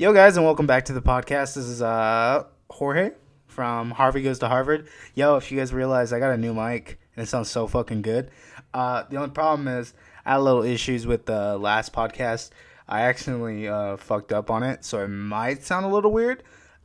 Yo, 0.00 0.14
guys, 0.14 0.34
and 0.38 0.46
welcome 0.46 0.66
back 0.66 0.86
to 0.86 0.94
the 0.94 1.02
podcast. 1.02 1.56
This 1.56 1.66
is 1.66 1.82
uh 1.82 2.44
Jorge 2.70 3.10
from 3.48 3.90
Harvey 3.90 4.22
Goes 4.22 4.38
to 4.38 4.48
Harvard. 4.48 4.88
Yo, 5.14 5.36
if 5.36 5.52
you 5.52 5.58
guys 5.58 5.74
realize, 5.74 6.10
I 6.10 6.18
got 6.18 6.30
a 6.30 6.38
new 6.38 6.54
mic 6.54 6.98
and 7.14 7.24
it 7.24 7.28
sounds 7.28 7.50
so 7.50 7.66
fucking 7.66 8.00
good. 8.00 8.30
Uh, 8.72 9.02
the 9.10 9.18
only 9.18 9.28
problem 9.28 9.68
is 9.68 9.92
I 10.24 10.30
had 10.30 10.38
a 10.38 10.42
little 10.42 10.62
issues 10.62 11.06
with 11.06 11.26
the 11.26 11.58
last 11.58 11.92
podcast. 11.92 12.48
I 12.88 13.02
accidentally 13.02 13.68
uh, 13.68 13.98
fucked 13.98 14.32
up 14.32 14.48
on 14.48 14.62
it, 14.62 14.86
so 14.86 15.04
it 15.04 15.08
might 15.08 15.64
sound 15.64 15.84
a 15.84 15.90
little 15.90 16.12
weird. 16.12 16.44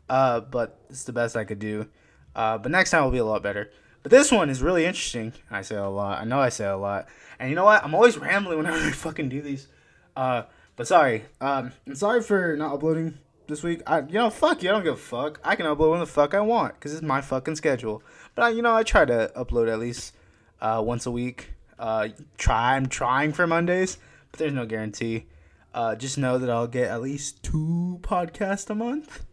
Uh, 0.09 0.41
but 0.41 0.81
it's 0.89 1.05
the 1.05 1.13
best 1.13 1.37
I 1.37 1.45
could 1.45 1.59
do. 1.59 1.87
Uh, 2.35 2.57
but 2.57 2.69
next 2.69 2.91
time 2.91 3.05
will 3.05 3.11
be 3.11 3.19
a 3.19 3.23
lot 3.23 3.41
better. 3.41 3.71
But 4.03 4.11
this 4.11 4.29
one 4.29 4.49
is 4.49 4.61
really 4.61 4.83
interesting. 4.83 5.31
I 5.49 5.61
say 5.61 5.77
a 5.77 5.87
lot. 5.87 6.19
I 6.19 6.25
know 6.25 6.41
I 6.41 6.49
say 6.49 6.65
a 6.65 6.75
lot. 6.75 7.07
And 7.39 7.49
you 7.49 7.55
know 7.55 7.63
what? 7.63 7.81
I'm 7.81 7.95
always 7.95 8.17
rambling 8.17 8.57
whenever 8.57 8.77
I 8.77 8.91
fucking 8.91 9.29
do 9.29 9.41
these. 9.41 9.69
Uh, 10.17 10.43
but 10.75 10.87
sorry. 10.87 11.25
Um, 11.41 11.71
I'm 11.87 11.95
sorry 11.95 12.21
for 12.21 12.55
not 12.55 12.73
uploading 12.73 13.17
this 13.47 13.63
week. 13.63 13.81
I, 13.87 14.01
you 14.01 14.13
know, 14.13 14.29
fuck 14.29 14.63
you. 14.63 14.69
I 14.69 14.73
don't 14.73 14.83
give 14.83 14.93
a 14.93 14.97
fuck. 14.97 15.39
I 15.43 15.55
can 15.55 15.65
upload 15.65 15.91
when 15.91 15.99
the 15.99 16.05
fuck 16.05 16.33
I 16.33 16.41
want 16.41 16.75
because 16.75 16.93
it's 16.93 17.01
my 17.01 17.21
fucking 17.21 17.55
schedule. 17.55 18.03
But 18.33 18.43
I, 18.43 18.49
you 18.49 18.61
know, 18.61 18.75
I 18.75 18.83
try 18.83 19.05
to 19.05 19.31
upload 19.35 19.71
at 19.71 19.79
least 19.79 20.15
uh, 20.61 20.81
once 20.85 21.05
a 21.05 21.11
week. 21.11 21.53
Uh, 21.77 22.09
try. 22.37 22.75
I'm 22.75 22.87
trying 22.87 23.33
for 23.33 23.47
Mondays, 23.47 23.97
but 24.31 24.39
there's 24.39 24.53
no 24.53 24.65
guarantee. 24.65 25.25
Uh, 25.73 25.95
just 25.95 26.17
know 26.17 26.37
that 26.37 26.49
I'll 26.49 26.67
get 26.67 26.89
at 26.89 27.01
least 27.01 27.43
two 27.43 27.99
podcasts 28.01 28.69
a 28.69 28.75
month. 28.75 29.25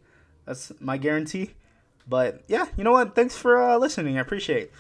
That's 0.45 0.73
my 0.81 0.97
guarantee. 0.97 1.53
But 2.09 2.43
yeah, 2.49 2.67
you 2.77 2.83
know 2.83 2.93
what? 2.93 3.15
Thanks 3.15 3.37
for 3.37 3.63
uh, 3.63 3.79
listening. 3.79 4.19
I 4.19 4.21
appreciate. 4.21 4.65
It. 4.65 4.73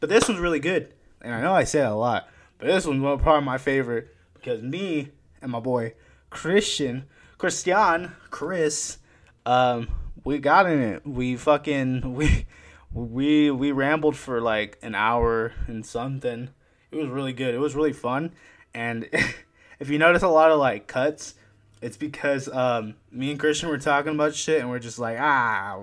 But 0.00 0.08
this 0.08 0.26
one's 0.26 0.40
really 0.40 0.58
good, 0.58 0.92
and 1.20 1.34
I 1.34 1.42
know 1.42 1.52
I 1.52 1.64
say 1.64 1.80
it 1.80 1.86
a 1.86 1.94
lot, 1.94 2.28
but 2.58 2.66
this 2.66 2.86
one's 2.86 3.02
probably 3.02 3.44
my 3.44 3.58
favorite 3.58 4.16
because 4.32 4.62
me 4.62 5.10
and 5.42 5.52
my 5.52 5.60
boy 5.60 5.94
Christian, 6.30 7.04
Christian, 7.36 8.12
Chris, 8.30 8.98
um, 9.44 9.88
we 10.24 10.38
got 10.38 10.66
in 10.70 10.80
it. 10.80 11.06
We 11.06 11.36
fucking 11.36 12.14
we 12.14 12.46
we 12.92 13.50
we 13.50 13.72
rambled 13.72 14.16
for 14.16 14.40
like 14.40 14.78
an 14.82 14.94
hour 14.94 15.52
and 15.66 15.84
something. 15.84 16.50
It 16.90 16.96
was 16.96 17.08
really 17.08 17.32
good. 17.32 17.54
It 17.54 17.58
was 17.58 17.74
really 17.74 17.92
fun, 17.92 18.32
and 18.74 19.08
if 19.80 19.90
you 19.90 19.98
notice 19.98 20.22
a 20.22 20.28
lot 20.28 20.50
of 20.50 20.58
like 20.58 20.86
cuts, 20.86 21.34
it's 21.80 21.96
because 21.96 22.48
um, 22.48 22.94
me 23.10 23.30
and 23.30 23.40
Christian 23.40 23.68
were 23.68 23.78
talking 23.78 24.14
about 24.14 24.34
shit, 24.34 24.60
and 24.60 24.70
we're 24.70 24.78
just 24.78 24.98
like, 24.98 25.18
ah, 25.20 25.80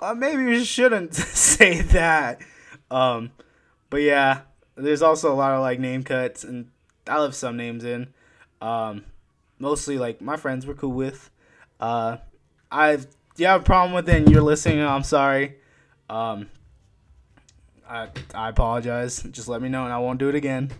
well, 0.00 0.14
maybe 0.14 0.44
we 0.44 0.64
shouldn't 0.64 1.14
say 1.14 1.82
that. 1.82 2.40
Um, 2.90 3.30
but 3.90 3.98
yeah, 4.02 4.40
there's 4.76 5.02
also 5.02 5.32
a 5.32 5.36
lot 5.36 5.52
of 5.52 5.60
like 5.60 5.78
name 5.78 6.02
cuts, 6.02 6.42
and 6.42 6.70
I 7.06 7.20
left 7.20 7.34
some 7.34 7.56
names 7.56 7.84
in. 7.84 8.08
Um, 8.60 9.04
mostly 9.58 9.98
like 9.98 10.20
my 10.20 10.36
friends 10.36 10.66
were 10.66 10.74
cool 10.74 10.92
with. 10.92 11.30
Uh, 11.78 12.18
I've 12.70 13.06
you 13.36 13.46
have 13.46 13.62
a 13.62 13.64
problem 13.64 13.92
with 13.92 14.08
it 14.08 14.16
and 14.16 14.30
you're 14.30 14.42
listening, 14.42 14.80
I'm 14.80 15.02
sorry. 15.02 15.56
Um, 16.08 16.50
I 17.88 18.08
I 18.34 18.48
apologize. 18.48 19.22
Just 19.22 19.48
let 19.48 19.62
me 19.62 19.68
know 19.68 19.84
and 19.84 19.92
I 19.92 19.98
won't 19.98 20.18
do 20.18 20.28
it 20.28 20.34
again. 20.34 20.70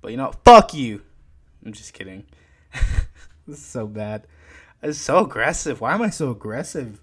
But 0.00 0.12
you 0.12 0.16
know, 0.16 0.32
fuck 0.44 0.74
you. 0.74 1.02
I'm 1.64 1.72
just 1.72 1.92
kidding. 1.92 2.24
this 3.46 3.58
is 3.58 3.64
so 3.64 3.86
bad. 3.86 4.26
It's 4.82 4.98
so 4.98 5.24
aggressive. 5.24 5.80
Why 5.80 5.94
am 5.94 6.02
I 6.02 6.10
so 6.10 6.30
aggressive? 6.30 7.00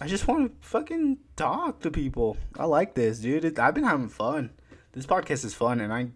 I 0.00 0.06
just 0.06 0.26
want 0.26 0.60
to 0.60 0.66
fucking 0.66 1.18
talk 1.36 1.80
to 1.80 1.90
people. 1.90 2.36
I 2.58 2.64
like 2.64 2.94
this, 2.94 3.18
dude. 3.18 3.44
It, 3.44 3.58
I've 3.58 3.74
been 3.74 3.84
having 3.84 4.08
fun. 4.08 4.50
This 4.92 5.06
podcast 5.06 5.44
is 5.44 5.54
fun, 5.54 5.80
and 5.80 5.92
I 5.92 6.08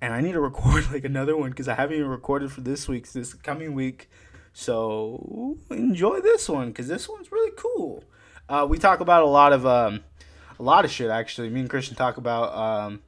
and 0.00 0.12
I 0.12 0.20
need 0.20 0.32
to 0.32 0.40
record 0.40 0.84
like 0.92 1.04
another 1.04 1.36
one 1.36 1.50
because 1.50 1.68
I 1.68 1.74
haven't 1.74 1.96
even 1.96 2.08
recorded 2.08 2.52
for 2.52 2.60
this 2.60 2.88
week's 2.88 3.12
this 3.12 3.34
coming 3.34 3.74
week. 3.74 4.08
So 4.52 5.58
enjoy 5.70 6.20
this 6.20 6.48
one 6.48 6.68
because 6.68 6.88
this 6.88 7.08
one's 7.08 7.32
really 7.32 7.52
cool. 7.56 8.04
Uh, 8.48 8.66
we 8.68 8.78
talk 8.78 9.00
about 9.00 9.22
a 9.22 9.26
lot 9.26 9.52
of 9.52 9.66
um, 9.66 10.00
a 10.58 10.62
lot 10.62 10.84
of 10.84 10.90
shit 10.90 11.10
actually. 11.10 11.50
Me 11.50 11.60
and 11.60 11.70
Christian 11.70 11.96
talk 11.96 12.16
about 12.16 12.54
um, 12.54 13.02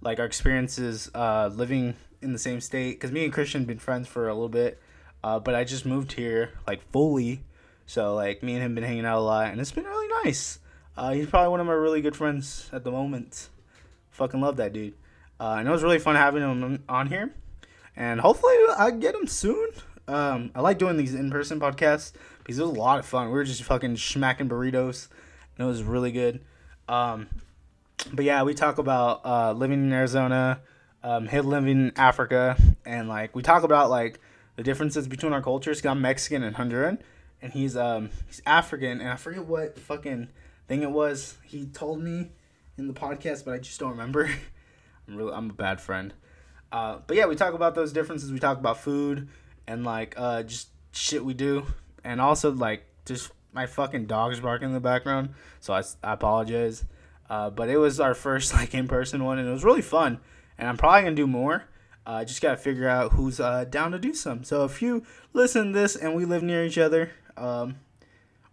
like 0.00 0.18
our 0.18 0.26
experiences 0.26 1.10
uh, 1.14 1.50
living 1.54 1.94
in 2.20 2.32
the 2.32 2.38
same 2.38 2.60
state 2.60 2.92
because 2.92 3.12
me 3.12 3.24
and 3.24 3.32
Christian 3.32 3.64
been 3.64 3.78
friends 3.78 4.08
for 4.08 4.28
a 4.28 4.34
little 4.34 4.48
bit, 4.48 4.80
uh, 5.24 5.38
but 5.38 5.54
I 5.54 5.64
just 5.64 5.86
moved 5.86 6.12
here 6.12 6.50
like 6.66 6.82
fully. 6.92 7.42
So 7.86 8.14
like 8.14 8.42
me 8.42 8.54
and 8.54 8.62
him 8.62 8.74
been 8.74 8.84
hanging 8.84 9.06
out 9.06 9.18
a 9.18 9.20
lot, 9.20 9.46
and 9.46 9.60
it's 9.60 9.72
been 9.72 9.84
really 9.84 10.08
nice. 10.24 10.58
Uh, 10.96 11.12
he's 11.12 11.26
probably 11.26 11.50
one 11.50 11.60
of 11.60 11.66
my 11.66 11.72
really 11.72 12.00
good 12.00 12.16
friends 12.16 12.68
at 12.72 12.84
the 12.84 12.90
moment. 12.90 13.48
Fucking 14.10 14.40
love 14.40 14.56
that 14.56 14.72
dude. 14.72 14.94
Uh, 15.38 15.56
and 15.58 15.68
it 15.68 15.70
was 15.70 15.82
really 15.82 15.98
fun 15.98 16.16
having 16.16 16.42
him 16.42 16.82
on 16.88 17.08
here, 17.08 17.34
and 17.94 18.20
hopefully 18.20 18.54
I 18.76 18.90
get 18.90 19.14
him 19.14 19.26
soon. 19.26 19.68
Um, 20.08 20.50
I 20.54 20.60
like 20.60 20.78
doing 20.78 20.96
these 20.96 21.14
in 21.14 21.30
person 21.30 21.60
podcasts 21.60 22.12
because 22.38 22.58
it 22.58 22.62
was 22.62 22.70
a 22.70 22.80
lot 22.80 22.98
of 22.98 23.06
fun. 23.06 23.26
We 23.26 23.32
were 23.32 23.44
just 23.44 23.62
fucking 23.64 23.96
smacking 23.96 24.48
burritos, 24.48 25.08
and 25.58 25.66
it 25.66 25.68
was 25.68 25.82
really 25.82 26.12
good. 26.12 26.40
Um, 26.88 27.26
but 28.12 28.24
yeah, 28.24 28.42
we 28.44 28.54
talk 28.54 28.78
about 28.78 29.24
uh, 29.24 29.52
living 29.52 29.82
in 29.82 29.92
Arizona, 29.92 30.60
um, 31.02 31.26
him 31.26 31.46
living 31.48 31.70
in 31.70 31.92
Africa, 31.96 32.56
and 32.84 33.08
like 33.08 33.34
we 33.34 33.42
talk 33.42 33.62
about 33.62 33.90
like 33.90 34.20
the 34.56 34.62
differences 34.62 35.08
between 35.08 35.32
our 35.32 35.42
cultures. 35.42 35.80
Cause 35.80 35.90
I'm 35.90 36.00
Mexican 36.00 36.42
and 36.42 36.56
Honduran, 36.56 36.98
and 37.42 37.52
he's 37.52 37.76
um 37.76 38.10
he's 38.26 38.40
African, 38.46 39.00
and 39.00 39.10
I 39.10 39.16
forget 39.16 39.44
what 39.44 39.78
fucking 39.78 40.28
thing 40.68 40.82
it 40.82 40.90
was 40.90 41.36
he 41.44 41.66
told 41.66 42.00
me 42.00 42.30
in 42.78 42.86
the 42.88 42.94
podcast, 42.94 43.44
but 43.44 43.54
I 43.54 43.58
just 43.58 43.78
don't 43.80 43.90
remember. 43.90 44.30
I'm 45.08 45.16
really 45.16 45.32
I'm 45.32 45.50
a 45.50 45.54
bad 45.54 45.80
friend. 45.80 46.12
Uh, 46.72 46.98
but 47.06 47.16
yeah, 47.16 47.26
we 47.26 47.36
talk 47.36 47.54
about 47.54 47.74
those 47.74 47.92
differences. 47.92 48.32
We 48.32 48.38
talk 48.38 48.58
about 48.58 48.78
food 48.78 49.28
and 49.66 49.84
like 49.84 50.14
uh, 50.16 50.42
just 50.42 50.68
shit 50.92 51.24
we 51.24 51.34
do, 51.34 51.66
and 52.04 52.20
also 52.20 52.50
like 52.50 52.84
just 53.04 53.30
my 53.52 53.66
fucking 53.66 54.06
dog's 54.06 54.40
barking 54.40 54.68
in 54.68 54.74
the 54.74 54.80
background. 54.80 55.30
So 55.60 55.72
I, 55.72 55.82
I 56.02 56.12
apologize. 56.12 56.84
Uh, 57.28 57.50
but 57.50 57.68
it 57.68 57.78
was 57.78 57.98
our 57.98 58.14
first 58.14 58.52
like 58.54 58.74
in 58.74 58.88
person 58.88 59.24
one, 59.24 59.38
and 59.38 59.48
it 59.48 59.52
was 59.52 59.64
really 59.64 59.82
fun. 59.82 60.20
And 60.58 60.68
I'm 60.68 60.76
probably 60.76 61.02
gonna 61.02 61.16
do 61.16 61.26
more. 61.26 61.64
I 62.06 62.22
uh, 62.22 62.24
just 62.24 62.40
gotta 62.40 62.56
figure 62.56 62.88
out 62.88 63.12
who's 63.12 63.40
uh, 63.40 63.64
down 63.64 63.92
to 63.92 63.98
do 63.98 64.14
some. 64.14 64.44
So 64.44 64.64
if 64.64 64.80
you 64.80 65.04
listen 65.32 65.72
to 65.72 65.78
this 65.78 65.96
and 65.96 66.14
we 66.14 66.24
live 66.24 66.42
near 66.42 66.64
each 66.64 66.78
other, 66.78 67.10
um, 67.36 67.76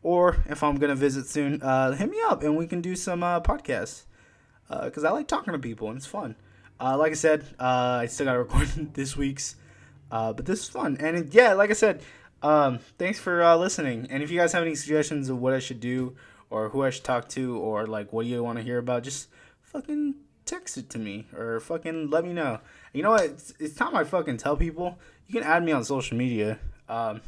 or 0.02 0.38
if 0.48 0.64
I'm 0.64 0.78
gonna 0.78 0.96
visit 0.96 1.28
soon, 1.28 1.62
uh, 1.62 1.92
hit 1.92 2.10
me 2.10 2.18
up 2.26 2.42
and 2.42 2.58
we 2.58 2.66
can 2.66 2.82
do 2.82 2.96
some 2.96 3.24
uh, 3.24 3.42
podcasts. 3.42 4.04
Because 4.70 5.04
I 5.04 5.12
like 5.12 5.28
talking 5.28 5.54
to 5.54 5.60
people 5.60 5.88
and 5.90 5.98
it's 5.98 6.08
fun. 6.08 6.36
Uh, 6.80 6.98
like 6.98 7.12
I 7.12 7.16
said, 7.16 7.46
uh, 7.60 8.00
I 8.02 8.08
still 8.08 8.26
got 8.26 8.34
to 8.34 8.40
record 8.40 8.68
this 8.94 9.16
week's, 9.16 9.56
uh, 10.12 10.34
but 10.34 10.46
this 10.46 10.62
is 10.62 10.70
fun. 10.70 10.98
And 11.00 11.18
it, 11.18 11.34
yeah, 11.34 11.54
like 11.54 11.70
I 11.70 11.74
said, 11.74 12.02
um, 12.42 12.80
thanks 12.98 13.20
for 13.20 13.42
uh, 13.42 13.56
listening. 13.56 14.08
And 14.10 14.22
if 14.22 14.32
you 14.32 14.40
guys 14.40 14.52
have 14.54 14.64
any 14.64 14.76
suggestions 14.76 15.30
of 15.30 15.40
what 15.40 15.54
I 15.54 15.60
should 15.60 15.80
do, 15.80 16.16
or 16.50 16.70
who 16.70 16.84
I 16.84 16.90
should 16.92 17.04
talk 17.04 17.30
to, 17.30 17.58
or 17.58 17.88
like 17.88 18.14
what 18.14 18.24
do 18.24 18.30
you 18.30 18.44
want 18.44 18.58
to 18.60 18.64
hear 18.64 18.78
about, 18.78 19.04
just 19.04 19.30
fucking 19.62 20.16
text 20.46 20.78
it 20.78 20.90
to 20.92 21.00
me 21.00 21.26
or 21.36 21.60
fucking 21.60 22.10
let 22.10 22.26
me 22.26 22.34
know. 22.34 22.60
You 22.94 23.04
know 23.04 23.12
what? 23.12 23.24
It's, 23.24 23.54
it's 23.60 23.76
time 23.76 23.96
I 23.96 24.04
fucking 24.04 24.38
tell 24.38 24.56
people. 24.56 25.00
You 25.28 25.34
can 25.34 25.44
add 25.44 25.64
me 25.64 25.72
on 25.72 25.84
social 25.84 26.18
media. 26.18 26.60
Um, 26.90 27.22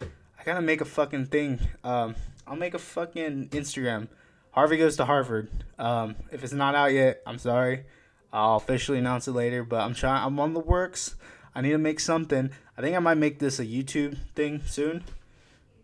I 0.00 0.44
gotta 0.44 0.62
make 0.62 0.80
a 0.80 0.84
fucking 0.84 1.26
thing. 1.26 1.60
Um, 1.84 2.14
I'll 2.46 2.56
make 2.56 2.74
a 2.74 2.78
fucking 2.78 3.50
Instagram. 3.50 4.08
Harvey 4.52 4.76
goes 4.76 4.96
to 4.96 5.04
Harvard. 5.04 5.50
Um, 5.78 6.16
if 6.32 6.42
it's 6.42 6.52
not 6.52 6.74
out 6.74 6.92
yet, 6.92 7.22
I'm 7.26 7.38
sorry. 7.38 7.84
I'll 8.32 8.56
officially 8.56 8.98
announce 8.98 9.26
it 9.26 9.32
later, 9.32 9.64
but 9.64 9.80
I'm 9.80 9.94
trying. 9.94 10.24
I'm 10.24 10.38
on 10.38 10.54
the 10.54 10.60
works. 10.60 11.16
I 11.54 11.60
need 11.60 11.72
to 11.72 11.78
make 11.78 12.00
something. 12.00 12.50
I 12.76 12.80
think 12.80 12.94
I 12.94 13.00
might 13.00 13.16
make 13.16 13.38
this 13.38 13.58
a 13.58 13.64
YouTube 13.64 14.16
thing 14.34 14.62
soon. 14.66 15.04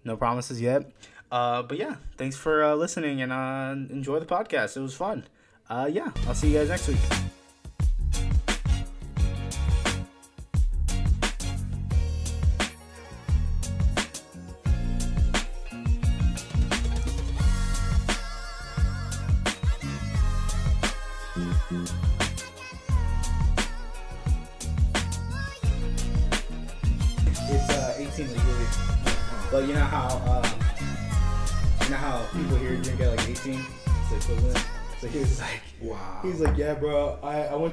No 0.05 0.17
promises 0.17 0.61
yet. 0.61 0.91
Uh, 1.33 1.63
but 1.63 1.79
yeah, 1.79 1.97
thanks 2.17 2.37
for 2.37 2.63
uh, 2.63 2.75
listening 2.75 3.23
and 3.23 3.33
uh, 3.33 3.75
enjoy 3.93 4.21
the 4.21 4.27
podcast. 4.27 4.77
It 4.77 4.81
was 4.81 4.95
fun. 4.95 5.25
Uh, 5.69 5.89
yeah, 5.91 6.11
I'll 6.29 6.35
see 6.35 6.53
you 6.53 6.59
guys 6.59 6.69
next 6.69 6.89
week. 6.89 7.34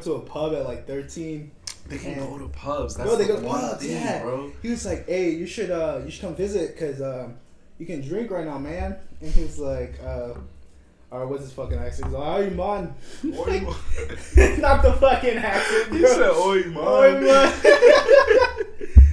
Went 0.02 0.26
to 0.26 0.26
a 0.26 0.30
pub 0.30 0.54
at 0.54 0.66
like 0.66 0.88
13. 0.88 1.52
They 1.88 1.98
can 1.98 2.20
go 2.20 2.38
to 2.38 2.48
pubs. 2.50 2.96
That's 2.96 3.10
bro, 3.10 3.18
they 3.18 3.28
go 3.28 3.42
to 3.42 3.48
pubs, 3.48 3.84
thing, 3.84 3.92
yeah. 3.92 4.22
bro. 4.22 4.52
He 4.62 4.70
was 4.70 4.86
like, 4.86 5.08
hey, 5.08 5.32
you 5.32 5.46
should 5.46 5.72
uh 5.72 6.02
you 6.06 6.12
should 6.12 6.22
come 6.22 6.36
visit 6.36 6.74
because 6.74 7.02
um 7.02 7.36
you 7.78 7.86
can 7.86 8.02
drink 8.02 8.32
right 8.32 8.46
now, 8.46 8.58
man. 8.58 8.96
And 9.20 9.32
he 9.32 9.42
was 9.42 9.60
like, 9.60 10.00
uh, 10.06 10.34
or 11.10 11.28
what's 11.28 11.44
his 11.44 11.54
fucking 11.54 11.78
accent? 11.78 12.08
He's 12.08 12.16
like, 12.16 12.28
oh, 12.28 12.40
you 12.40 12.52
man. 12.52 12.94
Oi, 13.26 13.62
man. 14.38 14.62
Not 14.62 14.84
the 14.84 14.94
fucking 14.94 15.38
accent, 15.38 15.90
bro. 15.90 16.00
Said, 16.00 16.32
"Oi, 16.32 16.64
man." 16.70 16.78
Oi, 16.78 17.22
man. 17.22 17.54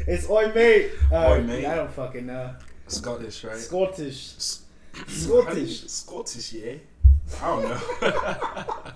it's 0.06 0.28
oi, 0.30 0.52
mate. 0.54 0.92
Uh, 1.10 1.30
Oi, 1.30 1.42
mate. 1.42 1.66
I 1.66 1.74
don't 1.74 1.90
fucking 1.90 2.26
know. 2.26 2.54
Scottish, 2.86 3.42
right? 3.44 3.56
Scottish. 3.56 4.34
S- 4.36 4.62
Scottish. 5.06 5.80
Scottish, 5.88 6.52
yeah. 6.52 6.74
I 7.42 7.46
don't 7.46 7.62
know. 7.68 8.92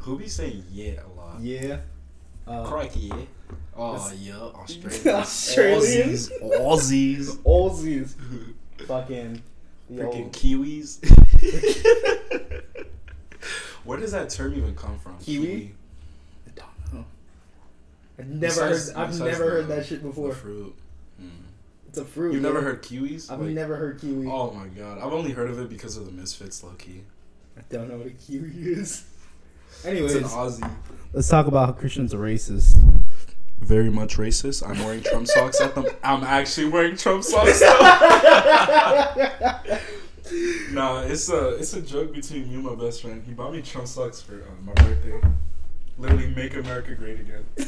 Who 0.00 0.18
be 0.18 0.28
saying 0.28 0.64
yeah 0.70 1.00
a 1.04 1.08
lot? 1.18 1.40
Yeah. 1.40 1.78
Uh, 2.46 2.64
Crikey, 2.64 3.00
yeah. 3.08 3.14
Oh 3.76 4.12
yeah, 4.18 4.34
Australia. 4.54 5.12
Australians. 5.18 6.28
Aussies, 6.42 7.36
Aussies. 7.44 8.14
Fucking. 8.86 9.42
The 9.90 10.02
freaking 10.02 10.24
old 10.24 10.32
Kiwis. 10.32 10.98
Where 13.84 13.98
does 13.98 14.12
that 14.12 14.30
term 14.30 14.54
even 14.54 14.74
come 14.76 14.98
from? 14.98 15.18
Kiwi? 15.18 15.74
I 16.46 16.50
don't 16.54 16.94
know. 16.94 17.04
I've 18.18 18.28
never 18.28 18.40
Besides- 18.46 18.92
heard. 18.92 18.96
I've 18.96 19.18
never 19.20 19.50
heard 19.50 19.68
that 19.68 19.86
shit 19.86 20.02
The 20.02 20.08
before. 20.08 20.32
fruit. 20.32 20.74
Mm. 21.20 21.28
It's 21.88 21.98
a 21.98 22.04
fruit. 22.04 22.32
You've 22.34 22.42
never 22.42 22.60
heard 22.62 22.82
kiwis? 22.82 23.30
I've 23.30 23.40
Like- 23.40 23.50
never 23.50 23.76
heard 23.76 24.00
kiwi. 24.00 24.26
Oh 24.28 24.50
my 24.52 24.68
god, 24.68 24.98
I've 24.98 25.12
only 25.12 25.32
heard 25.32 25.50
of 25.50 25.58
it 25.58 25.68
because 25.68 25.96
of 25.96 26.06
the 26.06 26.12
Misfits, 26.12 26.62
low 26.62 26.70
key. 26.78 27.02
I 27.56 27.62
don't 27.68 27.88
know 27.88 27.98
what 27.98 28.06
a 28.06 28.10
kiwi 28.10 28.50
is. 28.72 29.04
It's 29.76 29.86
Anyways, 29.86 30.14
an 30.14 30.24
Aussie. 30.24 30.70
let's 31.12 31.28
talk 31.28 31.46
about 31.46 31.66
how 31.66 31.72
Christians 31.72 32.14
are 32.14 32.18
racist. 32.18 32.76
Very 33.60 33.90
much 33.90 34.16
racist. 34.16 34.68
I'm 34.68 34.78
wearing 34.84 35.02
Trump 35.02 35.26
socks 35.28 35.60
at 35.60 35.74
them. 35.74 35.86
I'm 36.02 36.24
actually 36.24 36.68
wearing 36.68 36.96
Trump 36.96 37.22
socks. 37.24 37.60
nah, 40.72 41.02
it's 41.02 41.28
a 41.30 41.48
it's 41.56 41.74
a 41.74 41.82
joke 41.82 42.12
between 42.12 42.48
me 42.48 42.54
and 42.56 42.64
my 42.64 42.74
best 42.74 43.02
friend. 43.02 43.22
He 43.24 43.32
bought 43.32 43.52
me 43.52 43.62
Trump 43.62 43.86
socks 43.86 44.20
for 44.20 44.34
uh, 44.34 44.62
my 44.62 44.72
birthday. 44.74 45.20
Literally, 45.98 46.28
make 46.28 46.54
America 46.56 46.94
great 46.94 47.20
again. 47.20 47.44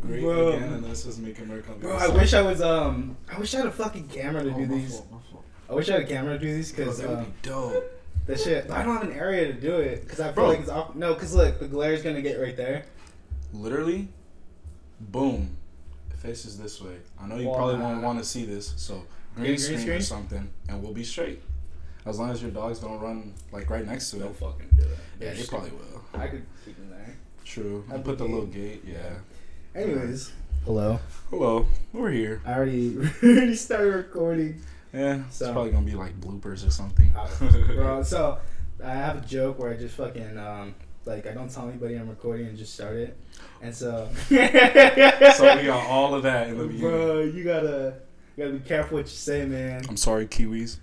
Great 0.00 0.22
Bro. 0.22 0.48
again, 0.48 0.62
and 0.74 0.84
then 0.84 0.90
it 0.90 0.96
says 0.96 1.18
make 1.18 1.38
America. 1.38 1.72
Bro, 1.80 1.96
I 1.96 2.08
wish 2.08 2.34
I 2.34 2.42
was 2.42 2.60
um. 2.60 3.16
I 3.32 3.38
wish 3.38 3.54
I 3.54 3.58
had 3.58 3.66
a 3.68 3.70
fucking 3.72 4.08
camera 4.08 4.42
to 4.44 4.50
Oh, 4.52 4.54
do 4.58 4.66
these. 4.66 4.96
fault. 4.98 5.22
I 5.70 5.74
wish 5.74 5.88
I 5.88 5.92
had 5.94 6.02
a 6.02 6.06
camera 6.06 6.34
to 6.34 6.38
do 6.44 6.52
these 6.54 6.72
because 6.72 6.98
that 6.98 7.08
would 7.08 7.18
uh, 7.18 7.22
be 7.24 7.32
dope. 7.42 7.97
That 8.28 8.38
shit. 8.40 8.70
I 8.70 8.82
don't 8.84 8.94
have 8.96 9.08
an 9.10 9.12
area 9.16 9.46
to 9.46 9.52
do 9.52 9.76
it 9.78 10.02
because 10.02 10.20
I 10.20 10.26
feel 10.26 10.34
Bro. 10.34 10.48
like 10.48 10.60
it's 10.60 10.68
off. 10.70 10.94
No, 10.94 11.14
because 11.14 11.34
look, 11.34 11.58
the 11.58 11.66
glare's 11.66 12.02
gonna 12.02 12.22
get 12.22 12.40
right 12.40 12.56
there. 12.56 12.84
Literally, 13.52 14.08
boom. 15.00 15.56
It 16.10 16.16
faces 16.18 16.58
this 16.58 16.80
way. 16.80 16.96
I 17.20 17.26
know 17.26 17.36
you 17.36 17.48
Well, 17.48 17.56
probably 17.56 17.76
nah. 17.78 17.84
won't 17.90 18.02
want 18.02 18.18
to 18.20 18.24
see 18.24 18.44
this, 18.44 18.74
so 18.76 19.04
Green 19.34 19.46
green, 19.46 19.58
screen 19.58 19.78
screen, 19.80 19.96
or 19.96 20.00
something, 20.00 20.50
and 20.68 20.82
we'll 20.82 20.92
be 20.92 21.04
straight. 21.04 21.42
As 22.06 22.18
long 22.18 22.30
as 22.30 22.40
your 22.40 22.50
dogs 22.50 22.78
don't 22.78 23.00
run 23.00 23.34
like 23.52 23.68
right 23.70 23.84
next 23.86 24.10
to 24.12 24.24
it. 24.24 24.36
fucking 24.36 24.68
do 24.76 24.82
it. 24.82 24.88
Yeah, 25.20 25.32
they 25.34 25.44
probably 25.44 25.70
will. 25.70 26.02
I 26.14 26.28
could 26.28 26.46
keep 26.64 26.76
them 26.76 26.90
there. 26.90 27.16
True. 27.44 27.84
I 27.90 27.96
At 27.96 28.04
put 28.04 28.18
the 28.18 28.24
the 28.24 28.28
gate. 28.28 28.34
little 28.34 28.46
gate. 28.46 28.84
Yeah. 28.86 29.80
Anyways, 29.80 30.32
hello. 30.64 30.98
Hello. 31.30 31.66
We're 31.92 32.10
here. 32.10 32.40
I 32.46 32.54
already 32.54 32.96
already 33.22 33.54
started 33.54 33.94
recording. 33.94 34.60
Yeah. 34.92 35.22
So- 35.30 35.44
it's 35.46 35.52
probably 35.52 35.70
gonna 35.72 35.86
be 35.86 35.94
like 35.94 36.18
bloopers 36.20 36.66
or 36.66 36.70
something. 36.70 37.12
Bro, 37.76 38.02
so 38.04 38.38
I 38.84 38.90
have 38.94 39.18
a 39.18 39.26
joke 39.26 39.58
where 39.58 39.70
I 39.72 39.76
just 39.76 39.94
fucking 39.96 40.38
um 40.38 40.74
like 41.04 41.26
I 41.26 41.32
don't 41.32 41.50
tell 41.50 41.68
anybody 41.68 41.94
I'm 41.96 42.08
recording 42.08 42.46
and 42.46 42.56
just 42.58 42.74
start 42.74 42.96
it. 42.96 43.16
And 43.62 43.74
so 43.74 44.08
so 44.28 44.36
we 44.36 45.62
got 45.66 45.86
all 45.88 46.14
of 46.14 46.22
that 46.24 46.48
in 46.48 46.58
the 46.58 46.64
beginning. 46.64 46.80
Bro, 46.90 47.20
you 47.22 47.44
gotta 47.44 47.94
you 48.36 48.44
gotta 48.44 48.56
be 48.58 48.68
careful 48.68 48.98
what 48.98 49.06
you 49.06 49.12
say, 49.16 49.44
man. 49.44 49.82
I'm 49.88 49.96
sorry, 49.96 50.26
Kiwis. 50.26 50.78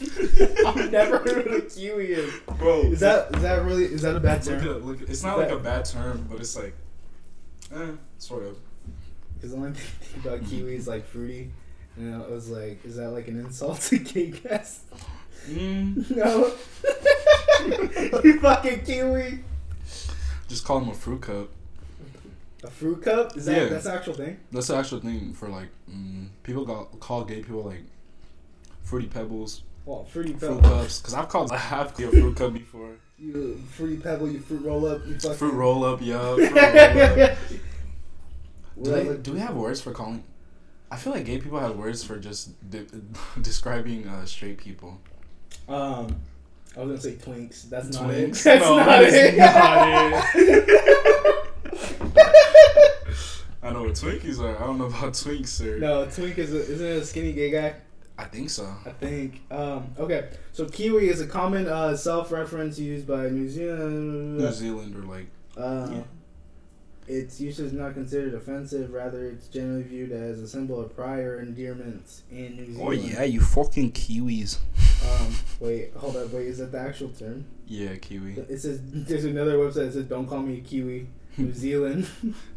I've 0.66 0.90
never 0.92 1.18
heard 1.18 1.44
what 1.46 1.58
a 1.58 1.60
kiwi 1.62 2.06
is. 2.12 2.32
Bro, 2.58 2.82
Is 2.92 3.00
that 3.00 3.34
is 3.36 3.42
that 3.42 3.64
really 3.64 3.84
is 3.84 4.02
that 4.02 4.16
a 4.16 4.20
bad 4.20 4.46
Look 4.46 4.60
term? 4.60 4.68
at, 4.76 4.84
look 4.84 5.02
at, 5.02 5.08
it's 5.10 5.22
not 5.22 5.34
Is 5.34 5.38
like 5.40 5.48
that- 5.48 5.56
a 5.56 5.60
bad 5.60 5.84
term, 5.84 6.26
but 6.30 6.40
it's 6.40 6.56
like, 6.56 6.74
eh, 7.74 7.90
sort 8.18 8.44
of. 8.44 8.56
Because 9.34 9.50
the 9.52 9.56
only 9.58 9.72
thing 9.72 10.22
about 10.24 10.48
kiwi 10.48 10.74
is 10.76 10.86
like 10.88 11.04
fruity. 11.06 11.50
And 12.00 12.22
I 12.22 12.26
was 12.28 12.48
like, 12.48 12.84
is 12.84 12.96
that 12.96 13.10
like 13.10 13.28
an 13.28 13.38
insult 13.40 13.80
to 13.88 13.98
gay 13.98 14.30
guests? 14.30 14.84
Mm, 15.48 16.10
No. 16.16 16.52
you 18.24 18.40
fucking 18.40 18.84
kiwi. 18.84 19.40
just 20.48 20.64
call 20.64 20.80
them 20.80 20.88
a 20.90 20.94
fruit 20.94 21.20
cup. 21.22 21.48
A 22.64 22.70
fruit 22.70 23.02
cup? 23.02 23.36
Is 23.36 23.44
that 23.46 23.56
Yeah. 23.56 23.68
that's 23.68 23.84
the 23.84 23.92
actual 23.94 24.14
thing? 24.14 24.38
That's 24.52 24.68
the 24.68 24.76
actual 24.76 25.00
thing 25.00 25.32
for 25.34 25.48
like 25.48 25.68
mm, 25.90 26.28
people 26.42 26.64
got 26.64 26.98
call 27.00 27.24
gay 27.24 27.42
people 27.42 27.62
like 27.64 27.84
fruity 28.82 29.06
pebbles, 29.08 29.62
Well, 29.84 30.04
fruity 30.04 30.32
fruit 30.34 30.62
cups. 30.62 31.00
Cause 31.00 31.14
I've 31.14 31.28
called 31.28 31.50
half 31.52 31.98
a 31.98 32.08
fruit 32.10 32.36
cup 32.36 32.52
before. 32.54 32.96
You 33.18 33.60
fruity 33.72 33.96
pebble, 33.98 34.30
you 34.30 34.40
fruit 34.40 34.62
roll 34.64 34.86
up, 34.86 35.06
you 35.06 35.18
fucking 35.18 35.36
Fruit 35.36 35.52
roll 35.54 35.84
up, 35.84 36.00
yo. 36.02 36.36
Fruit 36.36 36.52
roll 36.54 37.22
up. 37.24 37.38
Do 38.82 38.90
they, 38.90 39.16
do 39.18 39.32
we 39.34 39.38
have 39.40 39.54
words 39.54 39.80
for 39.82 39.92
calling? 39.92 40.24
I 40.90 40.96
feel 40.96 41.12
like 41.12 41.24
gay 41.24 41.38
people 41.38 41.58
have 41.60 41.76
words 41.76 42.02
for 42.04 42.18
just 42.18 42.68
de- 42.70 42.86
describing 43.42 44.06
uh, 44.08 44.24
straight 44.26 44.58
people. 44.58 45.00
Um, 45.68 46.16
I 46.76 46.80
was 46.82 46.88
gonna 46.88 47.00
say 47.00 47.14
twinks. 47.14 47.68
That's 47.68 47.90
not 47.92 48.10
Twinks? 48.10 48.40
it. 48.40 48.44
That's 48.58 48.64
No, 48.64 48.76
not 48.76 48.86
that 48.86 49.02
is 49.04 49.14
it. 49.14 49.40
I 53.62 53.72
know 53.72 53.82
what 53.82 53.92
Twinkies 53.92 54.40
are. 54.40 54.56
I 54.56 54.66
don't 54.66 54.78
know 54.78 54.86
about 54.86 55.12
Twinks, 55.12 55.48
sir. 55.48 55.78
no, 55.78 56.06
twink 56.06 56.38
is 56.38 56.52
a, 56.54 56.60
isn't 56.60 56.86
it 56.86 57.02
a 57.02 57.04
skinny 57.04 57.32
gay 57.34 57.50
guy? 57.50 57.74
I 58.18 58.24
think 58.24 58.48
so. 58.50 58.66
I 58.86 58.90
think. 58.90 59.42
Um, 59.50 59.94
okay, 59.98 60.28
so 60.52 60.66
kiwi 60.66 61.08
is 61.08 61.20
a 61.20 61.26
common 61.26 61.66
uh, 61.68 61.96
self-reference 61.96 62.78
used 62.78 63.06
by 63.06 63.28
New 63.28 63.48
Zealand. 63.48 64.38
New 64.38 64.52
Zealand 64.52 64.96
or 64.96 65.02
like 65.02 65.26
Uh, 65.56 65.88
Yeah. 65.92 66.02
Its 67.10 67.40
use 67.40 67.58
is 67.58 67.72
not 67.72 67.94
considered 67.94 68.34
offensive. 68.34 68.92
Rather, 68.92 69.24
it's 69.26 69.48
generally 69.48 69.82
viewed 69.82 70.12
as 70.12 70.38
a 70.40 70.46
symbol 70.46 70.80
of 70.80 70.94
pride 70.94 71.24
or 71.24 71.40
endearment 71.40 72.22
in 72.30 72.56
New 72.56 72.66
Zealand. 72.72 72.80
Oh 72.80 72.90
yeah, 72.92 73.22
you 73.24 73.40
fucking 73.40 73.92
Kiwis. 73.92 74.58
Um, 75.04 75.34
wait, 75.58 75.92
hold 75.96 76.16
up. 76.16 76.30
Wait, 76.32 76.46
is 76.46 76.58
that 76.58 76.70
the 76.72 76.78
actual 76.78 77.08
term? 77.08 77.44
Yeah, 77.66 77.96
Kiwi. 77.96 78.34
It 78.48 78.60
says 78.60 78.80
there's 78.84 79.24
another 79.24 79.56
website 79.58 79.86
that 79.86 79.92
says 79.94 80.04
"Don't 80.04 80.26
call 80.26 80.40
me 80.42 80.58
a 80.58 80.60
kiwi." 80.60 81.06
New 81.36 81.52
Zealand. 81.52 82.08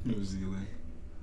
New 0.03 0.23
Zealand. 0.23 0.67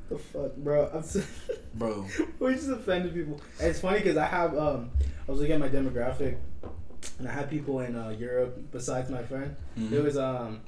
the 0.08 0.18
fuck, 0.18 0.56
bro? 0.56 0.90
I'm 0.92 1.02
so, 1.02 1.22
Bro. 1.74 2.06
we're 2.38 2.54
just 2.54 2.68
offended 2.68 3.12
people. 3.14 3.40
And 3.60 3.68
it's 3.70 3.80
funny 3.80 3.98
because 3.98 4.16
I 4.16 4.26
have 4.26 4.56
um, 4.56 4.90
I 5.28 5.30
was 5.30 5.40
looking 5.40 5.54
at 5.54 5.60
my 5.60 5.68
demographic, 5.68 6.36
and 7.18 7.28
I 7.28 7.32
had 7.32 7.48
people 7.50 7.78
in 7.80 7.94
uh, 7.96 8.08
Europe 8.10 8.58
besides 8.72 9.08
my 9.10 9.22
friend. 9.22 9.54
Mhm. 9.78 9.90
There 9.90 10.02
was 10.02 10.16
um, 10.16 10.60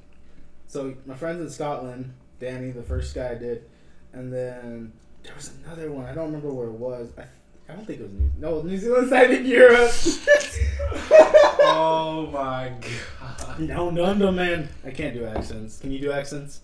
so 0.67 0.93
my 1.05 1.15
friends 1.15 1.41
in 1.41 1.49
Scotland, 1.49 2.13
Danny, 2.43 2.71
the 2.71 2.83
first 2.83 3.15
guy 3.15 3.31
I 3.31 3.35
did, 3.35 3.63
and 4.11 4.31
then 4.33 4.91
there 5.23 5.33
was 5.35 5.51
another 5.63 5.91
one. 5.91 6.05
I 6.05 6.13
don't 6.13 6.25
remember 6.25 6.49
where 6.53 6.67
it 6.67 6.73
was. 6.73 7.09
I, 7.17 7.23
I 7.71 7.75
don't 7.75 7.85
think 7.85 8.01
it 8.01 8.03
was 8.03 8.11
New. 8.11 8.19
Zealand 8.19 8.41
No, 8.41 8.61
New 8.61 8.77
Zealand's 8.77 9.11
not 9.11 9.31
in 9.31 9.45
Europe. 9.45 9.91
oh 11.61 12.29
my 12.33 12.73
god. 12.81 13.59
no, 13.59 13.89
no, 13.89 14.13
no, 14.13 14.31
man. 14.31 14.67
I 14.85 14.91
can't 14.91 15.13
do 15.13 15.25
accents. 15.25 15.79
Can 15.79 15.91
you 15.91 15.99
do 15.99 16.11
accents? 16.11 16.59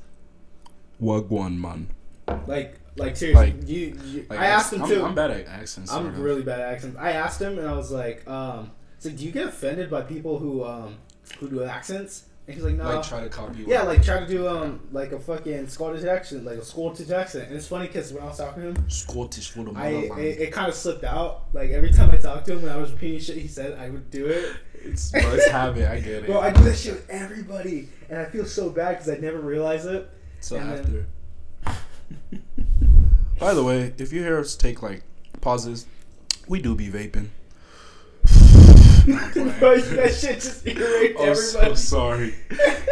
Wagwan 1.01 1.57
man. 1.57 1.87
Like, 2.45 2.79
like 2.97 3.15
seriously, 3.15 3.53
Like- 3.53 3.67
you, 3.67 3.97
you 4.05 4.25
Like, 4.29 4.39
I 4.39 4.47
asked 4.47 4.73
him 4.73 4.83
I'm, 4.83 4.89
too. 4.89 5.03
I'm 5.05 5.15
bad 5.15 5.31
at 5.31 5.47
accents. 5.47 5.91
I'm 5.91 6.07
of. 6.07 6.19
really 6.19 6.43
bad 6.43 6.59
at 6.59 6.73
accents. 6.73 6.97
I 6.99 7.11
asked 7.13 7.41
him, 7.41 7.57
and 7.57 7.67
I 7.67 7.73
was 7.73 7.89
like, 7.91 8.27
um, 8.29 8.71
so 8.97 9.09
do 9.09 9.23
you 9.25 9.31
get 9.31 9.47
offended 9.47 9.89
by 9.89 10.01
people 10.01 10.39
who 10.39 10.65
um 10.65 10.97
who 11.39 11.49
do 11.49 11.63
accents? 11.63 12.25
And 12.49 12.55
he's 12.55 12.63
like, 12.63 12.77
no. 12.77 12.95
like 12.95 13.07
try 13.07 13.21
to 13.21 13.29
copy. 13.29 13.63
yeah, 13.67 13.83
like 13.83 14.01
try 14.01 14.19
to 14.21 14.25
do 14.25 14.47
um 14.47 14.79
like 14.91 15.11
a 15.11 15.19
fucking 15.19 15.67
Scottish 15.67 16.03
accent, 16.03 16.45
like 16.45 16.57
a 16.57 16.65
Scottish 16.65 17.11
accent. 17.11 17.49
And 17.49 17.55
it's 17.55 17.67
funny 17.67 17.85
because 17.85 18.11
when 18.11 18.23
I 18.23 18.25
was 18.25 18.39
talking 18.39 18.63
to 18.63 18.69
him, 18.69 18.89
Scottish 18.89 19.51
for 19.51 19.65
the 19.65 19.71
I 19.73 19.89
it, 20.19 20.39
it 20.41 20.51
kind 20.51 20.67
of 20.67 20.73
slipped 20.73 21.03
out. 21.03 21.43
Like 21.53 21.69
every 21.69 21.91
time 21.91 22.09
I 22.09 22.17
talked 22.17 22.47
to 22.47 22.53
him, 22.53 22.63
when 22.63 22.71
I 22.71 22.77
was 22.77 22.91
repeating 22.91 23.19
shit 23.19 23.37
he 23.37 23.47
said, 23.47 23.77
I 23.77 23.91
would 23.91 24.09
do 24.09 24.25
it. 24.25 24.51
It's 24.73 25.11
bro, 25.11 25.21
it's 25.31 25.47
habit. 25.47 25.87
I 25.91 25.99
get 25.99 26.23
it. 26.23 26.25
Bro, 26.25 26.39
I 26.39 26.49
do 26.49 26.63
that 26.63 26.75
shit 26.75 26.93
with 26.93 27.09
everybody, 27.11 27.89
and 28.09 28.17
I 28.17 28.25
feel 28.25 28.45
so 28.45 28.71
bad 28.71 28.97
because 28.97 29.09
I 29.09 29.17
never 29.17 29.39
realize 29.39 29.85
it. 29.85 30.09
so 30.39 30.55
and 30.55 30.71
after. 30.71 31.05
then- 32.31 32.41
By 33.39 33.53
the 33.53 33.63
way, 33.63 33.93
if 33.99 34.11
you 34.11 34.23
hear 34.23 34.39
us 34.39 34.55
take 34.55 34.81
like 34.81 35.03
pauses, 35.39 35.85
we 36.47 36.63
do 36.63 36.73
be 36.73 36.89
vaping. 36.89 37.27
Bro, 39.13 39.79
that 39.81 40.13
shit 40.13 40.39
just 40.39 40.67
Oh, 41.17 41.33
so 41.33 41.73
sorry 41.73 42.35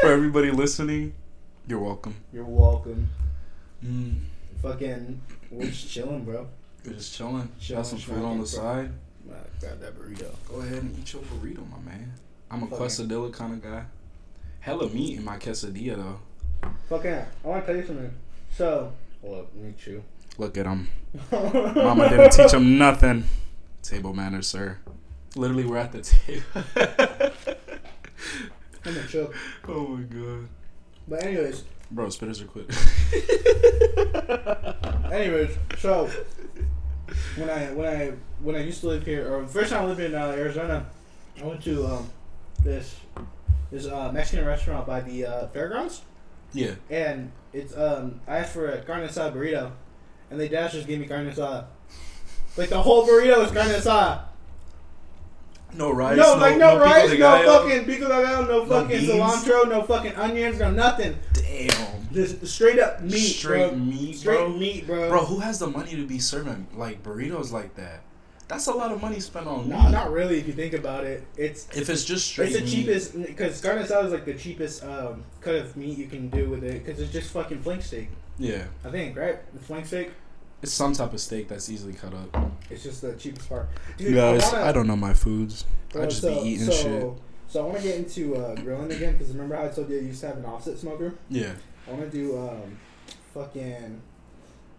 for 0.02 0.08
everybody 0.12 0.50
listening. 0.52 1.14
You're 1.68 1.80
welcome. 1.80 2.16
You're 2.34 2.44
welcome. 2.46 3.10
Mm, 3.86 4.16
Fucking, 4.64 5.22
we're 5.52 5.68
just 5.68 5.90
chilling, 5.92 6.24
bro. 6.26 6.48
We're 6.84 6.94
just 6.94 7.14
chilling. 7.16 7.50
Chilling, 7.60 7.84
Got 7.84 7.88
some 7.88 8.00
food 8.00 8.24
on 8.24 8.32
the 8.32 8.36
bro. 8.38 8.46
side. 8.46 8.92
Grab 9.60 9.80
that 9.80 9.96
burrito. 10.00 10.34
Go 10.50 10.62
ahead 10.62 10.82
and 10.82 10.98
eat 10.98 11.14
your 11.14 11.22
burrito, 11.24 11.70
my 11.70 11.80
man. 11.92 12.14
I'm 12.50 12.64
a 12.64 12.68
quesadilla 12.68 13.32
kind 13.32 13.54
of 13.54 13.62
guy. 13.62 13.84
Hella 14.62 14.90
meat 14.90 15.20
in 15.20 15.24
my 15.26 15.38
quesadilla 15.38 15.98
though. 15.98 16.70
Fucking, 16.90 17.14
I 17.14 17.26
want 17.48 17.64
to 17.66 17.72
tell 17.72 17.80
you 17.80 17.86
something. 17.88 18.14
So, 18.56 18.92
let 19.22 19.54
me 19.56 19.74
too. 19.80 20.04
Look 20.40 20.58
at 20.58 20.66
him. 20.66 20.88
Mama 21.32 22.10
didn't 22.10 22.32
teach 22.32 22.54
him 22.54 22.78
nothing. 22.80 23.26
Table 23.84 24.14
manners, 24.14 24.48
sir. 24.48 24.80
Literally, 25.36 25.66
we're 25.66 25.78
at 25.78 25.92
the 25.92 26.02
table. 26.02 26.44
I'm 28.86 28.94
gonna 28.96 29.08
choke. 29.08 29.36
oh 29.68 29.88
my 29.88 30.02
god. 30.04 30.48
But 31.08 31.24
anyways, 31.24 31.64
Bro, 31.92 32.08
spitters 32.08 32.42
are 32.42 32.46
quit. 32.46 32.68
anyways, 35.12 35.56
so 35.78 36.10
when 37.38 37.50
I 37.50 37.72
when 37.74 37.86
I 37.88 38.12
when 38.42 38.56
I 38.56 38.60
used 38.64 38.82
to 38.82 38.88
live 38.88 39.06
here, 39.06 39.32
or 39.34 39.46
first 39.48 39.72
time 39.72 39.84
I 39.84 39.86
lived 39.88 40.00
in 40.02 40.16
uh, 40.16 40.28
Arizona, 40.38 40.86
I 41.42 41.46
went 41.46 41.64
to 41.64 41.86
um, 41.86 42.10
this 42.64 42.96
this 43.72 43.86
uh, 43.86 44.12
Mexican 44.12 44.46
restaurant 44.46 44.86
by 44.88 45.02
the 45.02 45.26
uh, 45.26 45.48
fairgrounds, 45.50 46.02
Yeah. 46.54 46.76
and 46.90 47.32
it's 47.54 47.76
um 47.78 48.20
I 48.28 48.38
asked 48.40 48.54
for 48.54 48.70
a 48.70 48.82
carne 48.82 49.08
asada 49.08 49.34
burrito, 49.34 49.72
and 50.32 50.40
they 50.40 50.48
dash 50.50 50.74
just 50.74 50.88
gave 50.88 51.00
me 51.00 51.08
carne 51.08 51.30
asada. 51.30 51.66
Like 52.58 52.70
the 52.70 52.82
whole 52.82 53.06
burrito 53.08 53.38
was 53.40 53.52
carne 53.52 53.70
asada. 53.70 54.24
No 55.76 55.92
rice. 55.92 56.18
no, 56.18 56.36
like 56.38 56.58
no, 56.58 56.72
pico 56.74 56.84
rice, 56.86 57.10
no 57.12 57.18
gallo. 57.18 57.68
fucking 57.70 57.86
pico 57.86 58.04
de 58.08 58.10
gallo, 58.10 58.42
no 58.46 58.64
No 58.64 58.66
fucking 58.66 59.00
beans. 59.00 59.12
cilantro, 59.12 59.70
no 59.70 59.82
fucking 59.84 60.16
onions, 60.16 60.60
no 60.60 60.72
nothing. 60.72 61.18
Damn. 61.34 62.08
Just 62.14 62.48
straight 62.48 62.80
up 62.80 63.02
meat, 63.02 63.12
Straight 63.36 63.70
bro. 63.70 63.76
meat, 63.78 64.14
Straight 64.18 64.38
bro. 64.38 64.50
meat, 64.50 64.88
bro. 64.88 65.10
Bro, 65.10 65.26
who 65.26 65.40
has 65.40 65.60
the 65.60 65.68
money 65.68 65.92
to 65.92 66.08
be 66.08 66.20
serving 66.20 66.68
like 66.76 67.04
burritos 67.04 67.52
like 67.52 67.76
that? 67.76 68.02
That's 68.48 68.68
a 68.68 68.72
lot 68.72 68.94
of 68.94 69.02
money 69.02 69.20
spent 69.20 69.46
on 69.46 69.68
No, 69.68 69.78
meat. 69.78 69.92
not 69.92 70.10
really. 70.12 70.40
If 70.40 70.48
you 70.48 70.54
think 70.54 70.74
about 70.74 71.04
it, 71.04 71.26
it's 71.36 71.68
If 71.76 71.90
it's 71.90 72.06
just 72.06 72.26
straight 72.28 72.54
it's 72.54 72.62
the 72.62 72.66
cheapest 72.66 73.22
because 73.22 73.60
carne 73.60 73.84
asada 73.84 74.06
is 74.06 74.14
like 74.14 74.24
the 74.26 74.36
cheapest 74.36 74.86
um, 74.86 75.26
cut 75.42 75.56
of 75.56 75.76
meat 75.76 75.98
you 75.98 76.08
can 76.08 76.30
do 76.30 76.50
with 76.50 76.64
it 76.64 76.86
because 76.86 77.02
it's 77.02 77.12
just 77.12 77.32
fucking 77.34 77.62
flank 77.62 77.82
steak. 77.84 78.08
Yeah, 78.40 78.64
I 78.86 78.90
think 78.90 79.18
right. 79.18 79.40
It's 79.54 79.66
flank 79.68 79.86
steak. 79.86 80.12
It's 80.62 80.74
some 80.74 80.94
type 80.94 81.14
of 81.14 81.20
steak 81.20 81.48
that's 81.48 81.70
easily 81.70 81.94
cut 81.94 82.14
up. 82.14 82.52
It's 82.70 82.84
just 82.84 83.02
the 83.02 83.14
cheapest 83.14 83.50
part. 83.50 83.68
You 83.98 84.14
guys, 84.16 84.42
wanna- 84.44 84.66
I 84.66 84.72
don't 84.72 84.88
know 84.88 84.96
my 84.96 85.14
foods. 85.14 85.66
I 85.96 86.06
just 86.06 86.22
so, 86.22 86.42
be 86.44 86.50
eating 86.50 86.66
so, 86.66 86.72
shit. 86.72 87.12
So 87.50 87.64
I 87.64 87.66
want 87.66 87.78
to 87.78 87.84
get 87.84 87.96
into 87.98 88.36
uh, 88.36 88.56
grilling 88.56 88.92
again 88.92 89.14
because 89.14 89.30
remember 89.30 89.56
how 89.56 89.66
I 89.66 89.68
told 89.70 89.90
you 89.90 89.98
I 89.98 90.02
used 90.02 90.20
to 90.22 90.28
have 90.28 90.38
an 90.38 90.46
offset 90.46 90.78
smoker. 90.78 91.16
Yeah. 91.30 91.54
I 91.88 91.92
want 91.92 92.12
to 92.12 92.18
do 92.18 92.38
um, 92.38 92.78
fucking 93.34 94.02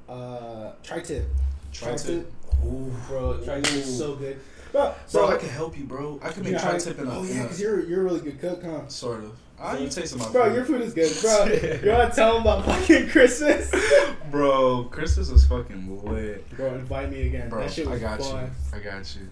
uh, 0.09 0.73
tri-tip. 0.83 1.27
Tri-tip. 1.73 2.31
Ooh, 2.67 2.93
bro. 3.09 3.41
Tri-tip 3.43 3.73
is 3.73 3.99
so 3.99 4.17
good. 4.17 4.39
Bro, 4.73 4.95
so 5.07 5.27
I 5.29 5.37
can 5.37 5.49
help 5.49 5.77
you, 5.79 5.85
bro. 5.85 6.21
I 6.23 6.31
can 6.31 6.43
make 6.43 6.53
know 6.53 6.59
how- 6.59 6.71
tri-tip 6.71 6.99
in 6.99 7.07
a, 7.07 7.19
Oh 7.19 7.23
yeah, 7.25 7.43
because 7.43 7.61
you're 7.61 7.81
you're 7.85 8.01
a 8.03 8.05
really 8.05 8.21
good 8.21 8.41
cook, 8.41 8.63
huh? 8.63 8.87
sort 8.89 9.25
of. 9.25 9.33
Ah, 9.61 9.77
you 9.77 9.89
taste 9.89 10.17
my 10.17 10.29
Bro, 10.31 10.45
food. 10.51 10.55
your 10.55 10.65
food 10.65 10.81
is 10.83 10.95
good, 10.95 11.11
bro. 11.21 11.45
you 11.85 11.91
want 11.99 12.11
to 12.11 12.15
tell 12.15 12.35
them 12.35 12.43
about 12.43 12.65
fucking 12.65 13.09
Christmas? 13.09 13.73
Bro, 14.31 14.85
Christmas 14.85 15.31
was 15.31 15.47
fucking 15.47 16.05
lit. 16.05 16.49
Bro, 16.57 16.75
invite 16.77 17.11
me 17.11 17.27
again. 17.27 17.49
Bro, 17.49 17.63
that 17.63 17.73
shit 17.73 17.89
was 17.89 17.99
I 18.01 18.07
got 18.07 18.21
fun. 18.21 18.45
you. 18.45 18.79
I 18.79 18.83
got 18.83 19.17
you. 19.17 19.29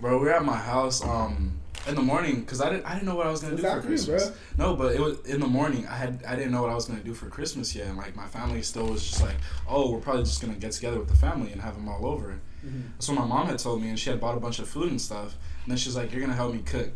Bro, 0.00 0.18
we 0.22 0.28
are 0.28 0.34
at 0.34 0.44
my 0.44 0.56
house 0.56 1.04
um 1.04 1.52
in 1.88 1.94
the 1.94 2.02
morning 2.02 2.40
because 2.40 2.60
I 2.62 2.70
didn't 2.70 2.86
I 2.86 2.94
didn't 2.94 3.06
know 3.06 3.16
what 3.16 3.26
I 3.26 3.30
was 3.30 3.42
gonna 3.42 3.56
do 3.56 3.62
for 3.62 3.80
Christmas. 3.82 4.30
bro. 4.56 4.66
No, 4.66 4.76
but 4.76 4.94
it 4.94 5.00
was 5.00 5.18
in 5.26 5.40
the 5.40 5.46
morning. 5.46 5.86
I 5.86 5.94
had 5.96 6.22
I 6.26 6.36
didn't 6.36 6.52
know 6.52 6.62
what 6.62 6.70
I 6.70 6.74
was 6.74 6.86
gonna 6.86 7.02
do 7.02 7.12
for 7.12 7.26
Christmas 7.26 7.74
yet, 7.74 7.86
and 7.88 7.98
like 7.98 8.16
my 8.16 8.26
family 8.26 8.62
still 8.62 8.86
was 8.86 9.02
just 9.06 9.20
like, 9.22 9.36
oh, 9.68 9.90
we're 9.92 10.00
probably 10.00 10.22
just 10.22 10.40
gonna 10.40 10.54
get 10.54 10.72
together 10.72 10.98
with 10.98 11.08
the 11.08 11.16
family 11.16 11.52
and 11.52 11.60
have 11.60 11.74
them 11.74 11.86
all 11.88 12.06
over. 12.06 12.38
Mhm. 12.64 12.82
That's 12.92 13.08
what 13.08 13.18
my 13.18 13.24
mom 13.26 13.46
had 13.46 13.58
told 13.58 13.80
me, 13.82 13.88
and 13.88 13.98
she 13.98 14.10
had 14.10 14.20
bought 14.20 14.36
a 14.36 14.40
bunch 14.40 14.58
of 14.58 14.68
food 14.68 14.90
and 14.90 15.00
stuff. 15.00 15.36
And 15.64 15.70
then 15.70 15.76
she's 15.78 15.96
like, 15.96 16.12
"You're 16.12 16.20
gonna 16.20 16.34
help 16.34 16.54
me 16.54 16.60
cook." 16.62 16.90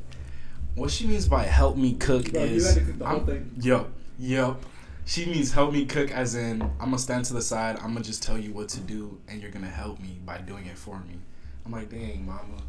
What 0.75 0.91
she 0.91 1.07
means 1.07 1.29
by 1.29 1.45
"help 1.45 1.77
me 1.77 1.95
cook" 1.95 2.33
Bro, 2.33 2.45
you 2.45 2.57
is, 2.57 2.67
had 2.67 2.75
to 2.75 2.85
cook 2.91 2.99
the 2.99 3.07
whole 3.07 3.17
I'm- 3.19 3.27
thing. 3.27 3.51
Yup, 3.61 3.91
yup. 4.19 4.63
She 5.07 5.27
means 5.27 5.53
help 5.53 5.73
me 5.73 5.85
cook, 5.85 6.11
as 6.11 6.35
in 6.35 6.63
I'm 6.63 6.87
gonna 6.87 6.99
stand 6.99 7.25
to 7.27 7.35
the 7.35 7.43
side. 7.43 7.77
I'm 7.81 7.93
gonna 7.93 8.01
just 8.03 8.23
tell 8.23 8.39
you 8.39 8.53
what 8.53 8.69
to 8.71 8.81
do, 8.81 9.19
and 9.29 9.41
you're 9.41 9.51
gonna 9.51 9.69
help 9.69 10.01
me 10.01 10.19
by 10.25 10.39
doing 10.39 10.67
it 10.67 10.79
for 10.79 10.99
me. 11.01 11.19
I'm 11.67 11.73
like, 11.73 11.91
dang, 11.91 12.25
mama. 12.27 12.63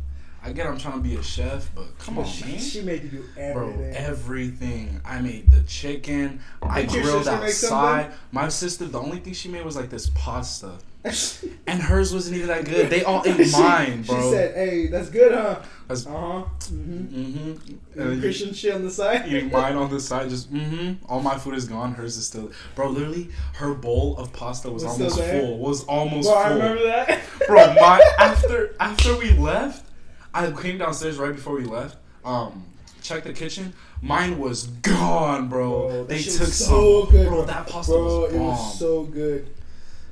I 0.43 0.51
get 0.51 0.67
I'm 0.67 0.77
trying 0.77 0.93
to 0.95 0.99
be 0.99 1.15
a 1.15 1.23
chef, 1.23 1.71
but 1.73 1.97
come 1.97 2.19
on, 2.19 2.25
she, 2.27 2.45
man. 2.45 2.59
she 2.59 2.81
made 2.81 3.03
you 3.03 3.09
do 3.09 3.23
Bro, 3.53 3.69
everything. 3.69 3.95
everything. 3.95 5.01
I 5.03 5.19
made 5.19 5.49
the 5.49 5.61
chicken. 5.63 6.39
I 6.61 6.83
Did 6.83 7.01
grilled 7.01 7.27
outside. 7.27 8.11
My 8.31 8.47
sister, 8.49 8.85
the 8.85 8.99
only 8.99 9.17
thing 9.19 9.33
she 9.33 9.49
made 9.49 9.65
was 9.65 9.75
like 9.75 9.89
this 9.89 10.11
pasta, 10.13 10.73
and 11.67 11.81
hers 11.81 12.13
wasn't 12.13 12.35
even 12.35 12.47
that 12.47 12.65
good. 12.65 12.89
They 12.89 13.03
all 13.03 13.21
ate 13.25 13.37
mine, 13.51 14.03
She 14.03 14.09
said, 14.11 14.55
"Hey, 14.55 14.87
that's 14.87 15.09
good, 15.09 15.31
huh?" 15.33 15.59
That's- 15.87 16.05
Uh 16.07 16.09
huh. 16.09 16.43
Mm-hmm. 16.71 17.15
mm-hmm. 17.15 17.99
And 18.01 18.19
Christian 18.21 18.53
shit 18.53 18.73
on 18.73 18.83
the 18.83 18.89
side. 18.89 19.27
eating 19.27 19.51
mine 19.51 19.75
on 19.75 19.89
the 19.89 19.99
side, 20.09 20.29
just 20.29 20.51
mm-hmm. 20.51 21.05
All 21.07 21.21
my 21.21 21.37
food 21.37 21.53
is 21.55 21.65
gone. 21.65 21.93
Hers 21.93 22.17
is 22.17 22.25
still, 22.27 22.51
bro. 22.73 22.89
Literally, 22.89 23.29
her 23.55 23.73
bowl 23.75 24.17
of 24.17 24.33
pasta 24.33 24.69
was, 24.71 24.83
Was 24.83 24.93
almost 24.99 25.19
full. 25.21 25.57
Was 25.59 25.83
almost 25.85 26.27
Bro, 26.27 26.37
I 26.37 26.47
full. 26.49 26.57
remember 26.57 26.83
that. 26.83 27.21
bro. 27.47 27.73
My 27.75 28.01
after 28.19 28.75
after 28.79 29.15
we 29.17 29.31
left, 29.33 29.85
I 30.33 30.51
came 30.51 30.77
downstairs 30.79 31.17
right 31.17 31.35
before 31.35 31.55
we 31.55 31.65
left. 31.65 31.97
Um, 32.23 32.65
checked 33.03 33.25
the 33.25 33.33
kitchen. 33.33 33.73
Mine 34.01 34.39
was 34.39 34.65
gone, 34.67 35.47
bro. 35.49 35.87
Bro, 35.87 36.03
they 36.05 36.21
took 36.21 36.39
was 36.41 36.55
some. 36.55 36.67
so 36.75 37.05
good, 37.05 37.27
bro. 37.27 37.37
bro. 37.37 37.45
That 37.45 37.67
pasta 37.67 37.91
Bro, 37.93 38.03
was 38.23 38.33
it 38.33 38.37
bomb. 38.37 38.47
was 38.47 38.79
so 38.79 39.03
good. 39.03 39.54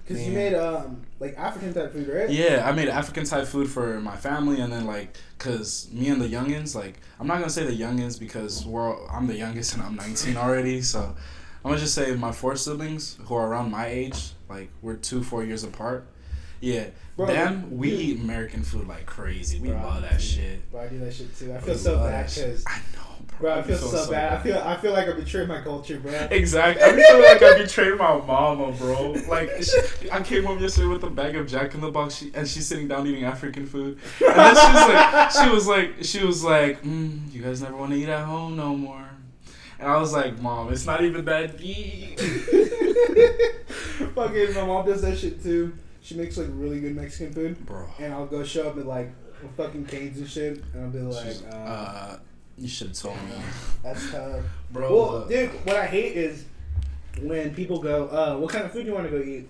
Cause 0.07 0.19
you 0.21 0.33
made 0.33 0.53
um 0.53 1.01
like 1.21 1.37
African 1.37 1.73
type 1.73 1.93
food, 1.93 2.09
right? 2.09 2.29
Yeah, 2.29 2.63
I 2.67 2.73
made 2.73 2.89
African 2.89 3.23
type 3.23 3.47
food 3.47 3.69
for 3.69 4.01
my 4.01 4.17
family, 4.17 4.59
and 4.59 4.71
then 4.71 4.85
like, 4.85 5.15
cause 5.37 5.87
me 5.93 6.09
and 6.09 6.21
the 6.21 6.27
youngins, 6.27 6.75
like, 6.75 6.99
I'm 7.19 7.27
not 7.27 7.35
gonna 7.39 7.49
say 7.49 7.63
the 7.65 7.71
youngins 7.77 8.19
because 8.19 8.65
we're 8.65 8.93
all, 8.95 9.07
I'm 9.09 9.27
the 9.27 9.37
youngest 9.37 9.73
and 9.75 9.81
I'm 9.81 9.95
19 9.95 10.35
already, 10.35 10.81
so 10.81 10.99
I'm 11.63 11.71
gonna 11.71 11.77
just 11.79 11.95
say 11.95 12.13
my 12.15 12.33
four 12.33 12.57
siblings 12.57 13.17
who 13.25 13.35
are 13.35 13.47
around 13.47 13.71
my 13.71 13.87
age, 13.87 14.31
like 14.49 14.69
we're 14.81 14.97
two 14.97 15.23
four 15.23 15.43
years 15.45 15.63
apart. 15.63 16.05
Yeah, 16.59 16.87
Bro, 17.15 17.27
them 17.27 17.77
we 17.77 17.89
you- 17.89 17.97
eat 18.15 18.19
American 18.21 18.63
food 18.63 18.87
like 18.87 19.05
crazy. 19.05 19.59
We 19.59 19.69
Bro, 19.69 19.77
love 19.77 20.01
that 20.01 20.17
do. 20.17 20.23
shit. 20.23 20.69
Bro, 20.71 20.81
I 20.81 20.87
do 20.87 20.99
that 20.99 21.13
shit 21.13 21.37
too. 21.37 21.51
I 21.53 21.57
We 21.59 21.61
feel 21.63 21.75
so 21.75 21.97
bad 21.97 22.27
because, 22.27 22.63
I 22.67 22.77
know, 22.95 23.12
bro. 23.39 23.53
I 23.53 23.61
feel 23.61 23.77
feeling 23.77 23.97
so 24.05 24.11
bad. 24.11 24.33
I 24.33 24.41
feel, 24.41 24.57
I 24.57 24.77
feel 24.77 24.93
like 24.93 25.07
I 25.07 25.13
betrayed 25.13 25.47
my 25.47 25.61
culture, 25.61 25.99
bro. 25.99 26.11
Exactly. 26.31 26.83
I 26.83 26.91
feel 26.95 27.21
like 27.21 27.41
I 27.41 27.57
betrayed 27.63 27.97
my 27.97 28.17
mama, 28.17 28.71
bro. 28.73 29.11
Like 29.27 29.51
she, 29.63 30.11
I 30.11 30.21
came 30.21 30.43
home 30.43 30.59
yesterday 30.59 30.87
with 30.87 31.03
a 31.03 31.09
bag 31.09 31.35
of 31.35 31.47
Jack 31.47 31.73
in 31.75 31.81
the 31.81 31.91
Box, 31.91 32.15
she, 32.15 32.31
and 32.33 32.47
she's 32.47 32.67
sitting 32.67 32.87
down 32.87 33.07
eating 33.07 33.23
African 33.23 33.65
food. 33.65 33.99
And 34.25 34.35
then 34.35 34.55
she 34.55 34.69
was 34.73 34.87
like, 34.87 35.31
she 35.31 35.49
was 35.49 35.67
like, 35.67 36.03
she 36.03 36.23
was 36.25 36.43
like, 36.43 36.83
mm, 36.83 37.33
you 37.33 37.41
guys 37.41 37.61
never 37.61 37.75
want 37.75 37.91
to 37.91 37.97
eat 37.97 38.09
at 38.09 38.25
home 38.25 38.55
no 38.55 38.75
more. 38.75 39.09
And 39.79 39.87
I 39.89 39.97
was 39.97 40.13
like, 40.13 40.39
mom, 40.39 40.71
it's 40.71 40.85
not 40.85 41.03
even 41.03 41.25
that 41.25 41.57
deep. 41.57 42.19
Fucking, 44.15 44.53
my 44.53 44.65
mom 44.65 44.85
does 44.85 45.01
that 45.01 45.17
shit 45.17 45.41
too. 45.43 45.73
She 46.01 46.15
makes 46.15 46.37
like 46.37 46.47
really 46.51 46.79
good 46.81 46.95
Mexican 46.95 47.33
food, 47.33 47.65
Bro, 47.65 47.87
and 47.99 48.13
I'll 48.13 48.25
go 48.25 48.43
show 48.43 48.69
up 48.69 48.77
at 48.77 48.85
like 48.85 49.11
fucking 49.55 49.85
Cane's 49.85 50.17
and 50.17 50.29
shit, 50.29 50.63
and 50.73 50.83
I'll 50.83 50.89
be 50.89 50.99
like, 50.99 51.35
uh, 51.51 51.55
uh, 51.55 52.19
you 52.57 52.67
should 52.67 52.87
have 52.87 52.97
told 52.97 53.15
me, 53.15 53.35
"That's 53.81 54.11
tough." 54.11 54.43
bro. 54.71 54.95
Well, 54.95 55.23
uh, 55.23 55.27
dude, 55.27 55.49
what 55.65 55.75
I 55.75 55.85
hate 55.85 56.15
is 56.15 56.45
when 57.21 57.53
people 57.53 57.81
go, 57.81 58.07
uh, 58.07 58.37
"What 58.37 58.51
kind 58.51 58.65
of 58.65 58.71
food 58.71 58.81
do 58.81 58.89
you 58.89 58.93
want 58.93 59.09
to 59.09 59.17
go 59.17 59.23
eat?" 59.23 59.49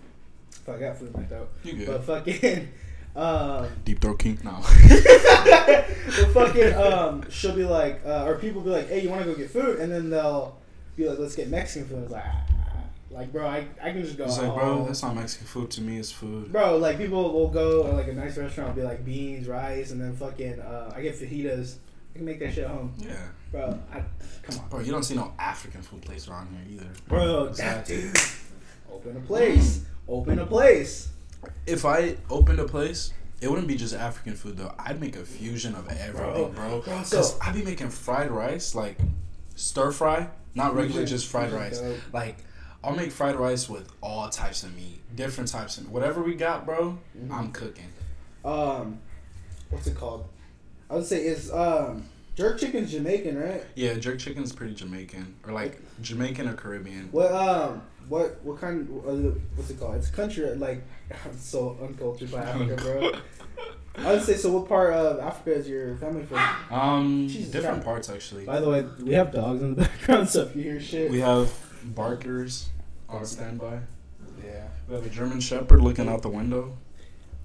Fuck, 0.66 0.78
I 0.78 0.80
got 0.80 0.98
food 0.98 1.14
in 1.14 1.22
my 1.22 1.28
throat, 1.28 1.50
you 1.64 1.74
good? 1.74 1.88
but 1.88 2.04
fucking, 2.06 2.70
um, 3.16 3.68
Deep 3.84 4.00
throat 4.00 4.20
king? 4.20 4.40
No. 4.44 4.60
but 4.88 6.34
fucking, 6.34 6.74
um, 6.74 7.30
she'll 7.30 7.56
be 7.56 7.66
like, 7.66 8.02
uh, 8.06 8.26
or 8.26 8.36
people 8.36 8.62
be 8.62 8.70
like, 8.70 8.88
"Hey, 8.88 9.02
you 9.02 9.10
want 9.10 9.24
to 9.24 9.30
go 9.30 9.36
get 9.36 9.50
food?" 9.50 9.80
And 9.80 9.92
then 9.92 10.10
they'll 10.10 10.56
be 10.96 11.10
like, 11.10 11.20
"Let's 11.20 11.36
get 11.36 11.50
Mexican 11.50 11.90
food." 11.90 12.04
It's 12.04 12.12
like, 12.12 12.24
ah. 12.26 12.46
like, 13.12 13.34
bro, 13.34 13.46
I, 13.46 13.68
I 13.82 13.92
can 13.92 14.04
just 14.04 14.18
go. 14.18 14.24
It's 14.26 14.38
like, 14.38 14.54
bro, 14.54 14.86
that's 14.86 15.04
not 15.04 15.16
Mexican 15.16 15.48
food 15.48 15.72
to 15.72 15.82
me. 15.82 15.98
It's 15.98 16.12
food. 16.12 16.52
Bro, 16.54 16.78
like 16.78 16.98
people 16.98 17.34
will 17.34 17.50
go 17.50 17.84
to 17.84 17.92
like 17.92 18.08
a 18.08 18.14
nice 18.14 18.38
restaurant, 18.38 18.76
be 18.76 18.84
like 18.84 19.04
beans, 19.04 19.48
rice, 19.48 19.92
and 19.92 20.00
then 20.00 20.16
fucking 20.16 20.62
uh, 20.62 20.94
I 20.96 21.02
get 21.02 21.20
fajitas. 21.20 21.76
I 22.14 22.18
can 22.18 22.26
make 22.26 22.40
that 22.40 22.54
shit 22.54 22.68
home, 22.68 22.94
Yeah. 22.98 23.16
bro. 23.52 23.80
I, 23.92 24.04
come 24.44 24.60
on, 24.60 24.70
Bro, 24.70 24.80
you 24.82 24.92
don't 24.92 25.04
see 25.04 25.16
no 25.16 25.34
African 25.40 25.82
food 25.82 26.04
place 26.04 26.28
around 26.28 26.50
here 26.56 26.76
either. 26.78 26.90
bro. 27.08 27.46
That 27.46 27.50
Exactly. 27.90 27.96
dude, 28.02 28.18
open 28.92 29.18
a 29.18 29.20
place, 29.22 29.82
open 30.08 30.40
a 30.40 30.46
place. 30.46 31.10
If 31.66 31.86
I 31.86 32.18
opened 32.30 32.60
a 32.60 32.66
place, 32.66 33.14
it 33.42 33.50
wouldn't 33.50 33.68
be 33.68 33.76
just 33.76 33.94
African 33.96 34.36
food 34.36 34.58
though. 34.58 34.74
I'd 34.78 35.02
make 35.02 35.16
a 35.16 35.26
fusion 35.26 35.74
of 35.76 35.88
everything, 35.90 36.52
bro. 36.54 36.80
bro, 36.80 36.82
Cause 36.82 37.10
so- 37.10 37.38
I'd 37.42 37.56
be 37.56 37.64
making 37.64 37.90
fried 37.90 38.30
rice, 38.32 38.76
like 38.76 38.98
stir 39.56 39.92
fry, 39.92 40.30
not 40.56 40.76
regular, 40.76 41.06
just 41.06 41.28
fried 41.28 41.52
rice. 41.52 41.82
Like 42.14 42.38
I'll 42.84 42.96
make 42.96 43.12
fried 43.12 43.38
rice 43.38 43.68
with 43.70 43.90
all 44.02 44.30
types 44.30 44.62
of 44.64 44.76
meat, 44.76 45.00
different 45.16 45.50
types 45.50 45.78
of 45.80 45.90
whatever 45.90 46.22
we 46.22 46.36
got, 46.36 46.66
bro. 46.66 47.00
Mhm. 47.18 47.32
I'm 47.32 47.52
cooking. 47.52 47.90
Um, 48.46 49.00
what's 49.70 49.88
it 49.88 49.96
called? 49.96 50.26
I 50.90 50.96
would 50.96 51.06
say 51.06 51.24
it's 51.26 51.52
um 51.52 52.06
jerk 52.36 52.60
chicken's 52.60 52.92
Jamaican, 52.92 53.38
right? 53.40 53.64
Yeah, 53.76 53.94
jerk 53.96 54.20
chicken's 54.20 54.52
pretty 54.54 54.74
Jamaican, 54.76 55.36
or 55.46 55.54
like 55.54 55.80
Jamaican 56.02 56.48
or 56.48 56.54
Caribbean. 56.54 57.10
What 57.12 57.32
um 57.32 57.82
what 58.10 58.40
what 58.44 58.60
kind 58.60 58.88
uh, 59.08 59.40
what's 59.56 59.70
it 59.70 59.80
called? 59.80 59.96
It's 59.96 60.10
country 60.10 60.54
like 60.56 60.84
I'm 61.26 61.38
so 61.38 61.78
uncultured 61.82 62.32
by 62.32 62.44
Africa, 62.44 62.76
bro. 62.82 63.12
I 63.96 64.14
would 64.14 64.24
say 64.24 64.36
so. 64.36 64.52
What 64.52 64.68
part 64.68 64.92
of 64.94 65.20
Africa 65.20 65.54
is 65.54 65.70
your 65.70 65.96
family 65.98 66.24
from? 66.26 66.40
Um, 66.72 67.28
Jesus 67.28 67.52
different 67.52 67.76
Christ. 67.84 67.86
parts 67.86 68.10
actually. 68.10 68.44
By 68.46 68.60
the 68.60 68.68
way, 68.70 68.82
we 69.00 69.14
have 69.14 69.32
dogs 69.32 69.62
in 69.62 69.76
the 69.76 69.82
background, 69.84 70.28
so 70.30 70.44
if 70.44 70.56
you 70.56 70.64
hear 70.64 70.80
shit, 70.80 71.12
We 71.12 71.20
have 71.20 71.54
barkers 71.96 72.70
on 73.08 73.24
standby. 73.26 73.80
yeah. 74.44 74.68
We 74.90 74.96
have 74.96 75.06
a 75.06 75.10
German 75.10 75.40
Shepherd 75.40 75.82
looking 75.82 76.10
out 76.10 76.24
the 76.24 76.30
window, 76.30 76.76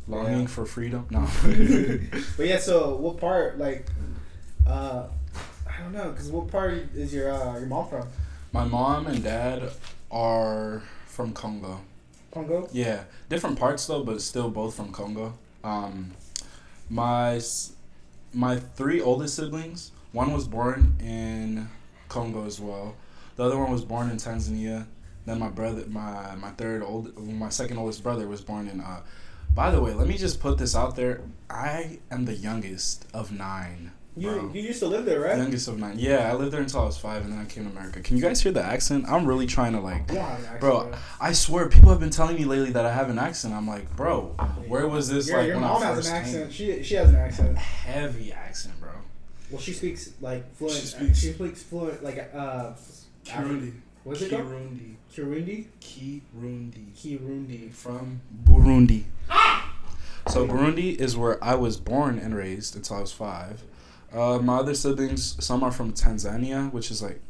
longing 0.08 0.40
Yeah. 0.42 0.46
for 0.46 0.66
freedom. 0.66 1.06
No. 1.10 1.20
But 2.36 2.46
yeah, 2.46 2.58
so 2.58 2.96
what 2.96 3.18
part 3.18 3.58
like 3.58 3.86
uh 4.66 5.04
I 5.68 5.82
don't 5.82 5.92
know, 5.92 6.12
cause 6.12 6.28
what 6.30 6.48
part 6.48 6.72
is 6.94 7.12
your 7.14 7.30
uh, 7.30 7.58
your 7.58 7.66
mom 7.68 7.88
from? 7.88 8.08
My 8.52 8.64
mom 8.64 9.06
and 9.06 9.22
dad 9.22 9.70
are 10.10 10.82
from 11.06 11.32
Congo. 11.32 11.80
Congo. 12.32 12.68
Yeah, 12.72 13.04
different 13.28 13.58
parts 13.58 13.86
though, 13.86 14.02
but 14.02 14.20
still 14.20 14.50
both 14.50 14.74
from 14.74 14.90
Congo. 14.92 15.34
Um, 15.62 16.12
my 16.90 17.40
my 18.32 18.56
three 18.56 19.00
oldest 19.00 19.36
siblings. 19.36 19.92
One 20.12 20.32
was 20.32 20.48
born 20.48 20.96
in 21.00 21.68
Congo 22.08 22.46
as 22.46 22.58
well. 22.60 22.96
The 23.36 23.44
other 23.44 23.58
one 23.58 23.70
was 23.70 23.84
born 23.84 24.10
in 24.10 24.16
Tanzania. 24.16 24.86
Then 25.26 25.38
my 25.38 25.48
brother, 25.50 25.84
my 25.86 26.34
my 26.36 26.50
third 26.50 26.82
old, 26.82 27.16
my 27.18 27.50
second 27.50 27.76
oldest 27.78 28.02
brother 28.02 28.26
was 28.26 28.40
born 28.40 28.68
in. 28.68 28.80
Uh, 28.80 29.00
by 29.54 29.70
the 29.70 29.80
way, 29.80 29.92
let 29.94 30.06
me 30.08 30.16
just 30.16 30.40
put 30.40 30.58
this 30.58 30.74
out 30.76 30.96
there. 30.96 31.20
I 31.50 31.98
am 32.10 32.24
the 32.24 32.34
youngest 32.34 33.06
of 33.14 33.32
nine. 33.32 33.92
You 34.16 34.30
bro. 34.32 34.50
you 34.52 34.62
used 34.62 34.80
to 34.80 34.88
live 34.88 35.04
there, 35.04 35.20
right? 35.20 35.36
Youngest 35.38 35.68
of 35.68 35.78
nine. 35.78 35.96
Yeah, 35.98 36.28
I 36.30 36.34
lived 36.34 36.52
there 36.52 36.60
until 36.60 36.80
I 36.82 36.84
was 36.86 36.98
five, 36.98 37.22
and 37.22 37.32
then 37.32 37.38
I 37.40 37.44
came 37.44 37.64
to 37.64 37.70
America. 37.70 38.00
Can 38.00 38.16
you 38.16 38.22
guys 38.22 38.40
hear 38.42 38.50
the 38.50 38.62
accent? 38.62 39.08
I'm 39.08 39.24
really 39.26 39.46
trying 39.46 39.72
to 39.74 39.80
like. 39.80 40.08
You 40.08 40.16
don't 40.16 40.24
have 40.24 40.38
an 40.40 40.44
accent, 40.44 40.60
Bro, 40.60 40.92
I 41.20 41.32
swear, 41.32 41.68
people 41.68 41.90
have 41.90 42.00
been 42.00 42.10
telling 42.10 42.34
me 42.34 42.44
lately 42.44 42.70
that 42.72 42.84
I 42.84 42.92
have 42.92 43.10
an 43.10 43.18
accent. 43.18 43.54
I'm 43.54 43.68
like, 43.68 43.94
bro, 43.94 44.34
where 44.66 44.88
was 44.88 45.08
this 45.08 45.28
Your, 45.28 45.38
like 45.38 45.46
your 45.46 45.56
when 45.56 45.64
mom 45.64 45.82
I 45.82 45.86
has 45.86 45.96
first 45.96 46.08
an 46.08 46.14
came? 46.14 46.24
accent. 46.24 46.52
She 46.52 46.82
she 46.82 46.94
has 46.96 47.08
an 47.10 47.16
accent. 47.16 47.58
Heavy 47.58 48.32
accent, 48.32 48.80
bro. 48.80 48.90
Well, 49.52 49.60
she 49.60 49.72
speaks 49.72 50.10
like 50.20 50.52
fluent. 50.56 50.74
She 50.76 50.80
She 50.80 50.86
speaks- 51.14 51.20
speaks, 51.36 51.62
fluent 51.62 52.02
like 52.02 52.30
uh. 52.34 52.72
Kirundi. 53.24 53.72
What's 54.04 54.22
it 54.22 54.30
called? 54.30 54.42
Kirundi. 54.46 54.94
Kirundi. 55.14 55.66
Kirundi. 55.80 56.92
Kirundi. 56.96 57.72
From 57.72 58.20
Burundi. 58.44 59.04
So 60.28 60.46
Burundi 60.46 60.94
is 60.96 61.16
where 61.16 61.42
I 61.42 61.54
was 61.54 61.76
born 61.78 62.18
and 62.18 62.34
raised 62.36 62.76
until 62.76 62.96
I 62.96 63.00
was 63.00 63.12
five. 63.12 63.62
Uh, 64.12 64.38
my 64.38 64.56
other 64.58 64.74
siblings, 64.74 65.42
some 65.44 65.62
are 65.62 65.72
from 65.72 65.92
Tanzania, 65.92 66.72
which 66.72 66.90
is 66.90 67.02
like 67.02 67.20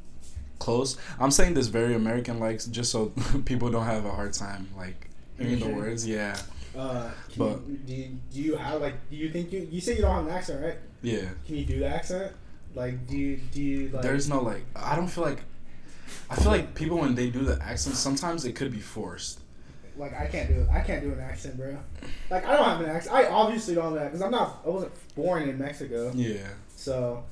close. 0.59 0.97
I'm 1.19 1.31
saying 1.31 1.55
this 1.55 1.69
very 1.69 1.95
American 1.95 2.39
like, 2.41 2.61
just 2.71 2.91
so 2.91 3.07
people 3.45 3.71
don't 3.71 3.87
have 3.87 4.05
a 4.05 4.11
hard 4.11 4.33
time 4.33 4.69
like 4.77 5.09
hearing 5.39 5.61
the 5.61 5.69
words. 5.69 6.07
Yeah, 6.07 6.37
Uh, 6.77 7.11
But- 7.37 7.61
you, 7.69 7.77
do 7.87 7.95
you, 7.95 8.09
do 8.33 8.41
you 8.41 8.57
have 8.57 8.81
like 8.83 9.09
do 9.11 9.17
you 9.17 9.31
think 9.31 9.53
you 9.53 9.67
you 9.71 9.81
say 9.81 9.97
you 9.97 10.03
don't 10.03 10.15
have 10.15 10.27
an 10.27 10.33
accent 10.33 10.63
right? 10.65 10.77
yeah. 11.03 11.29
Can 11.47 11.57
you 11.57 11.65
do 11.65 11.79
the 11.79 11.87
accent? 11.89 12.33
Like 12.75 13.07
do 13.07 13.17
you 13.17 13.37
do 13.53 13.63
you 13.63 13.89
like? 13.93 14.03
There's 14.03 14.29
no 14.29 14.41
like. 14.43 14.65
I 14.77 14.95
don't 14.97 15.09
feel 15.09 15.25
like. 15.25 15.43
I 16.31 16.37
feel 16.37 16.51
like 16.53 16.75
people 16.75 16.99
when 16.99 17.15
they 17.15 17.31
do 17.31 17.41
the 17.45 17.61
accent, 17.63 17.97
sometimes 17.97 18.45
it 18.45 18.53
could 18.55 18.71
be 18.73 18.81
forced. 18.81 19.41
Like 19.99 20.15
I 20.19 20.27
can't 20.27 20.49
do 20.49 20.61
it. 20.61 20.69
I 20.71 20.81
can't 20.81 21.03
do 21.03 21.13
an 21.13 21.21
accent, 21.21 21.57
bro. 21.57 21.77
Like 22.31 22.47
I 22.47 22.57
don't 22.57 22.65
have 22.65 22.81
an 22.81 22.89
accent. 22.91 23.15
I 23.15 23.27
obviously 23.27 23.75
don't 23.75 23.93
have 23.93 24.01
an 24.03 24.05
because 24.09 24.23
I'm 24.23 24.31
not 24.31 24.63
I 24.65 24.69
wasn't 24.69 24.93
born 25.15 25.49
in 25.49 25.59
Mexico, 25.59 26.13
Yeah, 26.15 26.47
so 26.75 27.25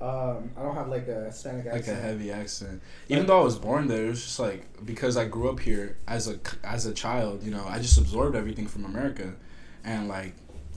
um, 0.00 0.50
I 0.56 0.62
don't 0.62 0.74
have 0.74 0.88
like 0.88 1.06
a 1.08 1.26
Hispanic 1.26 1.66
accent. 1.66 1.86
like 1.88 1.96
a 1.98 2.00
heavy 2.00 2.32
accent. 2.32 2.82
Even 3.08 3.26
though 3.26 3.40
I 3.40 3.44
was 3.44 3.56
born 3.58 3.86
there, 3.88 4.06
it 4.06 4.08
was 4.10 4.22
just 4.22 4.38
like 4.40 4.64
because 4.84 5.16
I 5.16 5.26
grew 5.26 5.48
up 5.50 5.60
here 5.60 5.96
as 6.08 6.28
a 6.28 6.38
as 6.64 6.86
a 6.86 6.92
child. 6.92 7.42
You 7.42 7.50
know, 7.52 7.64
I 7.68 7.78
just 7.78 7.98
absorbed 7.98 8.34
everything 8.36 8.66
from 8.66 8.84
America, 8.84 9.34
and 9.84 10.08
like, 10.08 10.34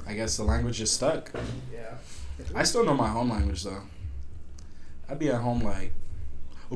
I 0.07 0.13
guess 0.13 0.37
the 0.37 0.43
language 0.43 0.77
just 0.77 0.93
stuck. 0.93 1.31
yeah. 1.73 1.95
I 2.53 2.63
still 2.63 2.83
know 2.83 2.93
my 2.95 3.07
home 3.07 3.29
language 3.29 3.63
though. 3.63 3.81
I'd 5.09 5.19
be 5.19 5.29
at 5.29 5.41
home 5.41 5.61
like. 5.61 5.91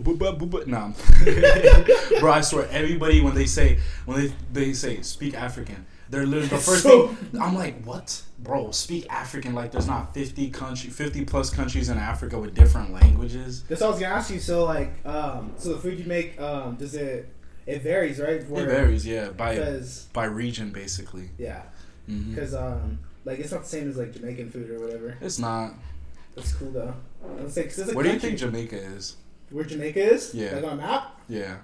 Nah, 0.04 0.92
bro. 2.20 2.32
I 2.32 2.42
swear, 2.42 2.68
everybody 2.72 3.22
when 3.22 3.36
they 3.36 3.46
say 3.46 3.80
when 4.06 4.20
they 4.28 4.34
they 4.54 4.74
say 4.74 5.02
speak 5.02 5.34
African, 5.36 5.86
they're 6.10 6.26
literally 6.26 6.48
the 6.48 6.58
first 6.70 6.84
So- 6.84 7.08
thing. 7.10 7.42
I'm 7.42 7.56
like, 7.56 7.84
what, 7.84 8.22
bro? 8.40 8.72
Speak 8.72 9.08
African 9.10 9.54
like 9.54 9.72
there's 9.72 9.88
not 9.88 10.14
50 10.14 10.50
country, 10.52 10.90
50 10.90 11.26
plus 11.26 11.50
countries 11.50 11.90
in 11.90 11.98
Africa 11.98 12.40
with 12.40 12.54
different 12.56 12.94
languages. 12.94 13.64
That's 13.64 13.82
what 13.82 13.88
I 13.88 13.92
was 13.92 14.00
gonna 14.00 14.16
ask 14.16 14.32
you. 14.32 14.40
So 14.40 14.66
like, 14.66 15.06
um, 15.06 15.54
so 15.58 15.74
the 15.74 15.80
food 15.80 16.00
you 16.00 16.06
make, 16.06 16.40
um, 16.40 16.76
does 16.76 16.96
it? 16.96 17.30
It 17.66 17.84
varies, 17.84 18.20
right? 18.20 18.38
It 18.38 18.46
varies, 18.48 19.06
yeah, 19.06 19.30
by 19.30 19.56
Because 19.56 20.08
by 20.14 20.26
region 20.26 20.72
basically. 20.72 21.30
yeah, 21.38 21.62
hmm 22.08 22.34
because 22.34 22.56
um, 22.56 22.98
like 23.26 23.38
it's 23.40 23.52
not 23.52 23.62
the 23.64 23.70
same 23.70 23.88
as 23.90 23.96
like 23.98 24.12
Jamaican 24.14 24.50
food 24.50 24.70
or 24.72 24.80
whatever. 24.80 25.18
It's 25.22 25.38
not. 25.40 25.74
That's 26.36 26.54
cool 26.54 26.72
though. 26.72 26.94
Let's 27.38 27.54
say, 27.54 27.64
'cause 27.66 27.80
it's 27.80 27.92
a 27.92 27.94
Where 27.96 28.06
do 28.06 28.12
you 28.12 28.20
think 28.20 28.40
Jamaica 28.40 28.76
is? 28.78 29.18
Where 29.52 29.66
Jamaica 29.66 30.00
is? 30.14 30.34
Yeah. 30.34 30.56
Like 30.56 30.64
on 30.66 30.72
a 30.74 30.76
map. 30.76 31.20
Yeah, 31.28 31.58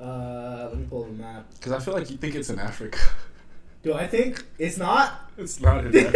Uh, 0.00 0.68
let 0.70 0.78
me 0.78 0.86
pull 0.90 1.04
up 1.04 1.10
a 1.10 1.12
map. 1.12 1.46
because 1.54 1.72
I 1.72 1.78
feel 1.78 1.94
like 1.94 2.10
you 2.10 2.16
think 2.18 2.34
it's 2.34 2.50
in 2.50 2.58
Africa. 2.58 2.98
Do 3.82 3.94
I 3.94 4.06
think 4.06 4.44
it's 4.58 4.76
not? 4.78 5.30
it's 5.38 5.60
not 5.60 5.84
in 5.86 5.96
Africa. 6.06 6.12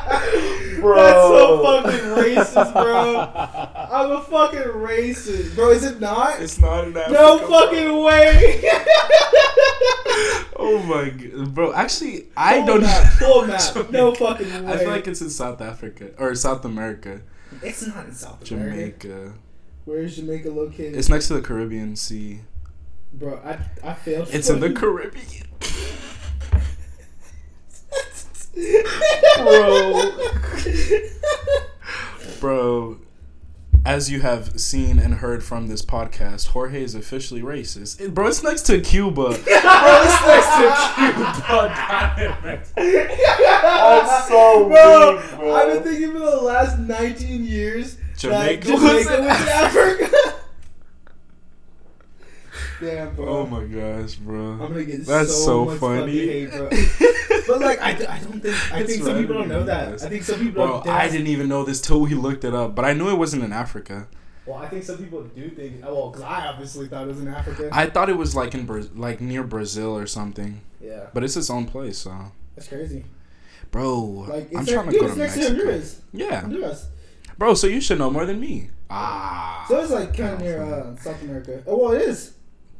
That's 0.94 1.28
so 1.28 1.62
fucking 1.62 2.00
racist, 2.22 2.72
bro. 2.72 3.18
I'm 3.90 4.10
a 4.12 4.20
fucking 4.22 4.58
racist, 4.82 5.54
bro. 5.54 5.70
Is 5.70 5.84
it 5.84 6.00
not? 6.00 6.40
It's 6.40 6.58
not 6.58 6.84
in 6.88 6.96
Africa. 6.96 7.12
no 7.12 7.38
bro. 7.38 7.48
fucking 7.48 8.02
way. 8.02 8.70
Oh 10.56 10.78
my 10.84 11.10
god, 11.10 11.52
bro! 11.54 11.72
Actually, 11.74 12.26
I 12.36 12.58
Full 12.58 12.66
don't. 12.66 12.82
map, 12.82 13.12
full 13.18 13.46
map. 13.46 13.90
No 13.90 14.14
fucking 14.14 14.64
way. 14.64 14.72
I 14.72 14.78
feel 14.78 14.88
like 14.88 15.06
it's 15.08 15.20
in 15.20 15.28
South 15.28 15.60
Africa 15.60 16.10
or 16.16 16.34
South 16.36 16.64
America, 16.64 17.20
it's 17.60 17.86
not 17.86 18.06
in 18.06 18.14
South 18.14 18.48
America. 18.50 19.08
Jamaica. 19.08 19.32
Where 19.84 19.98
is 19.98 20.16
Jamaica 20.16 20.50
located? 20.50 20.94
It's 20.96 21.08
next 21.08 21.26
to 21.28 21.34
the 21.34 21.42
Caribbean 21.42 21.96
Sea. 21.96 22.40
bro, 23.12 23.40
I 23.44 23.58
I 23.86 23.94
failed. 23.94 24.28
It's 24.32 24.48
in 24.48 24.60
the 24.60 24.72
Caribbean. 24.72 25.48
Bro, 29.38 30.12
Bro. 32.40 32.98
as 33.84 34.10
you 34.10 34.20
have 34.20 34.58
seen 34.60 34.98
and 34.98 35.14
heard 35.14 35.42
from 35.42 35.66
this 35.68 35.82
podcast, 35.82 36.48
Jorge 36.48 36.82
is 36.82 36.94
officially 36.94 37.42
racist. 37.42 38.00
It- 38.00 38.14
bro, 38.14 38.28
it's 38.28 38.42
next 38.42 38.62
to 38.62 38.80
Cuba. 38.80 39.14
bro, 39.22 39.32
it's 39.34 39.46
next 40.26 40.50
to 40.56 40.74
Cuba. 40.94 41.34
damn 42.16 42.44
it. 42.48 42.68
That's 42.76 44.28
so 44.28 44.68
bro, 44.68 45.16
weak, 45.16 45.30
bro. 45.36 45.54
I've 45.54 45.72
been 45.74 45.82
thinking 45.92 46.12
for 46.12 46.18
the 46.20 46.36
last 46.42 46.78
19 46.78 47.44
years 47.44 47.96
Jamaica 48.16 48.66
that 48.68 48.76
Jamaica 48.78 49.18
in 49.18 49.24
was 49.24 49.48
Africa. 49.48 50.33
Damn, 52.80 53.14
bro. 53.14 53.28
Oh 53.28 53.46
my 53.46 53.64
gosh, 53.64 54.14
bro. 54.16 54.38
I'm 54.52 54.58
gonna 54.58 54.84
get 54.84 55.06
That's 55.06 55.32
so, 55.34 55.44
so 55.44 55.64
much 55.66 55.78
funny. 55.78 56.18
hate, 56.26 56.50
bro. 56.50 56.68
but 57.46 57.60
like, 57.60 57.80
I, 57.80 57.90
I 57.90 58.18
don't 58.20 58.40
think 58.40 58.72
I 58.72 58.80
It's 58.80 58.90
think 58.92 59.04
some 59.04 59.18
people 59.18 59.34
don't 59.36 59.48
know 59.48 59.64
that. 59.64 60.02
I 60.02 60.08
think 60.08 60.22
some 60.24 60.38
people 60.40 60.64
Bro, 60.66 60.82
don't. 60.84 60.88
I 60.88 61.08
didn't 61.08 61.28
even 61.28 61.48
know 61.48 61.64
this 61.64 61.80
till 61.80 62.00
we 62.00 62.14
looked 62.14 62.44
it 62.44 62.54
up, 62.54 62.74
but 62.74 62.84
I 62.84 62.92
knew 62.92 63.08
it 63.10 63.18
wasn't 63.18 63.44
in 63.44 63.52
Africa. 63.52 64.08
Well, 64.46 64.58
I 64.58 64.68
think 64.68 64.82
some 64.84 64.98
people 64.98 65.22
do 65.22 65.48
think. 65.50 65.82
oh, 65.84 65.94
Well, 65.94 66.10
because 66.10 66.22
I 66.24 66.46
obviously 66.48 66.86
thought 66.88 67.04
it 67.04 67.08
was 67.08 67.20
in 67.20 67.28
Africa. 67.28 67.70
I 67.72 67.86
thought 67.86 68.10
it 68.10 68.16
was 68.16 68.34
like 68.36 68.54
in 68.54 68.66
Bra- 68.66 68.82
like 68.94 69.20
near 69.20 69.42
Brazil 69.42 69.96
or 69.96 70.06
something, 70.06 70.60
yeah, 70.80 71.06
but 71.14 71.22
it's 71.24 71.36
its 71.36 71.48
own 71.50 71.66
place. 71.66 71.98
So, 71.98 72.14
that's 72.56 72.68
crazy. 72.68 73.04
bro, 73.70 74.00
Like, 74.28 74.54
I'm 74.54 74.66
trying 74.66 74.86
to 74.86 74.90
dude, 74.92 75.00
go 75.00 75.06
it's 75.06 75.14
to 75.14 75.20
next 75.20 75.34
to 75.34 75.40
Mexico. 75.40 75.56
Honduras. 75.56 76.00
Yeah, 76.12 76.40
Honduras. 76.42 76.86
bro. 77.38 77.54
So 77.54 77.66
you 77.68 77.80
should 77.80 77.98
know 77.98 78.10
more 78.10 78.26
than 78.26 78.38
me. 78.40 78.70
Ah, 78.90 79.64
So 79.66 79.80
it's 79.80 79.90
like 79.90 80.14
kind 80.16 80.34
of 80.34 80.40
near 80.40 80.62
uh, 80.62 80.94
South 80.96 81.22
America. 81.22 81.62
Oh, 81.66 81.78
well, 81.78 81.92
it 81.92 82.02
is. 82.02 82.34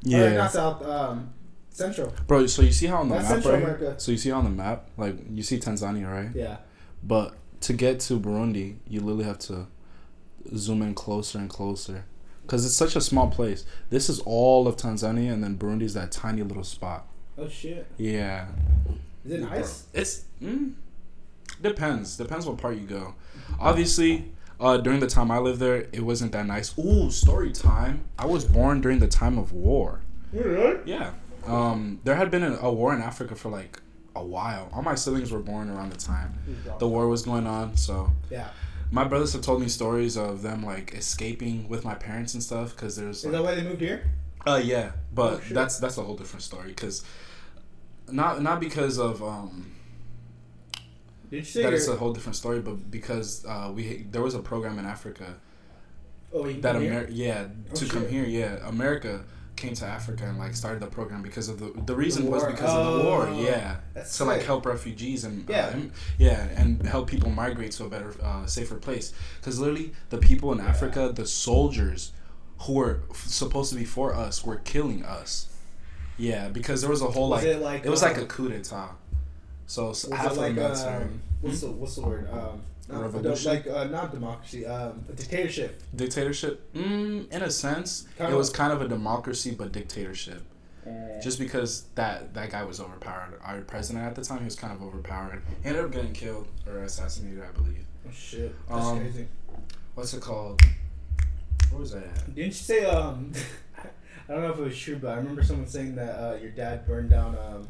Yeah, 0.04 0.34
not 0.34 0.52
South. 0.52 0.84
Um, 0.84 1.32
Central. 1.70 2.14
bro. 2.28 2.46
So 2.46 2.62
you 2.62 2.70
see 2.70 2.86
how 2.86 2.98
on 2.98 3.08
the 3.08 3.16
That's 3.16 3.28
map, 3.28 3.42
Central 3.42 3.54
right? 3.54 3.62
America. 3.62 4.00
So 4.00 4.12
you 4.12 4.18
see 4.18 4.30
how 4.30 4.38
on 4.38 4.44
the 4.44 4.50
map, 4.50 4.88
like 4.96 5.16
you 5.28 5.42
see 5.42 5.58
Tanzania, 5.58 6.10
right? 6.10 6.30
Yeah. 6.34 6.58
But 7.02 7.34
to 7.62 7.72
get 7.72 7.98
to 8.00 8.20
Burundi, 8.20 8.76
you 8.86 9.00
literally 9.00 9.24
have 9.24 9.40
to 9.40 9.66
zoom 10.56 10.82
in 10.82 10.94
closer 10.94 11.38
and 11.38 11.50
closer. 11.50 12.04
Because 12.42 12.64
it's 12.64 12.76
such 12.76 12.94
a 12.94 13.00
small 13.00 13.30
place. 13.30 13.64
This 13.90 14.08
is 14.08 14.20
all 14.20 14.68
of 14.68 14.76
Tanzania, 14.76 15.32
and 15.32 15.42
then 15.42 15.58
Burundi's 15.58 15.94
that 15.94 16.12
tiny 16.12 16.42
little 16.42 16.62
spot. 16.62 17.06
Oh 17.36 17.48
shit. 17.48 17.86
Yeah. 17.96 18.48
Is 19.24 19.32
it 19.32 19.40
nice? 19.40 19.86
It's 19.94 20.24
mm, 20.42 20.74
depends. 21.60 22.16
Depends 22.16 22.46
what 22.46 22.58
part 22.58 22.76
you 22.76 22.86
go. 22.86 23.14
Obviously, 23.58 24.30
uh, 24.60 24.76
during 24.78 25.00
the 25.00 25.06
time 25.06 25.30
I 25.30 25.38
lived 25.38 25.60
there, 25.60 25.86
it 25.92 26.00
wasn't 26.04 26.32
that 26.32 26.46
nice. 26.46 26.76
Ooh, 26.78 27.10
story 27.10 27.52
time. 27.52 28.04
I 28.18 28.26
was 28.26 28.44
born 28.44 28.80
during 28.80 28.98
the 29.00 29.08
time 29.08 29.38
of 29.38 29.52
war. 29.52 30.00
Really? 30.32 30.78
Yeah. 30.84 31.12
Um, 31.46 32.00
there 32.04 32.14
had 32.16 32.30
been 32.30 32.42
a, 32.42 32.56
a 32.60 32.72
war 32.72 32.94
in 32.94 33.02
Africa 33.02 33.34
for 33.34 33.50
like 33.50 33.80
a 34.16 34.24
while. 34.24 34.70
All 34.72 34.82
my 34.82 34.94
siblings 34.94 35.30
were 35.32 35.40
born 35.40 35.68
around 35.68 35.90
the 35.92 35.98
time 35.98 36.38
the 36.78 36.88
war 36.88 37.08
was 37.08 37.22
going 37.22 37.46
on. 37.46 37.76
So 37.76 38.10
Yeah. 38.30 38.48
my 38.90 39.04
brothers 39.04 39.32
have 39.34 39.42
told 39.42 39.60
me 39.60 39.68
stories 39.68 40.16
of 40.16 40.42
them 40.42 40.64
like 40.64 40.94
escaping 40.94 41.68
with 41.68 41.84
my 41.84 41.94
parents 41.94 42.32
and 42.34 42.42
stuff 42.42 42.74
because 42.74 42.96
there's 42.96 43.18
Is 43.18 43.24
like, 43.26 43.32
that 43.32 43.42
why 43.42 43.54
they 43.56 43.62
moved 43.62 43.80
here? 43.80 44.04
uh 44.46 44.60
yeah, 44.62 44.92
but 45.14 45.34
Oh, 45.34 45.40
that's 45.50 45.78
that's 45.78 45.98
a 45.98 46.02
whole 46.02 46.16
different 46.16 46.42
story 46.42 46.68
because 46.68 47.02
not 48.10 48.40
not 48.42 48.60
because 48.60 48.98
of 48.98 49.22
um 49.22 49.50
Did 49.50 49.56
you 49.56 49.62
say 49.62 49.73
that 51.30 51.72
it's 51.72 51.88
a 51.88 51.96
whole 51.96 52.12
different 52.12 52.36
story, 52.36 52.60
but 52.60 52.90
because 52.90 53.44
uh 53.46 53.70
we 53.74 54.06
there 54.10 54.22
was 54.22 54.34
a 54.34 54.40
program 54.40 54.78
in 54.78 54.86
Africa 54.86 55.34
oh, 56.32 56.50
that? 56.52 56.76
America 56.76 57.12
yeah 57.12 57.46
Oh, 57.70 57.74
to 57.76 57.86
come 57.86 58.06
here 58.08 58.24
yeah 58.24 58.58
America 58.68 59.24
came 59.56 59.74
to 59.74 59.86
Africa 59.86 60.24
and 60.26 60.36
like 60.38 60.54
started 60.56 60.80
the 60.80 60.88
program 60.88 61.22
because 61.22 61.48
of 61.48 61.60
the 61.60 61.72
the 61.86 61.94
reason 61.94 62.26
was 62.26 62.42
war. 62.42 62.50
because 62.50 62.70
of 62.74 62.98
the 62.98 63.04
war 63.08 63.28
Oh, 63.28 63.40
yeah 63.40 63.76
to 64.16 64.24
like 64.24 64.38
sick. 64.40 64.46
help 64.46 64.66
refugees 64.66 65.24
and 65.24 65.48
Yeah. 65.48 65.66
uh, 65.66 65.78
yeah 66.18 66.48
and 66.60 66.84
help 66.86 67.08
people 67.08 67.30
migrate 67.30 67.72
to 67.78 67.84
a 67.84 67.88
better 67.88 68.12
uh, 68.22 68.46
safer 68.46 68.76
place 68.86 69.12
because 69.40 69.58
literally 69.60 69.92
the 70.10 70.18
people 70.18 70.52
in 70.52 70.60
Africa 70.60 71.12
the 71.14 71.26
soldiers 71.26 72.12
who 72.62 72.72
were 72.74 73.00
f- 73.10 73.26
supposed 73.26 73.70
to 73.72 73.76
be 73.76 73.84
for 73.84 74.14
us 74.14 74.44
were 74.44 74.56
killing 74.56 75.04
us 75.04 75.48
Yeah, 76.16 76.48
because 76.58 76.78
there 76.82 76.90
was 76.96 77.02
a 77.02 77.10
whole 77.14 77.30
Was 77.30 77.42
like 77.42 77.54
it 77.56 77.60
like, 77.70 77.84
it 77.86 77.90
was 77.90 78.02
uh, 78.02 78.06
like 78.08 78.18
a 78.18 78.26
coup 78.26 78.48
d'état. 78.48 78.88
So 79.66 79.90
s- 79.90 80.04
Was 80.04 80.12
half 80.18 80.26
it 80.26 80.30
of 80.30 80.34
the 80.36 80.40
like 80.42 80.54
military. 80.54 81.04
um, 81.04 81.22
what's 81.40 81.60
the 81.60 81.70
what's 81.70 81.94
the 81.96 82.02
word? 82.02 82.28
Um, 82.30 82.62
not, 82.88 83.00
Revolution? 83.02 83.50
like 83.50 83.66
uh, 83.66 83.84
not 83.84 84.12
democracy, 84.12 84.66
um, 84.66 85.04
a 85.08 85.12
dictatorship. 85.12 85.82
dictatorship. 85.96 86.72
Mm, 86.74 87.32
in 87.32 87.42
a 87.42 87.50
sense, 87.50 88.06
Kinda 88.18 88.32
it 88.32 88.36
was 88.36 88.50
kind 88.50 88.72
of 88.72 88.82
a 88.82 88.88
democracy, 88.88 89.52
but 89.52 89.72
dictatorship. 89.72 90.42
Just 91.22 91.38
because 91.38 91.84
that 91.94 92.34
that 92.34 92.50
guy 92.50 92.62
was 92.62 92.78
overpowered. 92.78 93.38
Our 93.42 93.62
president 93.62 94.04
at 94.04 94.14
the 94.14 94.22
time, 94.22 94.40
he 94.40 94.44
was 94.44 94.54
kind 94.54 94.70
of 94.74 94.82
overpowered. 94.82 95.42
He 95.62 95.68
ended 95.70 95.82
up 95.82 95.90
getting 95.92 96.12
killed 96.12 96.46
or 96.66 96.78
assassinated, 96.80 97.42
I 97.42 97.52
believe. 97.52 97.86
Oh 98.06 98.10
shit, 98.12 98.54
that's 98.68 98.84
Um, 98.86 98.98
crazy. 99.00 99.28
What's 99.94 100.12
it 100.12 100.20
called? 100.20 100.60
Where 101.70 101.80
was 101.80 101.92
that 101.92 102.04
at? 102.04 102.26
Didn't 102.34 102.48
you 102.48 102.52
say 102.52 102.84
um? 102.84 103.32
I 104.28 104.32
don't 104.32 104.42
know 104.42 104.50
if 104.52 104.58
it 104.58 104.62
was 104.62 104.78
true, 104.78 104.96
but 104.96 105.12
I 105.12 105.16
remember 105.16 105.42
someone 105.42 105.66
saying 105.66 105.94
that 105.96 106.18
uh, 106.18 106.34
your 106.36 106.50
dad 106.50 106.86
burned 106.86 107.08
down 107.10 107.36
um 107.38 107.66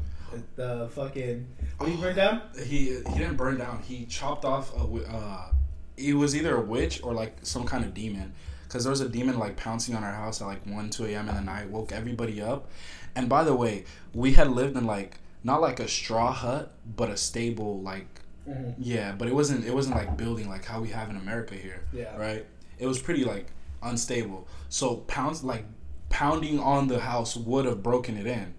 the 0.55 0.89
fucking 0.93 1.47
what 1.77 1.87
did 1.87 1.95
he 1.95 2.01
burn 2.01 2.15
down? 2.15 2.41
He 2.57 2.85
he 3.09 3.17
didn't 3.19 3.35
burn 3.37 3.57
down. 3.57 3.81
He 3.83 4.05
chopped 4.05 4.45
off 4.45 4.73
a. 4.75 4.83
Uh, 5.11 5.51
it 5.97 6.13
was 6.13 6.35
either 6.35 6.55
a 6.57 6.61
witch 6.61 7.01
or 7.03 7.13
like 7.13 7.37
some 7.43 7.65
kind 7.65 7.83
of 7.85 7.93
demon, 7.93 8.33
because 8.63 8.83
there 8.83 8.91
was 8.91 9.01
a 9.01 9.07
demon 9.09 9.39
like 9.39 9.55
pouncing 9.55 9.95
on 9.95 10.03
our 10.03 10.13
house 10.13 10.41
at 10.41 10.45
like 10.47 10.65
one 10.65 10.89
two 10.89 11.05
a.m. 11.05 11.29
in 11.29 11.35
the 11.35 11.41
night, 11.41 11.69
woke 11.69 11.91
everybody 11.91 12.41
up. 12.41 12.69
And 13.15 13.29
by 13.29 13.43
the 13.45 13.55
way, 13.55 13.85
we 14.13 14.33
had 14.33 14.49
lived 14.51 14.75
in 14.75 14.85
like 14.85 15.19
not 15.43 15.61
like 15.61 15.79
a 15.79 15.87
straw 15.87 16.31
hut, 16.33 16.73
but 16.95 17.09
a 17.09 17.17
stable 17.17 17.81
like 17.81 18.07
Mm-hmm. 18.47 18.73
yeah, 18.77 19.11
but 19.17 19.27
it 19.27 19.33
wasn't 19.33 19.65
it 19.65 19.73
wasn't 19.73 19.95
like 19.95 20.15
building 20.17 20.47
like 20.47 20.65
how 20.65 20.79
we 20.79 20.89
have 20.89 21.09
in 21.09 21.15
America 21.15 21.55
here, 21.55 21.81
Yeah. 21.91 22.15
right? 22.15 22.45
It 22.77 22.85
was 22.85 22.99
pretty 22.99 23.25
like 23.25 23.47
unstable. 23.81 24.47
So 24.69 24.97
pounds 25.07 25.43
like 25.43 25.65
pounding 26.09 26.59
on 26.59 26.87
the 26.87 26.99
house 26.99 27.35
would 27.35 27.65
have 27.65 27.81
broken 27.81 28.17
it 28.17 28.27
in, 28.27 28.53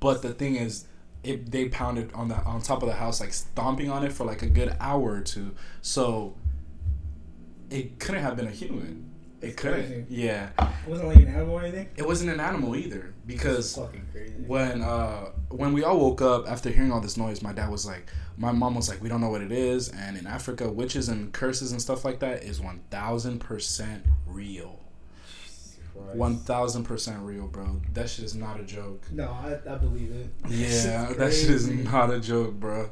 but 0.00 0.22
the 0.22 0.32
thing 0.34 0.56
is, 0.56 0.86
it 1.24 1.50
they 1.50 1.68
pounded 1.68 2.12
on 2.14 2.28
the 2.28 2.36
on 2.44 2.60
top 2.62 2.82
of 2.82 2.88
the 2.88 2.94
house 2.94 3.20
like 3.20 3.32
stomping 3.32 3.90
on 3.90 4.04
it 4.04 4.12
for 4.12 4.24
like 4.24 4.42
a 4.42 4.46
good 4.48 4.74
hour 4.80 5.12
or 5.12 5.20
two. 5.20 5.54
So 5.80 6.34
it 7.70 7.98
couldn't 7.98 8.22
have 8.22 8.36
been 8.36 8.46
a 8.46 8.50
human. 8.50 9.08
It 9.40 9.46
That's 9.46 9.54
couldn't. 9.62 9.86
crazy. 9.86 10.04
Yeah, 10.08 10.50
It 10.58 10.88
wasn't 10.88 11.08
like 11.08 11.16
an 11.18 11.28
animal 11.28 11.54
or 11.56 11.62
anything. 11.62 11.88
it 11.96 12.06
wasn't 12.06 12.30
an 12.30 12.38
animal 12.38 12.76
either 12.76 13.12
because 13.26 13.74
fucking 13.76 14.06
crazy. 14.12 14.34
when 14.46 14.82
uh 14.82 15.30
when 15.48 15.72
we 15.72 15.82
all 15.82 15.98
woke 15.98 16.22
up 16.22 16.48
after 16.48 16.70
hearing 16.70 16.92
all 16.92 17.00
this 17.00 17.16
noise 17.16 17.42
my 17.42 17.52
dad 17.52 17.68
was 17.70 17.84
like 17.84 18.08
my 18.36 18.52
mom 18.52 18.74
was 18.76 18.88
like 18.88 19.02
we 19.02 19.08
don't 19.08 19.20
know 19.20 19.30
what 19.30 19.40
it 19.42 19.50
is 19.52 19.88
and 19.90 20.16
in 20.16 20.26
africa 20.28 20.70
witches 20.70 21.08
and 21.08 21.32
curses 21.32 21.72
and 21.72 21.80
stuff 21.82 22.04
like 22.04 22.20
that 22.20 22.42
is 22.44 22.60
1000% 22.60 24.00
real 24.26 24.78
1000% 25.96 27.24
real 27.24 27.46
bro. 27.48 27.80
That 27.92 28.08
shit 28.08 28.24
is 28.24 28.34
not 28.34 28.60
a 28.60 28.64
joke. 28.64 29.04
No, 29.10 29.30
I, 29.30 29.58
I 29.70 29.76
believe 29.76 30.10
it. 30.10 30.26
yeah 30.48 31.06
Shit's 31.08 31.18
that 31.18 31.32
shit 31.32 31.50
is 31.50 31.68
not 31.68 32.10
a 32.12 32.20
joke 32.20 32.54
bro. 32.54 32.90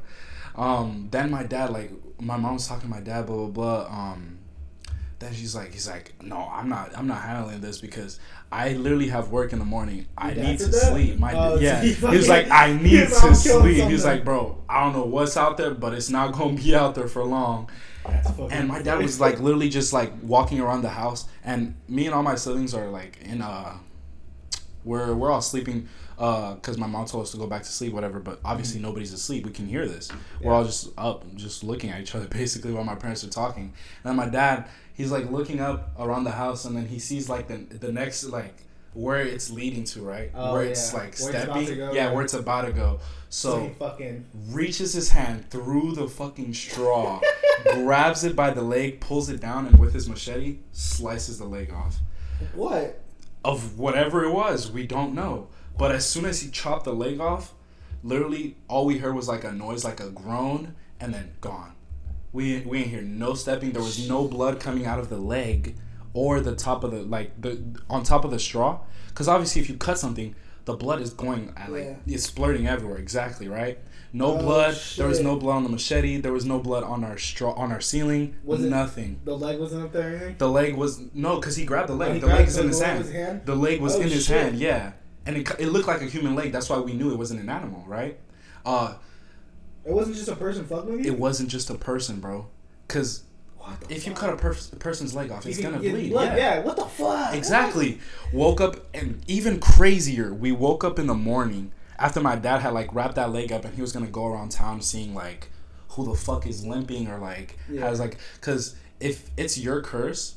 Um 0.55 1.07
then 1.11 1.31
my 1.31 1.43
dad 1.43 1.69
like 1.71 1.91
my 2.19 2.37
mom 2.37 2.55
was 2.55 2.67
talking 2.67 2.83
to 2.83 2.95
my 2.95 3.01
dad 3.01 3.25
blah 3.25 3.47
blah 3.47 3.47
blah 3.47 3.87
um 3.89 4.37
then 5.21 5.33
she's 5.33 5.55
like 5.55 5.71
he's 5.71 5.87
like 5.87 6.11
no 6.21 6.49
i'm 6.51 6.67
not 6.67 6.91
i'm 6.97 7.07
not 7.07 7.21
handling 7.21 7.61
this 7.61 7.79
because 7.79 8.19
i 8.51 8.73
literally 8.73 9.07
have 9.07 9.29
work 9.29 9.53
in 9.53 9.59
the 9.59 9.65
morning. 9.65 10.05
I 10.17 10.33
need 10.33 10.59
to 10.59 10.65
that? 10.65 10.73
sleep. 10.91 11.17
My 11.19 11.33
Oh, 11.33 11.57
yeah. 11.57 11.81
he 11.81 12.05
was 12.05 12.27
like 12.27 12.49
i 12.51 12.73
need 12.87 13.07
to 13.07 13.33
sleep. 13.35 13.87
He's 13.89 14.03
like 14.03 14.25
bro 14.25 14.61
i 14.67 14.83
don't 14.83 14.93
know 14.93 15.05
what's 15.05 15.37
out 15.37 15.55
there 15.57 15.73
but 15.73 15.93
it's 15.93 16.09
not 16.09 16.33
gonna 16.37 16.55
be 16.57 16.75
out 16.75 16.93
there 16.95 17.07
for 17.07 17.23
long. 17.23 17.69
And 18.49 18.67
my 18.67 18.81
dad 18.81 18.99
was 18.99 19.19
like 19.21 19.39
literally 19.39 19.69
just 19.69 19.93
like 19.93 20.11
walking 20.23 20.59
around 20.59 20.81
the 20.81 20.89
house. 20.89 21.27
And 21.43 21.75
me 21.87 22.07
and 22.07 22.15
all 22.15 22.23
my 22.23 22.35
siblings 22.35 22.73
are 22.73 22.87
like 22.89 23.19
in 23.21 23.41
uh 23.41 23.77
we're 24.83 25.13
we're 25.13 25.31
all 25.31 25.41
sleeping 25.41 25.87
uh 26.17 26.55
because 26.55 26.77
my 26.77 26.87
mom 26.87 27.05
told 27.05 27.23
us 27.23 27.31
to 27.31 27.37
go 27.37 27.45
back 27.45 27.61
to 27.61 27.69
sleep 27.69 27.93
whatever 27.93 28.19
but 28.19 28.39
obviously 28.43 28.81
nobody's 28.81 29.13
asleep. 29.13 29.45
We 29.45 29.51
can 29.51 29.67
hear 29.67 29.87
this. 29.87 30.09
We're 30.41 30.51
all 30.51 30.65
just 30.65 30.89
up 30.97 31.23
just 31.35 31.63
looking 31.63 31.89
at 31.91 32.01
each 32.01 32.15
other 32.15 32.27
basically 32.41 32.73
while 32.73 32.83
my 32.83 32.95
parents 32.95 33.23
are 33.23 33.29
talking. 33.29 33.65
And 34.03 34.09
then 34.09 34.15
my 34.15 34.27
dad 34.27 34.67
he's 34.93 35.11
like 35.11 35.29
looking 35.31 35.59
up 35.59 35.91
around 35.99 36.23
the 36.23 36.31
house 36.31 36.65
and 36.65 36.75
then 36.75 36.85
he 36.87 36.99
sees 36.99 37.29
like 37.29 37.47
the 37.47 37.57
the 37.77 37.91
next 37.91 38.23
like 38.25 38.55
where 38.93 39.21
it's 39.21 39.49
leading 39.49 39.85
to 39.85 40.01
right 40.01 40.31
Oh, 40.35 40.53
where 40.53 40.63
it's 40.63 40.91
yeah. 40.91 40.99
like 40.99 41.17
Where 41.19 41.31
stepping 41.31 41.65
go, 41.65 41.71
yeah 41.71 41.91
yeah. 41.93 42.11
where 42.13 42.23
it's 42.23 42.33
about 42.33 42.65
to 42.65 42.73
go 42.73 42.99
so 43.29 43.51
so 43.51 43.63
he 43.63 43.69
fucking 43.75 44.25
reaches 44.49 44.91
his 44.93 45.09
hand 45.11 45.49
through 45.49 45.93
the 45.95 46.09
fucking 46.09 46.53
straw, 46.53 47.21
grabs 47.63 48.25
it 48.25 48.35
by 48.35 48.49
the 48.51 48.61
leg, 48.61 48.99
pulls 48.99 49.29
it 49.29 49.39
down, 49.39 49.67
and 49.67 49.79
with 49.79 49.93
his 49.93 50.09
machete 50.09 50.57
slices 50.73 51.39
the 51.39 51.45
leg 51.45 51.71
off. 51.71 51.99
what? 52.53 52.99
Of 53.45 53.79
whatever 53.79 54.25
it 54.25 54.31
was, 54.33 54.69
we 54.69 54.85
don't 54.85 55.13
know. 55.15 55.47
But 55.77 55.93
as 55.93 56.05
soon 56.05 56.25
as 56.25 56.41
he 56.41 56.51
chopped 56.51 56.83
the 56.83 56.93
leg 56.93 57.21
off, 57.21 57.53
literally 58.03 58.57
all 58.67 58.85
we 58.85 58.97
heard 58.97 59.15
was 59.15 59.29
like 59.29 59.45
a 59.45 59.53
noise, 59.53 59.85
like 59.85 60.01
a 60.01 60.09
groan, 60.09 60.75
and 60.99 61.13
then 61.13 61.31
gone. 61.39 61.71
We 62.33 62.61
we 62.61 62.79
ain't 62.79 62.87
hear 62.87 63.01
no 63.01 63.33
stepping. 63.33 63.71
There 63.71 63.81
was 63.83 64.07
no 64.07 64.27
blood 64.27 64.59
coming 64.59 64.85
out 64.85 64.99
of 64.99 65.09
the 65.09 65.17
leg 65.17 65.75
or 66.13 66.39
the 66.39 66.55
top 66.55 66.83
of 66.83 66.91
the 66.91 67.01
like 67.03 67.39
the 67.41 67.61
on 67.89 68.03
top 68.03 68.23
of 68.25 68.31
the 68.31 68.39
straw. 68.39 68.79
Because 69.09 69.27
obviously, 69.27 69.61
if 69.61 69.69
you 69.69 69.75
cut 69.75 69.97
something, 69.99 70.33
the 70.65 70.73
blood 70.73 71.01
is 71.01 71.11
going 71.11 71.53
at, 71.57 71.71
like 71.71 71.83
Yeah. 71.83 72.15
it's 72.15 72.29
splurting 72.29 72.65
everywhere. 72.67 72.97
Exactly 72.97 73.47
right. 73.49 73.79
No 74.13 74.37
Oh, 74.37 74.41
blood. 74.41 74.77
There 74.97 75.07
was 75.07 75.19
no 75.21 75.35
blood 75.37 75.55
on 75.57 75.63
the 75.63 75.69
machete. 75.69 76.17
There 76.19 76.33
was 76.33 76.45
no 76.45 76.59
blood 76.59 76.83
on 76.83 77.03
our 77.03 77.17
straw 77.17 77.53
on 77.53 77.71
our 77.71 77.79
ceiling. 77.81 78.35
Was 78.43 78.63
it- 78.63 78.69
Nothing. 78.69 79.19
The 79.25 79.37
leg 79.37 79.59
wasn't 79.59 79.83
up 79.85 79.93
there? 79.93 80.35
The 80.37 80.49
leg 80.49 80.75
was 80.75 81.01
no, 81.13 81.35
because 81.37 81.55
he 81.55 81.65
grabbed 81.65 81.89
the 81.89 81.93
Oh, 81.93 81.97
leg. 81.97 82.13
he 82.15 82.19
the 82.19 82.27
leg 82.27 82.47
is 82.47 82.57
in 82.57 82.67
his 82.67 82.81
hand. 82.81 83.03
his 83.05 83.13
hand? 83.13 83.41
The 83.45 83.55
leg 83.55 83.79
was 83.81 83.95
Oh, 83.95 84.01
in 84.01 84.09
his 84.09 84.25
shit. 84.25 84.41
hand. 84.41 84.57
Yeah, 84.59 84.93
and 85.25 85.37
it, 85.37 85.49
it 85.59 85.67
looked 85.67 85.87
like 85.87 86.01
a 86.01 86.05
human 86.05 86.35
leg. 86.35 86.51
That's 86.51 86.69
why 86.69 86.79
we 86.79 86.91
knew 86.93 87.11
it 87.11 87.17
wasn't 87.17 87.39
an 87.41 87.49
animal, 87.49 87.83
right? 87.87 88.17
Uh, 88.65 88.95
It 89.85 89.93
wasn't 89.93 90.15
just 90.17 90.27
a 90.29 90.35
person 90.35 90.65
fucking 90.65 90.91
with 90.91 91.05
you? 91.05 91.11
it 91.13 91.19
wasn't 91.19 91.49
just 91.49 91.69
a 91.69 91.75
person, 91.75 92.19
bro. 92.19 92.47
Because 92.87 93.23
What 93.57 93.79
the 93.81 93.95
if 93.95 94.05
you 94.05 94.13
cut 94.13 94.31
a 94.33 94.37
pers- 94.37 94.69
person's 94.79 95.13
leg 95.15 95.31
off, 95.31 95.45
it's 95.45 95.57
You 95.57 95.63
gonna 95.63 95.79
get 95.79 95.93
bleed. 95.93 96.11
blood, 96.11 96.37
yeah. 96.37 96.59
What 96.61 96.75
the 96.77 96.85
fuck? 96.85 97.33
Exactly. 97.33 97.99
Woke 98.33 98.61
up 98.61 98.75
and 98.93 99.21
even 99.27 99.59
crazier. 99.59 100.33
We 100.33 100.51
woke 100.51 100.83
up 100.83 100.99
in 100.99 101.07
the 101.07 101.13
morning 101.15 101.71
after 101.97 102.19
my 102.19 102.35
dad 102.35 102.61
had 102.61 102.73
like 102.73 102.93
wrapped 102.93 103.15
that 103.15 103.31
leg 103.31 103.51
up 103.51 103.65
and 103.65 103.73
he 103.75 103.81
was 103.81 103.91
gonna 103.91 104.07
go 104.07 104.25
around 104.25 104.49
town 104.51 104.81
seeing 104.81 105.13
like 105.13 105.49
who 105.89 106.05
the 106.05 106.15
fuck 106.15 106.47
is 106.47 106.65
limping 106.65 107.07
or 107.07 107.17
like 107.19 107.57
Yeah. 107.69 107.87
has 107.87 107.99
like 107.99 108.17
because 108.39 108.75
if 108.99 109.29
it's 109.37 109.57
your 109.57 109.81
curse, 109.81 110.35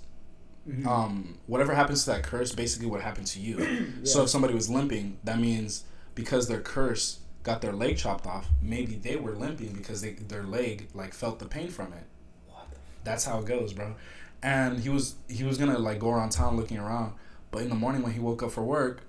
Mhm. 0.68 0.86
um, 0.86 1.38
whatever 1.46 1.74
happens 1.74 2.04
to 2.04 2.10
that 2.12 2.22
curse, 2.22 2.52
basically 2.52 2.86
what 2.86 3.02
happened 3.02 3.26
to 3.28 3.40
you. 3.40 3.94
So 4.04 4.22
if 4.22 4.30
somebody 4.30 4.54
was 4.54 4.70
limping, 4.70 5.18
that 5.24 5.38
means 5.38 5.84
because 6.14 6.48
their 6.48 6.60
curse 6.60 7.18
got 7.44 7.60
their 7.62 7.72
leg 7.72 7.96
chopped 7.96 8.26
off, 8.26 8.48
maybe 8.60 8.96
they 8.96 9.14
were 9.16 9.32
limping 9.36 9.72
because 9.74 10.00
they 10.02 10.12
their 10.14 10.42
leg 10.42 10.88
like 10.94 11.14
felt 11.14 11.38
the 11.38 11.46
pain 11.46 11.68
from 11.68 11.92
it. 11.92 12.04
What 12.48 12.66
That's 13.04 13.24
how 13.24 13.38
it 13.38 13.46
goes, 13.46 13.72
bro. 13.72 13.94
And 14.42 14.80
he 14.80 14.88
was 14.88 15.14
he 15.28 15.44
was 15.44 15.56
gonna 15.56 15.78
like 15.78 16.00
go 16.00 16.10
around 16.10 16.30
town 16.30 16.56
looking 16.56 16.78
around, 16.78 17.12
but 17.52 17.62
in 17.62 17.68
the 17.68 17.74
morning 17.76 18.02
when 18.02 18.12
he 18.12 18.20
woke 18.20 18.42
up 18.42 18.50
for 18.50 18.62
work, 18.64 19.02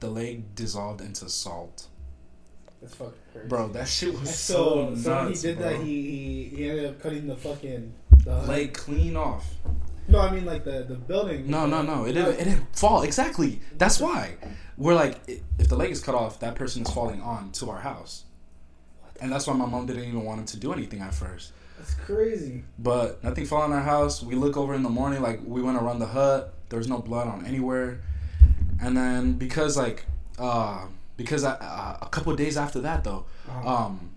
the 0.00 0.08
leg 0.10 0.54
dissolved 0.56 1.00
into 1.00 1.28
salt. 1.28 1.86
That's 2.80 2.94
fucking 2.94 3.12
crazy. 3.32 3.48
Bro, 3.48 3.68
that 3.68 3.88
shit 3.88 4.12
was 4.12 4.22
That's 4.24 4.38
so, 4.38 4.94
so, 4.94 5.24
nuts. 5.24 5.40
so 5.40 5.48
he 5.48 5.54
did 5.54 5.58
bro. 5.58 5.70
that, 5.70 5.80
he, 5.84 6.02
he 6.02 6.56
he 6.56 6.70
ended 6.70 6.86
up 6.86 7.00
cutting 7.00 7.26
the 7.26 7.36
fucking 7.36 7.92
the 8.24 8.42
leg 8.42 8.72
clean 8.74 9.16
off. 9.16 9.46
No, 10.08 10.20
I 10.20 10.30
mean 10.30 10.44
like 10.46 10.64
the 10.64 10.84
the 10.88 10.94
building. 10.94 11.50
No, 11.50 11.66
no, 11.66 11.82
no. 11.82 12.04
It 12.04 12.12
didn't. 12.14 12.34
It 12.40 12.44
didn't 12.44 12.76
fall. 12.76 13.02
Exactly. 13.02 13.60
That's 13.76 14.00
why 14.00 14.36
we're 14.76 14.94
like, 14.94 15.18
if 15.58 15.68
the 15.68 15.76
leg 15.76 15.90
is 15.90 16.00
cut 16.02 16.14
off, 16.14 16.40
that 16.40 16.54
person 16.54 16.82
is 16.82 16.90
falling 16.90 17.20
on 17.20 17.52
to 17.52 17.68
our 17.70 17.80
house, 17.80 18.24
and 19.20 19.30
that's 19.30 19.46
why 19.46 19.54
my 19.54 19.66
mom 19.66 19.86
didn't 19.86 20.04
even 20.04 20.24
want 20.24 20.40
him 20.40 20.46
to 20.46 20.56
do 20.56 20.72
anything 20.72 21.00
at 21.00 21.14
first. 21.14 21.52
That's 21.78 21.94
crazy. 21.94 22.64
But 22.78 23.22
nothing 23.22 23.44
fell 23.46 23.58
on 23.58 23.72
our 23.72 23.82
house. 23.82 24.22
We 24.22 24.34
look 24.34 24.56
over 24.56 24.74
in 24.74 24.82
the 24.82 24.88
morning, 24.88 25.20
like 25.22 25.40
we 25.44 25.62
went 25.62 25.76
around 25.78 25.98
the 26.00 26.06
hut. 26.06 26.54
There 26.70 26.78
was 26.78 26.88
no 26.88 26.98
blood 26.98 27.28
on 27.28 27.46
anywhere. 27.46 28.00
And 28.80 28.96
then 28.96 29.34
because 29.34 29.76
like, 29.76 30.06
uh, 30.38 30.86
because 31.16 31.44
I, 31.44 31.52
uh, 31.52 31.98
a 32.02 32.08
couple 32.08 32.32
of 32.32 32.38
days 32.38 32.56
after 32.56 32.80
that 32.80 33.04
though, 33.04 33.26
Uh-huh. 33.48 33.74
um, 33.86 34.10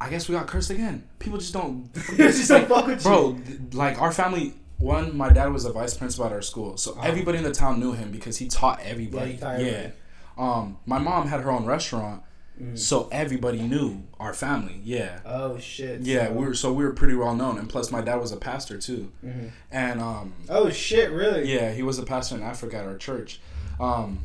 I 0.00 0.10
guess 0.10 0.28
we 0.28 0.34
got 0.34 0.46
cursed 0.46 0.70
again. 0.70 1.04
People 1.18 1.38
just 1.38 1.52
don't. 1.52 1.88
Just 2.16 2.48
don't 2.48 2.68
fuck 2.68 2.86
with 2.86 3.02
bro, 3.02 3.36
th- 3.46 3.74
like 3.74 4.00
our 4.00 4.12
family. 4.12 4.54
One, 4.78 5.16
my 5.16 5.30
dad 5.30 5.52
was 5.52 5.64
a 5.64 5.72
vice 5.72 5.94
principal 5.94 6.26
at 6.26 6.32
our 6.32 6.42
school, 6.42 6.76
so 6.76 6.96
everybody 7.02 7.38
in 7.38 7.44
the 7.44 7.52
town 7.52 7.80
knew 7.80 7.92
him 7.92 8.10
because 8.12 8.38
he 8.38 8.46
taught 8.48 8.80
everybody. 8.82 9.32
Yeah, 9.32 9.36
taught 9.38 9.60
Yeah. 9.60 9.66
everybody. 9.66 9.92
Um, 10.36 10.78
my 10.86 10.98
mom 10.98 11.26
had 11.28 11.40
her 11.40 11.50
own 11.50 11.66
restaurant, 11.66 12.22
Mm. 12.62 12.78
so 12.78 13.08
everybody 13.10 13.60
knew 13.60 14.04
our 14.20 14.32
family. 14.32 14.80
Yeah. 14.84 15.18
Oh 15.26 15.58
shit. 15.58 16.02
Yeah, 16.02 16.26
so- 16.28 16.32
we 16.34 16.46
were 16.46 16.54
so 16.54 16.72
we 16.72 16.84
were 16.84 16.92
pretty 16.92 17.14
well 17.14 17.34
known, 17.34 17.58
and 17.58 17.68
plus 17.68 17.90
my 17.90 18.00
dad 18.00 18.16
was 18.20 18.30
a 18.32 18.36
pastor 18.36 18.78
too, 18.78 19.10
Mhm. 19.24 19.50
and 19.72 20.00
um, 20.00 20.32
Oh 20.48 20.70
shit! 20.70 21.10
Really? 21.10 21.52
yeah, 21.52 21.72
he 21.72 21.82
was 21.82 21.98
a 21.98 22.04
pastor 22.04 22.36
in 22.36 22.42
Africa 22.42 22.76
at 22.78 22.84
our 22.86 22.96
church. 22.96 23.40
Um, 23.80 24.18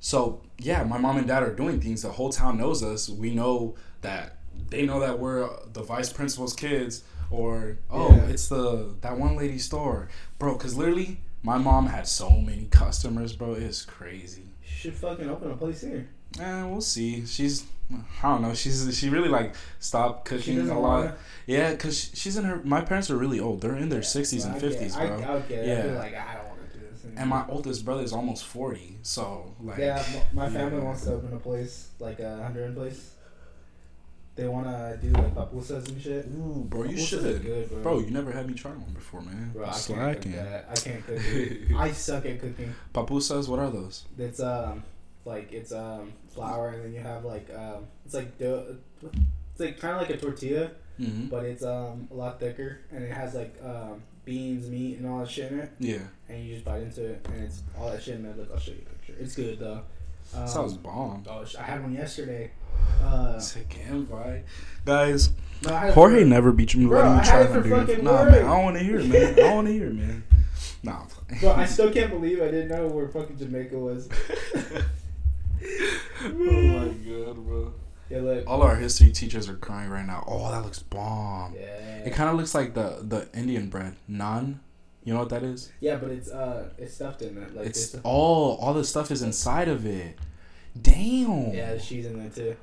so 0.00 0.40
yeah, 0.58 0.82
my 0.84 0.98
mom 0.98 1.16
and 1.18 1.26
dad 1.26 1.42
are 1.42 1.52
doing 1.54 1.80
things. 1.80 2.02
The 2.02 2.12
whole 2.12 2.30
town 2.30 2.58
knows 2.58 2.82
us. 2.82 3.08
We 3.08 3.34
know 3.34 3.74
that 4.02 4.36
they 4.70 4.84
know 4.86 5.00
that 5.00 5.18
we're 5.18 5.48
the 5.72 5.82
vice 5.82 6.10
principal's 6.12 6.54
kids, 6.54 7.02
or 7.32 7.78
oh, 7.90 8.14
Yeah. 8.14 8.26
it's 8.28 8.48
the 8.48 8.94
that 9.00 9.16
one 9.18 9.36
lady 9.36 9.58
store, 9.58 10.08
bro. 10.38 10.54
Cause 10.56 10.74
literally, 10.76 11.18
my 11.42 11.58
mom 11.58 11.86
had 11.86 12.06
so 12.06 12.30
many 12.30 12.66
customers, 12.70 13.34
bro. 13.34 13.54
It's 13.54 13.84
crazy. 13.84 14.42
She 14.64 14.74
should 14.74 14.94
fucking 14.94 15.28
open 15.28 15.50
a 15.50 15.56
place 15.56 15.80
here. 15.80 16.08
Eh, 16.40 16.64
we'll 16.64 16.80
see. 16.80 17.26
She's 17.26 17.64
I 18.22 18.30
don't 18.30 18.42
know. 18.42 18.54
She's 18.54 18.96
she 18.98 19.08
really 19.10 19.28
like 19.28 19.54
stopped 19.78 20.24
cooking 20.24 20.60
a 20.70 20.78
lot. 20.80 20.82
wanna- 21.04 21.16
Yeah, 21.46 21.74
cause 21.76 22.10
she's 22.14 22.36
in 22.36 22.44
her. 22.44 22.60
My 22.64 22.80
parents 22.80 23.10
are 23.10 23.16
really 23.16 23.40
old. 23.40 23.60
They're 23.60 23.76
in 23.76 23.88
their 23.88 24.02
sixties 24.02 24.44
and 24.44 24.54
I 24.54 24.58
get- 24.58 24.70
fifties, 24.70 24.96
I, 24.96 25.06
bro. 25.06 25.20
I 25.22 25.34
would 25.34 25.48
get 25.48 25.58
it. 25.64 25.68
Yeah. 25.68 25.98
like, 25.98 26.14
I 26.14 26.34
don't 26.34 26.48
want 26.48 26.72
to 26.72 26.78
do 26.78 26.84
this. 26.90 27.04
Anymore. 27.04 27.20
And 27.20 27.30
my 27.30 27.44
oldest 27.48 27.84
brother 27.84 28.02
is 28.02 28.12
almost 28.12 28.44
forty. 28.44 28.98
So 29.02 29.54
like, 29.60 29.78
yeah, 29.78 30.02
my 30.32 30.48
family 30.48 30.78
yeah. 30.78 30.84
wants 30.84 31.04
to 31.04 31.12
open 31.14 31.32
a 31.34 31.38
place 31.38 31.88
like 31.98 32.18
a 32.20 32.40
Honduran 32.48 32.74
place. 32.74 33.11
They 34.34 34.48
want 34.48 34.66
to 34.66 34.98
do 35.02 35.10
like 35.10 35.34
pupusas 35.34 35.88
and 35.88 36.00
shit. 36.00 36.24
Ooh, 36.26 36.64
bro, 36.68 36.84
you 36.84 36.96
should. 36.98 37.42
good, 37.42 37.68
bro. 37.68 37.82
Bro, 37.82 37.98
you 38.00 38.10
never 38.10 38.32
had 38.32 38.46
me 38.48 38.54
try 38.54 38.70
one 38.70 38.92
before, 38.94 39.20
man. 39.20 39.50
Bro, 39.54 39.64
I 39.64 39.66
can't 39.72 39.76
cook 39.84 39.96
Slacking. 39.96 40.32
that. 40.32 40.66
I 40.70 40.74
can't 40.74 41.06
cook 41.06 41.18
it. 41.20 41.72
I 41.76 41.92
suck 41.92 42.24
at 42.24 42.40
cooking. 42.40 42.74
Pupusas, 42.94 43.48
what 43.48 43.58
are 43.58 43.70
those? 43.70 44.06
It's 44.18 44.40
um 44.40 44.84
like 45.26 45.52
it's 45.52 45.70
um 45.72 46.12
flour 46.28 46.68
and 46.70 46.84
then 46.84 46.92
you 46.94 47.00
have 47.00 47.24
like 47.26 47.48
um 47.54 47.86
it's 48.06 48.14
like 48.14 48.38
dough. 48.38 48.76
It's 49.02 49.60
like 49.60 49.78
kind 49.78 49.94
of 49.96 50.00
like 50.00 50.10
a 50.10 50.16
tortilla, 50.16 50.70
Mm-hmm. 51.00 51.26
but 51.28 51.44
it's 51.44 51.62
um 51.64 52.06
a 52.10 52.14
lot 52.14 52.38
thicker 52.40 52.80
and 52.90 53.02
it 53.02 53.10
has 53.12 53.34
like 53.34 53.54
um 53.62 54.02
beans, 54.24 54.68
meat, 54.68 54.98
and 54.98 55.06
all 55.06 55.18
that 55.20 55.28
shit 55.30 55.50
in 55.52 55.58
it. 55.60 55.72
Yeah, 55.78 55.98
And 56.28 56.42
you 56.44 56.54
just 56.54 56.64
bite 56.64 56.82
into 56.82 57.04
it 57.04 57.26
and 57.32 57.42
it's 57.44 57.62
all 57.78 57.90
that 57.90 58.02
shit 58.02 58.14
in 58.14 58.22
there. 58.22 58.34
Look, 58.34 58.50
I'll 58.52 58.58
show 58.58 58.72
you 58.72 58.78
a 58.86 58.90
picture. 58.94 59.14
It's 59.20 59.34
good 59.34 59.58
though. 59.58 59.82
Um, 60.34 60.48
sounds 60.48 60.74
bomb. 60.74 61.24
Oh, 61.28 61.44
I 61.58 61.62
had 61.62 61.82
one 61.82 61.92
yesterday. 61.94 62.50
Uh, 63.02 63.38
Sick 63.38 63.78
invite, 63.88 64.44
guys. 64.84 65.30
no, 65.64 65.74
I 65.74 65.90
Jorge 65.90 66.20
for- 66.22 66.26
never 66.26 66.52
beat 66.52 66.74
me. 66.74 66.86
Bro, 66.86 67.12
me 67.14 67.20
I 67.20 67.24
try 67.24 67.46
dude. 67.46 67.68
fucking 67.70 68.04
Nah, 68.04 68.22
work. 68.22 68.30
man, 68.32 68.44
I 68.44 68.48
don't 68.54 68.64
want 68.64 68.76
to 68.78 68.82
hear 68.84 68.98
it, 68.98 69.06
man. 69.06 69.32
I 69.32 69.34
don't 69.36 69.54
want 69.56 69.66
to 69.68 69.72
hear 69.72 69.86
it, 69.88 69.94
man. 69.94 70.24
Nah. 70.84 71.04
Bro, 71.40 71.52
I 71.52 71.64
still 71.64 71.92
can't 71.92 72.10
believe 72.10 72.42
I 72.42 72.46
didn't 72.46 72.68
know 72.68 72.88
where 72.88 73.06
fucking 73.08 73.38
Jamaica 73.38 73.78
was. 73.78 74.08
oh 76.24 76.24
my 76.24 76.88
god, 76.88 77.36
bro. 77.36 77.72
Yeah, 78.10 78.20
look. 78.20 78.44
All 78.48 78.62
our 78.62 78.74
history 78.76 79.10
teachers 79.12 79.48
are 79.48 79.54
crying 79.54 79.90
right 79.90 80.04
now. 80.04 80.24
Oh, 80.26 80.50
that 80.50 80.62
looks 80.64 80.80
bomb. 80.80 81.54
Yeah. 81.54 82.02
It 82.04 82.12
kind 82.14 82.28
of 82.30 82.36
looks 82.36 82.54
like 82.54 82.74
the 82.74 82.98
the 83.02 83.28
Indian 83.38 83.68
bread, 83.68 83.94
naan. 84.10 84.58
You 85.04 85.14
know 85.14 85.18
what 85.20 85.30
that 85.30 85.42
is? 85.42 85.70
yeah, 85.80 85.96
but 85.96 86.10
it's 86.10 86.30
uh, 86.30 86.68
it's 86.78 86.94
stuffed 86.94 87.22
in 87.22 87.36
it. 87.36 87.54
Like 87.56 87.66
It's 87.66 87.96
all 88.04 88.56
all 88.60 88.72
the 88.74 88.84
stuff 88.84 89.10
is 89.10 89.22
inside 89.22 89.68
of 89.68 89.84
it. 89.86 90.16
Damn. 90.80 91.52
yeah, 91.52 91.76
she's 91.78 92.06
in 92.06 92.18
there 92.18 92.30
too. 92.30 92.56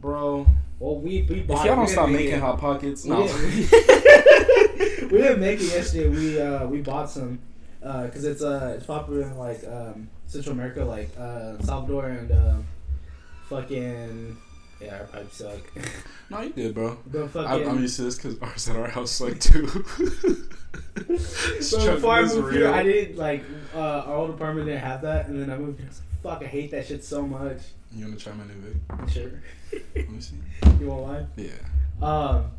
bro. 0.00 0.46
Well, 0.78 0.96
we 0.96 1.22
we 1.28 1.40
If 1.40 1.46
bought. 1.46 1.64
y'all 1.66 1.76
don't 1.76 1.88
stop 1.88 2.08
making 2.08 2.34
it. 2.34 2.40
hot 2.40 2.58
pockets, 2.58 3.04
We 3.04 3.10
no. 3.10 3.26
didn't, 3.26 3.70
we 5.12 5.18
didn't 5.18 5.40
make 5.40 5.60
it 5.60 5.66
yesterday. 5.72 6.08
We 6.08 6.40
uh 6.40 6.66
we 6.66 6.80
bought 6.80 7.08
some 7.10 7.38
uh, 7.82 8.04
because 8.06 8.24
it's 8.24 8.42
uh 8.42 8.74
it's 8.76 8.86
popular 8.86 9.22
in 9.22 9.36
like 9.38 9.62
um 9.64 10.08
Central 10.26 10.54
America 10.54 10.84
like 10.84 11.10
uh 11.18 11.58
Salvador 11.62 12.06
and 12.08 12.32
um 12.32 12.66
fucking 13.48 14.36
yeah 14.80 14.98
our 14.98 15.04
pipes 15.04 15.36
suck. 15.36 15.60
no, 16.30 16.40
you 16.40 16.50
did, 16.50 16.74
bro. 16.74 16.98
But 17.06 17.22
I, 17.24 17.28
fucking 17.28 17.68
I'm 17.68 17.80
used 17.80 17.96
to 17.96 18.02
this 18.02 18.16
because 18.16 18.38
ours 18.40 18.68
at 18.68 18.76
our 18.76 18.88
house 18.88 19.20
like 19.20 19.38
too. 19.40 19.84
so 21.60 21.94
before 21.94 22.12
I 22.14 22.22
moved 22.24 22.52
here, 22.54 22.68
I 22.70 22.82
didn't 22.82 23.16
like 23.16 23.42
uh 23.74 23.78
our 24.06 24.14
old 24.16 24.30
apartment 24.30 24.66
didn't 24.66 24.82
have 24.82 25.02
that, 25.02 25.26
and 25.28 25.40
then 25.40 25.50
I 25.50 25.56
moved 25.58 25.78
here. 25.78 25.86
I 25.86 25.90
was 25.90 26.00
like, 26.00 26.22
fuck, 26.40 26.42
I 26.46 26.50
hate 26.50 26.70
that 26.72 26.86
shit 26.86 27.04
so 27.04 27.26
much. 27.26 27.58
You 27.92 28.04
wanna 28.04 28.16
try 28.16 28.32
my 28.34 28.44
new 28.44 28.54
vid? 28.54 29.10
Sure, 29.12 29.42
Let 29.96 30.08
me 30.10 30.20
see. 30.20 30.36
you 30.80 30.86
won't 30.88 31.02
lie. 31.08 31.26
Yeah. 31.36 31.50
Um, 32.06 32.50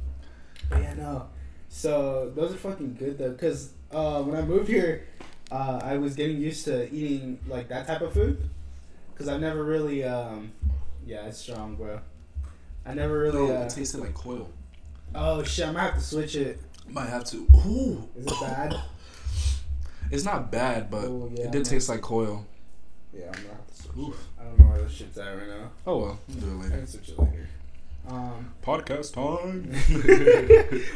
but 0.69 0.81
yeah, 0.81 0.93
no. 0.95 1.27
So 1.69 2.31
those 2.35 2.53
are 2.53 2.57
fucking 2.57 2.95
good 2.99 3.17
though, 3.17 3.33
cause 3.33 3.71
uh, 3.91 4.21
when 4.23 4.35
I 4.37 4.41
moved 4.41 4.67
here, 4.67 5.07
uh, 5.51 5.79
I 5.83 5.97
was 5.97 6.15
getting 6.15 6.37
used 6.37 6.65
to 6.65 6.91
eating 6.93 7.39
like 7.47 7.69
that 7.69 7.87
type 7.87 8.01
of 8.01 8.13
food, 8.13 8.49
cause 9.15 9.27
I've 9.29 9.41
never 9.41 9.63
really 9.63 10.03
um, 10.03 10.51
yeah, 11.05 11.25
it's 11.27 11.37
strong, 11.37 11.75
bro. 11.75 11.99
I 12.85 12.93
never 12.93 13.19
really. 13.19 13.47
No, 13.47 13.55
Uh, 13.57 13.65
it 13.65 13.69
tasted 13.69 14.01
like 14.01 14.13
coil. 14.13 14.49
oh 15.15 15.43
shit, 15.43 15.67
I 15.67 15.71
might 15.71 15.81
have 15.81 15.93
to 15.95 16.01
switch 16.01 16.35
it. 16.35 16.59
Might 16.91 17.09
have 17.09 17.23
to. 17.25 17.47
Ooh. 17.65 18.07
Is 18.17 18.25
it 18.27 18.39
bad? 18.41 18.75
It's 20.11 20.25
not 20.25 20.51
bad, 20.51 20.91
but 20.91 21.05
Ooh, 21.05 21.31
yeah, 21.33 21.45
it 21.45 21.51
did 21.51 21.59
no. 21.59 21.63
taste 21.63 21.87
like 21.87 22.01
coil. 22.01 22.45
Yeah, 23.13 23.27
I'm 23.27 23.31
gonna 23.31 23.47
have 23.55 23.67
to 23.67 23.81
switch 23.81 23.97
Oof. 23.97 24.13
it. 24.13 24.41
I 24.41 24.43
don't 24.43 24.59
know 24.59 24.65
where 24.65 24.81
this 24.83 24.91
shit's 24.91 25.17
at 25.17 25.37
right 25.37 25.47
now. 25.47 25.71
Oh 25.87 25.97
well, 25.99 26.19
we'll 26.27 26.37
do 26.37 26.47
it 26.47 26.51
I 26.51 26.63
later. 26.63 26.69
can 26.79 26.87
switch 26.87 27.09
it 27.09 27.17
later. 27.19 27.47
Um, 28.09 28.53
Podcast 28.61 29.13
time. 29.13 29.71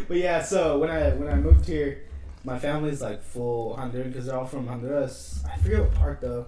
but 0.09 0.17
yeah, 0.17 0.41
so 0.43 0.79
when 0.79 0.89
I 0.89 1.11
when 1.11 1.29
I 1.29 1.35
moved 1.35 1.65
here, 1.65 2.03
my 2.43 2.59
family's 2.59 3.01
like 3.01 3.23
full 3.23 3.77
Honduran 3.77 4.11
because 4.11 4.25
they're 4.25 4.37
all 4.37 4.45
from 4.47 4.67
Honduras. 4.67 5.41
I 5.49 5.55
forget 5.59 5.79
what 5.79 5.95
part 5.95 6.19
though. 6.19 6.47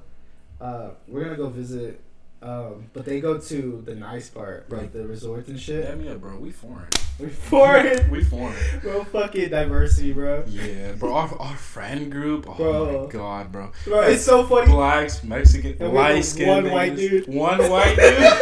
Uh, 0.60 0.90
we're 1.08 1.24
gonna 1.24 1.38
go 1.38 1.48
visit, 1.48 2.02
um, 2.42 2.86
but 2.94 3.06
they 3.06 3.20
go 3.20 3.38
to 3.40 3.82
the 3.86 3.96
nice 3.96 4.30
part, 4.30 4.70
like 4.72 4.94
the 4.94 5.08
resorts 5.08 5.50
and 5.50 5.60
shit. 5.60 5.86
Yeah, 5.86 5.96
me 5.96 6.14
bro. 6.18 6.38
We 6.38 6.52
foreign. 6.52 6.88
We 7.20 7.30
foreign, 7.30 8.12
We 8.12 8.24
foreign. 8.24 8.56
bro. 8.82 9.04
Fucking 9.06 9.50
diversity, 9.50 10.14
bro. 10.14 10.44
Yeah, 10.48 10.92
bro. 10.94 11.16
Our, 11.16 11.42
our 11.42 11.56
friend 11.56 12.12
group. 12.12 12.46
Oh 12.48 12.54
Bro. 12.56 13.06
my 13.08 13.12
god, 13.12 13.52
bro. 13.52 13.72
Bro, 13.86 14.02
it's 14.02 14.24
so 14.24 14.46
funny. 14.46 14.72
Blacks, 14.72 15.24
Mexican, 15.24 15.78
And 15.80 15.92
we 15.92 15.98
light 15.98 16.22
skin. 16.26 16.48
one 16.48 16.72
white 16.72 16.96
dude. 16.96 17.28
One 17.28 17.70
white 17.72 17.96
dude. 18.00 18.34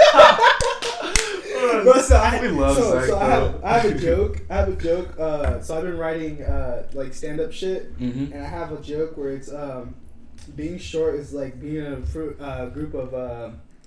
Bro, 1.83 2.01
so 2.01 2.15
I, 2.17 2.41
We 2.41 2.47
love 2.49 2.75
so, 2.77 2.91
Zach, 2.91 3.05
so 3.05 3.17
I, 3.17 3.25
have. 3.25 3.63
I 3.63 3.79
have 3.79 3.95
a 3.95 3.99
joke. 3.99 4.41
I 4.49 4.55
have 4.55 4.69
a 4.69 4.75
joke. 4.75 5.19
Uh, 5.19 5.61
so 5.61 5.77
I've 5.77 5.83
been 5.83 5.97
writing 5.97 6.41
uh, 6.43 6.87
like 6.93 7.13
stand 7.13 7.39
up 7.39 7.51
shit. 7.53 7.97
mm-hmm. 7.99 8.33
and 8.33 8.43
I 8.43 8.47
have 8.47 8.71
a 8.71 8.81
joke 8.81 9.15
where 9.17 9.29
it's 9.29 9.51
um, 9.53 9.95
being 10.55 10.77
short 10.79 11.15
is 11.15 11.33
like 11.33 11.59
being 11.61 11.85
in 11.85 11.93
a 11.93 12.01
fru- 12.05 12.35
uh, 12.39 12.65
group 12.67 12.93
of, 12.93 13.13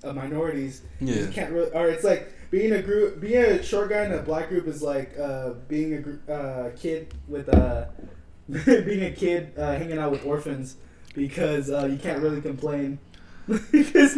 uh, 0.03 0.09
of 0.09 0.15
minorities. 0.15 0.81
You 0.99 1.13
Yeah. 1.13 1.27
can't 1.31 1.51
really, 1.51 1.71
or 1.71 1.87
it's 1.87 2.03
like 2.03 2.33
being 2.51 2.71
a 2.73 2.81
group, 2.81 3.19
being 3.21 3.37
a 3.43 3.63
short 3.63 3.89
guy 3.89 4.05
in 4.05 4.11
a 4.13 4.21
black 4.21 4.49
group 4.49 4.67
is 4.67 4.81
like 4.81 5.17
uh, 5.19 5.51
being 5.67 5.93
a 5.93 5.99
gr- 6.01 6.31
uh, 6.31 6.69
kid 6.75 7.13
with 7.27 7.49
uh, 7.49 7.85
being 8.49 9.03
a 9.03 9.11
kid 9.11 9.53
uh, 9.57 9.73
hanging 9.77 9.97
out 9.97 10.11
with 10.11 10.25
orphans 10.25 10.75
because 11.15 11.69
uh, 11.69 11.85
you 11.85 11.97
can't 11.97 12.21
really 12.21 12.41
complain. 12.41 12.99
because 13.71 14.15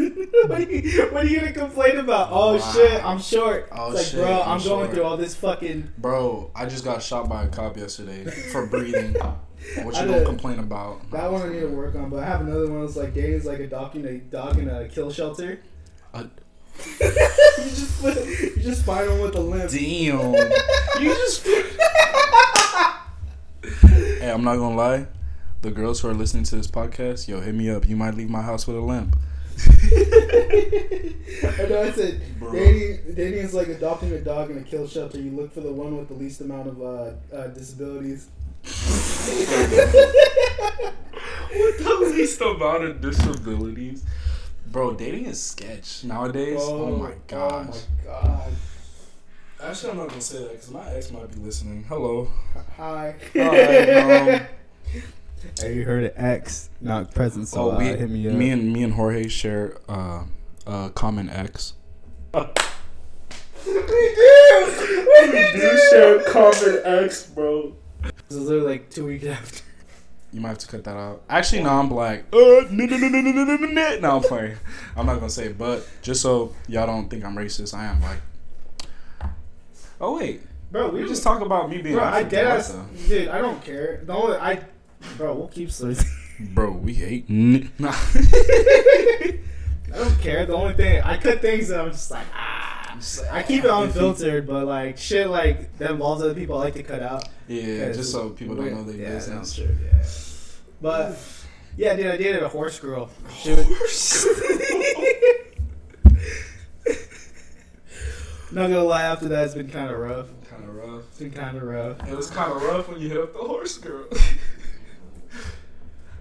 what 0.48 0.60
are, 0.60 0.62
you, 0.62 1.08
what 1.12 1.24
are 1.24 1.28
you 1.28 1.40
gonna 1.40 1.54
complain 1.54 1.98
about? 1.98 2.28
Oh 2.32 2.56
Wow. 2.58 2.72
shit, 2.74 3.06
I'm 3.06 3.20
short. 3.20 3.70
Oh, 3.72 3.88
it's 3.92 3.96
like, 3.98 4.06
shit, 4.08 4.20
bro, 4.20 4.42
I'm 4.42 4.50
I'm, 4.50 4.58
going 4.58 4.64
short. 4.64 4.92
through 4.92 5.04
all 5.04 5.16
this 5.16 5.36
fucking. 5.36 5.88
Bro, 5.98 6.52
I 6.54 6.66
just 6.66 6.84
got 6.84 7.02
shot 7.02 7.30
by 7.30 7.44
a 7.44 7.48
cop 7.48 7.78
yesterday 7.78 8.26
for 8.26 8.66
breathing. 8.68 9.14
What 9.84 9.96
you 10.02 10.06
gonna 10.06 10.26
complain 10.26 10.60
about? 10.60 11.10
That 11.12 11.32
one 11.32 11.44
I 11.44 11.50
need 11.54 11.62
to 11.62 11.68
work 11.68 11.96
on, 11.96 12.10
but 12.10 12.24
I 12.24 12.26
have 12.26 12.42
another 12.42 12.70
one 12.70 12.82
that's 12.82 12.98
like 12.98 13.14
Danny's 13.14 13.46
like 13.46 13.60
adopting 13.60 14.04
a 14.06 14.18
dog 14.18 14.58
in 14.58 14.68
a 14.68 14.90
kill 14.90 15.10
shelter. 15.12 15.62
Uh, 16.14 16.26
you 16.78 17.70
just 17.70 18.04
you 18.04 18.62
just 18.62 18.84
find 18.86 19.10
him 19.10 19.22
with 19.22 19.36
a 19.36 19.40
limp. 19.40 19.72
Damn. 19.72 20.34
you 21.02 21.14
just. 21.16 21.46
hey, 23.88 24.30
I'm 24.32 24.44
not 24.44 24.58
gonna 24.58 24.76
lie. 24.76 25.08
The 25.62 25.72
girls 25.72 26.02
who 26.02 26.10
are 26.10 26.14
listening 26.14 26.44
to 26.46 26.56
this 26.56 26.68
podcast, 26.68 27.28
yo, 27.28 27.40
hit 27.40 27.56
me 27.56 27.70
up. 27.70 27.88
You 27.88 27.96
might 27.96 28.16
leave 28.16 28.30
my 28.30 28.42
house 28.42 28.68
with 28.68 28.76
a 28.76 28.82
limp. 28.82 29.16
I 31.44 31.68
know 31.70 31.82
I 31.84 31.92
said 31.92 32.22
Bro. 32.40 32.54
Danny. 32.54 32.98
Danny 33.14 33.38
is 33.38 33.54
like 33.54 33.68
adopting 33.68 34.12
a 34.12 34.20
dog 34.20 34.50
in 34.52 34.58
a 34.58 34.64
kill 34.64 34.88
shelter. 34.88 35.20
You 35.20 35.32
look 35.32 35.54
for 35.54 35.62
the 35.62 35.72
one 35.72 35.98
with 35.98 36.08
the 36.08 36.16
least 36.16 36.42
amount 36.42 36.68
of 36.68 36.82
uh, 36.82 37.12
uh, 37.36 37.48
disabilities. 37.48 38.28
What 41.54 41.78
the 41.80 42.14
least 42.16 42.40
amount 42.40 42.86
of 42.86 43.02
disabilities? 43.02 44.06
Bro, 44.72 44.94
dating 44.94 45.26
is 45.26 45.44
sketch 45.44 46.06
nowadays. 46.06 46.60
Oh, 46.62 46.96
my 46.96 47.12
gosh. 47.28 47.76
Oh 47.76 48.08
my 48.08 48.14
god. 48.14 48.54
Actually, 49.62 49.92
I'm 49.92 49.98
not 49.98 50.08
gonna 50.08 50.22
say 50.22 50.40
that 50.40 50.52
because 50.54 50.72
my 50.72 50.90
ex 50.94 51.12
might 51.12 51.30
be 51.30 51.42
listening. 51.42 51.84
Hello. 51.90 52.30
Hi. 52.78 53.16
Hi, 53.34 53.92
um, 54.38 54.42
Hey, 55.60 55.76
you 55.76 55.84
heard 55.84 56.06
it, 56.06 56.14
X, 56.16 56.70
not 56.80 57.14
present. 57.14 57.50
So 57.50 57.72
oh, 57.72 57.72
uh, 57.72 57.80
we, 57.80 57.86
hit 57.86 58.10
me 58.10 58.30
up. 58.30 58.34
me 58.34 58.50
and 58.52 58.72
me 58.72 58.84
and 58.84 58.94
Jorge 58.94 59.28
share 59.28 59.78
uh, 59.90 60.24
a 60.66 60.90
common 60.96 61.30
ex. 61.30 61.74
we 62.34 62.42
do. 62.42 63.76
We 65.20 65.32
do. 65.52 65.80
Share 65.90 66.24
common 66.24 66.80
ex, 66.86 67.26
bro. 67.26 67.76
This 68.30 68.38
is 68.38 68.48
literally 68.48 68.72
like 68.72 68.90
two 68.90 69.08
weeks 69.08 69.26
after. 69.28 69.64
You 70.34 70.40
might 70.40 70.50
have 70.50 70.58
to 70.60 70.68
cut 70.68 70.84
that 70.86 70.96
out. 70.96 71.24
Actually, 71.30 71.64
no, 71.64 71.70
I'm 71.72 71.90
black. 71.90 72.24
Uh, 72.32 72.38
no, 72.38 72.86
no, 72.86 72.98
no, 72.98 73.08
no, 73.10 73.22
no, 73.22 73.32
no, 73.32 73.56
no, 73.56 73.68
no. 73.68 74.00
No, 74.00 74.16
I'm 74.18 74.22
playing. 74.24 74.56
I'm 74.96 75.06
not 75.06 75.16
gonna 75.16 75.30
say 75.30 75.48
it, 75.48 75.58
but 75.58 75.86
just 76.02 76.22
so 76.22 76.54
y'all 76.68 76.86
don't 76.88 77.10
think 77.10 77.26
I'm 77.26 77.36
racist, 77.36 77.74
I 77.74 77.86
am 77.86 78.00
black. 78.00 78.18
Oh 80.00 80.18
wait, 80.18 80.42
Bro, 80.72 80.92
we 80.92 81.02
we 81.04 81.08
just 81.08 81.22
talk 81.22 81.42
about 81.42 81.70
me 81.70 81.82
being 81.82 81.96
Bro, 81.96 82.04
I 82.06 82.08
African. 82.22 82.30
dead 82.30 82.46
ass, 82.48 82.76
dude. 83.08 83.28
I 83.28 83.40
don't 83.40 83.62
care. 83.64 84.02
The 84.06 84.14
only 84.14 84.38
I, 84.38 84.62
bro, 85.18 85.34
we'll 85.36 85.48
keep 85.50 85.70
slurs. 85.78 86.04
Bro, 86.40 86.72
we 86.78 86.94
hate. 86.94 87.30
Nah. 87.30 87.92
I 87.94 89.38
don't 89.94 90.20
care. 90.22 90.46
The 90.46 90.56
only 90.56 90.74
thing 90.74 91.02
I 91.04 91.18
cut 91.18 91.42
things 91.42 91.68
that 91.68 91.82
I'm 91.82 91.92
just 91.92 92.10
like 92.10 92.26
ah. 92.34 92.71
I 93.32 93.44
keep 93.44 93.64
it 93.64 93.70
unfiltered, 93.70 94.46
but 94.48 94.66
like 94.66 94.98
shit 94.98 95.28
like 95.30 95.78
that 95.78 95.92
involves 95.92 96.22
other 96.22 96.34
people, 96.34 96.58
I 96.58 96.66
like 96.66 96.74
to 96.76 96.84
cut 96.84 97.02
out. 97.02 97.28
Yeah, 97.48 97.92
just 97.92 98.12
so 98.12 98.30
people 98.30 98.56
don't 98.56 98.72
know 98.72 98.84
their 98.84 98.96
yeah, 98.96 99.10
business. 99.16 99.56
that's 99.56 99.56
true, 99.56 99.76
yeah. 99.84 100.04
But 100.82 101.18
yeah, 101.78 101.96
dude, 101.96 102.08
I 102.08 102.18
dated 102.18 102.44
a 102.44 102.50
horse 102.50 102.80
girl. 102.80 103.10
She 103.42 103.52
was, 103.52 104.28
Not 108.54 108.64
gonna 108.68 108.84
lie, 108.84 109.04
after 109.04 109.30
that, 109.30 109.46
it's 109.46 109.54
been 109.56 109.70
kind 109.70 109.90
of 109.90 109.98
rough. 109.98 110.28
Kind 110.50 110.66
of 110.66 110.76
rough. 110.76 111.04
It's 111.10 111.20
been 111.20 111.32
kind 111.32 111.56
of 111.56 111.64
rough. 111.64 112.06
It 112.08 112.16
was 112.16 112.30
kind 112.30 112.52
of 112.52 112.62
rough 112.62 112.90
when 112.90 113.00
you 113.00 113.08
hit 113.08 113.18
up 113.18 113.32
the 113.34 113.40
horse 113.40 113.78
girl. 113.78 114.06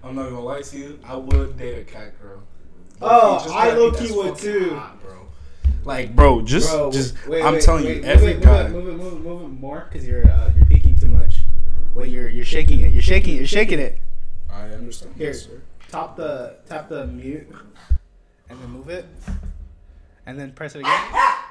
I'm 0.04 0.14
not 0.14 0.24
gonna 0.30 0.40
lie 0.40 0.62
to 0.62 0.78
you. 0.78 0.98
I 1.04 1.16
would 1.16 1.58
date 1.58 1.78
a 1.80 1.84
cat 1.84 2.20
girl. 2.22 2.42
Oh, 3.02 3.40
Just 3.42 3.54
I 3.54 3.70
that- 3.70 3.78
low-key 3.78 4.12
would 4.12 4.36
too. 4.36 4.74
hot, 4.76 5.02
bro. 5.02 5.26
Like, 5.84 6.14
bro, 6.14 6.42
just, 6.42 6.70
Bro, 6.70 6.92
just. 6.92 7.26
wait, 7.26 7.42
I'm 7.42 7.54
wait, 7.54 7.62
telling 7.62 7.84
wait, 7.84 7.96
you, 7.96 8.02
move 8.02 8.10
every 8.10 8.32
it, 8.32 8.42
guy. 8.42 8.68
Move 8.68 8.88
it, 8.88 8.92
move 8.92 9.00
it, 9.00 9.02
move 9.02 9.12
it, 9.12 9.20
move 9.24 9.42
it 9.42 9.60
more, 9.60 9.88
cause 9.92 10.06
you're 10.06 10.26
uh, 10.30 10.50
you're 10.54 10.66
peeking 10.66 10.98
too 10.98 11.08
much. 11.08 11.40
Wait, 11.94 12.10
you're 12.10 12.28
you're 12.28 12.44
shaking 12.44 12.80
it. 12.80 12.92
You're 12.92 13.02
shaking 13.02 13.34
it. 13.34 13.38
You're 13.38 13.46
shaking 13.46 13.78
it. 13.78 13.98
I 14.50 14.64
understand. 14.70 15.14
Here. 15.16 15.28
Yes, 15.28 15.44
sir. 15.44 15.62
Tap 15.90 16.16
the 16.16 16.56
tap 16.68 16.88
the 16.88 17.06
mute, 17.06 17.48
and 18.48 18.60
then 18.60 18.70
move 18.70 18.88
it, 18.90 19.06
and 20.26 20.38
then 20.38 20.52
press 20.52 20.74
it 20.74 20.80
again. 20.80 20.92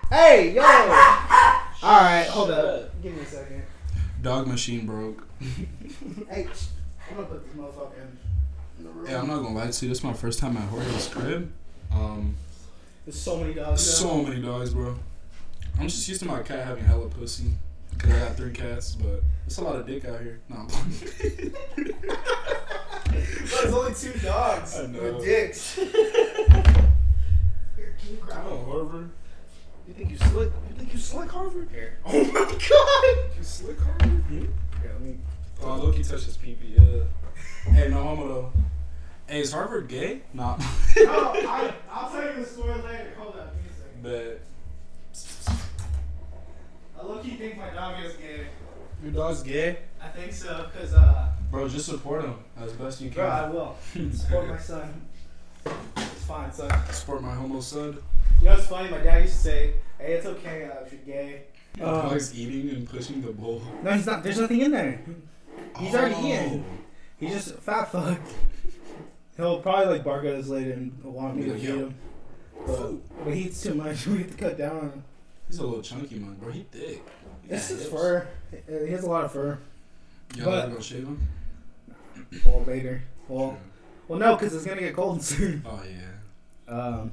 Hey, 0.10 0.54
yo! 0.56 0.62
All 0.62 2.02
right, 2.02 2.26
hold 2.30 2.52
up. 2.52 3.02
Give 3.02 3.16
me 3.16 3.22
a 3.22 3.26
second. 3.26 3.64
Dog 4.22 4.48
machine 4.48 4.86
broke. 4.86 5.28
Hey, 6.30 6.48
I'm 7.10 7.16
gonna 7.16 7.28
put 7.28 7.44
this 7.46 7.56
motherfucker 7.56 7.94
in 8.78 8.84
the 8.84 8.90
room. 8.92 9.06
Yeah, 9.10 9.22
I'm 9.22 9.28
not 9.28 9.42
gonna 9.42 9.56
lie 9.56 9.70
to 9.72 9.86
you. 9.86 9.90
This 9.90 10.00
is 10.00 10.04
my 10.04 10.14
first 10.14 10.40
time 10.40 10.56
at 10.58 10.68
Jorge's 10.70 11.08
crib. 11.08 11.52
Um, 11.92 12.36
There's 13.10 13.22
so 13.22 13.38
many 13.38 13.56
dogs. 13.56 13.82
so 13.82 14.22
many 14.22 14.40
dogs, 14.40 14.72
bro. 14.72 14.96
I'm 15.80 15.88
just 15.88 16.08
used 16.08 16.22
to 16.22 16.28
my 16.28 16.44
cat 16.44 16.64
having 16.64 16.84
hella 16.84 17.10
pussy. 17.10 17.54
Cause 17.98 18.12
I 18.12 18.20
got 18.20 18.36
three 18.38 18.52
cats, 18.52 18.94
but 18.94 19.24
it's 19.48 19.58
a 19.58 19.64
lot 19.64 19.78
of 19.78 19.88
dick 19.88 20.06
out 20.06 20.22
here. 20.22 20.40
No, 20.48 20.58
I'm 20.58 20.68
playing. 20.68 21.56
There's 23.10 23.74
only 23.74 23.96
two 23.96 24.14
dogs 24.20 24.80
I 24.80 24.86
know. 24.86 25.02
with 25.02 25.26
dicks. 25.26 25.74
Here, 25.74 25.90
can 28.00 28.12
you 28.12 28.18
grab 28.22 28.44
Come 28.44 28.54
on. 28.54 28.66
Harvard. 28.66 29.10
You 29.88 29.94
think 29.96 30.12
you 30.12 30.18
slick? 30.18 30.52
You 30.70 30.76
think 30.78 30.94
you 30.94 31.00
slick, 31.00 31.32
Harvard? 31.32 31.70
Here. 31.72 31.98
Oh 32.06 32.24
my 32.26 32.46
god! 32.46 33.32
You 33.36 33.44
slick, 33.44 33.80
Harvard? 33.80 34.24
Yeah. 34.32 34.42
let 34.84 35.02
me. 35.02 35.18
Oh, 35.64 35.78
look, 35.78 35.96
he 35.96 36.04
touched 36.04 36.26
his 36.26 36.38
pee 36.38 36.54
pee. 36.54 36.76
Yeah. 36.78 37.06
hey, 37.74 37.90
no 37.90 38.04
homo 38.04 38.28
though. 38.28 38.52
Hey, 39.30 39.42
is 39.42 39.52
Harvard 39.52 39.88
gay? 39.88 40.22
Nah. 40.34 40.58
Oh, 40.98 41.34
I, 41.48 41.72
I'll 41.92 42.10
tell 42.12 42.24
you 42.36 42.42
the 42.42 42.46
story 42.46 42.74
later. 42.82 43.14
Hold 43.18 43.36
up, 43.36 43.54
give 43.56 43.64
me 43.64 43.70
a 43.70 43.74
second. 44.04 44.40
but 46.96 47.00
I 47.00 47.06
low 47.06 47.20
key 47.20 47.32
think 47.36 47.58
my 47.58 47.70
dog 47.70 48.04
is 48.04 48.14
gay. 48.16 48.48
your 49.04 49.12
dog's 49.12 49.44
gay, 49.44 49.78
I 50.02 50.08
think 50.10 50.34
so, 50.34 50.68
cause 50.78 50.94
uh, 50.94 51.30
bro. 51.52 51.70
Just 51.70 51.86
support 51.86 52.26
him 52.26 52.36
as 52.60 52.74
best 52.74 53.02
you 53.02 53.10
can. 53.10 53.16
bro, 53.18 53.28
I 53.28 53.50
will 53.50 53.78
support 54.12 54.48
my 54.50 54.58
son. 54.58 55.08
It's 55.98 56.24
fine, 56.26 56.52
son. 56.52 56.72
Support 56.92 57.22
my 57.22 57.34
homo 57.34 57.62
son. 57.62 57.98
You 58.40 58.46
know 58.46 58.56
what's 58.56 58.68
funny? 58.68 58.90
My 58.90 58.98
dad 58.98 59.22
used 59.24 59.36
to 59.36 59.42
say, 59.42 59.74
"Hey, 60.00 60.14
it's 60.14 60.26
okay 60.26 60.64
uh, 60.66 60.84
if 60.86 60.92
you're 60.94 61.02
gay." 61.16 61.44
Your 61.78 61.88
Um, 61.88 62.10
dog's 62.10 62.38
eating 62.38 62.76
and 62.76 62.90
pushing 62.90 63.22
the 63.22 63.32
bowl. 63.32 63.62
no, 63.84 63.92
he's 63.92 64.06
not. 64.08 64.24
There's 64.24 64.40
nothing 64.40 64.62
in 64.62 64.72
there. 64.72 65.00
He's 65.78 65.94
already 65.96 66.16
Oh. 66.16 66.28
eating. 66.28 66.66
He's 67.20 67.34
just 67.34 67.56
fat 67.60 67.92
fuck. 67.92 68.20
He'll 69.40 69.60
probably 69.62 69.86
like 69.94 70.04
bark 70.04 70.26
at 70.26 70.36
us 70.36 70.48
later 70.48 70.74
and 70.74 71.02
want 71.04 71.38
me 71.38 71.44
to 71.46 71.58
Yeah, 71.58 71.76
him. 71.76 71.96
But, 72.68 73.24
but 73.24 73.34
he 73.34 73.44
eats 73.44 73.62
too 73.64 73.74
much. 73.74 74.06
We 74.08 74.18
have 74.20 74.32
to 74.32 74.38
cut 74.38 74.58
down 74.58 74.76
on 74.78 74.82
him. 74.92 75.04
He's 75.48 75.60
a 75.60 75.66
little 75.66 75.82
chunky 75.82 76.16
man, 76.20 76.36
bro. 76.36 76.52
He 76.52 76.64
thick. 76.72 77.02
He 77.44 77.48
This 77.50 77.72
is 77.72 77.84
hips. 77.84 77.92
fur. 77.92 78.28
He 78.68 78.92
has 78.92 79.04
a 79.06 79.10
lot 79.10 79.24
of 79.26 79.32
fur. 79.32 79.58
Y'all 80.36 80.46
but- 80.46 80.64
ever 80.66 80.72
gonna 80.72 80.84
shave 80.84 81.04
him? 81.06 81.28
Well, 82.46 82.64
later. 82.68 83.02
Well, 83.28 83.58
well, 84.08 84.20
no, 84.20 84.36
because 84.36 84.54
it's 84.54 84.66
gonna 84.66 84.82
get 84.82 84.96
cold 84.96 85.24
soon. 85.24 85.64
Oh 85.66 85.82
yeah. 85.90 86.72
Um, 86.74 87.12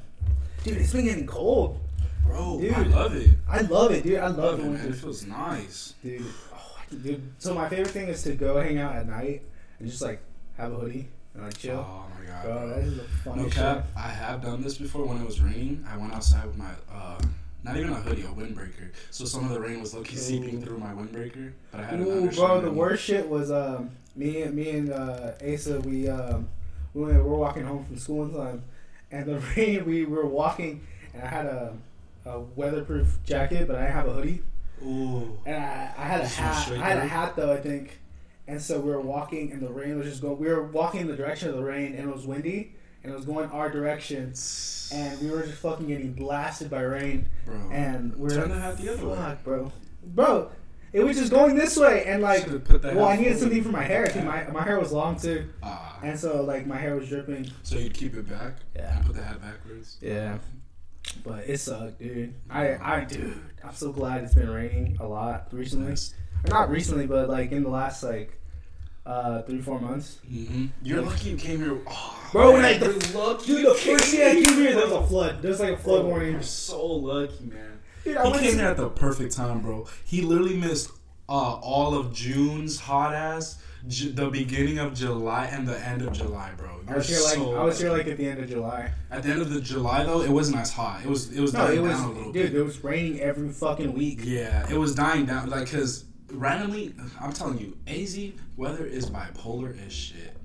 dude, 0.65 0.79
it's 0.79 0.93
been 0.93 1.05
getting 1.05 1.27
cold. 1.27 1.79
Bro, 2.27 2.61
dude, 2.61 2.75
I 2.75 2.83
love 2.83 3.15
it. 3.15 3.31
I 3.49 3.61
love 3.63 3.93
it, 3.93 4.03
dude. 4.03 4.19
I 4.19 4.27
love 4.27 4.59
Love 4.59 4.61
it, 4.61 4.65
man. 4.65 4.89
It 4.89 4.95
feels 4.97 5.25
nice. 5.25 5.95
dude. 6.03 6.25
Oh, 6.53 6.77
dude. 7.03 7.23
So 7.39 7.55
my 7.55 7.69
favorite 7.69 7.89
thing 7.89 8.09
is 8.09 8.23
to 8.25 8.35
go 8.35 8.61
hang 8.61 8.79
out 8.79 8.97
at 8.97 9.07
night 9.09 9.43
and 9.79 9.89
just 9.89 10.03
like 10.03 10.21
have 10.59 10.73
a 10.73 10.77
hoodie 10.77 11.07
and 11.37 11.45
like 11.45 11.59
chill. 11.59 11.87
Oh 11.87 12.07
my 12.19 12.27
god. 12.27 12.45
Bro, 12.45 12.69
that 12.69 12.79
is 12.79 12.97
the 13.25 13.37
No 13.37 13.49
cap, 13.49 13.87
I 13.97 14.09
have 14.09 14.43
done 14.43 14.63
this 14.63 14.79
before 14.79 15.05
when 15.05 15.19
it 15.19 15.27
was 15.27 15.41
raining. 15.41 15.85
I 15.89 15.97
went 15.97 16.13
outside 16.15 16.47
with 16.47 16.57
my, 16.57 16.71
uh, 16.93 17.21
not 17.63 17.77
even 17.77 17.93
a 17.93 17.97
hoodie, 17.97 18.23
a 18.23 18.27
windbreaker. 18.27 18.91
So 19.11 19.25
some 19.25 19.45
of 19.45 19.51
the 19.51 19.61
rain 19.61 19.81
was 19.81 19.95
low 19.95 20.03
key 20.03 20.17
seeping 20.17 20.63
through 20.63 20.79
my 20.79 20.93
windbreaker, 20.93 21.53
but 21.71 21.81
I 21.81 21.85
had 21.85 22.01
Ooh, 22.01 22.31
bro, 22.31 22.61
the 22.61 22.71
worst 22.71 23.05
shit 23.05 23.29
was 23.29 23.51
um 23.51 23.91
me 24.15 24.43
and 24.43 24.55
me 24.55 24.71
and 24.71 24.93
uh, 24.93 25.33
Asa. 25.47 25.81
We 25.81 26.09
um 26.09 26.49
we 26.95 27.03
were, 27.03 27.23
were 27.23 27.37
walking 27.37 27.65
home 27.65 27.85
from 27.85 27.99
school 27.99 28.25
one 28.25 28.35
time, 28.35 28.63
and 29.11 29.27
the 29.27 29.39
rain. 29.57 29.85
We 29.85 30.07
were 30.07 30.27
walking, 30.27 30.87
and 31.13 31.23
I 31.23 31.27
had 31.27 31.47
a, 31.47 31.77
a 32.25 32.41
weatherproof 32.41 33.19
jacket, 33.25 33.67
but 33.67 33.77
I 33.77 33.81
didn't 33.83 33.95
have 33.95 34.09
a 34.09 34.13
hoodie. 34.13 34.43
Ooh. 34.83 35.39
And 35.45 35.57
I, 35.57 35.93
I 35.97 36.03
had 36.03 36.21
a 36.21 36.27
hat. 36.27 36.73
I 36.73 36.89
had 36.89 36.99
a 36.99 37.07
hat 37.07 37.37
though, 37.37 37.53
I 37.53 37.59
think. 37.59 37.99
And 38.49 38.61
so 38.63 38.79
we 38.81 38.91
were 38.91 39.01
walking, 39.01 39.51
and 39.53 39.61
the 39.61 39.69
rain 39.73 39.99
was 39.99 40.07
just 40.07 40.23
going. 40.23 40.39
We 40.39 40.49
were 40.49 40.63
walking 40.65 41.01
in 41.01 41.07
the 41.09 41.17
direction 41.17 41.49
of 41.49 41.57
the 41.57 41.65
rain, 41.65 41.95
and 41.95 42.09
it 42.09 42.15
was 42.15 42.27
windy, 42.27 42.75
and 43.03 43.13
it 43.13 43.17
was 43.17 43.25
going 43.25 43.51
our 43.51 43.69
direction, 43.71 44.33
and 44.93 45.21
we 45.21 45.31
were 45.31 45.43
just 45.43 45.59
fucking 45.59 45.87
getting 45.89 46.13
blasted 46.13 46.71
by 46.71 46.83
rain. 46.83 47.29
Bro. 47.45 47.71
And 47.73 48.15
we 48.15 48.23
were 48.25 48.31
Turn 48.31 48.39
like, 48.43 48.49
the 48.51 48.61
hat 48.61 48.79
the 48.79 48.93
other 48.93 49.07
way. 49.09 49.37
Bro, 49.45 49.73
bro." 50.05 50.51
It 50.93 51.03
was 51.05 51.19
just 51.19 51.31
going 51.33 51.57
this 51.57 51.77
way, 51.77 52.05
and 52.07 52.23
like, 52.23 52.47
put 52.65 52.81
that 52.83 52.95
well, 52.95 53.07
I 53.07 53.17
needed 53.17 53.37
something 53.39 53.63
for 53.63 53.69
my 53.71 53.83
hair. 53.83 54.07
'cause 54.07 54.23
my 54.25 54.47
my 54.51 54.63
hair 54.63 54.79
was 54.79 54.93
long 54.93 55.19
too, 55.19 55.47
Ah. 55.63 55.99
and 56.03 56.19
so 56.19 56.43
like 56.43 56.67
my 56.67 56.79
hair 56.79 56.95
was 56.95 57.09
dripping. 57.09 57.51
So 57.65 57.77
you'd 57.77 57.93
keep 57.93 58.15
it 58.15 58.27
back? 58.29 58.55
Yeah. 58.75 58.97
And 58.97 59.05
put 59.07 59.17
the 59.17 59.23
hat 59.23 59.43
backwards? 59.43 59.99
Yeah. 60.01 60.39
But 61.25 61.49
it 61.51 61.59
sucked, 61.59 61.99
dude. 61.99 62.35
I 62.49 62.77
I 62.77 63.05
dude, 63.05 63.39
I'm 63.65 63.75
so 63.75 63.93
glad 63.93 64.25
it's 64.25 64.35
been 64.35 64.49
raining 64.49 64.97
a 65.01 65.07
lot 65.07 65.49
recently. 65.53 65.91
Nice. 65.91 66.15
Or 66.45 66.51
not 66.51 66.71
recently, 66.71 67.07
but 67.07 67.29
like 67.29 67.53
in 67.53 67.63
the 67.63 67.69
last 67.71 68.03
like 68.03 68.39
uh 69.05 69.43
three 69.43 69.61
four 69.61 69.81
months. 69.81 70.19
Mm-hmm. 70.31 70.67
You're 70.83 71.03
lucky 71.03 71.31
you 71.31 71.37
came 71.37 71.59
here. 71.61 71.81
Oh, 71.87 72.29
Bro, 72.33 72.53
when 72.55 72.65
I- 72.65 72.77
you're 72.79 72.93
lucky. 73.15 73.47
Dude, 73.47 73.67
the 73.67 73.75
first 73.75 74.13
day 74.13 74.31
I 74.31 74.35
came 74.45 74.55
here, 74.57 74.75
there 74.75 74.85
was 74.89 74.93
a 74.93 75.07
flood. 75.07 75.43
There's 75.43 75.61
like 75.61 75.75
a 75.75 75.77
flood 75.77 76.03
Bro, 76.03 76.11
warning. 76.11 76.33
You're 76.33 76.43
so 76.43 76.85
lucky, 76.87 77.45
man. 77.45 77.81
Dude, 78.05 78.17
He 78.19 78.33
came 78.39 78.55
here 78.59 78.69
at 78.69 78.77
the 78.77 78.89
perfect 78.89 79.35
time, 79.37 79.61
bro. 79.61 79.87
He 80.05 80.23
literally 80.23 80.57
missed 80.57 80.91
uh, 81.29 81.33
all 81.33 81.95
of 81.97 82.13
June's 82.13 82.79
hot 82.79 83.13
ass, 83.15 83.61
Ju- 83.89 84.13
the 84.13 84.29
beginning 84.31 84.79
of 84.79 84.95
July, 84.95 85.47
and 85.47 85.67
the 85.67 85.77
end 85.85 86.03
of 86.03 86.13
July, 86.13 86.53
bro. 86.57 86.71
I 86.87 86.91
You're 86.91 86.97
was 86.99 87.09
here 87.09 87.19
like 87.21 87.35
so 87.35 87.55
I 87.57 87.65
was 87.65 87.81
here 87.81 87.91
like 87.91 88.07
at 88.07 88.17
the 88.17 88.29
end 88.29 88.39
of 88.41 88.49
July. 88.49 88.93
at 89.11 89.25
the 89.25 89.31
end 89.31 89.43
of 89.43 89.51
the 89.51 89.61
July 89.61 90.05
though. 90.05 90.21
It 90.23 90.31
wasn't 90.31 90.59
as 90.59 90.73
hot. 90.73 91.01
It 91.05 91.09
was 91.09 91.33
it 91.33 91.41
was 91.41 91.53
No, 91.53 91.67
dying 91.67 91.79
it 91.79 91.83
was 91.83 91.93
down 91.93 92.05
a 92.05 92.13
little 92.13 92.33
dude. 92.33 92.53
bit. 92.53 92.61
It 92.61 92.63
was 92.65 92.83
raining 92.85 93.21
every 93.21 93.49
fucking 93.51 93.93
week. 93.93 94.21
Yeah, 94.23 94.67
it 94.71 94.77
was 94.79 94.95
dying 94.95 95.27
down. 95.27 95.51
Like, 95.51 95.69
cause 95.71 96.05
randomly, 96.31 96.95
I'm 97.21 97.33
telling 97.33 97.59
you, 97.59 97.77
AZ 97.87 98.19
weather 98.57 98.85
is 98.87 99.11
bipolar 99.11 99.77
as 99.87 99.93
shit. 99.93 100.37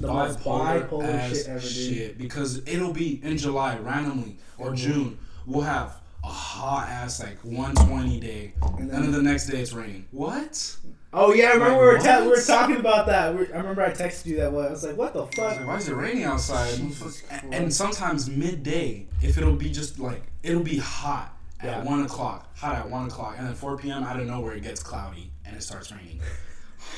The 0.00 0.06
most 0.08 0.40
bipolar 0.40 1.04
as 1.04 1.38
shit 1.38 1.48
ever, 1.48 1.60
dude. 1.60 1.70
shit. 1.70 2.18
Because 2.18 2.58
it'll 2.66 2.92
be 2.92 3.20
in 3.22 3.36
July 3.36 3.78
randomly 3.78 4.38
or 4.58 4.68
mm-hmm. 4.68 4.76
June. 4.76 5.18
We'll 5.46 5.62
have 5.62 5.96
a 6.22 6.28
hot 6.28 6.88
ass 6.88 7.20
like 7.22 7.38
120 7.42 8.20
day, 8.20 8.52
And 8.62 8.80
and 8.80 8.90
then- 8.90 9.02
then 9.02 9.12
the 9.12 9.22
next 9.22 9.46
day 9.46 9.60
it's 9.60 9.72
raining. 9.72 10.06
What? 10.10 10.76
Oh 11.10 11.32
yeah, 11.32 11.46
I 11.46 11.52
remember 11.52 11.70
Like, 11.70 11.80
we 11.80 11.86
were 11.86 11.98
ta- 11.98 12.20
we 12.20 12.28
were 12.28 12.42
talking 12.42 12.76
about 12.76 13.06
that. 13.06 13.34
We, 13.34 13.50
I 13.50 13.56
remember 13.56 13.82
I 13.82 13.92
texted 13.92 14.26
you 14.26 14.36
that. 14.36 14.52
One. 14.52 14.66
I 14.66 14.70
was 14.70 14.84
like, 14.84 14.96
"What 14.98 15.14
the 15.14 15.26
fuck?" 15.28 15.56
like, 15.56 15.66
why 15.66 15.76
is 15.76 15.88
it 15.88 15.94
raining 15.94 16.24
outside? 16.24 16.76
Jesus 16.76 17.22
And 17.30 17.50
Christ. 17.50 17.78
sometimes 17.78 18.28
midday, 18.28 19.06
if 19.22 19.38
it'll 19.38 19.56
be 19.56 19.70
just 19.70 19.98
like 19.98 20.22
it'll 20.42 20.62
be 20.62 20.76
hot 20.76 21.34
at 21.60 21.66
Yeah. 21.66 21.82
one 21.84 22.02
o'clock, 22.04 22.56
hot 22.56 22.76
at 22.76 22.88
one 22.90 23.06
o'clock, 23.06 23.34
and 23.38 23.46
then 23.46 23.54
4 23.54 23.76
p.m. 23.78 24.02
out 24.04 24.18
of 24.20 24.26
nowhere 24.26 24.54
it 24.54 24.62
gets 24.62 24.82
cloudy 24.82 25.30
and 25.44 25.56
it 25.56 25.62
starts 25.62 25.90
raining. 25.92 26.20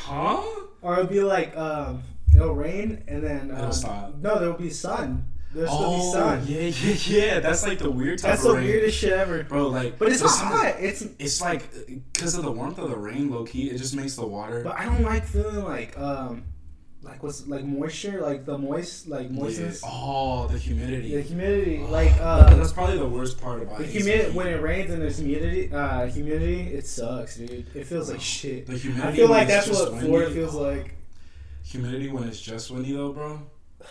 Huh? 0.04 0.42
Or 0.82 0.94
it'll 0.94 1.06
be 1.06 1.20
like 1.20 1.56
um, 1.56 2.02
it'll 2.34 2.54
rain 2.54 3.04
and 3.08 3.22
then 3.22 3.50
um, 3.50 3.56
It'll 3.58 3.72
stop. 3.72 4.14
No, 4.16 4.38
there'll 4.38 4.56
be 4.56 4.70
sun. 4.70 5.26
There'll 5.52 5.68
still 5.74 5.90
be 5.90 5.96
Oh 6.00 6.12
sun. 6.12 6.44
yeah, 6.46 6.60
yeah, 6.60 6.94
yeah. 7.06 7.40
That's 7.40 7.66
like 7.66 7.78
the 7.80 7.90
weird 7.90 8.18
type 8.20 8.30
That's 8.32 8.44
of 8.44 8.52
the 8.52 8.58
rain, 8.58 8.66
weirdest 8.68 8.98
shit 8.98 9.12
ever. 9.12 9.42
bro. 9.42 9.66
Like, 9.68 9.98
But 9.98 10.08
it's 10.10 10.20
not 10.20 10.30
some- 10.30 10.46
hot. 10.48 10.76
It's 10.78 11.02
It's 11.18 11.40
like 11.40 11.62
because 12.12 12.36
of 12.36 12.44
the 12.44 12.52
warmth 12.52 12.78
of 12.78 12.88
the 12.90 12.96
rain, 12.96 13.30
low 13.30 13.44
key. 13.44 13.68
It 13.70 13.78
just 13.78 13.96
makes 13.96 14.14
the 14.14 14.26
water. 14.26 14.62
but 14.62 14.78
I 14.78 14.84
don't 14.84 15.02
like 15.02 15.24
feeling 15.26 15.64
like 15.64 15.98
um, 15.98 16.44
like 17.02 17.22
what's 17.22 17.46
like 17.46 17.64
moisture, 17.64 18.20
like 18.20 18.44
the 18.44 18.58
moist, 18.58 19.08
like 19.08 19.30
moistness, 19.30 19.82
Yeah. 19.82 19.88
Oh, 19.92 20.46
the 20.48 20.58
humidity. 20.58 21.14
the 21.14 21.22
humidity, 21.22 21.80
Oh, 21.82 21.90
like 21.90 22.12
uh, 22.20 22.54
that's 22.54 22.72
probably 22.72 22.98
the 22.98 23.06
worst 23.08 23.40
part 23.40 23.62
about 23.62 23.78
the 23.78 23.84
it. 23.84 23.90
humidity 23.90 24.30
when 24.32 24.46
it 24.48 24.60
rains 24.60 24.90
and 24.90 25.00
there's 25.02 25.18
humidity, 25.18 25.72
uh, 25.72 26.06
humidity, 26.06 26.60
it 26.74 26.86
sucks, 26.86 27.36
dude. 27.36 27.66
It 27.74 27.86
feels 27.86 28.10
like 28.10 28.20
shit. 28.20 28.66
The 28.66 28.76
humidity. 28.76 29.08
I 29.08 29.12
feel 29.16 29.30
like 29.30 29.48
that's 29.48 29.68
what 29.68 29.98
Florida 29.98 30.30
feels 30.30 30.54
like. 30.54 30.94
Humidity 31.64 32.08
when 32.10 32.24
it's 32.24 32.40
just 32.40 32.70
windy 32.70 32.92
though, 32.92 33.12
bro. 33.12 33.40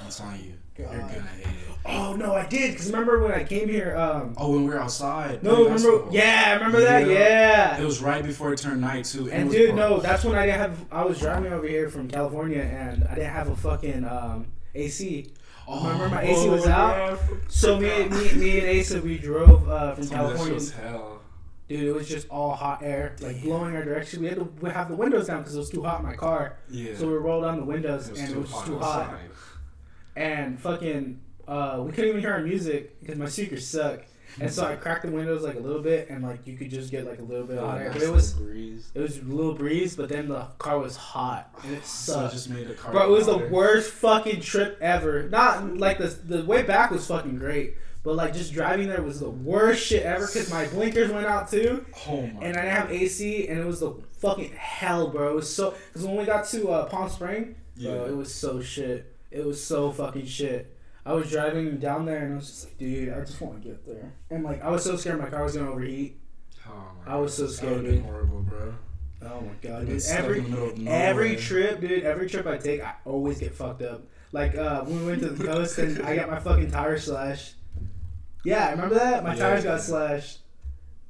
I'm 0.03 0.11
telling 0.11 0.41
you, 0.43 0.53
you're 0.79 0.87
gonna 0.99 1.07
hate 1.07 1.41
it. 1.45 1.47
Oh 1.85 2.13
no, 2.15 2.33
I 2.35 2.45
did. 2.45 2.75
Cause 2.77 2.87
remember 2.91 3.19
when 3.19 3.31
I 3.31 3.43
came 3.43 3.67
here? 3.69 3.95
Um, 3.95 4.33
Oh, 4.37 4.51
when 4.51 4.63
we 4.65 4.69
were 4.69 4.79
outside. 4.79 5.41
no, 5.43 5.63
remember? 5.63 5.73
basketball. 5.73 6.13
Yeah, 6.13 6.53
remember 6.55 6.81
that? 6.81 7.07
Yeah. 7.07 7.13
Yeah. 7.13 7.81
It 7.81 7.85
was 7.85 8.01
right 8.01 8.23
before 8.23 8.53
it 8.53 8.59
turned 8.59 8.81
night 8.81 9.05
too. 9.05 9.31
And 9.31 9.47
was, 9.47 9.55
dude, 9.57 9.75
bro, 9.75 9.89
no, 9.95 9.99
that's 9.99 10.23
when 10.23 10.35
I 10.35 10.45
didn't 10.45 10.59
have. 10.59 10.85
I 10.91 11.03
was 11.05 11.19
driving 11.19 11.51
over 11.53 11.67
here 11.67 11.89
from 11.89 12.07
California, 12.09 12.61
and 12.61 13.05
I 13.05 13.15
didn't 13.15 13.31
have 13.33 13.47
a 13.49 13.55
fucking 13.55 14.05
um, 14.05 14.47
AC. 14.75 15.31
Oh, 15.67 15.83
remember 15.87 16.09
my 16.15 16.23
AC 16.23 16.49
was 16.49 16.65
oh, 16.65 16.71
out? 16.71 16.97
yeah, 16.97 17.37
So 17.47 17.79
me, 17.79 18.07
me, 18.09 18.33
me 18.33 18.59
and 18.59 18.79
Asa, 18.79 19.01
we 19.01 19.17
drove 19.17 19.69
uh, 19.69 19.93
from 19.95 20.03
that 20.05 20.09
shit 20.09 20.17
California. 20.17 20.53
was 20.55 20.71
hell. 20.71 21.21
Dude, 21.67 21.83
it 21.83 21.93
was 21.93 22.09
just 22.09 22.27
all 22.29 22.55
hot 22.55 22.81
air, 22.83 23.15
like 23.21 23.43
blowing 23.43 23.75
our 23.75 23.83
direction. 23.85 24.21
We 24.23 24.27
had 24.29 24.37
to 24.39 24.43
we 24.61 24.69
have 24.71 24.89
the 24.89 24.95
windows 24.95 25.27
down 25.27 25.39
because 25.39 25.55
it 25.55 25.59
was 25.59 25.69
too 25.69 25.83
hot 25.83 25.99
in 25.99 26.05
my 26.07 26.15
car. 26.15 26.57
Yeah. 26.69 26.95
So 26.97 27.07
we 27.07 27.13
rolled 27.13 27.43
down 27.43 27.57
the 27.57 27.65
windows 27.65 28.09
It 28.09 28.17
and 28.17 28.31
it 28.31 28.37
was 28.37 28.51
hot 28.51 28.65
too 28.65 28.79
hot. 28.79 29.01
outside. 29.01 29.19
And 30.19 30.59
fucking, 30.59 31.21
uh, 31.47 31.81
we 31.85 31.91
couldn't 31.91 32.09
even 32.09 32.21
hear 32.21 32.33
our 32.33 32.41
music 32.41 32.99
because 32.99 33.17
my 33.17 33.27
speakers 33.27 33.65
suck. 33.65 34.01
And 34.39 34.51
so 34.51 34.65
I 34.65 34.75
cracked 34.75 35.03
the 35.05 35.11
windows 35.11 35.41
like 35.43 35.55
a 35.55 35.59
little 35.59 35.81
bit, 35.81 36.09
and 36.09 36.23
like 36.23 36.45
you 36.45 36.55
could 36.55 36.69
just 36.69 36.91
get 36.91 37.05
like 37.05 37.19
a 37.19 37.23
little 37.23 37.47
bit 37.47 37.57
of 37.57 37.79
air. 37.79 37.89
But 37.91 38.01
it 38.03 38.11
was 38.11 38.33
breeze. 38.33 38.91
it 38.93 38.99
was 38.99 39.17
a 39.17 39.23
little 39.23 39.53
breeze, 39.55 39.95
but 39.95 40.07
then 40.09 40.27
the 40.27 40.41
car 40.59 40.77
was 40.77 40.95
hot 40.95 41.49
and 41.63 41.73
it 41.75 41.85
So 41.85 42.25
it 42.25 42.31
just 42.31 42.49
made 42.49 42.67
the 42.67 42.75
car. 42.75 42.91
Bro, 42.91 43.05
it 43.07 43.09
was 43.11 43.25
the 43.25 43.37
worst 43.37 43.91
fucking 43.91 44.41
trip 44.41 44.77
ever. 44.81 45.27
Not 45.29 45.77
like 45.77 45.97
the 45.97 46.07
the 46.07 46.43
way 46.45 46.61
back 46.61 46.91
was 46.91 47.07
fucking 47.07 47.37
great, 47.37 47.75
but 48.03 48.15
like 48.15 48.33
just 48.33 48.53
driving 48.53 48.87
there 48.87 49.01
was 49.01 49.19
the 49.19 49.29
worst 49.31 49.83
shit 49.87 50.03
ever 50.03 50.27
because 50.27 50.51
my 50.51 50.67
blinkers 50.67 51.11
went 51.11 51.25
out 51.25 51.49
too, 51.49 51.85
Oh 52.07 52.21
my 52.27 52.45
and 52.45 52.55
I 52.55 52.61
didn't 52.61 52.75
have 52.75 52.91
AC, 52.91 53.47
and 53.47 53.59
it 53.59 53.65
was 53.65 53.79
the 53.79 53.95
fucking 54.19 54.51
hell, 54.55 55.07
bro. 55.09 55.31
It 55.31 55.35
was 55.37 55.53
so 55.53 55.73
because 55.87 56.05
when 56.05 56.17
we 56.17 56.25
got 56.25 56.45
to 56.49 56.69
uh, 56.69 56.85
Palm 56.85 57.09
Spring, 57.09 57.55
Yeah. 57.75 57.93
bro, 57.93 58.05
it 58.05 58.15
was 58.15 58.33
so 58.33 58.61
shit. 58.61 59.15
It 59.31 59.45
was 59.45 59.63
so 59.63 59.91
fucking 59.91 60.25
shit. 60.25 60.75
I 61.05 61.13
was 61.13 61.29
driving 61.29 61.77
down 61.77 62.05
there, 62.05 62.23
and 62.25 62.33
I 62.33 62.35
was 62.37 62.47
just 62.47 62.65
like, 62.65 62.77
dude, 62.77 63.13
I 63.13 63.19
just 63.21 63.39
want 63.41 63.61
to 63.61 63.67
get 63.69 63.85
there, 63.85 64.13
and 64.29 64.43
like 64.43 64.61
I 64.63 64.69
was 64.69 64.83
so 64.83 64.95
scared 64.95 65.19
my 65.19 65.29
car 65.29 65.43
was 65.43 65.55
gonna 65.55 65.71
overheat. 65.71 66.19
Oh 66.67 66.91
my 67.05 67.13
I 67.13 67.15
was 67.17 67.33
so 67.33 67.47
scared, 67.47 67.71
That 67.71 67.83
would've 67.83 67.91
been 67.91 68.01
dude. 68.01 68.05
horrible, 68.05 68.41
bro. 68.41 68.73
Oh 69.21 69.41
my 69.41 69.53
god, 69.61 69.87
dude! 69.87 70.01
Every 70.09 70.37
in 70.39 70.43
the 70.45 70.49
middle 70.49 70.69
of 70.69 70.87
Every 70.87 71.35
trip, 71.35 71.79
dude, 71.81 72.03
every 72.03 72.29
trip 72.29 72.45
I 72.47 72.57
take, 72.57 72.81
I 72.83 72.93
always 73.05 73.39
get 73.39 73.55
fucked 73.55 73.81
up. 73.81 74.03
Like 74.31 74.55
uh, 74.55 74.83
when 74.83 74.99
we 74.99 75.05
went 75.07 75.21
to 75.21 75.29
the 75.29 75.43
coast 75.43 75.77
and 75.79 76.01
I 76.03 76.15
got 76.15 76.29
my 76.29 76.39
fucking 76.47 76.69
tire 76.71 76.99
slashed. 76.99 77.55
Yeah, 78.45 78.71
remember 78.71 78.95
that? 78.95 79.23
My 79.23 79.33
Yeah. 79.33 79.39
tires 79.39 79.63
got 79.63 79.81
slashed. 79.81 80.39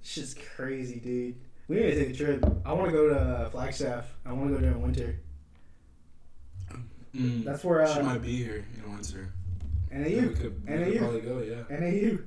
Shit's 0.01 0.33
crazy, 0.55 0.99
dude. 0.99 1.35
We 1.67 1.75
need 1.75 1.81
to 1.91 1.95
take 2.05 2.09
a 2.15 2.17
trip. 2.17 2.45
I 2.65 2.73
want 2.73 2.89
to 2.89 2.91
go 2.95 3.09
to 3.09 3.49
Flagstaff. 3.51 4.05
I 4.25 4.31
want 4.33 4.49
to 4.49 4.55
go 4.55 4.61
during 4.61 4.81
winter. 4.81 5.19
Mm. 7.15 7.43
That's 7.43 7.63
where 7.63 7.85
she 7.87 7.99
uh, 7.99 8.03
might 8.03 8.21
be 8.21 8.35
here 8.35 8.65
in 8.83 8.93
winter. 8.93 9.29
Yeah, 9.91 9.97
we 10.03 10.15
NAU. 10.15 10.27
could, 10.35 10.67
we 10.69 10.75
NAU. 10.75 10.85
could 10.85 10.97
probably 10.99 11.21
go. 11.21 11.39
Yeah. 11.39 11.77
NAU. 11.79 12.17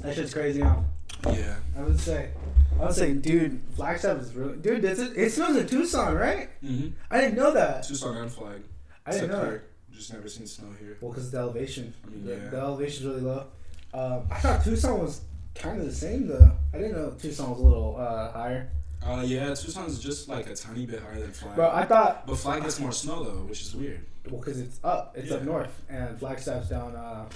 That 0.00 0.14
shit's 0.14 0.34
crazy 0.34 0.60
now. 0.60 0.84
Yeah. 1.26 1.56
I 1.76 1.82
would 1.82 1.98
say. 1.98 2.30
I 2.78 2.84
would 2.86 2.94
say, 2.94 3.14
dude, 3.14 3.60
Flagstaff 3.76 4.18
is 4.20 4.34
really. 4.34 4.56
Dude, 4.56 4.84
it's, 4.84 5.00
it 5.00 5.30
snows 5.30 5.56
in 5.56 5.66
Tucson, 5.66 6.14
right? 6.14 6.50
Mm-hmm. 6.62 6.88
I 7.10 7.20
didn't 7.20 7.36
know 7.36 7.52
that. 7.52 7.84
Tucson 7.86 8.16
and 8.16 8.30
Flag. 8.30 8.62
I 9.06 9.12
didn't 9.12 9.30
know 9.30 9.44
here. 9.44 9.64
Just 9.92 10.12
never 10.12 10.28
seen 10.28 10.46
snow 10.46 10.66
here. 10.80 10.98
Well, 11.00 11.12
because 11.12 11.30
the 11.30 11.38
elevation. 11.38 11.94
I 12.04 12.10
mean, 12.10 12.26
The, 12.26 12.32
yeah. 12.36 12.48
the 12.50 12.58
elevation's 12.58 13.06
really 13.06 13.20
low. 13.20 13.46
Um, 13.94 14.26
I 14.30 14.38
thought 14.40 14.64
Tucson 14.64 14.98
was 15.00 15.20
kind 15.54 15.78
of 15.80 15.86
the 15.86 15.92
same 15.94 16.26
though. 16.26 16.50
I 16.74 16.78
didn't 16.78 16.92
know 16.96 17.10
Tucson 17.12 17.50
was 17.50 17.60
a 17.60 17.62
little 17.62 17.96
uh, 17.96 18.32
higher. 18.32 18.70
Uh, 19.02 19.22
yeah, 19.24 19.48
Tucson's 19.54 19.98
just 19.98 20.28
like 20.28 20.46
a 20.48 20.54
tiny 20.54 20.86
bit 20.86 21.00
higher 21.00 21.20
than 21.20 21.30
Flag. 21.32 21.54
Bro, 21.56 21.70
I 21.70 21.84
thought 21.84 22.26
but 22.26 22.36
Flag 22.36 22.62
gets 22.62 22.80
more 22.80 22.92
snow 22.92 23.22
though, 23.24 23.42
which 23.44 23.60
is 23.62 23.74
weird. 23.76 24.04
well 24.30 24.40
because 24.40 24.58
it's 24.60 24.80
up, 24.82 25.14
it's 25.16 25.30
up 25.30 25.42
north, 25.42 25.82
and 25.88 26.18
Flagstaff's 26.18 26.68
down. 26.70 26.96
Uh, 26.96 27.26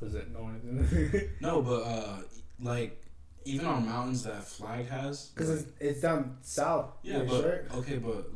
was 0.00 0.14
it 0.14 0.28
north? 0.30 1.30
No, 1.40 1.62
but 1.62 1.82
uh, 1.82 2.16
like 2.60 3.02
even 3.44 3.66
on 3.66 3.86
mountains 3.86 4.24
that 4.24 4.44
Flag 4.44 4.86
has. 4.88 5.26
Because 5.34 5.48
it's, 5.62 5.70
it's 5.80 6.00
down 6.02 6.36
south. 6.42 6.90
Yeah, 7.02 7.20
but 7.20 7.40
sure. 7.40 7.64
okay, 7.76 7.96
but 7.96 8.28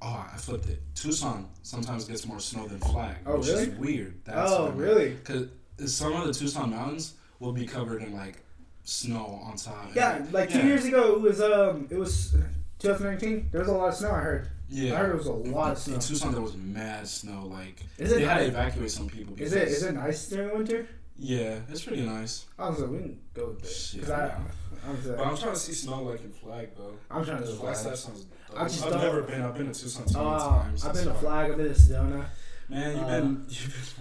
oh, 0.00 0.26
I 0.32 0.36
flipped 0.36 0.68
it. 0.68 0.80
Tucson 0.94 1.48
sometimes 1.62 2.04
gets 2.04 2.24
more 2.26 2.38
snow 2.38 2.68
than 2.68 2.78
Flag, 2.78 3.16
Oh, 3.26 3.38
which 3.38 3.48
really? 3.48 3.62
is 3.64 3.68
weird. 3.70 4.20
That's 4.24 4.50
Oh, 4.52 4.70
really? 4.70 5.10
Because 5.14 5.48
some 5.92 6.12
of 6.14 6.26
the 6.28 6.32
Tucson 6.32 6.70
mountains 6.70 7.14
will 7.40 7.52
be 7.52 7.66
covered 7.66 8.02
in 8.02 8.14
like 8.14 8.43
snow 8.84 9.40
on 9.44 9.56
top. 9.56 9.90
Yeah, 9.94 10.24
like 10.30 10.50
two 10.50 10.58
Yeah. 10.58 10.64
years 10.66 10.84
ago, 10.84 11.14
it 11.16 11.20
was 11.20 11.40
um, 11.40 11.88
it 11.90 11.98
was 11.98 12.32
2019. 12.78 13.48
There 13.50 13.60
was 13.60 13.68
a 13.68 13.72
lot 13.72 13.88
of 13.88 13.94
snow. 13.94 14.10
I 14.12 14.20
heard. 14.20 14.48
Yeah. 14.68 14.94
I 14.94 14.96
heard 14.98 15.10
it 15.14 15.18
was 15.18 15.26
a 15.26 15.32
lot 15.32 15.72
of 15.72 15.78
snow. 15.78 15.94
In 15.94 16.00
Tucson, 16.00 16.32
there 16.32 16.40
was 16.40 16.56
mad 16.56 17.06
snow. 17.08 17.46
Like 17.46 17.82
Is 17.98 18.12
it 18.12 18.16
they 18.16 18.24
had 18.24 18.38
to 18.38 18.46
evacuate 18.46 18.90
some 18.90 19.08
people. 19.08 19.34
Is 19.38 19.52
it 19.52 19.60
because- 19.60 19.74
is 19.76 19.82
it 19.84 19.92
nice 19.94 20.28
during 20.28 20.56
winter? 20.56 20.86
Yeah, 21.16 21.60
it's 21.68 21.84
pretty 21.84 22.02
nice. 22.04 22.46
I 22.58 22.68
was 22.70 22.80
like, 22.80 22.90
we 22.90 22.98
can 22.98 23.20
go 23.34 23.50
with 23.50 23.62
it. 23.64 23.68
Shit, 23.70 24.10
I, 24.10 24.26
yeah. 24.26 24.38
I 24.84 24.90
was 24.90 25.00
But 25.06 25.20
I'm 25.20 25.36
trying 25.36 25.52
to 25.52 25.58
see 25.60 25.72
snow 25.72 26.02
like 26.02 26.24
in 26.24 26.32
Flag 26.32 26.70
though. 26.76 26.94
I'm 27.10 27.24
trying 27.24 27.40
to 27.40 27.46
do 27.46 27.52
Flag 27.52 27.76
flag. 27.76 27.76
stuff 27.76 27.96
sounds. 27.96 28.24
Dope. 28.24 28.60
I 28.60 28.64
just 28.64 28.84
I've 28.84 29.00
never 29.00 29.22
been. 29.22 29.40
I've 29.42 29.54
been 29.56 29.72
to 29.72 29.80
Tucson 29.80 30.06
too 30.06 30.14
many 30.18 30.26
Oh, 30.26 30.38
times. 30.38 30.84
I've 30.84 30.94
been 30.94 31.04
to. 31.04 31.14
Flag. 31.14 31.50
I've 31.52 31.56
been 31.56 31.68
to 31.68 31.80
Sedona. 31.80 32.24
Man, 32.68 32.96
you've 32.96 33.04
Uh, 33.04 33.20
been. 33.20 33.46
You've 33.48 33.94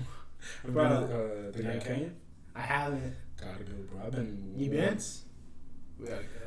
been. 0.63 0.73
bro. 0.73 0.83
I've 0.85 0.99
been 0.99 1.09
to 1.09 1.15
uh, 1.15 1.51
the 1.51 1.61
Grand 1.63 1.83
Canyon. 1.83 2.15
I 2.55 2.61
haven't. 2.61 3.13
Gotta 3.43 3.63
go, 3.63 3.73
bro. 3.91 4.05
I've 4.05 4.11
been. 4.11 4.53
You 4.55 4.69
been? 4.69 4.89
once. 4.89 5.23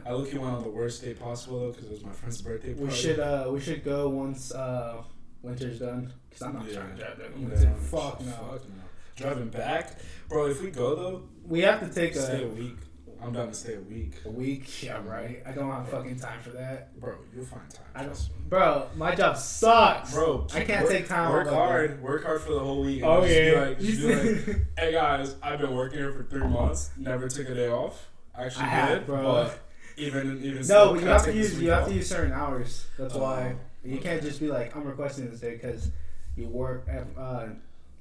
I 0.05 0.13
look 0.13 0.33
you 0.33 0.41
went 0.41 0.55
on 0.55 0.63
the 0.63 0.69
worst 0.69 1.03
day 1.03 1.15
possible 1.15 1.61
though, 1.61 1.71
because 1.73 1.87
it 1.87 1.91
was 1.93 2.05
my 2.05 2.13
friend's 2.13 2.41
birthday 2.43 2.75
party. 2.75 2.85
We 2.87 2.91
should 2.93 3.19
uh 3.19 3.49
we 3.51 3.61
should 3.61 3.85
go 3.85 4.09
once 4.09 4.53
uh 4.53 5.03
winter's 5.43 5.79
done. 5.79 6.13
Cause 6.31 6.43
I'm 6.43 6.55
not 6.55 6.67
Yeah. 6.69 6.75
trying 6.75 6.91
to 6.91 6.97
drive 7.03 7.19
there. 7.19 7.31
in 7.33 7.51
Yeah. 7.51 7.75
Fuck 7.75 8.21
no. 8.21 8.33
Fuck 8.33 8.69
no. 8.69 8.83
Driving 9.17 9.49
back, 9.49 9.99
bro. 10.29 10.47
If 10.47 10.63
we 10.63 10.71
go 10.71 10.95
though, 10.95 11.23
We 11.45 11.61
have 11.61 11.81
to 11.81 11.89
take 11.93 12.15
stay 12.15 12.43
a 12.43 12.47
a, 12.47 12.49
week. 12.49 12.77
I'm 13.23 13.33
down 13.33 13.49
to 13.49 13.55
stay 13.55 13.75
a 13.75 13.81
week, 13.81 14.13
a 14.25 14.31
week. 14.31 14.83
Yeah, 14.83 15.01
right. 15.05 15.43
I 15.47 15.53
don't 15.53 15.71
have 15.71 15.89
fucking 15.89 16.19
time 16.19 16.41
for 16.43 16.51
that. 16.51 16.99
bro. 17.01 17.15
You'll 17.35 17.45
find 17.45 17.69
time. 17.71 17.85
I 17.95 18.03
don't, 18.05 18.29
bro. 18.49 18.89
My 18.97 19.15
job 19.15 19.37
sucks, 19.37 20.13
Bro, 20.15 20.47
I 20.55 20.65
can't 20.65 20.83
work, 20.85 20.93
take 20.93 21.09
time 21.09 21.33
Work 21.33 21.49
off 21.49 21.55
hard. 21.55 22.03
Work 22.03 22.25
hard 22.25 22.41
for 22.43 22.53
the 22.53 22.61
whole 22.61 22.83
week. 22.83 23.03
Oh 23.05 23.25
yeah. 23.25 23.61
like- 23.61 23.79
like, 23.81 24.57
hey 24.79 24.93
guys, 24.93 25.35
I've 25.43 25.59
been 25.61 25.75
working 25.75 25.99
here 25.99 26.13
for 26.13 26.25
three 26.25 26.47
months. 26.47 26.91
Never 26.97 27.29
took 27.29 27.49
a 27.49 27.55
day 27.55 27.69
off. 27.71 28.09
Actually 28.35 28.65
I 28.65 28.69
have, 28.69 28.89
did, 28.99 29.07
bro. 29.07 29.23
but 29.23 29.59
even 29.97 30.43
even 30.45 30.63
still, 30.63 30.87
no, 30.87 30.93
but 30.95 31.01
you 31.03 31.09
have 31.09 31.25
to 31.25 31.33
use 31.35 31.61
you 31.61 31.71
have 31.71 31.87
to 31.89 31.95
use 31.95 32.09
certain 32.09 32.33
hours. 32.33 32.87
That's 32.99 33.15
Oh, 33.15 33.21
why 33.23 33.57
you 33.83 33.99
can't 33.99 34.21
just 34.23 34.41
be 34.41 34.49
like 34.49 34.77
I'm 34.77 34.85
requesting 34.85 35.31
this 35.31 35.41
day 35.41 35.53
because 35.55 35.91
you 36.37 36.49
work. 36.49 36.87
At, 36.89 37.07
uh, 37.19 37.47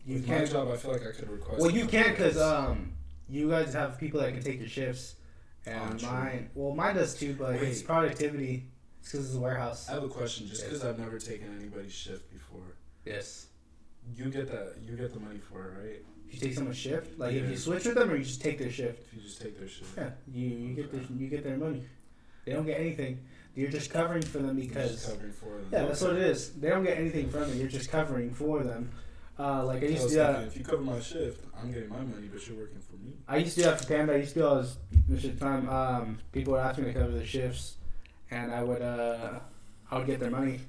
you 0.05 0.15
With 0.15 0.27
can't. 0.27 0.51
job, 0.51 0.67
I 0.69 0.75
feel 0.77 0.91
like 0.91 1.01
I 1.07 1.11
could 1.11 1.29
request. 1.31 1.61
Well, 1.61 1.71
you 1.71 1.85
can 1.87 2.11
because 2.11 2.39
um, 2.39 2.93
you 3.29 3.49
guys 3.49 3.73
have 3.73 3.97
people 3.99 4.19
that 4.21 4.33
can 4.33 4.43
take 4.43 4.59
your 4.59 4.69
shifts, 4.69 5.15
and 5.65 6.01
Oh, 6.03 6.07
mine. 6.07 6.49
Well, 6.53 6.75
mine 6.75 6.95
does 6.95 7.15
too, 7.15 7.35
but 7.37 7.55
it's 7.55 7.81
productivity. 7.81 8.65
It's 9.01 9.11
because 9.11 9.27
it's 9.27 9.35
a 9.35 9.39
warehouse. 9.39 9.89
I 9.89 9.93
have 9.93 10.03
a 10.03 10.07
question. 10.09 10.47
Just 10.47 10.61
Yes. 10.61 10.69
because 10.71 10.85
I've 10.85 10.99
never 10.99 11.19
taken 11.19 11.55
anybody's 11.59 11.93
shift 11.93 12.31
before, 12.31 12.75
Yes. 13.05 13.47
you 14.15 14.25
get 14.29 14.47
that 14.51 14.75
you 14.83 14.95
get 14.95 15.13
the 15.13 15.19
money 15.19 15.39
for 15.39 15.63
it, 15.69 15.77
right? 15.83 16.05
If 16.27 16.33
you 16.35 16.39
take 16.39 16.53
someone's 16.55 16.77
shift, 16.77 17.17
like 17.19 17.33
if 17.35 17.49
you 17.49 17.55
switch 17.57 17.85
with 17.85 17.95
them 17.95 18.09
or 18.09 18.15
you 18.15 18.23
just 18.23 18.41
take 18.41 18.57
their 18.59 18.71
shift, 18.71 19.07
If 19.07 19.13
you 19.13 19.21
just 19.21 19.41
take 19.41 19.57
their 19.59 19.67
shift. 19.67 19.95
yeah, 19.97 20.09
you 20.31 20.47
you 20.47 20.73
get 20.75 20.91
their 20.91 21.01
you 21.17 21.27
get 21.27 21.43
their 21.43 21.57
money. 21.57 21.83
They 22.45 22.53
don't 22.53 22.65
get 22.65 22.79
anything. 22.79 23.19
You're 23.55 23.71
just 23.71 23.89
covering 23.89 24.21
for 24.21 24.39
them 24.39 24.57
You're 24.57 24.67
because 24.67 24.91
just 24.91 25.09
covering 25.09 25.31
for 25.31 25.45
them. 25.57 25.67
yeah, 25.71 25.85
that's 25.85 26.01
what 26.01 26.13
it 26.15 26.21
is. 26.23 26.51
They 26.53 26.69
don't 26.69 26.83
get 26.83 26.97
anything 26.97 27.29
from 27.29 27.43
it. 27.43 27.55
You're 27.55 27.69
just 27.69 27.89
covering 27.89 28.33
for 28.33 28.63
them. 28.63 28.91
Uh, 29.37 29.65
like 29.65 29.83
I 29.83 29.87
used 29.87 30.03
to 30.03 30.09
do 30.09 30.15
that. 30.15 30.43
if 30.47 30.57
you 30.57 30.63
cover 30.63 30.81
my 30.81 30.99
shift, 30.99 31.43
I'm 31.61 31.71
getting 31.71 31.89
my 31.89 31.97
money, 31.99 32.27
but 32.31 32.47
you're 32.47 32.57
working 32.57 32.79
for 32.79 32.93
me. 32.97 33.13
I 33.27 33.37
used 33.37 33.55
to 33.55 33.63
do 33.63 33.69
that 33.69 33.81
for 33.81 33.87
Panda. 33.87 34.13
I 34.13 34.17
used 34.17 34.33
to 34.33 34.39
do 34.39 34.45
all 34.47 34.61
this, 34.61 34.77
this 35.09 35.21
shit 35.23 35.39
time. 35.39 35.67
Um, 35.69 36.19
people 36.31 36.53
would 36.53 36.61
ask 36.61 36.79
me 36.79 36.85
to 36.85 36.93
cover 36.93 37.11
the 37.11 37.25
shifts, 37.25 37.75
and 38.31 38.53
I 38.53 38.63
would 38.63 38.81
uh, 38.81 39.39
I 39.91 39.97
would 39.97 40.07
get 40.07 40.19
their 40.21 40.31
money. 40.31 40.61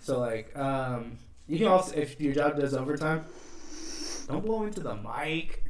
So 0.00 0.18
like, 0.18 0.56
um, 0.58 1.18
you 1.46 1.58
can 1.58 1.66
also 1.68 1.94
if 1.94 2.18
your 2.20 2.32
job 2.34 2.56
does 2.56 2.72
overtime, 2.74 3.24
don't 4.28 4.44
blow 4.44 4.62
into 4.64 4.80
the 4.80 4.94
mic. 4.94 5.62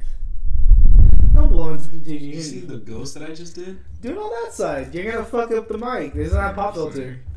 Don't 1.33 1.49
blow 1.49 1.73
into 1.73 1.87
dude. 1.89 2.03
Did 2.05 2.21
You, 2.21 2.33
you 2.37 2.41
see 2.41 2.59
the 2.61 2.77
ghost 2.77 3.13
that 3.15 3.29
I 3.29 3.33
just 3.33 3.55
did? 3.55 3.79
do 4.01 4.11
it 4.11 4.17
on 4.17 4.45
that 4.45 4.53
side. 4.53 4.93
You're 4.95 5.11
gonna 5.11 5.25
fuck 5.25 5.51
up 5.51 5.67
the 5.67 5.77
mic. 5.77 6.13
This 6.13 6.29
is 6.29 6.33
not 6.33 6.51
a 6.51 6.55
pop 6.55 6.75
filter. 6.75 7.19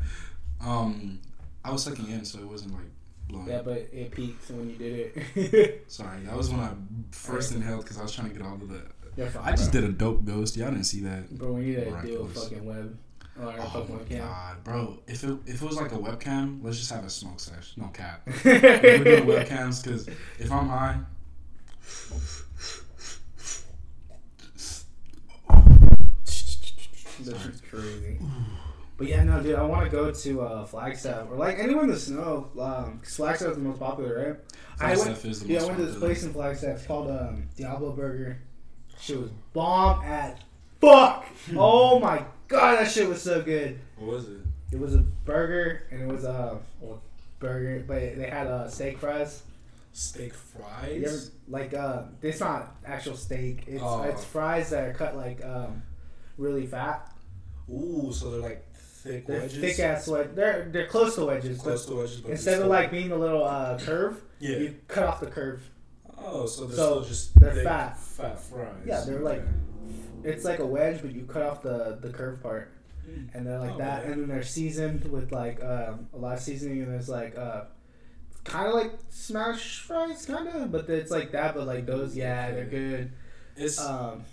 Um, 0.63 1.19
I 1.65 1.71
was 1.71 1.83
sucking 1.83 2.07
in, 2.07 2.23
so 2.23 2.37
it 2.37 2.45
wasn't 2.45 2.73
like 2.73 2.85
blowing. 3.31 3.47
Yeah, 3.47 3.61
but 3.63 3.77
it 3.91 4.11
peaked 4.11 4.49
when 4.51 4.69
you 4.69 4.75
did 4.75 5.11
it. 5.35 5.85
Sorry, 5.91 6.19
that 6.23 6.35
was 6.35 6.49
when 6.49 6.59
I 6.59 6.71
first 7.11 7.53
inhaled 7.53 7.83
because 7.83 7.97
I 7.97 8.03
was 8.03 8.13
trying 8.13 8.29
to 8.29 8.33
get 8.37 8.45
all 8.45 8.55
of 8.55 8.67
the. 8.69 8.81
You're 9.17 9.27
fine, 9.27 9.43
I 9.45 9.51
just 9.51 9.71
bro. 9.71 9.81
did 9.81 9.89
a 9.89 9.93
dope 9.93 10.23
ghost. 10.25 10.55
Y'all 10.55 10.69
didn't 10.71 10.85
see 10.85 11.01
that. 11.01 11.29
Bro, 11.37 11.53
we 11.53 11.61
need 11.65 11.75
to 11.75 12.01
do 12.05 12.19
a 12.21 12.27
fucking 12.29 12.65
web 12.65 12.97
or 13.41 13.53
Oh 13.57 13.61
fucking 13.61 13.95
my 13.95 14.01
webcam. 14.03 14.19
god, 14.19 14.63
bro! 14.63 14.99
If 15.07 15.23
it 15.23 15.37
if 15.45 15.61
it 15.61 15.65
was 15.65 15.75
like 15.77 15.91
a 15.91 15.97
webcam, 15.97 16.63
let's 16.63 16.77
just 16.77 16.91
have 16.91 17.03
a 17.05 17.09
smoke 17.09 17.39
sesh. 17.39 17.73
No 17.77 17.87
cap. 17.87 18.21
We're 18.45 19.03
doing 19.03 19.23
webcams 19.25 19.83
because 19.83 20.07
if 20.39 20.51
I'm 20.51 20.67
high, 20.67 20.99
This 27.19 27.45
is 27.45 27.61
crazy. 27.69 28.17
But 29.01 29.09
yeah, 29.09 29.23
no, 29.23 29.41
dude, 29.41 29.55
I 29.55 29.63
want 29.63 29.83
to 29.83 29.89
go 29.89 30.11
to 30.11 30.41
uh, 30.41 30.63
Flagstaff 30.63 31.27
or 31.31 31.35
like 31.35 31.57
anywhere 31.57 31.85
in 31.85 31.89
the 31.89 31.97
snow. 31.97 32.51
Um, 32.59 32.99
'cause 33.01 33.15
Flagstaff 33.15 33.49
is 33.49 33.57
the 33.57 33.63
most 33.63 33.79
popular, 33.79 34.27
right? 34.27 34.37
I 34.79 34.95
went, 34.95 35.25
is 35.25 35.39
the 35.39 35.47
yeah, 35.47 35.61
I 35.63 35.65
went 35.65 35.77
to 35.79 35.85
this 35.87 35.97
place 35.97 36.21
in 36.23 36.31
Flagstaff. 36.33 36.77
It's 36.77 36.85
called 36.85 37.09
um, 37.09 37.47
Diablo 37.57 37.93
Burger. 37.93 38.37
Shit 38.99 39.19
was 39.19 39.31
bomb 39.53 40.03
as 40.05 40.35
fuck. 40.79 41.25
oh 41.57 41.99
my 41.99 42.23
god, 42.47 42.75
that 42.77 42.91
shit 42.91 43.09
was 43.09 43.23
so 43.23 43.41
good. 43.41 43.79
What 43.97 44.11
was 44.17 44.29
it? 44.29 44.37
It 44.71 44.79
was 44.79 44.93
a 44.93 44.99
burger 45.25 45.87
and 45.89 46.03
it 46.03 46.07
was 46.13 46.23
a 46.23 46.59
well, 46.79 47.01
burger, 47.39 47.83
but 47.87 47.95
they 48.17 48.29
had 48.29 48.45
uh, 48.45 48.69
steak 48.69 48.99
fries. 48.99 49.41
steak 49.93 50.33
You 50.55 50.63
ever, 51.07 51.09
fries. 51.09 51.31
like 51.47 51.73
uh, 51.73 52.03
it's 52.21 52.39
not 52.39 52.75
actual 52.85 53.15
steak. 53.17 53.63
It's 53.65 53.81
Oh. 53.83 54.03
it's 54.03 54.23
fries 54.23 54.69
that 54.69 54.87
are 54.89 54.93
cut 54.93 55.15
like 55.17 55.43
um, 55.43 55.81
really 56.37 56.67
fat. 56.67 57.11
Ooh, 57.67 58.11
so 58.13 58.29
they're 58.29 58.41
like 58.41 58.63
thick 59.03 59.27
They're 59.27 59.41
wedges. 59.41 59.59
thick 59.59 59.79
ass 59.79 60.07
wedge. 60.07 60.29
They're 60.35 60.67
they're 60.71 60.87
close 60.87 61.15
to 61.15 61.25
wedges. 61.25 61.59
Close 61.59 61.85
but 61.85 61.91
to 61.93 61.97
wedges, 61.99 62.21
but 62.21 62.31
instead 62.31 62.61
of 62.61 62.67
like 62.67 62.91
being 62.91 63.11
a 63.11 63.15
little 63.15 63.43
uh, 63.43 63.77
curve, 63.79 64.21
yeah. 64.39 64.57
you 64.57 64.75
cut 64.87 65.03
off 65.03 65.19
the 65.19 65.27
curve. 65.27 65.67
Oh, 66.17 66.45
so 66.45 66.65
they're 66.65 66.77
So, 66.77 67.03
just 67.03 67.37
they're 67.39 67.53
thick, 67.53 67.63
fat. 67.63 67.97
fat 67.99 68.39
fries. 68.39 68.75
Yeah, 68.85 69.01
they're 69.05 69.19
like 69.21 69.41
it's 70.23 70.45
like 70.45 70.59
a 70.59 70.65
wedge, 70.65 71.01
but 71.01 71.11
you 71.13 71.23
cut 71.25 71.41
off 71.41 71.61
the 71.63 71.97
the 72.01 72.09
curve 72.09 72.41
part, 72.43 72.71
Mm. 73.09 73.33
and 73.33 73.47
they're 73.47 73.57
like 73.59 73.71
Oh, 73.73 73.77
that. 73.79 74.05
yeah. 74.05 74.11
And 74.11 74.21
then 74.21 74.27
they're 74.29 74.43
seasoned 74.43 75.05
with 75.11 75.31
like 75.31 75.63
um, 75.63 76.07
a 76.13 76.17
lot 76.17 76.37
of 76.37 76.43
seasoning, 76.43 76.83
and 76.83 76.91
there's 76.93 77.09
like 77.09 77.35
uh, 77.35 77.63
kind 78.43 78.67
of 78.67 78.75
like 78.75 78.91
smash 79.09 79.79
fries, 79.79 80.25
kind 80.27 80.47
of, 80.47 80.71
but 80.71 80.87
it's 80.89 81.09
like 81.09 81.31
that. 81.31 81.55
But 81.55 81.65
like 81.65 81.87
those, 81.87 82.15
yeah, 82.15 82.51
they're 82.51 82.65
good. 82.65 83.11
It's 83.57 83.79
Um, 83.79 84.23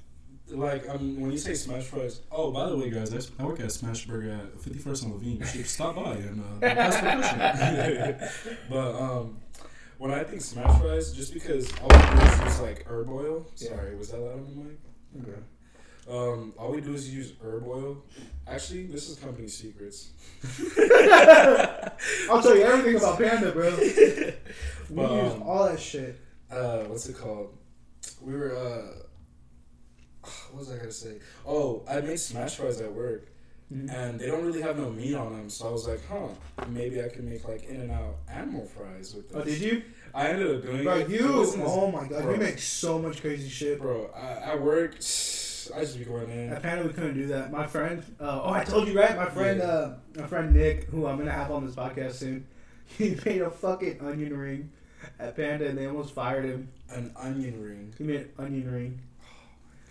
like 0.50 0.88
um, 0.88 1.20
when 1.20 1.30
you 1.32 1.38
say 1.38 1.54
smash 1.54 1.84
fries. 1.84 2.20
Oh, 2.30 2.50
by 2.50 2.68
the 2.68 2.76
way, 2.76 2.90
guys, 2.90 3.12
I, 3.14 3.42
I 3.42 3.46
work 3.46 3.60
at 3.60 3.66
Smashburger 3.66 4.38
at 4.38 4.56
51st 4.58 5.02
and 5.04 5.12
Levine. 5.14 5.36
You 5.38 5.46
should 5.46 5.66
stop 5.66 5.96
by 5.96 6.12
and 6.14 6.42
uh, 6.62 6.66
ask 6.66 6.98
for 7.00 7.06
a 7.06 7.16
question. 7.16 8.58
but 8.70 8.94
um, 9.00 9.38
when 9.98 10.10
I 10.12 10.22
think 10.24 10.40
smash 10.42 10.80
fries, 10.80 11.12
just 11.12 11.32
because 11.34 11.70
all 11.80 11.88
we 11.88 12.20
do 12.20 12.26
is 12.26 12.40
use 12.40 12.60
like 12.60 12.84
herb 12.88 13.08
oil. 13.10 13.46
Sorry, 13.54 13.96
was 13.96 14.10
that 14.10 14.20
loud 14.20 14.32
on 14.34 14.44
the 14.44 14.64
mic? 14.64 15.28
okay. 15.28 15.40
Um, 16.10 16.54
all 16.56 16.72
we 16.72 16.80
do 16.80 16.94
is 16.94 17.12
use 17.14 17.34
herb 17.44 17.66
oil. 17.66 18.02
Actually, 18.46 18.86
this 18.86 19.10
is 19.10 19.16
company 19.18 19.48
secrets. 19.48 20.08
I'll 22.30 22.42
tell 22.42 22.56
you 22.56 22.62
everything 22.62 22.96
about 22.96 23.18
Panda, 23.18 23.52
bro. 23.52 23.70
We 24.90 24.96
But, 24.96 25.12
use 25.22 25.32
um, 25.34 25.42
all 25.42 25.64
that 25.66 25.78
shit. 25.78 26.18
uh, 26.50 26.84
what's 26.84 27.06
it 27.10 27.18
called? 27.18 27.54
We 28.22 28.32
were 28.34 28.56
uh, 28.56 29.02
what 30.50 30.58
was 30.60 30.70
I 30.70 30.76
gonna 30.78 30.92
say? 30.92 31.16
Oh, 31.46 31.82
I 31.88 32.00
made 32.00 32.18
smash 32.20 32.56
fries 32.56 32.80
at 32.80 32.92
work, 32.92 33.26
Mhm. 33.72 33.92
and 33.92 34.18
they 34.20 34.26
don't 34.26 34.44
really 34.44 34.62
have 34.62 34.78
no 34.78 34.90
meat 34.90 35.14
on 35.14 35.32
them. 35.32 35.50
So 35.50 35.68
I 35.68 35.70
was 35.72 35.86
like, 35.86 36.00
huh, 36.08 36.28
maybe 36.68 37.02
I 37.02 37.08
can 37.08 37.28
make 37.28 37.46
like 37.48 37.64
In 37.68 37.80
and 37.82 37.90
Out 37.90 38.16
animal 38.28 38.64
fries 38.66 39.14
with 39.14 39.28
this. 39.28 39.36
Oh, 39.40 39.44
did 39.44 39.58
you? 39.60 39.82
I 40.14 40.28
ended 40.28 40.56
up 40.56 40.62
doing 40.62 40.84
Bro, 40.84 40.94
it. 40.96 41.00
It 41.02 41.20
you. 41.20 41.42
as- 41.42 41.56
Oh 41.58 41.90
my 41.90 42.06
god, 42.08 42.22
bro. 42.22 42.32
you 42.32 42.38
make 42.40 42.58
so 42.58 42.98
much 42.98 43.20
crazy 43.20 43.48
shit. 43.48 43.78
bro. 43.80 44.10
I, 44.16 44.52
at 44.52 44.62
work, 44.62 44.94
I 45.76 45.80
just 45.80 45.98
be 45.98 46.04
going 46.06 46.30
in. 46.30 46.52
Apparently, 46.52 46.88
we 46.88 46.94
couldn't 46.94 47.14
do 47.14 47.26
that. 47.26 47.52
My 47.52 47.66
friend. 47.66 48.02
Uh, 48.18 48.40
oh, 48.44 48.50
I 48.52 48.64
told 48.64 48.88
you 48.88 48.98
right. 48.98 49.14
My 49.14 49.26
friend. 49.28 49.58
Yeah. 49.60 49.66
Uh, 49.66 49.96
my 50.16 50.26
friend 50.26 50.54
Nick, 50.54 50.84
who 50.84 51.06
I'm 51.06 51.18
gonna 51.18 51.30
have 51.30 51.50
on 51.50 51.66
this 51.66 51.74
podcast 51.74 52.12
soon. 52.14 52.46
He 52.96 53.18
made 53.26 53.42
a 53.42 53.50
fucking 53.50 54.00
onion 54.00 54.34
ring 54.34 54.70
at 55.20 55.36
Panda, 55.36 55.66
and 55.68 55.76
they 55.76 55.84
almost 55.86 56.14
fired 56.14 56.46
him. 56.46 56.68
An 56.88 57.12
onion 57.16 57.62
ring 57.62 57.92
He 57.98 58.04
made 58.04 58.20
an 58.20 58.30
onion 58.38 58.72
ring 58.72 59.00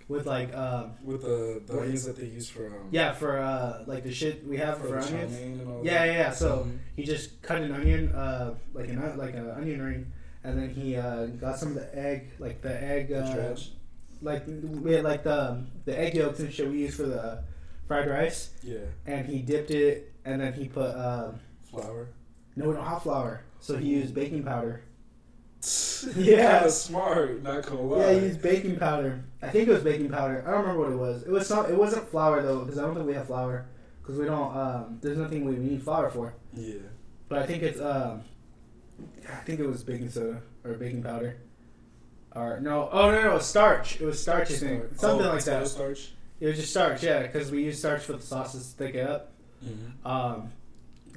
with 0.08 0.26
like, 0.26 0.54
um, 0.56 0.92
with 1.04 1.22
the 1.22 1.62
the 1.66 1.74
What? 1.76 1.84
onions 1.84 2.06
that 2.06 2.16
they 2.16 2.28
use 2.28 2.50
for 2.50 2.66
um 2.68 2.88
yeah, 2.92 3.12
for 3.14 3.38
uh, 3.40 3.84
like 3.88 4.04
the 4.04 4.14
shit 4.14 4.46
we 4.48 4.58
have 4.58 4.78
for, 4.78 4.88
for, 4.88 4.98
onions. 5.00 5.36
and 5.36 5.68
all 5.68 5.86
Yeah, 5.86 6.06
yeah, 6.06 6.12
yeah. 6.14 6.32
So 6.32 6.50
Mhm. 6.66 6.78
he 6.96 7.04
just 7.04 7.42
cut 7.42 7.62
an 7.62 7.72
onion, 7.74 8.14
uh, 8.16 8.56
like 8.74 8.88
an 8.90 9.18
like 9.18 9.36
an 9.36 9.50
onion 9.52 9.82
ring, 9.82 10.12
and 10.44 10.58
then 10.58 10.70
he 10.70 10.96
uh, 10.96 11.26
got 11.28 11.60
some 11.60 11.70
of 11.70 11.76
the 11.76 11.90
egg, 11.98 12.32
like 12.40 12.62
the 12.62 12.82
egg, 12.84 13.10
The 13.10 13.20
uh, 13.26 13.34
dredge. 13.36 13.74
like 14.22 14.44
we 14.48 14.94
had 14.94 15.04
like 15.04 15.24
the 15.24 15.64
the 15.86 15.98
egg 16.00 16.16
yolks 16.16 16.40
and 16.40 16.54
shit 16.54 16.70
we 16.70 16.80
use 16.80 16.96
for 16.96 17.04
the 17.04 17.44
fried 17.88 18.10
rice, 18.10 18.52
Yeah, 18.64 18.80
and 19.06 19.26
he 19.28 19.40
dipped 19.40 19.72
it, 19.72 20.12
and 20.26 20.40
then 20.42 20.54
he 20.54 20.68
put 20.70 20.92
uh, 20.96 21.32
flour. 21.70 22.08
no, 22.56 22.68
we 22.70 22.74
don't 22.76 22.86
have 22.86 23.04
flour, 23.04 23.42
so 23.60 23.76
he 23.78 23.88
used 23.90 24.14
baking 24.14 24.44
powder. 24.44 24.82
yeah, 26.16 26.52
kind 26.54 26.66
of 26.66 26.72
smart. 26.72 27.42
Not 27.44 27.66
gonna 27.66 27.82
lie. 27.82 28.00
Yeah, 28.12 28.20
he 28.20 28.26
used 28.28 28.42
baking 28.42 28.78
powder. 28.78 29.24
I 29.48 29.52
think 29.52 29.68
it 29.70 29.72
was 29.72 29.84
baking 29.84 30.10
powder. 30.10 30.44
I 30.48 30.52
don't 30.52 30.62
remember 30.62 30.82
what 30.82 30.92
it 30.92 30.98
was. 30.98 31.24
It 31.24 31.30
was 31.30 31.48
some. 31.48 31.66
It 31.66 31.78
wasn't 31.78 32.10
flour 32.10 32.42
though, 32.42 32.60
because 32.60 32.78
I 32.78 32.84
don't 32.84 32.96
think 32.96 33.08
we 33.08 33.14
have 33.14 33.28
flour. 33.28 33.66
Because 34.02 34.18
we 34.20 34.26
don't. 34.26 34.56
Um, 34.56 35.00
there's 35.02 35.18
nothing 35.18 35.44
we 35.46 35.56
need 35.58 35.84
flour 35.84 36.10
for. 36.10 36.34
Yeah. 36.54 36.76
But 37.30 37.40
I 37.40 37.46
think 37.46 37.64
it's 37.64 37.82
um, 37.82 38.22
I 39.30 39.36
think 39.44 39.60
it 39.60 39.68
was 39.68 39.84
baking 39.84 40.10
soda 40.10 40.42
or 40.64 40.74
baking 40.74 41.04
powder, 41.04 41.38
or 42.34 42.60
no, 42.62 42.88
oh 42.92 43.12
no, 43.12 43.22
no, 43.22 43.32
it 43.32 43.34
was 43.34 43.46
starch. 43.46 44.00
It 44.00 44.06
was 44.06 44.22
starch, 44.22 44.52
I 44.52 44.56
think, 44.56 44.84
Starch. 44.86 45.00
something 45.00 45.28
Oh, 45.28 45.34
like 45.34 45.44
that. 45.44 45.68
Starch. 45.68 46.14
It 46.40 46.48
was 46.48 46.56
just 46.58 46.70
starch, 46.70 47.04
yeah, 47.04 47.24
because 47.24 47.52
we 47.52 47.64
use 47.64 47.80
starch 47.80 48.04
for 48.04 48.14
the 48.14 48.22
sauces 48.22 48.72
to 48.72 48.78
thick 48.78 48.96
it 48.96 49.10
up. 49.10 49.34
Mm-hmm. 49.66 50.08
Um, 50.08 50.52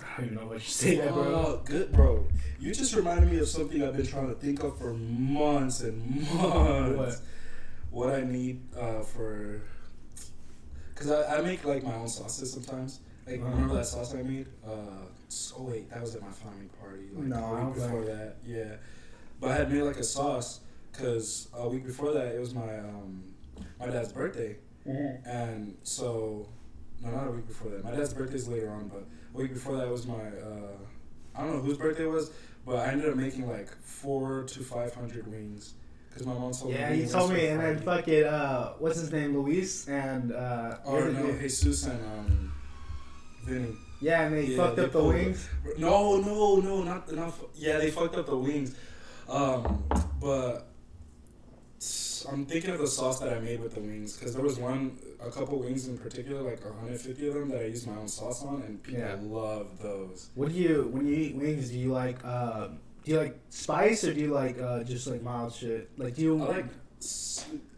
I 0.02 0.16
don't 0.16 0.26
even 0.26 0.38
know 0.38 0.46
what 0.46 0.54
you 0.54 0.60
say 0.60 0.96
that, 0.96 1.12
bro. 1.12 1.22
Oh, 1.24 1.60
good, 1.64 1.92
bro. 1.92 2.26
You 2.58 2.74
just 2.74 2.94
reminded 2.96 3.30
me 3.30 3.38
of 3.38 3.48
something 3.48 3.82
I've 3.84 3.96
been 3.96 4.06
trying 4.06 4.28
to 4.28 4.34
think 4.34 4.62
of 4.64 4.78
for 4.78 4.94
months 4.94 5.82
and 5.82 6.22
months. 6.32 6.96
What? 6.96 7.20
What 7.90 8.14
I 8.14 8.22
need 8.22 8.60
uh, 8.78 9.00
for. 9.02 9.60
Because 10.94 11.10
I, 11.10 11.38
I 11.38 11.40
make 11.42 11.64
like 11.64 11.82
my 11.82 11.94
own 11.94 12.08
sauces 12.08 12.52
sometimes. 12.52 13.00
Like, 13.26 13.40
Uh-huh. 13.40 13.50
remember 13.50 13.74
that 13.74 13.86
sauce 13.86 14.14
I 14.14 14.22
made? 14.22 14.46
Uh, 14.66 14.70
oh, 15.58 15.62
wait, 15.62 15.90
that 15.90 16.00
was 16.00 16.14
at 16.14 16.22
my 16.22 16.30
family 16.32 16.68
party. 16.80 17.08
Like, 17.14 17.26
No, 17.26 17.36
a 17.44 17.64
week 17.66 17.74
before 17.74 18.02
think- 18.04 18.06
that. 18.18 18.36
Yeah. 18.44 18.76
But 19.40 19.50
I 19.52 19.54
had 19.56 19.72
made 19.72 19.82
like 19.82 19.96
a 19.98 20.04
sauce 20.04 20.60
because 20.92 21.48
a 21.54 21.68
week 21.68 21.86
before 21.86 22.12
that, 22.12 22.34
it 22.34 22.40
was 22.40 22.54
my 22.54 22.78
um, 22.78 23.24
my 23.78 23.86
dad's 23.86 24.12
birthday. 24.12 24.56
Mhm. 24.86 25.26
And 25.26 25.76
so, 25.82 26.48
no, 27.02 27.10
not 27.10 27.26
a 27.28 27.30
week 27.30 27.46
before 27.46 27.70
that. 27.70 27.84
My 27.84 27.90
dad's 27.92 28.12
birthday's 28.14 28.48
later 28.48 28.70
on, 28.70 28.88
but 28.88 29.04
a 29.34 29.36
week 29.36 29.52
before 29.54 29.76
that 29.76 29.88
was 29.88 30.06
my, 30.06 30.14
uh, 30.14 30.76
I 31.34 31.42
don't 31.44 31.54
know 31.56 31.60
whose 31.62 31.78
birthday 31.78 32.04
it 32.04 32.10
was, 32.10 32.30
but 32.66 32.76
I 32.76 32.86
ended 32.92 33.08
up 33.10 33.16
making 33.16 33.48
like 33.48 33.70
four 33.82 34.44
to 34.44 34.60
five 34.60 34.94
hundred 34.94 35.26
wings. 35.26 35.74
Because 36.10 36.26
my 36.26 36.34
mom 36.34 36.52
told 36.52 36.72
Yeah, 36.74 36.90
me. 36.90 36.96
you 36.96 37.00
wings 37.02 37.12
told 37.12 37.32
me, 37.32 37.46
and 37.46 37.60
then 37.60 37.78
fucking 37.78 38.24
uh, 38.24 38.72
what's 38.78 38.98
his 38.98 39.12
name, 39.12 39.38
Luis, 39.38 39.86
and 39.88 40.32
uh, 40.32 40.76
the 40.84 40.90
no, 41.12 41.26
dude- 41.32 41.40
Jesus 41.40 41.86
and 41.86 42.00
um, 42.04 42.52
Vinny. 43.44 43.76
yeah, 44.00 44.22
and 44.26 44.34
they 44.36 44.44
Yeah, 44.46 44.56
fucked 44.56 44.76
they 44.76 44.84
up 44.84 44.92
the 44.92 45.04
wings. 45.04 45.48
No, 45.78 46.20
no, 46.20 46.56
no, 46.56 46.82
not 46.82 47.10
not. 47.12 47.34
fu- 47.34 47.48
Yeah, 47.54 47.78
they 47.78 47.90
fucked 47.92 48.16
up 48.16 48.26
the 48.26 48.36
wings. 48.36 48.74
Um, 49.28 49.84
but 50.20 50.66
I'm 52.30 52.44
thinking 52.44 52.70
of 52.70 52.78
the 52.80 52.86
sauce 52.86 53.20
that 53.20 53.32
I 53.32 53.38
made 53.40 53.60
with 53.60 53.74
the 53.74 53.80
wings 53.80 54.16
because 54.16 54.34
there 54.34 54.42
was 54.44 54.58
one, 54.58 54.98
a 55.24 55.30
couple 55.30 55.58
wings 55.60 55.86
in 55.88 55.96
particular, 55.96 56.42
like 56.42 56.62
150 56.64 57.28
of 57.28 57.34
them 57.34 57.48
that 57.50 57.60
I 57.62 57.66
used 57.66 57.86
my 57.86 57.96
own 57.96 58.08
sauce 58.08 58.42
on, 58.44 58.62
and 58.62 58.82
people 58.82 59.00
Yeah. 59.00 59.16
love 59.22 59.78
those. 59.80 60.28
What 60.34 60.48
do 60.48 60.54
you 60.54 60.88
when 60.92 61.06
you 61.06 61.14
eat 61.14 61.36
wings? 61.36 61.70
Do 61.70 61.78
you 61.78 61.92
like 61.92 62.18
uh, 62.24 62.68
do 63.04 63.12
you 63.12 63.18
like 63.18 63.38
spice 63.48 64.04
or 64.04 64.12
do 64.14 64.20
you 64.20 64.32
like 64.32 64.60
uh, 64.60 64.82
just 64.84 65.06
like 65.06 65.22
mild 65.22 65.54
shit? 65.54 65.90
Like 65.98 66.14
do 66.14 66.22
you 66.22 66.42
I 66.42 66.46
like, 66.46 66.66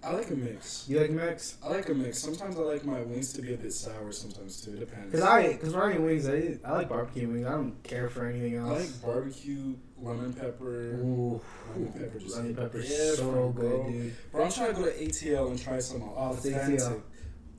I 0.03 0.15
like 0.15 0.31
a 0.31 0.35
mix. 0.35 0.87
you 0.89 1.01
like 1.01 1.11
mix? 1.11 1.57
I 1.65 1.69
like 1.69 1.89
a 1.89 1.95
mix. 1.95 2.19
Sometimes 2.19 2.57
I 2.57 2.63
like 2.63 2.85
my 2.85 3.01
wings 3.03 3.33
to 3.35 3.43
be 3.43 3.55
a 3.55 3.57
bit 3.57 3.73
sour. 3.73 4.11
Sometimes 4.11 4.61
too. 4.61 4.73
It 4.73 4.81
depends. 4.81 5.13
Cause 5.13 5.23
I, 5.23 5.55
cause 5.55 5.73
when 5.73 5.83
I 5.83 5.95
eat 5.95 6.01
wings, 6.01 6.29
I, 6.29 6.37
eat, 6.37 6.61
I 6.65 6.73
like 6.73 6.89
barbecue 6.89 7.29
wings. 7.29 7.47
I 7.47 7.53
don't 7.53 7.81
care 7.85 8.09
for 8.09 8.27
anything 8.27 8.57
else. 8.57 8.71
I 8.71 8.81
like 8.81 9.03
barbecue, 9.03 9.77
lemon 9.99 10.33
pepper. 10.33 10.97
Ooh, 10.97 11.41
Lemon 11.73 11.93
pepper 11.93 12.19
just 12.19 12.37
lemon 12.37 12.57
pepper 12.57 12.81
different, 12.83 13.17
so 13.17 13.55
good, 13.55 13.87
dude. 13.87 14.33
Bro, 14.33 14.45
I'm 14.45 14.51
trying 14.53 14.75
to 14.75 14.81
go 14.81 14.87
to 14.87 14.93
ATL 14.93 15.51
and 15.51 15.63
try 15.63 15.79
some 15.79 16.01
What's 16.01 16.45
authentic 16.45 16.81
ATL? 16.81 17.03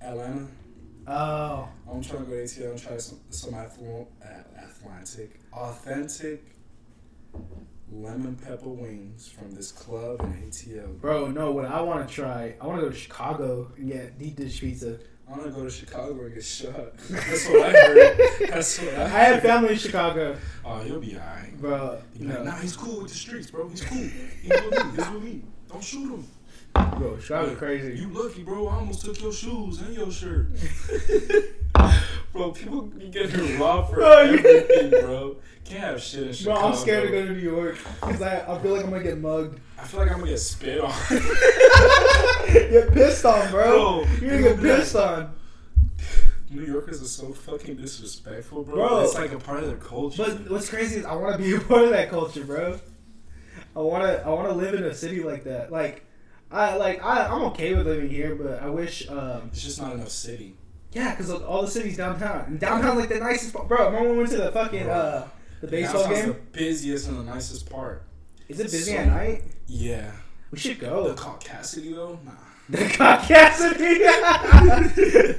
Atlanta. 0.02 0.48
Oh, 1.08 1.70
I'm 1.90 2.02
trying 2.02 2.26
to 2.26 2.30
go 2.30 2.36
to 2.36 2.44
ATL 2.44 2.72
and 2.72 2.82
try 2.82 2.98
some 2.98 3.20
some 3.30 3.54
Atlantic, 3.54 5.40
authentic 5.54 6.53
lemon 7.92 8.36
pepper 8.36 8.70
wings 8.70 9.30
from 9.30 9.52
this 9.52 9.72
club 9.72 10.20
in 10.22 10.50
ATL. 10.50 11.00
bro, 11.00 11.28
no. 11.28 11.52
What 11.52 11.66
I 11.66 11.82
want 11.82 12.08
to 12.08 12.14
try, 12.14 12.56
I 12.60 12.66
want 12.68 12.80
to 12.80 12.86
go 12.86 12.90
to 12.92 12.96
Chicago 12.98 13.72
and 13.78 13.92
get 13.92 14.18
deep 14.18 14.36
dish 14.36 14.60
pizza. 14.62 14.98
I 15.28 15.32
want 15.32 15.44
to 15.44 15.50
go 15.52 15.64
to 15.64 15.70
Chicago 15.70 16.26
and 16.26 16.34
get 16.34 16.44
shot. 16.44 16.98
That's 17.10 17.48
what 17.48 17.62
I 17.62 17.72
heard. 17.72 18.20
That's 18.50 18.80
what 18.80 18.88
I 18.90 18.92
heard. 18.92 19.00
I 19.00 19.08
have 19.24 19.42
family 19.42 19.70
in 19.74 19.78
Chicago, 19.78 20.38
Oh, 20.66 20.84
you'll 20.84 21.00
be 21.00 21.16
alright. 21.18 21.58
bro. 21.60 22.02
Be 22.18 22.26
like, 22.26 22.44
nah, 22.44 22.56
he's 22.58 22.76
cool 22.76 23.02
with 23.04 23.12
the 23.12 23.18
streets, 23.18 23.50
bro. 23.50 23.70
He's 23.70 23.82
cool. 23.84 23.98
He's 24.00 24.50
with 24.50 24.72
me. 24.72 24.92
He's 24.96 25.10
with 25.12 25.24
me. 25.24 25.42
Don't 25.72 25.84
shoot 25.84 26.10
him. 26.12 26.28
bro, 26.74 27.18
Chicago 27.20 27.56
crazy. 27.56 28.00
You 28.00 28.10
lucky, 28.10 28.44
bro. 28.44 28.68
I 28.68 28.76
almost 28.76 29.06
took 29.06 29.22
your 29.22 29.32
shoes 29.32 29.80
and 29.82 29.96
your 29.96 30.12
shirt. 30.12 30.50
bro, 32.34 32.52
people 32.52 32.82
be 32.84 33.08
getting 33.10 33.60
robbed 33.60 33.94
for 33.94 34.04
everything, 34.04 34.90
bro. 34.90 35.38
Can't 35.66 35.80
have 35.80 36.02
shit 36.02 36.40
in 36.40 36.44
Bro, 36.46 36.56
I'm 36.56 36.76
scared 36.76 37.04
to 37.06 37.12
go 37.12 37.26
to 37.26 37.32
New 37.34 37.40
York 37.40 37.78
because 38.02 38.22
I, 38.22 38.40
I 38.54 38.60
feel 38.60 38.74
like 38.74 38.84
I'm 38.84 38.92
gonna 38.92 39.04
get 39.04 39.18
mugged. 39.20 39.60
I 39.80 39.84
feel 39.86 40.02
like 40.02 40.12
I'm 40.12 40.20
gonna 40.20 40.32
get 40.32 40.40
spit 40.40 40.80
on. 40.82 40.94
Get 42.54 42.94
pissed 42.94 43.26
on, 43.26 43.50
bro. 43.50 44.04
Bro, 44.04 44.06
You're 44.22 44.30
gonna 44.42 44.50
you 44.50 44.56
get 44.56 44.60
pissed 44.62 44.96
on. 44.96 45.34
New 46.52 46.64
Yorkers 46.64 47.02
are 47.02 47.06
so 47.06 47.34
fucking 47.34 47.78
disrespectful, 47.78 48.64
bro. 48.64 48.76
Bro. 48.76 49.02
It's 49.06 49.16
like 49.16 49.32
a 49.32 49.40
part 49.40 49.64
of 49.64 49.70
their 49.70 49.78
culture. 49.78 50.24
But 50.24 50.52
what's 50.52 50.70
crazy 50.70 50.98
is 51.00 51.06
I 51.06 51.16
want 51.16 51.36
to 51.38 51.42
be 51.42 51.56
a 51.56 51.60
part 51.60 51.86
of 51.86 51.90
that 51.92 52.10
culture, 52.10 52.44
bro. 52.44 52.80
I 53.76 53.80
want 53.80 54.04
to 54.04 54.24
I 54.24 54.30
want 54.30 54.50
to 54.50 54.54
live 54.54 54.76
in 54.76 54.84
a 54.84 54.94
city 54.94 55.24
like 55.24 55.46
that. 55.46 55.72
Like 55.72 56.06
I 56.52 56.76
like 56.76 57.04
I 57.04 57.26
I'm 57.26 57.42
okay 57.46 57.74
with 57.74 57.88
living 57.88 58.10
here, 58.10 58.36
but 58.36 58.62
I 58.62 58.70
wish 58.70 59.10
um 59.10 59.50
it's 59.52 59.64
just 59.64 59.82
not 59.82 59.94
enough 59.94 60.10
city. 60.10 60.56
yeah, 60.92 61.12
because 61.16 61.32
all 61.32 61.62
the 61.64 61.72
cities 61.72 61.98
downtown. 61.98 62.46
And 62.46 62.60
downtown 62.60 62.98
like 63.00 63.10
the 63.10 63.20
nicest. 63.20 63.54
Bro, 63.54 63.66
remember 63.86 64.02
when 64.02 64.12
we 64.12 64.18
went 64.20 64.30
to 64.32 64.38
the 64.38 64.52
fucking 64.52 64.88
uh 64.90 65.28
the 65.64 65.72
baseball 65.72 66.10
game? 66.10 66.28
the 66.28 66.34
busiest 66.34 67.08
and 67.08 67.18
the 67.20 67.24
nicest 67.24 67.70
part. 67.70 68.04
Is 68.50 68.60
it 68.60 68.64
busy 68.66 68.92
So- 68.92 68.98
at 68.98 69.08
night? 69.08 69.44
Yeah. 69.68 70.12
We 70.52 70.60
should 70.60 70.80
go. 70.80 71.08
The. 71.08 71.16
Caucasity 71.16 71.96
though, 71.96 72.20
nah. 72.24 72.32
The 72.70 72.78
Caucasity. 72.78 74.06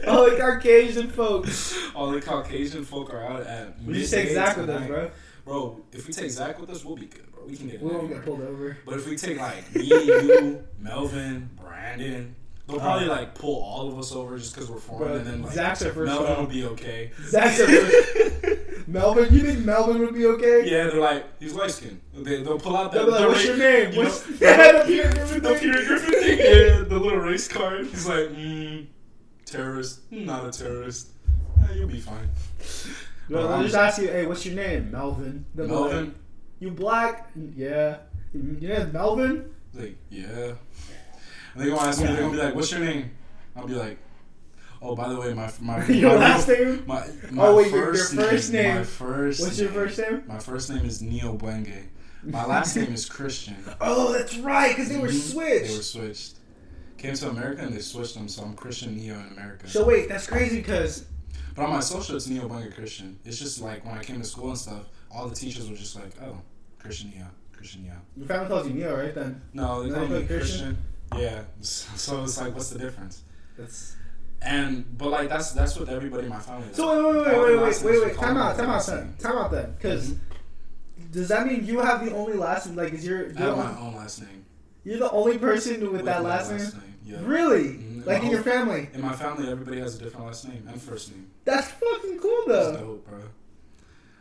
all 0.09 0.29
the 0.29 0.37
Caucasian 0.37 1.09
folks. 1.09 1.79
All 1.95 2.11
the 2.11 2.21
Caucasian 2.21 2.85
folk 2.85 3.15
are 3.15 3.23
out 3.25 3.47
at. 3.47 3.81
We 3.83 3.95
just 3.95 4.13
take 4.13 4.31
Zach 4.31 4.57
with 4.57 4.69
us, 4.69 4.87
bro. 4.87 5.11
Bro, 5.45 5.83
if 5.93 6.07
we 6.07 6.13
take 6.13 6.31
Zach 6.31 6.59
with 6.59 6.71
us, 6.71 6.85
we'll 6.85 6.97
be 6.97 7.07
good, 7.07 7.31
bro. 7.31 7.45
We 7.45 7.57
can 7.57 7.69
get. 7.69 7.81
We 7.81 7.91
won't 7.93 8.09
get 8.09 8.25
pulled 8.25 8.41
over. 8.41 8.77
But 8.85 8.97
if 8.97 9.07
we 9.07 9.17
take 9.17 9.39
like 9.39 9.75
me, 9.75 9.85
you, 9.85 10.65
Melvin, 10.81 11.51
Brandon, 11.61 12.35
they'll 12.67 12.77
uh-huh. 12.77 12.87
probably 12.87 13.09
like 13.09 13.35
pull 13.35 13.63
all 13.63 13.89
of 13.89 13.99
us 13.99 14.13
over 14.13 14.37
just 14.37 14.55
because 14.55 14.71
we're 14.71 14.79
foreign, 14.79 15.09
Bro, 15.09 15.17
and 15.19 15.27
then 15.27 15.43
like 15.43 15.53
Zach's 15.53 15.83
our 15.83 15.93
first 15.93 16.13
Melvin 16.13 16.39
will 16.39 16.47
be 16.47 16.65
okay. 16.65 17.13
Zach's 17.27 17.61
our 17.61 17.67
first. 17.69 18.54
Melvin, 18.95 19.35
you 19.35 19.41
think 19.41 19.65
Melvin 19.65 19.99
would 20.01 20.15
be 20.15 20.25
okay? 20.27 20.63
Yeah, 20.71 20.85
they're 20.85 21.01
like 21.01 21.25
he's 21.41 21.53
light 21.53 21.71
skinned. 21.73 22.01
They 22.15 22.43
they'll 22.43 22.59
pull 22.59 22.77
out 22.77 22.93
They'll 22.93 23.07
the, 23.07 23.13
be 23.13 23.19
like, 23.19 23.23
the 23.23 23.29
"What's 23.29 23.45
your 23.45 23.57
name? 23.57 23.93
you 23.93 23.99
What's 23.99 24.29
know, 24.29 24.37
yeah, 24.41 24.73
the 24.73 24.85
Peter 24.87 25.11
Griffin 25.11 25.43
the? 25.43 25.55
Peter 25.55 25.85
Griffin 25.87 26.11
thing. 26.23 26.39
Yeah, 26.79 26.85
the 26.89 26.99
little 26.99 27.19
race 27.19 27.49
card. 27.49 27.87
He's 27.87 28.07
like, 28.07 28.29
mm, 28.31 28.87
terrorist, 29.45 30.01
not 30.13 30.47
a 30.47 30.51
terrorist. 30.51 31.09
Eh, 31.63 31.75
you'll 31.75 31.89
be 31.89 32.01
fine. 32.01 32.29
Bro, 33.29 33.39
Well, 33.41 33.49
they'll 33.49 33.63
just 33.65 33.75
ask 33.77 34.01
you, 34.01 34.09
"Hey, 34.09 34.27
what's 34.27 34.47
your 34.47 34.55
name?" 34.55 34.91
Melvin. 34.93 35.45
They'll 35.55 35.67
like, 35.67 35.75
Melvin, 35.93 36.15
you 36.61 36.71
black? 36.71 37.31
Yeah. 37.57 37.97
Your 38.33 38.79
name's 38.79 38.93
Melvin? 38.93 39.51
like 39.75 39.97
yeah. 40.11 40.53
And 41.55 41.57
they're 41.57 41.71
gonna 41.71 41.89
ask 41.89 42.01
me. 42.01 42.07
They're 42.07 42.17
gonna 42.21 42.31
be 42.33 42.37
like, 42.39 42.55
"What's 42.55 42.71
your 42.71 42.81
name?" 42.81 43.11
I'll 43.57 43.67
be 43.67 43.75
like, 43.75 43.99
"Oh, 44.85 44.95
by 44.95 45.09
the 45.09 45.19
way, 45.19 45.33
my 45.35 45.51
my 45.61 45.85
Your 46.03 46.11
my 46.11 46.17
last 46.17 46.49
name? 46.49 46.85
My, 46.87 47.07
my 47.31 47.47
Oh, 47.47 47.57
wait, 47.57 47.71
your- 47.71 47.85
your 47.85 47.95
first 47.95 48.15
first 48.15 48.53
name. 48.53 48.77
My 48.77 48.85
first. 48.85 49.41
What's 49.41 49.59
your 49.59 49.71
name- 49.71 49.79
first 49.81 49.99
name? 49.99 50.23
My 50.27 50.39
first 50.39 50.71
name 50.71 50.85
is 50.85 51.01
Neo 51.03 51.37
Bwenge. 51.37 51.85
My 52.23 52.45
last 52.47 52.77
name 52.77 52.93
is 52.93 53.05
Christian. 53.07 53.57
Oh, 53.81 54.13
that's 54.13 54.37
right, 54.39 54.71
because 54.75 54.89
they 54.91 54.99
were 54.99 55.09
Mhm. 55.09 55.33
switched. 55.33 55.69
They 55.71 55.77
were 55.77 55.83
switched. 55.83 56.35
Came 56.99 57.15
to 57.15 57.29
America 57.29 57.63
and 57.63 57.75
they 57.75 57.81
switched 57.81 58.15
them, 58.15 58.29
so 58.29 58.43
I'm 58.45 58.55
Christian 58.55 58.97
Neo 58.97 59.15
in 59.15 59.27
America. 59.33 59.69
So 59.69 59.85
wait, 59.85 60.09
that's 60.09 60.27
crazy 60.27 60.57
because 60.57 61.05
But 61.55 61.65
on 61.67 61.71
my 61.71 61.81
social, 61.81 62.17
it's 62.17 62.27
Neo 62.27 62.49
Bwenge 62.49 62.75
Christian. 62.75 63.19
It's 63.25 63.39
just 63.39 63.61
like 63.61 63.85
when 63.85 63.97
I 63.99 64.03
came 64.03 64.19
to 64.21 64.25
school 64.27 64.49
and 64.51 64.59
stuff, 64.59 64.87
all 65.11 65.29
the 65.29 65.35
teachers 65.35 65.69
were 65.71 65.77
just 65.77 65.95
like, 65.97 66.11
"Oh, 66.23 66.39
Christian 66.79 67.11
Neo, 67.11 67.27
Christian 67.53 67.83
Neo." 67.85 67.97
your 68.17 68.27
family 68.27 68.49
calls 68.49 68.67
you 68.67 68.75
Neo, 68.75 68.97
right? 68.97 69.15
Then 69.15 69.41
No, 69.53 69.83
they 69.83 69.91
No, 69.91 69.95
call 69.97 70.09
me 70.09 70.25
Christian? 70.27 70.77
Christian. 71.11 71.23
Yeah. 71.23 71.43
So 71.61 72.23
it's 72.25 72.41
like, 72.41 72.55
what's 72.55 72.71
the 72.71 72.79
difference? 72.79 73.23
that's. 73.59 73.97
And 74.43 74.85
but 74.99 75.09
like 75.11 75.29
that's 75.29 75.53
that's 75.53 75.79
what 75.79 75.89
everybody 75.89 76.25
in 76.25 76.29
my 76.31 76.39
family. 76.41 76.69
is. 76.69 76.77
So 76.77 77.13
wait, 77.13 77.27
wait, 77.27 77.27
wait, 77.27 77.57
wait, 77.57 77.63
wait, 77.63 77.85
wait, 77.85 78.07
wait. 78.09 78.17
Time 78.17 78.37
out, 78.37 78.57
time 78.57 78.71
out, 78.71 78.83
son. 78.83 79.15
Time 79.19 79.39
out 79.39 79.51
then, 79.51 79.73
because 79.73 80.11
Mhm. 80.11 80.19
does 81.13 81.29
that 81.29 81.47
mean 81.47 81.65
you 81.65 81.81
have 81.81 82.05
the 82.05 82.13
only 82.15 82.35
last 82.35 82.67
name? 82.67 82.77
Like, 82.77 82.93
is 82.93 83.07
your 83.07 83.21
I 83.21 83.29
you're, 83.31 83.57
have 83.57 83.57
my 83.57 83.81
own 83.81 83.95
last 83.97 84.21
name. 84.21 84.45
you're 84.85 84.99
the 84.99 85.11
only 85.11 85.39
person 85.39 85.81
with, 85.81 85.93
With 85.93 86.05
that 86.05 86.23
my 86.23 86.29
last 86.29 86.51
name? 86.51 86.83
Yeah. 87.07 87.19
Really? 87.25 87.65
Mhm. 87.75 88.07
Like 88.07 88.19
in 88.21 88.27
My 88.27 88.31
your 88.33 88.43
family? 88.43 88.89
In 88.93 89.01
my 89.01 89.13
family, 89.15 89.51
everybody 89.51 89.81
has 89.81 89.95
a 89.95 89.99
different 90.05 90.27
last 90.27 90.47
name 90.47 90.67
and 90.71 90.81
first 90.81 91.11
name. 91.11 91.27
That's 91.45 91.69
fucking 91.69 92.19
cool 92.19 92.43
though. 92.47 92.71
That's 92.73 92.83
dope, 92.83 93.07
bro. 93.09 93.19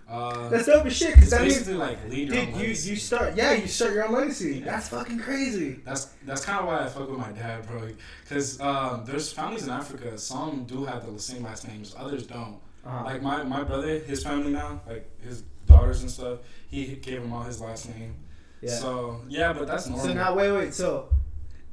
Uh, 0.08 0.50
That's 0.50 0.66
dope 0.66 0.86
as 0.86 0.96
shit. 0.96 1.16
Cause 1.16 1.30
that 1.30 1.42
means, 1.42 1.68
like 1.70 1.98
lead 2.10 2.30
your 2.30 2.38
own 2.40 2.46
dude, 2.48 2.56
you 2.56 2.62
legacy. 2.62 2.90
you 2.90 2.96
start, 2.98 3.36
yeah, 3.36 3.54
you 3.54 3.68
start 3.68 3.94
your 3.94 4.06
own 4.06 4.14
legacy. 4.14 4.58
Yeah. 4.60 4.66
That's 4.66 4.90
fucking 4.90 5.20
crazy. 5.20 5.80
That's 5.86 6.06
that's 6.26 6.44
kind 6.46 6.60
of 6.60 6.66
why 6.68 6.84
I 6.84 6.88
fuck 6.90 7.10
with 7.10 7.20
my 7.20 7.32
dad, 7.32 7.66
bro. 7.68 7.88
Because 8.24 8.60
um, 8.60 9.06
there's 9.06 9.32
families 9.32 9.64
in 9.64 9.70
Africa. 9.70 10.18
Some 10.18 10.66
do 10.66 10.84
have 10.86 11.12
the 11.12 11.20
same 11.20 11.44
last 11.44 11.68
names, 11.68 11.96
others 11.98 12.28
don't. 12.28 12.60
Uh-huh. 12.86 13.06
Like 13.06 13.22
my, 13.22 13.44
my 13.44 13.64
brother, 13.64 14.00
his 14.00 14.24
family 14.24 14.52
now, 14.52 14.82
like 14.86 15.10
his 15.22 15.44
daughters 15.66 16.02
and 16.02 16.12
stuff, 16.12 16.40
he 16.70 16.96
gave 16.96 17.22
him 17.22 17.32
all 17.32 17.44
his 17.44 17.62
last 17.62 17.88
name. 17.90 18.16
yeah. 18.62 18.72
So 18.72 19.22
yeah, 19.30 19.54
but 19.54 19.68
that's 19.68 19.88
normal. 19.88 20.06
So 20.06 20.14
now, 20.14 20.36
wait, 20.36 20.52
wait. 20.52 20.74
So, 20.74 21.10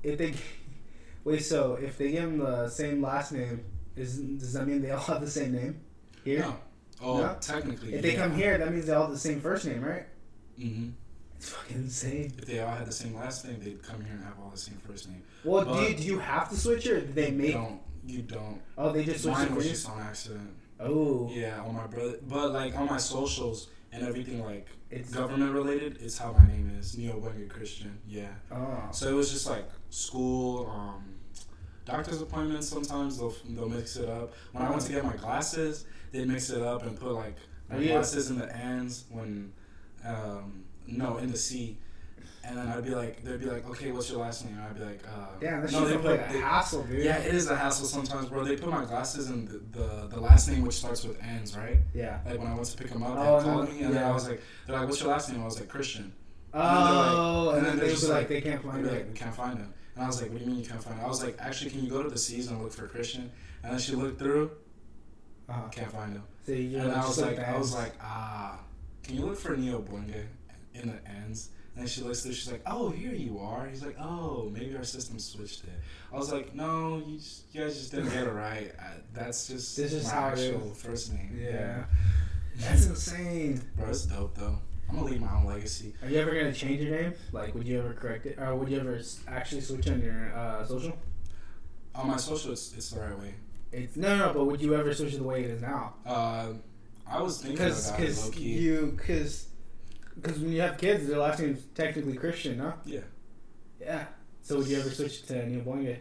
if 0.05 0.19
they 0.19 0.35
wait, 1.25 1.43
so 1.45 1.75
if 1.75 1.99
they 1.99 2.13
give 2.13 2.23
them 2.23 2.39
the 2.39 2.69
same 2.69 3.03
last 3.03 3.33
name, 3.33 3.65
is 3.97 4.19
does 4.19 4.53
that 4.53 4.67
mean 4.69 4.81
they 4.83 4.93
all 4.93 5.01
have 5.01 5.21
the 5.21 5.31
same 5.31 5.53
name 5.53 5.81
here? 6.25 6.41
no. 6.41 6.57
Oh, 7.03 7.19
No? 7.19 7.37
technically. 7.41 7.95
If 7.95 8.03
they 8.03 8.15
come 8.15 8.35
here, 8.35 8.59
that 8.59 8.73
means 8.73 8.87
they 8.87 8.93
all 8.93 9.03
have 9.05 9.13
the 9.13 9.19
same 9.19 9.41
first 9.41 9.65
name, 9.67 9.83
right? 9.83 10.07
Mm-hmm. 10.59 10.91
It's 11.37 11.49
fucking 11.49 11.77
insane. 11.77 12.33
If 12.39 12.45
they 12.47 12.61
all 12.61 12.71
had 12.75 12.87
the 12.87 12.93
same 12.93 13.15
last 13.15 13.47
name, 13.47 13.59
they'd 13.63 13.83
come 13.83 14.05
here 14.05 14.13
and 14.15 14.23
have 14.25 14.35
all 14.43 14.51
the 14.51 14.59
same 14.59 14.77
first 14.87 15.09
name. 15.09 15.23
Well, 15.43 15.65
do, 15.65 15.83
you, 15.83 15.95
do 15.97 16.03
you 16.03 16.19
have 16.19 16.51
to 16.51 16.57
switch 16.57 16.85
it, 16.87 16.93
or 16.93 17.01
did 17.01 17.15
they 17.15 17.31
make? 17.31 17.53
don't. 17.55 17.81
You 18.07 18.23
don't. 18.23 18.61
Oh, 18.77 18.93
they 18.93 19.05
just 19.05 19.23
switched 19.23 19.37
it 19.39 19.41
Mine 19.41 19.49
for 19.49 19.55
was 19.57 19.65
you. 19.67 19.71
just 19.73 19.89
on 19.89 20.01
accident. 20.01 20.51
Oh, 20.79 21.31
Yeah, 21.33 21.61
on 21.63 21.75
my 21.75 21.87
brother, 21.87 22.17
but 22.29 22.53
like 22.53 22.75
on 22.77 22.87
my 22.87 22.97
socials 22.97 23.69
and 23.93 24.03
everything 24.07 24.43
like 24.45 24.67
it's 24.91 25.11
government 25.13 25.53
related, 25.53 25.99
it's 26.01 26.17
how 26.19 26.33
my 26.33 26.47
name 26.47 26.75
is 26.79 26.97
Neo 26.97 27.21
Bwenge 27.21 27.49
Christian. 27.49 27.99
Yeah. 28.09 28.29
oh. 28.51 28.89
So 28.91 29.09
it 29.09 29.13
was 29.13 29.31
just 29.31 29.47
like 29.49 29.67
school, 29.91 30.69
um, 30.71 31.05
doctor's 31.85 32.21
appointments. 32.23 32.69
Sometimes 32.69 33.19
they'll 33.19 33.35
they'll 33.51 33.69
mix 33.69 33.97
it 33.97 34.09
up. 34.09 34.33
When 34.53 34.65
I 34.65 34.71
went 34.71 34.83
to 34.83 34.93
get 34.93 35.05
my 35.05 35.17
glasses, 35.17 35.85
they 36.13 36.25
mix 36.25 36.51
it 36.51 36.63
up 36.63 36.83
and 36.85 36.99
put 36.99 37.13
like 37.13 37.37
my 37.69 37.77
Oh, 37.77 37.79
yeah. 37.81 37.93
glasses 37.93 38.31
in 38.31 38.39
the 38.39 38.55
ends 38.57 39.05
when, 39.11 39.53
um, 40.05 40.65
no, 40.87 41.19
in 41.19 41.31
the 41.31 41.39
C. 41.39 41.79
And 42.43 42.57
then 42.57 42.69
I'd 42.69 42.83
be 42.85 42.91
like, 42.91 43.23
they'd 43.23 43.39
be 43.39 43.45
like, 43.47 43.69
okay, 43.69 43.93
what's 43.93 44.11
your 44.11 44.21
last 44.21 44.45
name? 44.47 44.55
And 44.55 44.63
I'd 44.65 44.75
be 44.75 44.83
like, 44.85 45.03
uh, 45.07 45.27
Damn, 45.41 45.61
that 45.61 45.73
no, 45.73 45.85
they 45.87 45.97
like 45.99 46.27
put, 46.29 46.37
a 46.37 46.41
hassle, 46.41 46.83
dude. 46.85 47.05
yeah, 47.05 47.19
it 47.19 47.35
is 47.35 47.51
a 47.51 47.57
hassle 47.57 47.85
sometimes, 47.87 48.29
bro. 48.31 48.45
They 48.45 48.57
put 48.57 48.71
my 48.71 48.85
glasses 48.87 49.29
in 49.29 49.45
the, 49.45 49.79
the, 49.79 50.07
the 50.09 50.19
last 50.21 50.49
name, 50.49 50.63
which 50.63 50.75
starts 50.77 51.05
with 51.05 51.23
N's, 51.23 51.55
right? 51.57 51.77
Yeah. 51.95 52.19
Like 52.27 52.39
when 52.39 52.49
I 52.49 52.55
went 52.55 52.67
to 52.67 52.77
pick 52.79 52.89
them 52.89 53.03
up, 53.03 53.15
Oh, 53.17 53.39
they 53.39 53.45
called 53.45 53.69
no, 53.69 53.75
me, 53.75 53.83
and 53.83 53.95
then. 53.95 54.03
I 54.05 54.11
was 54.11 54.27
like, 54.27 54.41
they're 54.67 54.75
like, 54.77 54.89
what's 54.89 55.01
your 55.03 55.11
last 55.11 55.31
name? 55.31 55.43
I 55.43 55.45
was 55.45 55.61
like, 55.61 55.69
Christian. 55.69 56.15
Oh, 56.55 57.51
and 57.51 57.59
and 57.59 57.67
then 57.67 57.71
then 57.73 57.77
they're 57.79 57.87
they'd 57.87 57.93
just 57.93 58.05
be 58.05 58.09
like, 58.09 58.19
like- 58.21 58.29
they 58.29 58.41
can't 58.41 58.63
find 58.65 58.87
it. 58.87 58.93
like, 58.93 59.07
we 59.09 59.15
can't 59.15 59.35
find 59.35 59.59
him. 59.59 59.75
And 59.95 60.05
I 60.05 60.07
was 60.07 60.21
like, 60.23 60.31
what 60.31 60.39
do 60.39 60.45
you 60.45 60.51
mean 60.51 60.61
you 60.61 60.67
can't 60.67 60.83
find 60.83 60.97
him? 60.99 61.05
I 61.05 61.09
was 61.09 61.23
like, 61.23 61.37
actually, 61.41 61.71
can 61.71 61.85
you 61.85 61.91
go 61.91 62.03
to 62.03 62.09
the 62.09 62.19
C's 62.19 62.49
and 62.49 62.63
look 62.63 62.73
for 62.73 62.87
Christian? 62.89 63.31
And 63.63 63.73
then 63.73 63.79
she 63.79 63.95
looked 63.95 64.19
through, 64.19 64.51
Uh-huh. 65.51 65.69
can't 65.71 65.93
find 65.93 66.13
him. 66.15 66.23
So 66.47 66.53
you're 66.53 66.81
and 66.83 66.93
I 66.93 67.07
was 67.07 67.21
like, 67.21 67.39
I 67.39 67.57
was 67.59 67.75
like, 67.75 67.93
ah, 68.03 68.59
can 69.03 69.17
you 69.17 69.27
look 69.27 69.39
for 69.39 69.57
Neo 69.57 69.81
Bwenge 69.81 70.25
in 70.75 70.89
the 70.89 71.11
ends? 71.11 71.51
And 71.77 71.89
she 71.89 72.03
looks 72.03 72.23
through, 72.23 72.33
she's 72.33 72.51
like, 72.51 72.63
oh, 72.67 72.91
here 72.91 73.13
you 73.13 73.39
are. 73.39 73.67
He's 73.67 73.83
like, 73.85 73.97
oh, 74.01 74.51
maybe 74.53 74.77
our 74.77 74.85
system 74.85 75.19
switched 75.19 75.65
it. 75.65 75.71
I 76.13 76.17
was 76.17 76.31
like, 76.33 76.55
no, 76.55 77.03
you, 77.07 77.17
just, 77.19 77.45
you 77.53 77.63
guys 77.63 77.79
just 77.79 77.93
didn't 77.93 78.11
get 78.11 78.27
it 78.27 78.31
right. 78.33 78.73
I, 78.79 78.95
that's 79.15 79.47
just 79.49 79.77
This 79.77 79.93
is 79.93 80.05
my 80.05 80.11
how 80.11 80.29
actual 80.29 80.61
first 80.75 81.13
name. 81.13 81.39
yeah. 81.41 81.85
That's 82.57 82.87
insane. 82.87 83.63
Bro, 83.77 83.89
it's 83.91 84.05
dope 84.05 84.35
though. 84.37 84.59
I'm 84.89 84.97
gonna 84.97 85.07
leave 85.07 85.21
my 85.21 85.33
own 85.35 85.47
legacy. 85.47 85.95
Are 86.03 86.09
you 86.11 86.19
ever 86.19 86.33
gonna 86.33 86.53
change 86.53 86.81
your 86.83 87.01
name? 87.01 87.15
Like, 87.33 87.55
would 87.55 87.67
you 87.67 87.79
ever 87.79 87.95
correct 87.95 88.27
it, 88.27 88.39
or 88.39 88.55
would 88.57 88.69
you 88.69 88.81
ever 88.81 89.01
actually 89.29 89.61
switch 89.61 89.89
on 89.89 90.03
your 90.03 90.35
uh, 90.35 90.67
social? 90.67 90.99
On 91.95 92.09
my 92.09 92.17
social, 92.17 92.53
it's, 92.53 92.75
it's 92.77 92.91
the 92.91 93.01
right 93.01 93.19
way. 93.19 93.35
It's 93.73 93.97
no, 93.97 94.17
no, 94.17 94.33
but 94.33 94.45
would 94.47 94.61
you 94.61 94.75
ever 94.75 94.93
switch 94.95 95.15
it 95.15 95.19
the 95.19 95.23
way 95.25 95.45
it 95.45 95.51
is 95.51 95.63
now? 95.63 95.95
Uh, 96.05 96.49
I 97.09 97.23
was 97.23 97.39
thinking 97.41 97.57
Because, 97.59 97.89
about 97.89 98.01
it, 98.01 98.03
because 98.03 98.25
low 98.25 98.31
key. 98.33 98.43
you, 98.59 98.95
because, 98.97 99.47
because 100.21 100.39
when 100.39 100.53
you 100.53 100.61
have 100.61 100.77
kids, 100.79 101.07
their 101.07 101.19
last 101.19 101.41
name's 101.41 101.65
technically 101.75 102.15
Christian, 102.15 102.59
no? 102.59 102.75
Yeah. 102.85 103.01
Yeah. 103.81 104.05
So 104.43 104.57
would 104.59 104.67
you 104.67 104.79
ever 104.79 104.91
switch 104.91 105.23
to 105.27 105.47
Neo 105.47 105.61
Bwenge? 105.63 105.99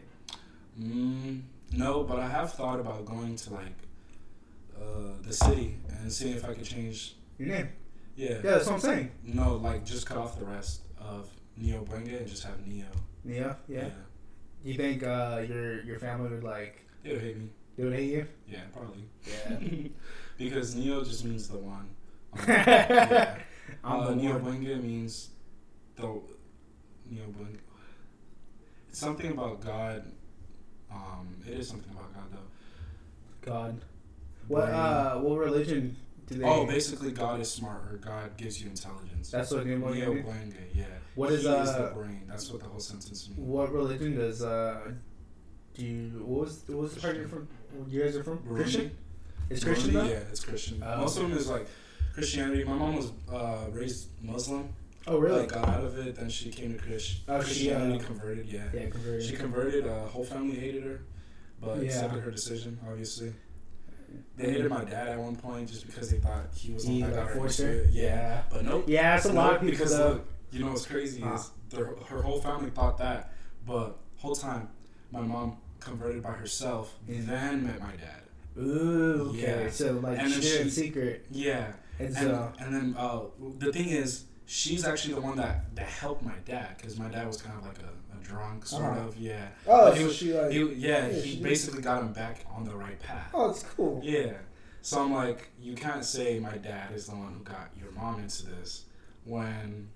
Mm, 0.79 1.41
no, 1.73 2.03
but 2.03 2.19
I 2.19 2.27
have 2.27 2.53
thought 2.53 2.79
about 2.79 3.05
going 3.05 3.35
to 3.35 3.53
like 3.53 3.75
uh, 4.79 5.13
the 5.21 5.33
city 5.33 5.77
and 5.99 6.11
seeing 6.11 6.35
if 6.37 6.45
I 6.45 6.53
could 6.53 6.63
change. 6.65 7.15
Your 7.37 7.49
name? 7.49 7.69
Yeah. 8.15 8.29
Yeah, 8.31 8.37
that's 8.41 8.65
what 8.65 8.75
I'm 8.75 8.79
saying. 8.79 9.11
No, 9.23 9.55
like 9.55 9.85
just 9.85 10.05
cut 10.05 10.17
off 10.17 10.37
the 10.39 10.45
rest 10.45 10.81
of 10.99 11.29
Neo 11.57 11.83
Bwenge 11.83 12.17
and 12.17 12.27
just 12.27 12.43
have 12.43 12.65
Neo. 12.67 12.85
Neo. 13.23 13.55
Yeah. 13.67 13.89
Do 14.63 14.69
you 14.69 14.75
think 14.75 15.03
uh, 15.03 15.43
your 15.47 15.81
your 15.83 15.99
family 15.99 16.29
would 16.29 16.43
like 16.43 16.85
They 17.03 17.13
would 17.13 17.21
hate 17.21 17.37
me. 17.37 17.49
They 17.79 17.85
would 17.85 17.93
hate 17.93 18.11
you? 18.11 18.27
Yeah, 18.45 18.59
probably. 18.73 19.05
Yeah. 19.25 19.87
because 20.37 20.75
Neo 20.75 21.01
just 21.03 21.23
means 21.23 21.47
the 21.47 21.57
one. 21.57 21.89
Um, 22.41 22.45
yeah. 22.47 23.35
I'm 23.83 23.99
uh, 24.01 24.07
the 24.09 24.15
Neo. 24.15 24.39
Bwenge 24.39 24.83
means 24.83 25.29
the 25.95 26.03
Neo 27.09 27.25
Bwenge. 27.27 27.59
It's 28.89 28.99
something 28.99 29.31
about 29.31 29.61
God. 29.61 30.03
Um, 30.91 31.35
it 31.47 31.53
is 31.53 31.69
something 31.69 31.91
about 31.91 32.13
God 32.13 32.23
though. 32.31 33.49
God. 33.49 33.81
What 34.47 34.65
Brain. 34.65 34.75
uh 34.75 35.13
what 35.19 35.37
religion 35.37 35.95
do 36.27 36.35
they? 36.35 36.43
Oh, 36.43 36.65
basically, 36.65 37.11
God 37.11 37.39
is 37.39 37.49
smart, 37.51 37.83
or 37.91 37.97
God 37.97 38.35
gives 38.35 38.61
you 38.61 38.69
intelligence. 38.69 39.29
That's 39.29 39.51
what 39.51 39.65
Neo 39.65 39.77
means? 39.77 40.55
Yeah. 40.73 40.85
What 41.15 41.31
is, 41.31 41.43
he 41.43 41.47
is 41.49 41.69
uh, 41.69 41.89
the 41.89 41.95
brain? 41.95 42.23
That's 42.27 42.51
what 42.51 42.61
the 42.61 42.67
whole 42.67 42.79
sentence 42.79 43.29
means. 43.29 43.39
What 43.39 43.71
religion 43.71 44.17
does 44.17 44.41
uh 44.41 44.91
do 45.79 45.85
you 45.85 46.09
what 46.25 46.41
was 46.41 46.63
what 46.67 46.77
was 46.79 46.93
the 46.95 47.01
part 47.01 47.15
you're 47.15 47.27
from? 47.27 47.47
You 47.87 48.03
guys 48.03 48.15
are 48.17 48.23
from 48.23 48.39
Burundi? 48.39 48.55
Christian? 48.55 48.97
It's 49.49 49.63
Christian 49.63 49.93
though. 49.93 50.03
Yeah, 50.03 50.19
it's 50.31 50.43
Christian. 50.43 50.83
Oh, 50.85 50.97
Most 50.97 51.17
of 51.17 51.23
them 51.23 51.37
is 51.37 51.49
like 51.49 51.67
Christianity. 52.13 52.63
My 52.65 52.73
mom 52.73 52.95
was 52.97 53.11
uh, 53.31 53.65
raised 53.71 54.09
Muslim. 54.21 54.69
Oh 55.07 55.17
really? 55.17 55.39
Like, 55.41 55.53
got 55.53 55.67
out 55.69 55.83
of 55.85 55.97
it, 55.97 56.15
then 56.15 56.29
she 56.29 56.51
came 56.51 56.73
to 56.73 56.79
Christ- 56.79 57.21
Oh, 57.27 57.41
she, 57.41 57.71
uh, 57.71 57.97
converted. 57.99 58.45
Yeah. 58.47 58.65
yeah, 58.73 58.89
converted. 58.89 59.23
She 59.23 59.35
converted. 59.35 59.87
Uh, 59.87 60.05
whole 60.07 60.25
family 60.25 60.59
hated 60.59 60.83
her, 60.83 60.99
but 61.61 61.77
Yeah. 61.77 61.85
accepted 61.85 62.19
her 62.21 62.29
decision. 62.31 62.77
Obviously, 62.87 63.31
they 64.35 64.51
hated 64.51 64.69
my 64.69 64.83
dad 64.83 65.07
at 65.07 65.17
one 65.19 65.37
point 65.37 65.69
just 65.69 65.85
because 65.85 66.11
they 66.11 66.19
thought 66.19 66.47
he 66.53 66.73
was 66.73 66.85
the 66.85 66.91
He, 66.91 67.03
like, 67.05 67.29
forced 67.33 67.61
her? 67.61 67.85
Yeah. 67.89 68.03
Yeah. 68.03 68.43
but 68.51 68.65
nope. 68.65 68.83
Yeah, 68.87 69.15
it's 69.15 69.25
a 69.25 69.31
lot 69.33 69.45
of 69.55 69.61
Nope, 69.63 69.71
people 69.71 69.77
because 69.85 69.97
though. 69.97 70.21
You 70.51 70.65
know 70.65 70.71
what's 70.71 70.85
crazy 70.85 71.21
Huh. 71.21 71.35
is 71.35 71.51
their, 71.69 71.93
her 72.07 72.21
whole 72.23 72.41
family 72.41 72.71
thought 72.71 72.97
that, 72.97 73.33
but 73.65 73.97
whole 74.17 74.35
time 74.35 74.67
my 75.11 75.21
mom 75.21 75.57
converted 75.79 76.21
by 76.23 76.31
herself, 76.31 76.95
Yeah. 77.07 77.21
then 77.25 77.65
met 77.65 77.79
my 77.79 77.91
dad. 77.95 78.21
Ooh, 78.57 79.29
okay. 79.29 79.63
Yeah. 79.65 79.69
So 79.69 79.93
like 79.93 80.19
And 80.19 80.31
she 80.33 80.41
did 80.41 80.61
in 80.61 80.69
secret, 80.69 81.25
Yeah, 81.31 81.71
and 81.97 82.07
and 82.09 82.15
so 82.17 82.53
and 82.59 82.73
then 82.75 82.95
uh, 82.97 83.21
the 83.57 83.71
thing 83.71 83.89
is, 83.89 84.25
she's 84.45 84.85
actually 84.85 85.13
the 85.13 85.21
one 85.21 85.37
that 85.37 85.73
that 85.75 85.87
helped 85.87 86.23
my 86.23 86.35
dad 86.45 86.75
because 86.77 86.97
my 86.99 87.07
dad 87.07 87.27
was 87.27 87.41
kind 87.41 87.57
of 87.57 87.65
like 87.65 87.77
a, 87.79 88.17
a 88.17 88.23
drunk 88.23 88.65
sort 88.65 88.83
Uh-huh. 88.83 89.07
of 89.07 89.17
yeah. 89.17 89.47
oh, 89.67 89.85
But 89.89 89.93
he 89.95 89.99
so 90.01 90.05
was- 90.07 90.15
she 90.17 90.33
like 90.33 90.51
He, 90.51 90.59
yeah, 90.73 91.07
Yeah, 91.07 91.21
he 91.21 91.41
basically 91.41 91.81
got 91.81 92.01
him 92.01 92.11
back 92.13 92.43
on 92.53 92.63
the 92.65 92.75
right 92.75 92.99
path. 92.99 93.29
oh, 93.33 93.49
it's 93.51 93.63
cool. 93.63 94.01
Yeah. 94.03 94.33
So 94.81 95.01
I'm 95.03 95.13
like, 95.13 95.49
you 95.59 95.75
can't 95.75 96.03
say 96.05 96.39
my 96.39 96.57
dad 96.57 96.91
is 96.93 97.05
the 97.07 97.15
one 97.15 97.33
who 97.33 97.43
got 97.43 97.69
your 97.79 97.91
mom 97.91 98.19
into 98.19 98.45
this 98.45 98.85
when 99.25 99.89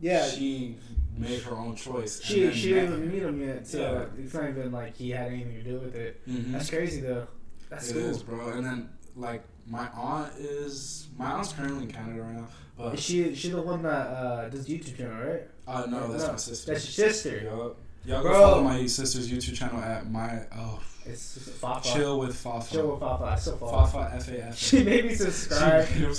Yeah, 0.00 0.26
she 0.28 0.76
made 1.16 1.42
her 1.42 1.56
own 1.56 1.74
choice. 1.74 2.22
she, 2.22 2.52
she 2.52 2.74
didn't 2.74 2.92
him. 3.02 3.12
meet 3.12 3.22
him 3.22 3.40
yet, 3.40 3.66
so 3.66 3.78
Yeah. 4.16 4.22
it's 4.24 4.34
not 4.34 4.48
even 4.48 4.70
like 4.72 4.96
he 4.96 5.10
had 5.10 5.28
anything 5.32 5.54
to 5.54 5.62
do 5.64 5.78
with 5.80 5.94
it. 5.96 6.20
Mhm. 6.28 6.52
That's 6.52 6.70
crazy 6.70 7.00
though. 7.00 7.26
That's 7.68 7.90
It 7.90 7.94
cool. 7.94 8.02
is, 8.10 8.22
bro. 8.22 8.48
And 8.50 8.64
then 8.64 8.88
like 9.16 9.42
my 9.66 9.88
aunt 9.94 10.32
is 10.38 11.08
my 11.18 11.32
aunt's 11.32 11.52
currently 11.52 11.84
in 11.84 11.90
Canada 11.90 12.22
right 12.22 12.36
now, 12.36 12.48
but 12.76 12.94
Is 12.94 13.00
she 13.00 13.34
she 13.34 13.50
the 13.50 13.60
one 13.60 13.82
that 13.82 14.06
uh, 14.06 14.48
does 14.48 14.66
YouTube 14.68 14.96
channel, 14.96 15.20
right? 15.26 15.48
uh 15.66 15.86
no, 15.88 16.10
that's 16.12 16.24
No, 16.24 16.30
my 16.32 16.36
sister. 16.36 16.72
That's 16.72 16.98
your 16.98 17.10
sister. 17.10 17.40
Yup. 17.44 17.76
Y'all 18.04 18.22
go 18.22 18.28
Bro. 18.30 18.40
follow 18.40 18.62
my 18.62 18.86
sister's 18.86 19.30
YouTube 19.30 19.54
channel 19.54 19.80
at 19.80 20.10
my 20.10 20.40
oh 20.56 20.80
It's 21.04 21.34
just 21.34 21.50
Fafa. 21.50 21.86
chill 21.92 22.18
with 22.20 22.34
Fafa. 22.36 22.72
Chill 22.74 22.90
with 22.92 23.00
Fafa. 23.00 23.24
I 23.24 23.36
still 23.36 23.56
follow. 23.58 23.84
Fafa 23.86 24.12
F 24.16 24.28
A 24.28 24.44
F. 24.46 24.56
She 24.66 24.82
made 24.84 25.04
me 25.06 25.14
subscribe. 25.14 25.86
She- 25.88 25.98
you 26.00 26.06
know, 26.06 26.14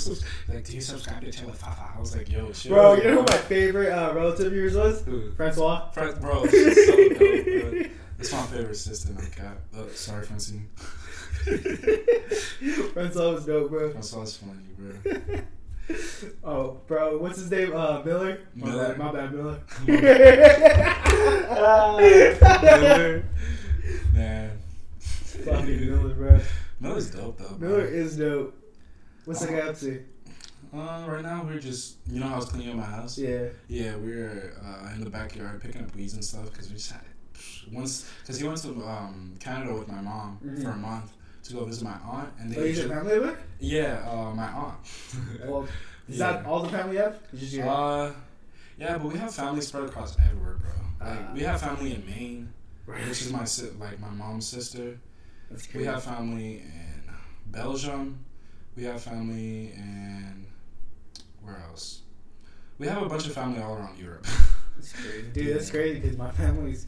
like, 0.48 0.64
do 0.64 0.72
you 0.74 0.80
subscribe 0.80 1.20
to 1.22 1.32
Chill 1.32 1.46
with 1.48 1.60
Fafa? 1.60 1.92
I 1.96 2.00
was 2.00 2.14
like, 2.16 2.30
yo, 2.30 2.50
chill. 2.52 2.74
Bro, 2.74 2.94
you 2.96 3.04
know 3.04 3.14
who 3.16 3.22
my 3.22 3.36
favorite 3.36 3.90
uh, 3.92 4.12
relative 4.14 4.46
of 4.48 4.52
yours 4.54 4.74
was? 4.76 5.02
Who? 5.02 5.32
Francois. 5.32 5.90
Fran- 5.90 6.20
bro, 6.20 6.46
she's 6.50 6.86
so 6.86 6.96
dope. 6.96 7.18
Bro. 7.18 7.82
It's 8.18 8.32
my 8.32 8.42
favorite 8.42 8.74
sister, 8.76 9.12
no 9.14 9.20
cap. 9.34 9.58
Oh, 9.76 9.88
sorry, 9.94 10.24
Francine. 10.26 10.68
Francois 12.92 13.32
was 13.32 13.46
dope, 13.46 13.70
bro. 13.70 13.90
Francois 13.90 14.26
funny, 14.26 14.68
bro. 14.78 15.40
Oh, 16.44 16.78
bro, 16.86 17.18
what's 17.18 17.38
his 17.38 17.50
name? 17.50 17.74
Uh, 17.74 18.02
Miller. 18.04 18.40
Miller. 18.54 18.94
My 18.96 19.12
bad, 19.12 19.32
Miller. 19.32 19.60
Miller. 21.90 23.24
Man. 24.14 24.58
Fucking 24.98 25.80
Miller, 25.90 26.14
bro. 26.14 26.40
Miller's 26.80 27.10
dope, 27.10 27.38
though. 27.38 27.54
bro. 27.56 27.68
Miller 27.68 27.84
is 27.86 28.16
dope. 28.16 28.54
What's 29.24 29.40
that 29.40 29.50
guy 29.50 29.60
up 29.68 29.78
to? 29.78 30.02
Uh, 30.72 31.04
right 31.08 31.22
now, 31.22 31.42
we're 31.44 31.58
just, 31.58 31.96
you 32.08 32.20
know 32.20 32.28
I 32.32 32.36
was 32.36 32.44
cleaning 32.46 32.70
up 32.70 32.76
my 32.76 32.82
house? 32.84 33.18
Yeah. 33.18 33.46
Yeah, 33.68 33.96
we 33.96 34.14
were 34.14 34.52
uh, 34.64 34.92
in 34.94 35.02
the 35.02 35.10
backyard 35.10 35.60
picking 35.60 35.82
up 35.82 35.94
weeds 35.96 36.14
and 36.14 36.24
stuff 36.24 36.50
because 36.52 36.68
we 36.68 36.74
just 36.76 36.92
had 36.92 37.00
it 37.02 37.06
once 37.72 38.08
because 38.20 38.38
he 38.38 38.46
went 38.46 38.58
to 38.58 38.68
um, 38.86 39.34
Canada 39.40 39.72
with 39.74 39.88
my 39.88 40.00
mom 40.00 40.38
Mhm. 40.44 40.62
for 40.62 40.70
a 40.70 40.76
month 40.76 41.12
to 41.44 41.54
go 41.54 41.64
visit 41.64 41.84
my 41.84 41.96
aunt 42.04 42.28
and 42.38 42.56
Oh, 42.56 42.60
they 42.60 42.70
a 42.70 42.74
ju- 42.74 42.88
family 42.88 43.32
yeah 43.60 44.06
uh, 44.10 44.34
my 44.34 44.46
aunt. 44.48 44.78
Well, 45.46 45.62
is 46.08 46.18
Yeah. 46.18 46.32
that 46.32 46.46
all 46.46 46.62
the 46.62 46.68
family 46.68 46.96
you 46.96 47.02
have? 47.02 47.18
You 47.32 47.38
just 47.38 47.52
your- 47.52 47.68
Uh, 47.68 48.12
yeah, 48.78 48.98
but 48.98 49.12
we 49.12 49.18
have 49.18 49.34
family 49.34 49.60
spread 49.60 49.84
across 49.84 50.16
everywhere, 50.18 50.56
bro. 50.62 51.06
Like 51.06 51.18
Ah. 51.28 51.32
we 51.34 51.40
have 51.40 51.60
family 51.60 51.94
in 51.94 52.04
Maine, 52.06 52.52
right. 52.86 53.06
which 53.08 53.22
is 53.22 53.32
my 53.32 53.44
si- 53.44 53.70
like 53.78 53.98
my 54.00 54.10
mom's 54.10 54.46
sister. 54.46 54.98
We 55.74 55.84
have 55.84 56.02
family 56.04 56.58
in 56.60 57.02
Belgium. 57.46 58.24
We 58.76 58.84
have 58.84 59.00
family 59.02 59.72
in 59.72 60.46
where 61.42 61.58
else? 61.68 62.02
We 62.78 62.86
have 62.86 63.02
a 63.02 63.08
bunch 63.08 63.26
of 63.26 63.32
family 63.34 63.60
all 63.60 63.74
around 63.76 63.98
Europe. 63.98 64.26
That's 64.76 64.92
crazy. 64.92 65.28
Dude, 65.34 65.54
that's 65.56 65.70
crazy 65.70 66.00
because 66.00 66.16
my 66.16 66.30
family's 66.30 66.86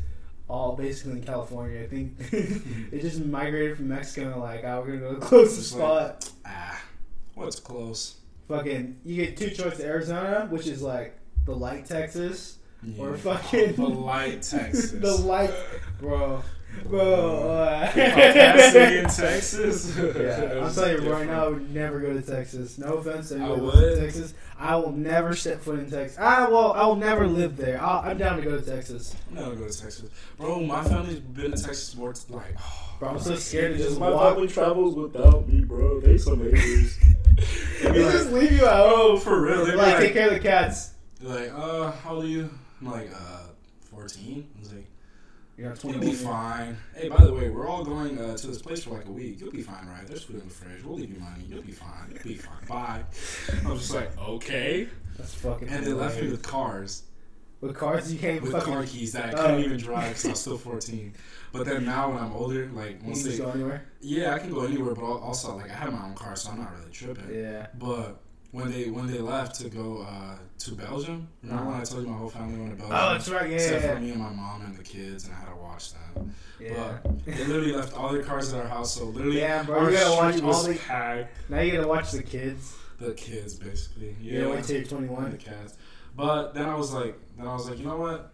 all 0.53 0.77
basically 0.77 1.13
in 1.13 1.23
California. 1.25 1.83
I 1.83 1.87
think 1.87 2.19
they 2.91 2.99
just 3.01 3.25
migrated 3.25 3.79
from 3.79 3.89
Mexico 3.89 4.33
and 4.33 4.41
like, 4.41 4.63
oh, 4.65 4.81
we're 4.87 4.97
gonna 4.99 5.01
go 5.01 5.15
to 5.15 5.21
the 5.21 5.27
closest 5.27 5.75
like- 5.77 6.23
spot. 6.23 6.31
ah, 6.47 6.83
what's 7.35 7.59
close? 7.59 8.17
Fucking, 8.49 8.99
you 9.05 9.17
get 9.25 9.37
two 9.37 9.51
choices: 9.51 9.81
Arizona, 9.81 10.47
which 10.51 10.67
is 10.67 10.83
like 10.83 11.17
the 11.47 11.55
light 11.55 11.87
Texas, 11.87 12.59
or 12.99 13.11
Yeah. 13.11 13.17
fucking 13.17 13.75
the 13.77 13.87
light 13.87 14.43
Texas. 14.51 14.91
the 14.91 15.15
light, 15.17 15.55
bro, 15.99 16.43
bro. 16.85 17.51
Uh, 17.51 17.91
in 17.95 19.05
Texas. 19.09 19.97
Yeah, 19.97 20.65
I'm 20.67 20.75
telling 20.75 21.03
you 21.03 21.13
right 21.13 21.27
now, 21.27 21.47
I 21.47 21.49
would 21.49 21.73
never 21.73 22.01
go 22.01 22.13
to 22.13 22.21
Texas. 22.23 22.77
No 22.79 22.95
offense 22.95 23.29
to 23.31 23.37
I 23.37 23.39
anyone 23.41 23.59
who 23.61 23.65
would. 23.67 23.93
in 23.95 24.05
Texas. 24.05 24.35
I 24.63 24.77
will 24.77 24.93
never 24.93 25.35
step 25.35 25.61
foot 25.61 25.81
in 25.81 25.91
Texas. 25.91 26.17
I 26.19 26.49
will. 26.49 26.73
I 26.73 26.87
will 26.87 26.95
never 26.97 27.27
live 27.27 27.57
there. 27.57 27.83
I'll, 27.83 28.09
I'm 28.09 28.17
down 28.17 28.37
to 28.37 28.43
go 28.43 28.59
to 28.61 28.65
Texas. 28.65 29.17
I'm 29.29 29.35
never 29.35 29.57
go 29.57 29.69
to 29.69 29.77
Texas, 29.77 30.05
bro. 30.39 30.61
My 30.61 30.85
family's 30.85 31.19
been 31.19 31.51
to 31.51 31.57
Texas 31.61 31.97
more. 31.97 32.13
t- 32.13 32.21
Like, 32.29 32.55
Bro, 33.01 33.09
I'm 33.11 33.19
so 33.19 33.35
scared 33.35 33.77
to 33.77 33.83
just 33.83 33.99
my 33.99 34.11
walk. 34.11 34.35
family 34.35 34.47
travels 34.49 34.95
without 34.95 35.49
me, 35.49 35.63
bro. 35.65 35.99
They 36.01 36.17
some 36.17 36.41
haters. 36.41 36.99
They 37.83 37.93
just 37.95 38.31
leave 38.31 38.53
you 38.53 38.67
at 38.67 38.73
oh, 38.75 39.17
for 39.19 39.41
real? 39.41 39.67
Like, 39.67 39.77
like, 39.77 39.99
take 39.99 40.13
care 40.13 40.29
of 40.29 40.35
the 40.35 40.41
cats. 40.41 40.93
they're 41.19 41.49
like, 41.49 41.53
uh, 41.53 41.91
how 41.91 42.15
old 42.15 42.25
are 42.25 42.29
you? 42.29 42.49
I'm 42.81 42.91
like, 42.93 43.11
uh, 43.13 43.47
14. 43.91 44.49
I 44.55 44.61
was 44.61 44.73
like, 44.73 44.87
You're 45.63 45.71
not 45.71 45.85
you'll 45.85 46.01
be 46.01 46.13
fine. 46.13 46.77
Hey, 46.93 47.09
by 47.09 47.25
the 47.25 47.33
way, 47.33 47.49
we're 47.49 47.69
all 47.69 47.85
going 47.85 48.19
uh, 48.19 48.37
to 48.37 48.47
this 48.49 48.61
place 48.61 48.83
for 48.83 48.91
like 48.91 49.07
a 49.07 49.13
week. 49.13 49.41
You'll 49.41 49.53
be 49.53 49.63
fine, 49.63 49.87
right? 49.87 50.05
There's 50.05 50.25
food 50.25 50.41
in 50.41 50.49
the 50.49 50.53
fridge. 50.53 50.83
We'll 50.83 50.97
leave 50.97 51.11
you 51.11 51.21
money. 51.21 51.45
You'll 51.47 51.63
be 51.63 51.71
fine. 51.71 52.11
You'll 52.11 52.23
be 52.25 52.35
fine. 52.35 52.67
Bye. 52.67 53.03
I 53.65 53.71
was 53.71 53.83
just 53.83 53.95
like, 53.95 54.19
okay. 54.19 54.89
That's 55.17 55.35
fucking. 55.35 55.69
And 55.69 55.87
they 55.87 55.93
left 55.93 56.21
me 56.21 56.33
with 56.33 56.43
cars. 56.43 57.05
with 57.61 57.77
cars. 57.77 58.13
You 58.13 58.19
can't 58.19 58.43
with 58.43 58.51
fucking. 58.51 58.73
car 58.73 58.83
keys 58.85 59.13
that 59.13 59.39
I 59.39 59.41
couldn't 59.41 59.61
even 59.65 59.77
drive 59.77 60.09
because 60.09 60.25
I 60.25 60.31
was 60.31 60.41
still 60.41 60.59
14. 60.59 61.15
But 61.53 61.65
then 61.67 61.85
now 61.85 62.09
when 62.09 62.19
I'm 62.19 62.33
older, 62.33 62.69
like 62.75 63.01
You 63.01 63.07
once 63.11 63.23
can 63.23 63.31
just 63.31 63.39
they, 63.39 63.45
go 63.45 63.53
anywhere. 63.53 63.85
yeah, 64.01 64.35
I 64.35 64.41
can 64.41 64.51
go 64.53 64.63
anywhere. 64.65 64.97
But 64.97 65.05
also 65.05 65.55
like 65.57 65.71
I 65.71 65.75
have 65.75 65.93
my 65.93 66.05
own 66.07 66.15
car, 66.17 66.35
so 66.35 66.51
I'm 66.51 66.59
not 66.59 66.77
really 66.77 66.91
tripping. 66.91 67.33
Yeah. 67.33 67.69
But 67.79 68.21
when 68.53 68.71
they 68.71 68.91
when 68.91 69.07
they 69.07 69.19
left 69.19 69.57
to 69.61 69.69
go 69.69 70.07
uh, 70.09 70.37
to 70.59 70.73
Belgium, 70.73 71.27
remember 71.43 71.71
when 71.71 71.81
I 71.81 71.85
told 71.85 72.05
you 72.05 72.09
my 72.11 72.17
whole 72.19 72.29
family 72.29 72.59
went 72.59 72.71
to 72.73 72.77
Belgium? 72.77 72.97
Oh, 73.01 73.13
that's 73.13 73.29
right. 73.29 73.49
Yeah. 73.51 73.57
Except 73.57 73.95
for 73.95 74.01
me 74.01 74.11
and 74.11 74.21
my 74.21 74.31
mom 74.31 74.63
and 74.63 74.77
the 74.77 74.83
kids, 74.85 75.27
and 75.27 75.35
I 75.35 75.41
had 75.41 75.49
to 75.51 75.57
watch 75.57 75.93
them. 75.93 76.35
yeah. 76.61 76.99
But 77.03 77.25
they 77.27 77.45
literally 77.45 77.73
left 77.73 77.97
all 77.97 78.13
their 78.13 78.23
cars 78.23 78.53
at 78.53 78.61
our 78.61 78.69
house, 78.69 78.95
so 78.95 79.07
literally 79.07 79.41
Yeah, 79.41 79.63
bro, 79.65 79.79
our 79.81 79.91
you 79.91 79.97
gotta 79.97 80.15
watch 80.17 80.43
all 80.43 80.63
the- 80.63 80.75
packed. 80.79 81.51
Now 81.51 81.61
you 81.61 81.73
gotta 81.73 81.89
watch 81.89 82.13
the 82.13 82.23
kids. 82.23 82.77
The 83.01 83.15
kids, 83.15 83.55
basically. 83.55 84.15
You 84.21 84.33
Yeah. 84.33 84.41
gotta 84.43 84.55
wait 84.55 84.65
till 84.65 84.77
you're 84.77 84.83
and 84.83 85.09
the 85.09 85.17
21. 85.17 85.37
cats. 85.39 85.75
But 86.15 86.53
then 86.55 86.69
I 86.69 86.75
was 86.77 86.93
like, 86.93 87.19
then 87.39 87.47
I 87.49 87.55
was 87.55 87.69
like, 87.69 87.79
you 87.79 87.87
know 87.87 87.97
what? 87.97 88.33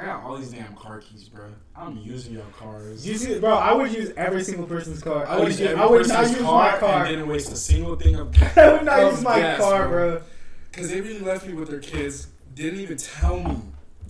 I 0.00 0.06
got 0.06 0.22
all 0.22 0.36
these 0.38 0.50
damn 0.50 0.74
car 0.76 0.98
keys, 1.00 1.28
bro. 1.28 1.44
I'm 1.76 1.98
using 1.98 2.32
your 2.34 2.44
cars. 2.58 3.06
You 3.06 3.16
see, 3.16 3.38
bro, 3.38 3.52
I 3.54 3.72
would 3.74 3.92
use 3.92 4.12
every 4.16 4.42
single 4.42 4.66
person's 4.66 5.02
car. 5.02 5.26
I 5.26 5.38
would, 5.38 5.48
use 5.48 5.60
use, 5.60 5.68
every 5.70 5.82
I 5.82 5.86
would 5.86 6.08
not 6.08 6.16
person's 6.16 6.38
use 6.38 6.46
my 6.46 6.78
car. 6.78 7.04
and 7.04 7.08
didn't 7.08 7.28
waste 7.28 7.52
a 7.52 7.56
single 7.56 7.96
thing 7.96 8.14
of 8.16 8.34
I 8.56 8.72
would 8.72 8.84
not 8.84 9.00
of 9.00 9.12
use 9.12 9.22
my 9.22 9.38
gas, 9.38 9.60
car, 9.60 9.88
bro. 9.88 10.22
Because 10.70 10.88
they 10.90 11.00
really 11.00 11.18
left 11.20 11.46
me 11.46 11.52
with 11.54 11.68
their 11.68 11.80
kids. 11.80 12.28
Didn't 12.54 12.80
even 12.80 12.96
tell 12.96 13.40
me 13.40 13.56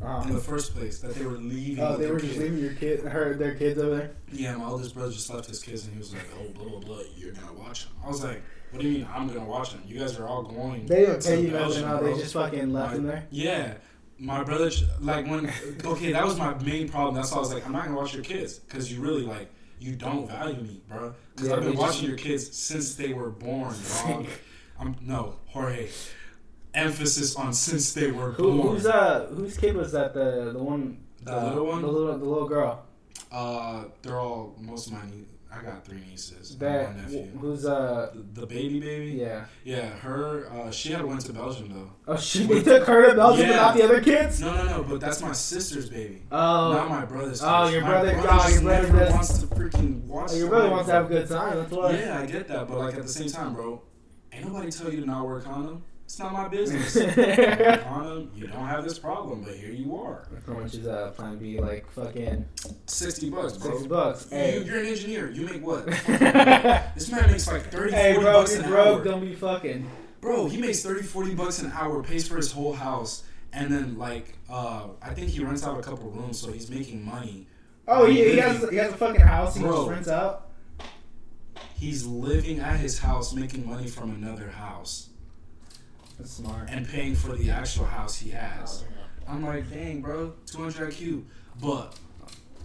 Oh, 0.03 0.22
in 0.22 0.32
the 0.32 0.41
first 0.41 0.74
place 0.74 0.99
that 1.01 1.14
they 1.14 1.26
were 1.26 1.32
leaving. 1.32 1.84
Oh, 1.84 1.91
with 1.91 1.99
they 2.01 2.05
their 2.07 2.14
were 2.14 2.20
just 2.20 2.32
kids. 2.32 2.43
leaving 2.45 2.59
your 2.59 2.72
kid, 2.72 3.01
her, 3.01 3.34
their 3.34 3.55
kids 3.55 3.78
over 3.78 3.97
there. 3.97 4.11
Yeah, 4.32 4.57
my 4.57 4.64
oldest 4.64 4.95
brother 4.95 5.12
just 5.12 5.28
left 5.28 5.47
his 5.47 5.59
kids 5.62 5.84
and 5.84 5.93
he 5.93 5.99
was 5.99 6.14
like, 6.14 6.22
"Oh, 6.41 6.49
blah 6.55 6.64
blah 6.70 6.78
blah, 6.80 7.01
you're 7.18 7.32
gonna 7.32 7.53
watch 7.53 7.84
them." 7.84 7.93
I 8.03 8.09
was 8.09 8.24
like, 8.24 8.41
"What 8.70 8.80
do 8.80 8.88
you 8.88 8.99
mean 9.01 9.09
I'm 9.12 9.26
gonna 9.28 9.45
watch 9.45 9.72
them? 9.72 9.82
You 9.86 9.99
guys 9.99 10.18
are 10.18 10.26
all 10.26 10.43
going." 10.43 10.86
They 10.86 11.01
didn't 11.05 11.20
to 11.20 11.28
pay 11.28 11.43
you 11.43 11.51
Belgium, 11.51 11.82
nothing. 11.82 12.07
They 12.07 12.12
bro." 12.12 12.20
just 12.20 12.32
fucking 12.32 12.72
left 12.72 12.91
My- 12.93 12.97
them 12.97 13.07
there. 13.09 13.26
Yeah, 13.30 13.74
my 14.21 14.45
brother 14.45 14.71
like 15.01 15.27
when 15.27 15.51
okay, 15.85 16.12
that 16.12 16.25
was 16.25 16.37
my 16.39 16.55
main 16.62 16.89
problem. 16.89 17.14
That's 17.14 17.31
why 17.33 17.39
I 17.39 17.41
was 17.41 17.53
like, 17.55 17.64
I'm 17.66 17.73
not 17.73 17.85
gonna 17.87 17.97
watch 17.97 18.14
your 18.14 18.23
kids 18.23 18.59
because 18.59 18.93
you 18.93 19.01
really 19.01 19.23
like 19.23 19.51
you 19.81 19.97
don't 19.97 20.29
value 20.29 20.61
me, 20.62 20.83
bro. 20.89 21.14
Because 21.35 21.49
Yeah, 21.49 21.57
I've 21.57 21.62
been 21.64 21.77
watching 21.77 21.93
just- 21.93 22.09
your 22.09 22.16
kids 22.18 22.57
since 22.57 22.95
they 22.97 23.12
were 23.14 23.31
born, 23.31 23.75
dog. 24.07 24.27
I'm 24.79 24.95
no 25.01 25.37
Jorge. 25.47 25.89
Emphasis 26.73 27.35
on 27.35 27.53
since 27.53 27.93
they 27.95 28.11
were 28.12 28.33
Who, 28.33 28.57
born. 28.62 28.68
who's 28.77 28.87
uh 28.87 29.27
whose 29.35 29.57
kid 29.57 29.77
was 29.77 29.91
that? 29.93 30.14
The 30.14 30.53
the 30.53 30.62
one, 30.62 30.99
The 31.23 31.37
uh, 31.37 31.49
little 31.49 31.66
one? 31.66 31.83
the 31.83 31.89
little 31.89 32.18
the 32.18 32.25
little 32.25 32.49
girl. 32.49 32.85
Uh, 33.33 33.85
they're 34.03 34.18
all 34.21 34.55
most 34.61 34.87
of 34.89 34.93
my. 34.95 35.01
I 35.53 35.62
got 35.62 35.84
three 35.84 36.01
nieces. 36.09 36.53
and 36.53 36.61
That 36.61 36.86
one 36.86 36.96
nephew. 37.03 37.26
who's 37.40 37.66
uh 37.66 38.11
The, 38.14 38.40
the 38.42 38.46
baby, 38.46 38.78
baby. 38.80 39.12
yeah. 39.20 39.46
Yeah, 39.64 39.88
her. 39.98 40.48
Uh, 40.53 40.70
she 40.70 40.92
had 40.92 41.05
went 41.05 41.20
to 41.22 41.32
Belgium 41.32 41.72
though. 41.72 41.90
Oh 42.07 42.16
she 42.16 42.44
They 42.46 42.62
took 42.62 42.86
her 42.86 43.09
to 43.11 43.14
Belgium, 43.16 43.46
but 43.48 43.51
Yeah. 43.55 43.57
not 43.57 43.74
the 43.76 43.82
other 43.84 44.01
kids. 44.01 44.40
No, 44.40 44.55
no, 44.55 44.64
no. 44.64 44.82
But 44.84 45.01
that's 45.01 45.20
my 45.20 45.32
sister's 45.32 45.90
baby. 45.90 46.22
Oh, 46.30 46.72
Not 46.72 46.88
my 46.88 47.05
brother's. 47.05 47.42
Oh, 47.42 47.68
your 47.68 47.80
brother- 47.82 48.12
brother 48.12 48.28
oh, 48.30 48.48
your 48.48 48.62
brother 48.62 48.92
never 48.92 49.11
wants 49.12 49.38
to 49.38 49.46
freaking 49.48 50.05
watch. 50.05 50.30
oh, 50.32 50.36
your 50.36 50.48
brother 50.48 50.70
wants 50.70 50.86
to 50.86 50.92
have 50.94 51.07
a 51.07 51.09
good 51.09 51.28
time. 51.28 51.57
That's 51.59 51.70
why. 51.72 51.92
Yeah, 51.98 52.20
I 52.20 52.26
get 52.26 52.46
that, 52.48 52.68
but 52.68 52.78
like 52.78 52.94
at 52.94 53.03
the 53.03 53.09
same 53.09 53.28
time, 53.28 53.55
bro, 53.55 53.82
ain't 54.32 54.46
nobody 54.46 54.70
tell 54.70 54.92
you 54.92 55.01
to 55.01 55.07
not 55.07 55.26
wear 55.26 55.38
a 55.38 55.42
condom. 55.42 55.82
It's 56.11 56.19
not 56.19 56.33
my 56.33 56.49
business. 56.49 56.97
You 57.17 57.79
condom, 57.85 58.33
you 58.35 58.49
don't 58.49 58.67
have 58.67 58.83
this 58.83 58.99
problem, 58.99 59.45
but 59.45 59.55
here 59.55 59.71
you 59.71 59.95
are. 59.95 60.27
How 60.45 60.55
much 60.55 60.75
is 60.75 60.85
uh 60.89 61.13
plan 61.13 61.39
B? 61.39 61.61
Like 61.61 61.89
fucking 61.93 62.47
Sixty 62.87 63.31
bucks, 63.31 63.57
bro. 63.57 63.71
sixty 63.71 63.87
bucks. 63.87 64.27
You, 64.29 64.37
Hey. 64.37 64.63
you're 64.65 64.81
an 64.81 64.87
engineer. 64.87 65.31
You 65.31 65.47
make 65.47 65.65
what? 65.65 65.87
this 66.97 67.13
man 67.13 67.31
makes 67.31 67.47
like 67.47 67.71
30, 67.71 67.93
40 67.93 68.15
bro, 68.19 68.33
bucks 68.33 68.57
you 68.57 68.63
an 68.65 68.69
broke. 68.69 68.87
hour. 68.99 69.05
Don't 69.05 69.21
be 69.21 69.37
fucking. 69.37 69.89
bro, 70.21 70.49
he 70.49 70.61
makes 70.61 70.83
30, 70.83 71.05
40 71.05 71.35
bucks 71.37 71.61
an 71.63 71.71
hour, 71.77 72.03
pays 72.03 72.27
for 72.27 72.35
his 72.39 72.51
whole 72.51 72.73
house, 72.73 73.23
and 73.53 73.73
then 73.73 73.97
like, 73.97 74.37
uh, 74.51 74.89
I 75.01 75.15
think 75.15 75.29
he 75.31 75.45
rents 75.45 75.65
out 75.65 75.79
a 75.79 75.83
couple 75.83 76.11
rooms, 76.11 76.41
so 76.41 76.51
he's 76.51 76.69
making 76.69 77.05
money. 77.07 77.47
Oh, 77.87 78.07
he, 78.07 78.33
he 78.33 78.37
has 78.39 78.69
he 78.69 78.75
has 78.79 78.93
a 78.93 78.97
fucking 78.97 79.21
house. 79.21 79.55
He 79.55 79.63
Bro. 79.63 79.77
just 79.77 79.91
rents 79.91 80.09
out. 80.09 80.49
He's 81.77 82.05
living 82.05 82.59
at 82.59 82.81
his 82.81 82.99
house, 82.99 83.33
making 83.33 83.65
money 83.65 83.87
from 83.87 84.11
another 84.11 84.51
house, 84.51 85.10
That's 86.21 86.33
smart. 86.33 86.68
and 86.71 86.87
paying 86.89 87.14
for 87.14 87.35
the 87.35 87.51
actual 87.51 87.87
house 87.87 88.18
he 88.18 88.31
has. 88.31 88.85
I'm 89.27 89.45
like, 89.45 89.71
dang, 89.71 90.01
bro, 90.03 90.35
200 90.47 90.93
IQ, 90.93 91.23
but 91.62 91.95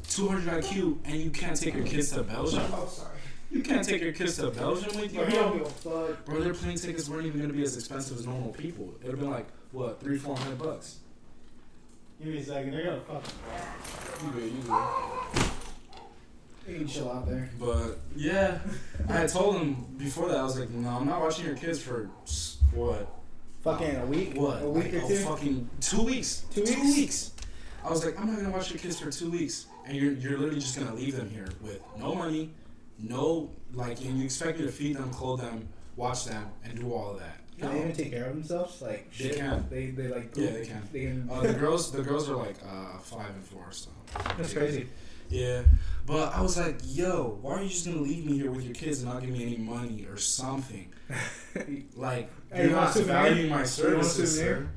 200 0.10 0.64
IQ, 0.64 0.98
and 1.06 1.16
you 1.16 1.30
can't 1.30 1.56
take 1.60 1.74
your 1.76 1.86
kids 1.86 2.12
to 2.12 2.24
Belgium. 2.24 2.64
Oh, 2.74 2.88
sorry. 2.88 3.12
You 3.52 3.62
can't 3.62 3.88
take 3.88 4.02
your 4.02 4.12
kids 4.12 4.36
to 4.38 4.50
Belgium 4.50 5.00
with 5.00 5.14
you, 5.14 5.20
Bro, 5.22 5.30
bro. 5.30 5.54
give 5.54 5.62
a 5.62 5.70
fuck. 5.70 6.26
Bro, 6.26 6.42
their 6.42 6.54
plane 6.54 6.76
tickets 6.78 7.08
weren't 7.08 7.26
even 7.28 7.40
gonna 7.40 7.54
be 7.54 7.64
as 7.64 7.78
expensive 7.78 8.18
as 8.18 8.26
normal 8.26 8.52
people. 8.52 8.94
It 9.02 9.06
would 9.06 9.12
have 9.12 9.20
been 9.20 9.32
like 9.32 9.48
what, 9.72 10.02
three, 10.02 10.18
four 10.18 10.36
hundred 10.36 10.58
bucks. 10.58 10.98
Give 12.20 12.34
me 12.34 12.40
a 12.40 12.44
second. 12.44 12.72
They're 12.72 12.84
gonna 12.84 13.02
fuck. 13.02 13.24
You 14.24 14.32
good, 14.32 14.52
you 14.52 14.62
good. 14.64 15.44
You 16.68 16.76
can 16.80 16.88
chill 16.88 17.12
out 17.12 17.28
there. 17.28 17.50
But 17.60 18.00
yeah, 18.16 18.58
I 19.08 19.14
had 19.14 19.30
told 19.30 19.58
him 19.58 19.76
before 19.98 20.28
that 20.30 20.38
I 20.38 20.44
was 20.44 20.60
like, 20.60 20.72
no, 20.72 20.90
I'm 20.90 21.06
not 21.06 21.22
watching 21.22 21.46
your 21.46 21.56
kids 21.56 21.80
for 21.80 22.10
what, 22.74 23.08
Fucking 23.66 23.96
a 23.96 24.06
week. 24.06 24.36
what, 24.36 24.62
A 24.62 24.70
week 24.70 24.94
like, 24.94 25.02
or 25.02 25.06
oh, 25.06 25.08
two. 25.08 25.16
fucking 25.18 25.70
two 25.82 26.04
weeks, 26.04 26.46
Two 26.54 26.64
two 26.64 26.82
weeks? 26.84 26.96
weeks. 26.98 27.32
I 27.84 27.90
was 27.90 28.06
like, 28.06 28.20
I'm 28.20 28.28
not 28.28 28.36
gonna 28.38 28.52
watch 28.52 28.70
your 28.70 28.78
kids 28.78 29.00
for 29.00 29.10
two 29.10 29.32
weeks, 29.32 29.66
and 29.88 29.98
you're 29.98 30.12
you're 30.14 30.38
literally 30.38 30.60
just 30.60 30.78
gonna 30.78 30.94
leave 30.94 31.16
them 31.18 31.32
here 31.32 31.48
with 31.64 31.82
no 31.98 32.14
money, 32.14 32.52
no 33.00 33.50
like, 33.74 34.00
and 34.02 34.20
you 34.20 34.26
expect 34.26 34.60
me 34.60 34.68
to 34.68 34.72
feed 34.72 34.98
them, 34.98 35.10
clothe 35.10 35.42
them, 35.42 35.68
watch 35.96 36.26
them, 36.26 36.46
and 36.64 36.76
do 36.80 36.94
all 36.94 37.14
of 37.14 37.20
that. 37.20 37.40
Can 37.60 37.72
they 37.74 37.80
even 37.80 37.94
take 37.96 38.12
care 38.12 38.26
of 38.26 38.36
themselves? 38.36 38.84
Like 38.84 39.10
They 39.18 39.30
shit. 39.30 39.38
can. 39.38 39.66
They 39.72 39.88
they 39.88 40.10
like. 40.10 40.38
Yeah, 40.38 40.52
they 40.52 40.66
can. 40.68 40.82
They 40.94 41.00
can. 41.06 41.28
Uh, 41.32 41.42
the 41.42 41.54
girls, 41.54 41.92
the 41.92 42.04
girls 42.04 42.30
are 42.30 42.36
like 42.36 42.58
uh, 42.64 43.00
five 43.00 43.30
and 43.32 43.44
four, 43.44 43.66
so. 43.72 43.90
That's 44.38 44.54
crazy. 44.54 44.90
Yeah, 45.28 45.64
but 46.06 46.36
I 46.36 46.42
was 46.44 46.56
like, 46.56 46.76
yo, 46.84 47.40
why 47.42 47.54
are 47.56 47.64
you 47.64 47.70
just 47.70 47.88
gonna 47.88 48.00
leave 48.02 48.28
me 48.28 48.38
here 48.38 48.52
with 48.52 48.64
your 48.64 48.76
kids 48.76 49.02
and 49.02 49.12
not 49.12 49.22
give 49.22 49.32
me 49.32 49.42
any 49.42 49.58
money 49.58 50.06
or 50.08 50.18
something? 50.18 50.92
Like, 51.96 52.26
Hey, 52.26 52.30
you're 52.56 52.72
not 52.72 52.94
valuing 52.96 53.38
my 53.38 53.46
You 53.46 53.52
want 53.52 53.64
a 53.64 53.68
services, 53.68 54.38
sir. 54.40 54.68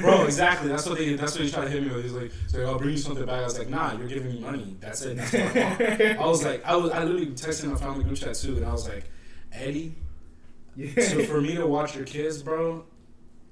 Bro, 0.00 0.24
exactly. 0.24 0.68
That's 0.68 0.86
what 0.86 0.98
they. 0.98 1.14
That's 1.14 1.34
what 1.34 1.44
he 1.44 1.50
tried 1.50 1.64
to 1.64 1.70
hit 1.70 1.82
me 1.82 1.88
with. 1.90 2.02
He's 2.04 2.12
like, 2.12 2.32
like, 2.52 2.62
I'll 2.66 2.78
bring 2.78 2.90
you 2.90 2.96
something 2.98 3.24
back. 3.24 3.40
I 3.40 3.44
was 3.44 3.58
like, 3.58 3.68
Nah, 3.70 3.96
you're 3.96 4.06
giving 4.08 4.32
me 4.32 4.40
money. 4.40 4.76
That's 4.80 5.00
it. 5.02 5.16
That's 5.16 5.32
what 5.32 5.56
I 5.56 5.68
want. 5.68 6.20
I 6.20 6.26
was 6.26 6.44
like, 6.44 6.64
I 6.66 6.76
was, 6.76 6.90
I 6.90 7.04
literally 7.04 7.26
texted 7.28 7.70
my 7.70 7.76
family 7.78 8.04
group 8.04 8.16
chat 8.18 8.34
too, 8.34 8.56
and 8.56 8.66
I 8.66 8.72
was 8.72 8.86
like, 8.86 9.04
Eddie, 9.52 9.94
yeah. 10.76 11.02
so 11.02 11.22
for 11.24 11.40
me 11.40 11.54
to 11.54 11.66
watch 11.66 11.96
your 11.96 12.04
kids, 12.04 12.42
bro, 12.42 12.84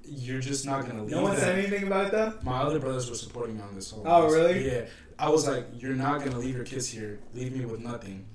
you're 0.03 0.39
just 0.39 0.65
not 0.67 0.85
gonna 0.85 1.01
leave. 1.01 1.11
no 1.11 1.23
one 1.23 1.35
said 1.35 1.57
anything 1.57 1.87
about 1.87 2.05
it 2.07 2.11
though. 2.11 2.33
My 2.43 2.59
other 2.59 2.77
brothers 2.79 3.09
were 3.09 3.15
supporting 3.15 3.55
me 3.57 3.63
on 3.63 3.73
this 3.73 3.89
whole. 3.89 4.03
Oh, 4.05 4.23
mess. 4.25 4.33
really? 4.33 4.67
Yeah. 4.71 4.85
I 5.17 5.29
was 5.29 5.47
like, 5.47 5.65
you're 5.79 5.95
not 5.95 6.23
gonna 6.23 6.37
leave 6.37 6.55
your 6.55 6.65
kids 6.65 6.87
here, 6.87 7.19
leave 7.33 7.55
me 7.57 7.65
with 7.65 7.79
nothing, 7.79 8.25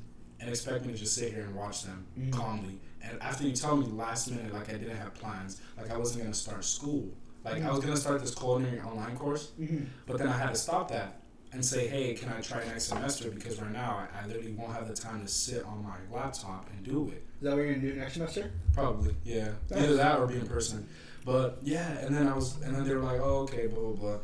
and 0.41 0.51
expect 0.51 0.85
me 0.85 0.95
to 0.95 0.99
just 0.99 1.15
sit 1.15 1.33
here 1.33 1.45
and 1.45 1.55
watch 1.55 1.85
them 1.85 2.07
Mhm. 2.19 2.33
calmly. 2.33 2.81
And 3.03 3.21
after 3.23 3.45
you 3.45 3.53
tell 3.53 3.77
me 3.77 3.87
last 3.87 4.31
minute, 4.31 4.53
like 4.53 4.69
I 4.69 4.73
didn't 4.75 4.97
have 4.97 5.13
plans, 5.15 5.61
like 5.77 5.91
I 5.91 5.97
wasn't 5.97 6.23
gonna 6.25 6.35
start 6.35 6.65
school, 6.65 7.09
like 7.45 7.63
I 7.63 7.71
was 7.71 7.81
gonna 7.81 7.97
start 7.97 8.21
this 8.21 8.35
culinary 8.35 8.81
online 8.81 9.17
course, 9.17 9.51
Mm-hmm. 9.61 9.85
but 10.07 10.19
then 10.19 10.29
I 10.29 10.39
had 10.39 10.51
to 10.51 10.55
stop 10.57 10.89
that 10.91 11.21
and 11.53 11.63
say, 11.65 11.87
hey, 11.89 12.15
can 12.15 12.31
I 12.31 12.41
try 12.41 12.65
next 12.65 12.85
semester? 12.85 13.31
Because 13.31 13.61
right 13.61 13.73
now 13.73 14.07
I, 14.15 14.23
I 14.23 14.27
literally 14.27 14.53
won't 14.53 14.73
have 14.73 14.89
the 14.89 14.95
time 14.95 15.21
to 15.21 15.29
sit 15.29 15.63
on 15.65 15.83
my 15.85 15.97
laptop 16.17 16.69
and 16.73 16.83
do 16.85 17.09
it. 17.09 17.25
Is 17.39 17.43
that 17.43 17.51
what 17.57 17.65
you're 17.65 17.75
gonna 17.75 17.81
do 17.93 17.95
next 17.95 18.15
semester? 18.15 18.51
Probably, 18.73 19.15
yeah. 19.25 19.51
Either 19.75 19.97
that 19.97 20.19
or 20.19 20.27
be 20.27 20.37
in 20.37 20.47
person. 20.47 20.89
But 21.25 21.59
yeah, 21.63 21.89
and 21.99 22.15
then 22.15 22.27
I 22.27 22.35
was, 22.35 22.61
and 22.63 22.75
then 22.75 22.85
they 22.85 22.95
were 22.95 23.01
like, 23.01 23.21
"Oh, 23.21 23.41
okay, 23.43 23.67
blah 23.69 23.79
blah 23.81 23.93
blah." 23.93 24.19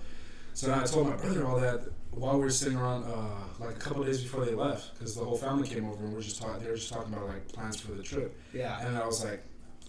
So 0.59 0.67
then 0.67 0.81
I 0.81 0.83
told 0.83 1.07
my 1.09 1.15
brother 1.15 1.47
all 1.47 1.61
that 1.61 1.83
while 2.11 2.35
we 2.35 2.41
were 2.41 2.51
sitting 2.51 2.77
around, 2.77 3.05
uh, 3.05 3.65
like 3.65 3.77
a 3.77 3.79
couple 3.79 4.03
days 4.03 4.21
before 4.21 4.45
they 4.45 4.57
left, 4.57 4.93
because 4.99 5.15
the 5.15 5.23
whole 5.23 5.37
family 5.37 5.69
came 5.69 5.89
over 5.89 6.03
and 6.03 6.13
we 6.13 6.19
are 6.19 6.21
just 6.21 6.43
talking. 6.43 6.61
They 6.65 6.69
were 6.69 6.75
just 6.75 6.93
talking 6.93 7.13
about 7.15 7.29
like 7.29 7.47
plans 7.53 7.81
for 7.81 7.93
the 7.93 8.03
trip, 8.03 8.37
Yeah. 8.53 8.85
and 8.85 8.97
I 8.99 9.07
was 9.07 9.25
like, 9.25 9.45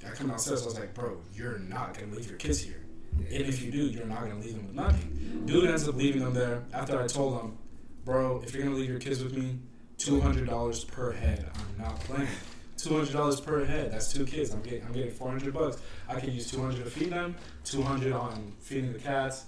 I 0.05 0.11
come 0.11 0.27
downstairs. 0.27 0.61
I 0.61 0.65
was 0.65 0.77
like, 0.79 0.93
"Bro, 0.93 1.21
you're 1.33 1.57
not 1.57 1.97
gonna 1.97 2.13
leave 2.15 2.27
your 2.27 2.37
kids 2.37 2.61
here, 2.61 2.85
and 3.17 3.25
if 3.31 3.63
you 3.63 3.71
do, 3.71 3.79
you're 3.79 4.05
not 4.05 4.21
gonna 4.21 4.35
leave 4.37 4.53
them 4.57 4.67
with 4.67 4.75
nothing." 4.75 5.41
Dude 5.47 5.67
ends 5.67 5.87
up 5.87 5.95
leaving 5.95 6.21
them 6.23 6.35
there 6.35 6.61
after 6.71 7.01
I 7.01 7.07
told 7.07 7.41
him, 7.41 7.57
"Bro, 8.05 8.43
if 8.45 8.53
you're 8.53 8.61
gonna 8.63 8.75
leave 8.75 8.91
your 8.91 8.99
kids 8.99 9.23
with 9.23 9.35
me, 9.35 9.57
two 9.97 10.21
hundred 10.21 10.47
dollars 10.47 10.83
per 10.83 11.13
head. 11.13 11.49
I'm 11.55 11.83
not 11.83 11.99
playing." 12.01 12.29
Two 12.77 12.95
hundred 12.95 13.13
dollars 13.13 13.41
per 13.41 13.65
head. 13.65 13.91
That's 13.91 14.13
two 14.13 14.23
kids. 14.23 14.51
I'm 14.53 14.61
getting 14.61 14.83
I'm 14.85 14.93
getting 14.93 15.13
four 15.13 15.29
hundred 15.31 15.51
bucks. 15.51 15.81
I 16.07 16.19
can 16.19 16.31
use 16.31 16.51
two 16.51 16.61
hundred 16.61 16.83
to 16.83 16.91
feed 16.91 17.09
them, 17.11 17.35
two 17.63 17.81
hundred 17.81 18.13
on 18.13 18.53
feeding 18.59 18.93
the 18.93 18.99
cats, 18.99 19.45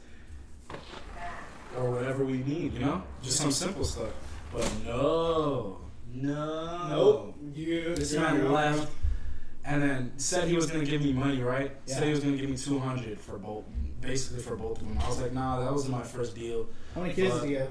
or 1.78 1.92
whatever 1.92 2.24
we 2.26 2.38
need. 2.40 2.74
You 2.74 2.80
know, 2.80 3.04
just 3.22 3.38
some 3.38 3.52
simple 3.52 3.84
stuff. 3.84 4.10
But 4.54 4.70
no, 4.86 5.80
no, 6.14 6.88
Nope. 6.90 7.36
You. 7.54 7.96
This 7.96 8.14
man 8.14 8.52
left, 8.52 8.92
and 9.64 9.82
then 9.82 10.12
said 10.18 10.48
he 10.48 10.56
was 10.56 10.70
gonna 10.70 10.86
give 10.86 11.02
me 11.02 11.14
money. 11.14 11.42
Right? 11.42 11.72
Said 11.86 12.04
he 12.04 12.10
was 12.12 12.20
gonna 12.20 12.38
give 12.38 12.50
me 12.50 12.58
two 12.58 12.80
hundred 12.80 13.20
for 13.20 13.38
both, 13.38 13.64
basically 14.02 14.42
for 14.44 14.56
both 14.56 14.82
of 14.82 14.88
them. 14.88 14.98
I 15.02 15.08
was 15.08 15.22
like, 15.22 15.34
nah, 15.34 15.60
that 15.64 15.72
wasn't 15.72 15.94
my 15.94 16.04
first 16.04 16.36
deal. 16.36 16.68
How 16.96 17.02
many 17.02 17.14
kids 17.14 17.40
do 17.42 17.48
you 17.50 17.60
have? 17.60 17.70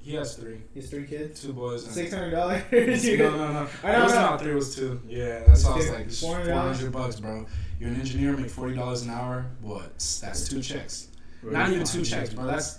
He 0.00 0.14
has 0.14 0.36
three, 0.36 0.62
He 0.72 0.80
has 0.80 0.88
three 0.88 1.06
kids. 1.06 1.42
two 1.42 1.52
boys. 1.52 1.84
And 1.84 1.92
Six 1.92 2.12
hundred 2.14 2.30
dollars. 2.30 2.62
no, 2.72 3.16
no, 3.36 3.52
no. 3.52 3.68
I 3.84 3.92
know, 3.92 4.00
it 4.00 4.04
was 4.04 4.14
know. 4.14 4.20
not 4.20 4.40
three. 4.40 4.52
It 4.52 4.54
was 4.54 4.74
two. 4.74 5.00
Yeah, 5.06 5.42
that's 5.46 5.64
why 5.64 5.72
I 5.72 5.76
was 5.76 5.90
like, 5.90 6.06
$400? 6.06 6.20
four 6.20 6.52
hundred 6.54 6.92
bucks, 6.92 7.20
bro. 7.20 7.46
You're 7.80 7.90
an 7.90 8.00
engineer, 8.00 8.36
make 8.36 8.48
forty 8.50 8.74
dollars 8.74 9.02
an 9.02 9.10
hour. 9.10 9.46
What? 9.60 9.98
That's 10.22 10.48
two 10.48 10.62
checks. 10.62 11.08
Not 11.42 11.70
even 11.70 11.84
two 11.84 12.04
checks, 12.04 12.32
bro. 12.32 12.46
That's 12.46 12.78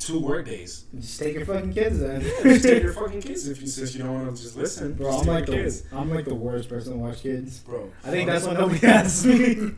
two 0.00 0.18
work 0.18 0.46
days. 0.46 0.86
Just 0.98 1.20
take 1.20 1.34
your 1.34 1.44
fucking 1.44 1.72
kids 1.72 2.00
then. 2.00 2.22
just 2.42 2.64
take 2.64 2.82
your 2.82 2.92
fucking 2.92 3.22
kids 3.22 3.46
if 3.46 3.60
you 3.60 3.68
since 3.68 3.94
you 3.94 4.02
don't 4.02 4.14
want 4.14 4.36
to 4.36 4.42
just 4.42 4.56
listen. 4.56 4.94
Bro, 4.94 5.12
just 5.12 5.22
I'm 5.22 5.34
like 5.34 5.46
the 5.46 5.52
kids, 5.52 5.84
I'm 5.92 6.10
like 6.12 6.24
the 6.24 6.34
worst 6.34 6.68
person 6.68 6.94
to 6.94 6.98
watch 6.98 7.22
kids. 7.22 7.60
bro. 7.60 7.90
I 8.04 8.10
think 8.10 8.28
that's 8.28 8.46
why 8.46 8.54
nobody 8.54 8.86
asks 8.86 9.24
me. 9.24 9.72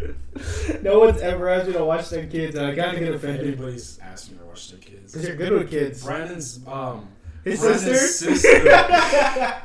no 0.82 1.00
one's 1.00 1.20
ever 1.20 1.48
asked 1.48 1.66
me 1.66 1.72
to 1.74 1.84
watch 1.84 2.08
their 2.10 2.26
kids, 2.26 2.54
and 2.54 2.66
I 2.66 2.70
of 2.70 2.98
get 2.98 3.14
offended. 3.14 3.40
Everybody's 3.40 3.98
asked 4.00 4.30
me 4.30 4.38
to 4.38 4.44
watch 4.44 4.70
their 4.70 4.78
kids. 4.78 5.12
Because 5.12 5.26
you're 5.26 5.36
good 5.36 5.52
with 5.52 5.70
kids. 5.70 6.04
Brandon's 6.04 6.60
um 6.66 7.08
His 7.44 7.60
Brandon's 7.60 8.14
sister? 8.14 8.36
sister. 8.36 8.62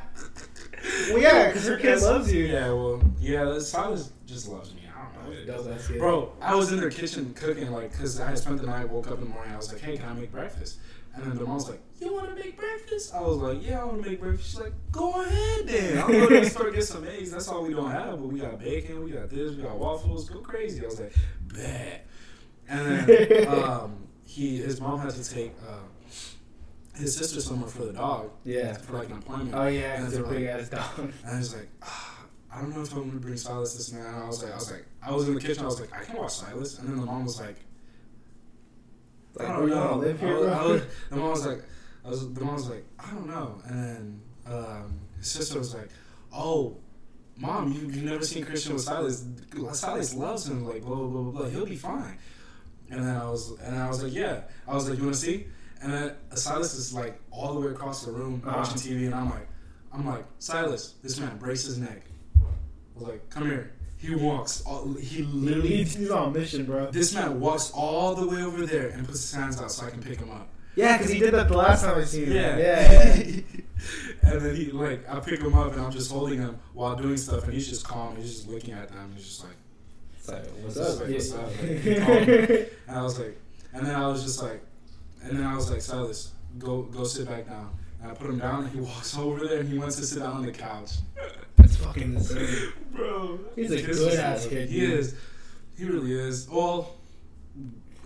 well, 1.09 1.19
yeah, 1.19 1.47
because 1.47 1.67
her 1.67 1.77
kid 1.77 2.01
loves 2.01 2.31
you. 2.33 2.45
Yeah, 2.45 2.71
well, 2.71 3.01
yeah. 3.19 3.59
Silas 3.59 4.11
just 4.25 4.47
loves 4.47 4.73
me. 4.73 4.76
I 5.19 5.23
don't 5.23 5.23
know. 5.23 5.29
what 5.29 5.37
it 5.37 5.41
is. 5.41 5.65
Does 5.65 5.65
that 5.87 5.93
kid. 5.93 5.99
Bro, 5.99 6.33
I 6.41 6.55
was 6.55 6.71
in 6.71 6.79
their 6.79 6.89
kitchen 6.89 7.33
cooking, 7.33 7.71
like, 7.71 7.91
because 7.91 8.19
I 8.19 8.29
had 8.29 8.37
spent 8.37 8.59
the 8.61 8.67
night, 8.67 8.89
woke 8.89 9.07
up 9.07 9.15
in 9.19 9.25
the 9.25 9.29
morning, 9.29 9.53
I 9.53 9.57
was 9.57 9.71
like, 9.71 9.81
hey, 9.81 9.97
can 9.97 10.09
I 10.09 10.13
make 10.13 10.31
breakfast? 10.31 10.79
And 11.15 11.25
then 11.25 11.35
the 11.35 11.45
mom 11.45 11.55
was 11.55 11.67
like, 11.69 11.81
you 11.99 12.13
want 12.13 12.29
to 12.29 12.35
make 12.35 12.55
breakfast? 12.57 13.13
I 13.15 13.21
was 13.21 13.37
like, 13.37 13.65
yeah, 13.67 13.81
I 13.81 13.85
want 13.85 14.03
to 14.03 14.09
make 14.09 14.19
breakfast. 14.19 14.51
She's 14.51 14.59
like, 14.59 14.73
go 14.91 15.19
ahead 15.23 15.67
then. 15.67 15.97
I'm 16.03 16.11
going 16.11 16.29
to 16.29 16.39
the 16.41 16.49
store 16.49 16.69
get 16.69 16.83
some 16.83 17.07
eggs. 17.07 17.31
That's 17.31 17.47
all 17.47 17.63
we 17.63 17.73
don't 17.73 17.89
have, 17.89 18.19
but 18.19 18.27
we 18.27 18.39
got 18.39 18.59
bacon, 18.59 19.03
we 19.03 19.11
got 19.11 19.29
this, 19.29 19.55
we 19.55 19.63
got 19.63 19.77
waffles. 19.79 20.29
Go 20.29 20.39
crazy. 20.41 20.83
I 20.83 20.85
was 20.85 20.99
like, 20.99 21.15
bet. 21.53 22.05
And 22.69 23.07
then 23.07 23.47
um, 23.63 24.07
he, 24.25 24.57
his 24.57 24.79
mom 24.79 24.99
had 24.99 25.09
to 25.11 25.23
take 25.27 25.53
uh, 25.67 25.79
his 26.95 27.15
sister 27.15 27.41
somewhere 27.41 27.69
for 27.69 27.85
the 27.85 27.93
dog, 27.93 28.29
Yeah. 28.43 28.73
for 28.73 28.93
like 28.97 29.09
an 29.09 29.17
appointment. 29.17 29.55
Oh 29.55 29.67
yeah, 29.67 29.95
And 29.95 30.05
it's 30.05 30.15
a 30.15 30.21
they're 30.21 30.31
big 30.31 30.45
like- 30.47 30.61
ass 30.61 30.69
dog. 30.69 30.99
And 30.99 31.13
I 31.25 31.37
was 31.39 31.55
like, 31.55 31.69
ah, 31.81 32.16
I 32.57 32.61
don't 32.61 32.75
know 32.75 32.81
if 32.81 32.91
I'm 32.93 33.07
gonna 33.07 33.19
bring 33.19 33.37
Silas 33.37 33.75
this 33.75 33.93
man. 33.93 34.05
I 34.05 34.25
was 34.25 34.41
like, 34.43 34.51
I 34.51 34.55
was 34.55 34.71
like, 34.71 34.85
I 35.03 35.11
was 35.11 35.27
in 35.27 35.35
the 35.35 35.41
kitchen. 35.41 35.63
I 35.63 35.67
was 35.67 35.79
like, 35.79 35.93
I 35.93 36.03
can 36.03 36.17
watch 36.17 36.33
Silas. 36.33 36.79
And 36.79 36.89
then 36.89 36.99
the 36.99 37.05
mom 37.05 37.23
was 37.25 37.39
like, 37.39 37.55
I 39.39 39.43
don't 39.43 39.69
know. 39.69 39.97
live 39.97 40.19
here, 40.19 40.35
I 40.35 40.39
was- 40.39 40.47
I 40.49 40.65
was- 40.65 40.81
the 41.11 41.15
mom 41.15 41.29
was 41.29 41.45
like, 41.51 41.63
I 42.05 42.09
was, 42.09 42.33
the 42.33 42.41
mom 42.43 42.53
was 42.55 42.69
like, 42.69 42.85
I 42.99 43.11
don't 43.11 43.27
know. 43.27 43.61
And 43.65 43.83
then 43.83 44.21
um, 44.47 44.99
his 45.19 45.27
sister 45.29 45.59
was 45.59 45.73
like, 45.75 45.89
Oh, 46.33 46.77
mom, 47.37 47.71
you 47.71 47.81
you 47.89 48.09
never 48.09 48.23
seen 48.25 48.43
Christian 48.43 48.73
with 48.73 48.83
Silas? 48.83 49.23
Silas 49.73 50.13
loves 50.15 50.47
him. 50.47 50.65
Like 50.65 50.83
blah 50.83 50.95
blah 50.95 51.07
blah 51.07 51.21
blah. 51.21 51.31
blah. 51.41 51.49
He'll 51.49 51.65
be 51.65 51.75
fine. 51.75 52.17
And 52.89 53.03
then 53.03 53.15
I 53.15 53.29
was, 53.29 53.51
and 53.59 53.77
I 53.77 53.87
was 53.87 54.01
like, 54.03 54.13
Yeah. 54.13 54.41
I 54.67 54.73
was 54.73 54.89
like, 54.89 54.97
You 54.97 55.03
want 55.05 55.15
to 55.15 55.21
see? 55.21 55.45
And 55.81 55.93
then 55.93 56.13
Silas 56.33 56.73
is 56.73 56.91
like 56.93 57.19
all 57.29 57.53
the 57.53 57.59
way 57.59 57.67
across 57.67 58.03
the 58.05 58.11
room 58.11 58.41
Uh-huh. 58.45 58.57
watching 58.57 58.77
TV, 58.77 59.05
and 59.05 59.13
I'm 59.13 59.29
like, 59.29 59.47
I'm 59.93 60.05
like, 60.07 60.25
Silas, 60.39 60.95
this 61.03 61.19
man, 61.19 61.37
brace 61.37 61.65
his 61.65 61.77
neck. 61.77 62.01
I 62.97 62.99
was 62.99 63.09
like, 63.09 63.29
Come 63.29 63.47
here. 63.47 63.71
He 63.99 64.13
walks. 64.15 64.61
All, 64.65 64.93
he 64.93 65.23
literally 65.23 65.77
He's, 65.77 65.95
he's 65.95 66.11
on 66.11 66.29
a 66.29 66.31
mission, 66.39 66.65
bro. 66.65 66.91
this 66.91 67.13
man 67.15 67.39
walks 67.39 67.71
all 67.71 68.13
the 68.15 68.27
way 68.27 68.43
over 68.43 68.65
there 68.65 68.89
and 68.89 69.05
puts 69.07 69.21
his 69.21 69.33
hands 69.33 69.59
out 69.59 69.71
so 69.71 69.87
I 69.87 69.89
can 69.89 70.01
pick 70.03 70.19
him 70.19 70.29
up. 70.29 70.47
Yeah, 70.75 70.97
because 70.97 71.11
he 71.11 71.19
did 71.19 71.33
that 71.33 71.47
the 71.47 71.57
last 71.57 71.83
time 71.83 71.97
I 71.97 72.03
seen 72.03 72.25
him. 72.25 72.33
Yeah. 72.33 72.57
Yeah. 72.57 73.13
and 74.21 74.41
then 74.41 74.55
he 74.55 74.71
like 74.71 75.07
I 75.09 75.19
pick 75.19 75.39
him 75.39 75.55
up 75.55 75.73
and 75.73 75.81
I'm 75.81 75.91
just 75.91 76.11
holding 76.11 76.37
him 76.39 76.59
while 76.73 76.95
doing 76.95 77.17
stuff 77.17 77.45
and 77.45 77.53
he's 77.53 77.67
just 77.67 77.87
calm. 77.87 78.15
He's 78.17 78.31
just 78.35 78.47
looking 78.47 78.75
at 78.75 78.89
them. 78.89 79.11
He's 79.15 79.25
just 79.25 79.43
like, 79.43 79.55
It's 80.19 80.27
like, 80.29 80.45
What's 80.63 80.75
what's 80.75 80.97
up? 80.97 81.01
up? 81.01 81.09
What's 81.09 81.33
up? 81.33 81.51
Yeah. 81.83 82.65
and 82.87 82.97
I 82.97 83.01
was 83.01 83.17
like, 83.19 83.39
and 83.73 83.85
then 83.87 83.95
I 83.95 84.07
was 84.07 84.21
just 84.23 84.43
like, 84.43 84.61
and 85.23 85.37
then 85.39 85.45
I 85.45 85.55
was 85.55 85.71
like, 85.71 85.81
Silas, 85.81 86.33
go 86.59 86.83
go 86.83 87.03
sit 87.03 87.27
back 87.27 87.47
down. 87.47 87.75
And 88.03 88.11
I 88.11 88.13
put 88.13 88.29
him 88.29 88.37
down 88.37 88.65
and 88.65 88.71
he 88.71 88.79
walks 88.91 89.17
over 89.17 89.47
there 89.47 89.61
and 89.61 89.69
he 89.69 89.79
wants 89.79 89.95
to 89.95 90.05
sit 90.05 90.19
down 90.19 90.33
on 90.35 90.45
the 90.45 90.51
couch. 90.51 90.91
Fucking 91.83 92.13
insane. 92.15 92.73
bro. 92.95 93.39
He's 93.55 93.71
a 93.71 93.81
Kiss 93.81 93.99
good 93.99 94.19
ass 94.19 94.47
kid, 94.47 94.69
He 94.69 94.79
dude. 94.81 94.99
is. 94.99 95.15
He 95.77 95.85
really 95.85 96.11
is. 96.13 96.47
Well, 96.49 96.95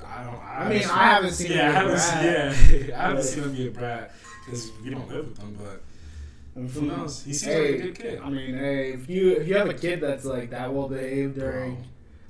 I 0.05 0.23
don't. 0.23 0.39
I 0.43 0.69
mean, 0.69 0.83
I 0.83 1.03
haven't 1.05 1.31
seen 1.31 1.51
Yeah, 1.51 1.69
I 1.69 1.81
him 1.83 1.87
be 1.87 1.93
haven't 1.93 1.99
seen. 1.99 2.89
Yeah, 2.89 2.97
I 2.99 3.01
haven't 3.07 3.23
seen 3.23 3.43
him 3.43 3.53
be 3.55 3.67
a 3.67 3.71
brat 3.71 4.11
because 4.45 4.71
we 4.83 4.89
don't 4.89 5.07
live 5.09 5.29
with 5.29 5.37
him. 5.39 5.57
But 5.59 5.81
I 6.61 6.65
who 6.67 6.81
knows? 6.81 7.23
He 7.23 7.33
seems 7.33 7.53
hey, 7.53 7.71
like 7.71 7.79
a 7.79 7.83
good 7.83 7.99
kid. 7.99 8.19
I 8.21 8.29
mean, 8.29 8.55
hey, 8.57 8.91
if 8.93 9.09
you 9.09 9.31
if 9.31 9.47
you 9.47 9.55
have 9.55 9.69
a 9.69 9.73
kid 9.73 10.01
that's 10.01 10.25
like 10.25 10.49
that 10.49 10.73
well 10.73 10.89
behaved 10.89 11.35
during, 11.35 11.75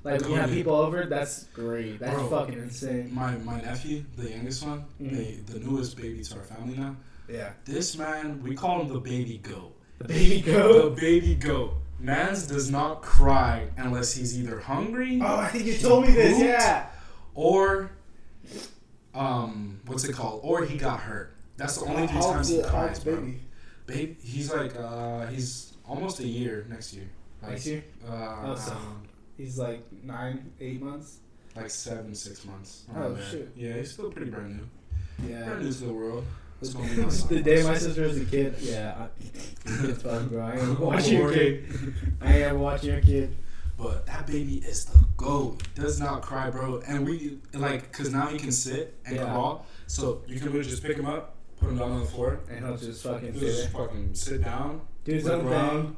Bro. 0.03 0.11
like 0.11 0.21
you 0.27 0.35
have 0.35 0.51
people 0.51 0.75
over, 0.75 1.05
that's 1.05 1.45
great. 1.45 1.99
That's 1.99 2.13
Bro. 2.13 2.29
fucking 2.29 2.59
insane. 2.59 3.13
My 3.13 3.35
my 3.37 3.59
nephew, 3.61 4.03
the 4.15 4.29
youngest 4.29 4.63
one, 4.65 4.85
Mhm. 5.01 5.45
the, 5.47 5.53
the 5.53 5.59
newest 5.65 5.97
baby 5.97 6.23
to 6.23 6.35
our 6.37 6.43
family 6.43 6.77
now. 6.77 6.95
Yeah, 7.27 7.53
This 7.65 7.97
man, 7.97 8.43
we 8.43 8.55
call 8.55 8.81
him 8.81 8.89
the 8.93 8.99
baby 8.99 9.37
goat. 9.41 9.73
The 10.01 10.07
baby 10.07 10.41
goat. 10.41 10.95
The 10.95 11.01
baby 11.01 11.35
goat. 11.35 11.73
Mans 11.99 12.47
does 12.47 12.71
not 12.71 13.01
cry 13.01 13.67
unless 13.77 14.13
he's 14.13 14.37
either 14.39 14.59
hungry 14.59 15.19
Oh, 15.21 15.37
I 15.37 15.47
think 15.49 15.65
you 15.65 15.77
told 15.77 16.07
me 16.07 16.13
this. 16.13 16.39
Yeah. 16.39 16.87
or 17.35 17.91
um 19.13 19.79
what's 19.85 20.03
it 20.05 20.13
called? 20.13 20.41
Or 20.43 20.63
he 20.65 20.77
got 20.77 20.99
hurt. 21.01 21.33
That's 21.57 21.77
the 21.77 21.85
only 21.85 22.07
three 22.07 22.21
times 22.21 22.49
he 22.49 22.57
the- 22.57 22.67
cries, 22.67 22.99
bro. 23.03 23.15
baby? 23.17 23.39
Babe, 23.85 24.17
he's 24.21 24.51
like 24.53 24.75
uh 24.77 25.27
he's 25.27 25.73
almost 25.87 26.19
a 26.19 26.27
year 26.27 26.65
next 26.69 26.93
year. 26.93 27.09
Like, 27.41 27.51
Next 27.51 27.65
year? 27.67 27.83
Uh, 28.07 28.37
Oh, 28.45 28.55
so- 28.55 28.77
He's 29.37 29.57
like 29.57 29.81
nine, 30.03 30.51
eight 30.59 30.81
months. 30.81 31.17
like 31.55 31.69
seven, 31.71 32.13
six 32.13 32.45
months. 32.45 32.83
Oh, 32.95 33.13
there. 33.13 33.25
shit. 33.25 33.51
Yeah, 33.55 33.73
he's 33.73 33.91
still 33.93 34.11
pretty 34.11 34.29
brand 34.29 34.57
new. 34.57 35.27
Yeah. 35.29 35.45
Brand 35.45 35.63
new 35.63 35.71
to 35.73 35.83
the 35.85 35.93
world. 35.93 36.25
It's 36.61 36.73
gonna 36.73 36.89
be 36.89 37.01
my 37.01 37.07
the 37.09 37.41
day 37.41 37.63
my 37.63 37.77
sister 37.77 38.03
was 38.03 38.17
a 38.19 38.25
kid, 38.25 38.55
yeah, 38.61 38.95
I, 38.99 39.07
it's 39.65 40.03
fun, 40.03 40.27
bro. 40.27 40.45
I 40.45 40.53
ain't 40.59 40.79
Oh, 40.79 40.85
watching 40.85 41.17
your 41.17 41.33
kid. 41.33 41.65
I 42.21 42.33
ain't 42.33 42.43
ever 42.43 42.57
watching 42.59 42.89
your 42.91 43.01
kid. 43.01 43.35
But 43.77 44.05
that 44.05 44.27
baby 44.27 44.57
is 44.57 44.85
the 44.85 44.99
goat. 45.17 45.63
Does 45.73 45.99
not 45.99 46.21
cry, 46.21 46.51
bro. 46.51 46.83
And 46.87 47.03
we 47.03 47.39
like, 47.53 47.91
cause 47.91 48.11
now 48.11 48.27
he 48.27 48.37
can 48.37 48.51
sit 48.51 48.95
and 49.07 49.15
Yeah. 49.15 49.23
crawl. 49.23 49.65
So 49.87 50.21
you 50.27 50.35
can 50.37 50.47
literally 50.49 50.69
just 50.69 50.83
pick 50.83 50.97
him 50.97 51.07
up, 51.07 51.35
put 51.59 51.69
him 51.69 51.77
down 51.79 51.91
on 51.91 51.99
the 52.01 52.05
floor, 52.05 52.41
And 52.47 52.63
he'll 52.63 52.77
just 52.77 53.01
fucking 53.01 53.33
He'll 53.33 53.41
just 53.41 53.69
fucking 53.71 54.13
sit 54.13 54.43
down, 54.43 54.81
Do 55.03 55.13
look 55.13 55.23
something. 55.23 55.47
around, 55.47 55.95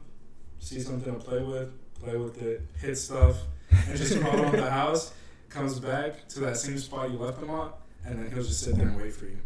see 0.59 0.79
something 0.79 1.13
to 1.13 1.19
play 1.19 1.41
with, 1.43 1.69
play 1.99 2.15
with 2.15 2.41
it, 2.41 2.61
hit 2.79 2.95
stuff, 2.97 3.35
and 3.69 3.97
just 3.97 4.17
crawl 4.21 4.39
around 4.41 4.53
the 4.55 4.71
house. 4.71 5.11
Comes 5.49 5.77
back 5.79 6.27
to 6.29 6.39
that 6.39 6.55
same 6.55 6.77
spot 6.79 7.11
you 7.11 7.17
left 7.17 7.41
him 7.41 7.49
on, 7.49 7.73
and 8.05 8.17
then 8.17 8.31
he'll 8.31 8.43
just 8.43 8.61
sit 8.61 8.75
there 8.77 8.87
and 8.87 8.95
wait 8.97 9.13
for 9.13 9.25
you. 9.25 9.39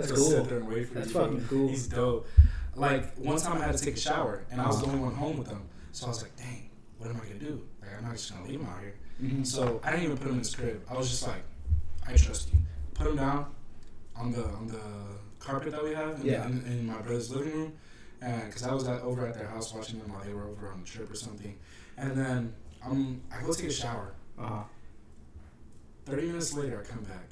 That's 0.00 0.12
cool. 0.12 0.30
Sit 0.30 0.48
there 0.48 0.58
and 0.58 0.68
wait 0.68 0.88
for 0.88 0.94
That's 0.94 1.08
you. 1.08 1.14
fucking 1.14 1.46
cool. 1.48 1.68
He's 1.68 1.86
dope. 1.88 2.26
Like 2.74 3.14
one 3.16 3.38
time 3.38 3.60
I 3.60 3.66
had 3.66 3.76
to 3.76 3.84
take 3.84 3.96
a 3.96 4.00
shower, 4.00 4.44
and 4.50 4.60
I 4.60 4.66
was 4.66 4.80
the 4.80 4.86
only 4.86 5.00
one 5.00 5.14
home 5.14 5.38
with 5.38 5.48
him, 5.48 5.62
so 5.92 6.06
I 6.06 6.08
was 6.10 6.22
like, 6.22 6.36
"Dang, 6.36 6.70
what 6.98 7.10
am 7.10 7.16
I 7.16 7.26
gonna 7.26 7.38
do? 7.40 7.66
Like, 7.80 7.90
I'm 7.96 8.04
not 8.04 8.12
just 8.12 8.32
gonna 8.32 8.46
leave 8.46 8.60
him 8.60 8.66
out 8.66 8.80
here." 8.80 8.94
Mhm. 9.22 9.44
So 9.46 9.80
I 9.82 9.90
didn't 9.90 10.04
even 10.04 10.16
put 10.18 10.28
him 10.28 10.34
in 10.34 10.38
his 10.38 10.54
crib. 10.54 10.82
I 10.88 10.96
was 10.96 11.10
just 11.10 11.26
like, 11.26 11.42
"I 12.06 12.14
trust 12.14 12.52
you." 12.52 12.60
Put 12.94 13.08
him 13.08 13.16
down 13.16 13.52
on 14.14 14.30
the 14.32 14.44
on 14.44 14.68
the 14.68 14.80
carpet 15.40 15.72
that 15.72 15.82
we 15.82 15.92
have 15.94 16.20
in, 16.20 16.26
Yeah. 16.26 16.46
in, 16.46 16.64
in 16.66 16.86
my 16.86 16.98
brother's 17.00 17.30
living 17.30 17.52
room, 17.52 17.72
and 18.20 18.46
because 18.46 18.62
I 18.62 18.72
was 18.72 18.86
at, 18.86 19.00
over 19.02 19.26
at 19.26 19.34
their 19.34 19.48
house 19.48 19.74
watching 19.74 19.98
them 19.98 20.12
while 20.12 20.22
they 20.24 20.32
were 20.32 20.44
over 20.46 20.68
on 20.68 20.80
a 20.82 20.84
trip 20.84 21.10
or 21.10 21.16
something, 21.16 21.58
and 21.96 22.16
then 22.16 22.54
um 22.84 23.20
I 23.32 23.42
go 23.42 23.52
take 23.52 23.66
a 23.70 23.72
shower. 23.72 24.12
Uh-huh. 24.38 24.62
Thirty 26.06 26.26
minutes 26.28 26.54
later, 26.54 26.80
I 26.84 26.88
come 26.88 27.02
back. 27.04 27.28